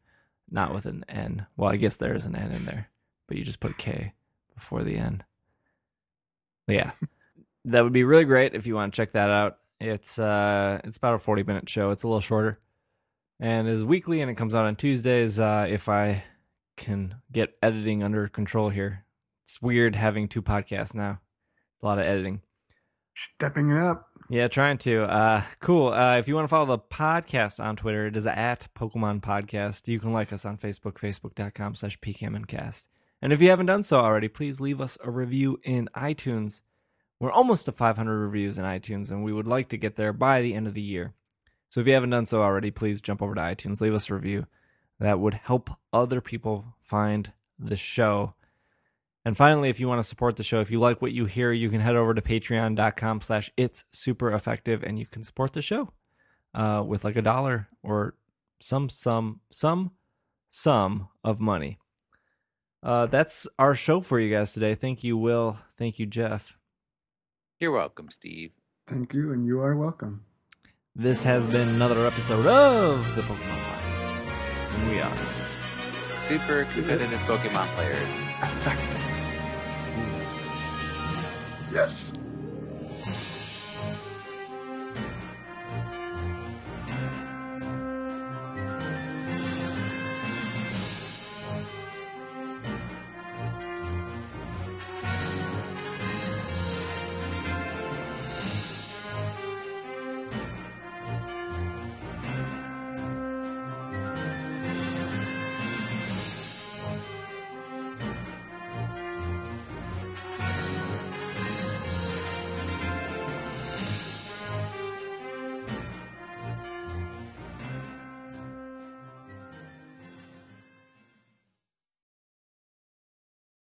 not 0.52 0.72
with 0.72 0.86
an 0.86 1.04
N. 1.10 1.48
Well, 1.58 1.72
I 1.72 1.78
guess 1.78 1.96
there 1.96 2.16
is 2.16 2.28
an 2.28 2.36
N 2.36 2.52
in 2.52 2.66
there, 2.66 2.90
but 3.28 3.36
you 3.36 3.44
just 3.44 3.60
put 3.60 3.80
K 3.80 4.14
before 4.54 4.84
the 4.84 4.98
N. 4.98 5.24
Yeah 6.68 6.92
that 7.66 7.84
would 7.84 7.94
be 7.94 8.04
really 8.04 8.26
great 8.26 8.54
if 8.54 8.68
you 8.68 8.76
want 8.76 8.94
to 8.94 8.98
check 8.98 9.14
that 9.14 9.30
out. 9.30 9.58
It's 9.80 10.20
uh 10.20 10.80
it's 10.84 10.98
about 10.98 11.16
a 11.16 11.20
40 11.20 11.44
minute 11.44 11.70
show. 11.70 11.92
It's 11.92 12.04
a 12.04 12.08
little 12.08 12.22
shorter. 12.22 12.60
And 13.40 13.68
is 13.68 13.84
weekly 13.84 14.22
and 14.22 14.32
it 14.32 14.36
comes 14.36 14.56
out 14.56 14.66
on 14.66 14.76
Tuesdays 14.76 15.40
uh 15.40 15.66
if 15.70 15.90
I 15.90 16.24
can 16.78 17.16
get 17.32 17.56
editing 17.62 18.04
under 18.04 18.28
control 18.28 18.70
here. 18.70 19.06
It's 19.46 19.62
weird 19.62 19.96
having 19.96 20.28
two 20.28 20.42
podcasts 20.42 20.96
now. 20.96 21.20
A 21.82 21.86
lot 21.86 22.00
of 22.00 22.06
editing. 22.06 22.42
Stepping 23.16 23.70
it 23.72 23.78
up. 23.78 24.08
Yeah, 24.30 24.48
trying 24.48 24.78
to. 24.80 25.04
Uh 25.04 25.44
cool. 25.60 25.90
Uh 25.90 26.18
if 26.18 26.28
you 26.28 26.36
want 26.36 26.46
to 26.46 26.50
follow 26.50 26.66
the 26.66 26.80
podcast 26.80 27.64
on 27.64 27.76
Twitter, 27.76 28.08
it 28.08 28.18
is 28.18 28.26
at 28.26 28.68
Pokemon 28.76 29.22
Podcast. 29.22 29.88
You 29.88 30.00
can 30.00 30.14
like 30.14 30.32
us 30.32 30.46
on 30.46 30.58
Facebook, 30.58 30.94
facebook.com 30.94 31.76
slash 31.76 32.00
pkmncast. 32.00 32.86
And 33.22 33.32
if 33.32 33.42
you 33.42 33.50
haven't 33.50 33.68
done 33.68 33.84
so 33.84 34.00
already, 34.00 34.28
please 34.28 34.60
leave 34.60 34.82
us 34.82 34.98
a 35.02 35.10
review 35.10 35.60
in 35.64 35.90
iTunes. 35.96 36.62
We're 37.22 37.32
almost 37.32 37.66
to 37.68 37.72
500 37.72 38.18
reviews 38.18 38.58
in 38.58 38.66
iTunes, 38.66 39.12
and 39.12 39.24
we 39.24 39.32
would 39.32 39.48
like 39.48 39.70
to 39.70 39.78
get 39.78 39.96
there 39.96 40.12
by 40.12 40.42
the 40.42 40.54
end 40.54 40.68
of 40.68 40.74
the 40.74 40.82
year. 40.82 41.14
So 41.74 41.82
if 41.82 41.88
you 41.88 41.94
haven't 41.94 42.12
done 42.12 42.28
so 42.28 42.44
already, 42.44 42.70
please 42.70 43.02
jump 43.02 43.20
over 43.20 43.34
to 43.34 43.42
iTunes, 43.42 43.82
leave 43.82 43.96
us 43.96 44.08
a 44.08 44.14
review. 44.14 44.46
That 45.00 45.20
would 45.20 45.34
help 45.34 45.72
other 45.92 46.22
people 46.22 46.76
find 46.84 47.34
the 47.58 47.76
show. 47.76 48.36
And 49.26 49.36
finally, 49.36 49.70
if 49.70 49.80
you 49.80 49.88
want 49.88 49.98
to 49.98 50.08
support 50.08 50.36
the 50.36 50.44
show, 50.44 50.60
if 50.60 50.70
you 50.70 50.80
like 50.80 51.02
what 51.02 51.14
you 51.14 51.26
hear, 51.26 51.52
you 51.52 51.72
can 51.72 51.82
head 51.82 51.96
over 51.96 52.14
to 52.14 52.22
patreon.com 52.22 53.22
slash 53.22 53.50
it's 53.58 53.86
super 53.90 54.32
effective 54.32 54.84
and 54.84 55.00
you 55.00 55.08
can 55.08 55.24
support 55.24 55.54
the 55.54 55.64
show 55.64 55.90
uh, 56.54 56.84
with 56.86 57.04
like 57.04 57.16
a 57.16 57.24
dollar 57.24 57.70
or 57.82 58.14
some 58.60 58.88
some 58.88 59.40
some 59.50 59.94
sum 60.52 61.08
of 61.24 61.40
money. 61.40 61.80
Uh, 62.84 63.08
that's 63.08 63.48
our 63.58 63.74
show 63.74 64.00
for 64.00 64.20
you 64.20 64.32
guys 64.32 64.54
today. 64.54 64.76
Thank 64.76 65.04
you, 65.04 65.18
Will. 65.18 65.58
Thank 65.76 65.98
you, 65.98 66.06
Jeff. 66.06 66.56
You're 67.60 67.72
welcome, 67.72 68.12
Steve. 68.12 68.52
Thank 68.86 69.16
you, 69.16 69.34
and 69.34 69.48
you 69.48 69.60
are 69.60 69.76
welcome. 69.76 70.26
This 70.96 71.24
has 71.24 71.48
been 71.48 71.70
another 71.70 72.06
episode 72.06 72.46
of 72.46 73.16
the 73.16 73.24
Pokemon 73.24 73.58
Podcast. 73.66 74.92
We 74.92 75.02
are. 75.02 76.14
Super 76.14 76.66
competitive 76.66 77.20
Pokemon 77.22 77.66
players. 77.74 78.32
Yes. 81.72 82.12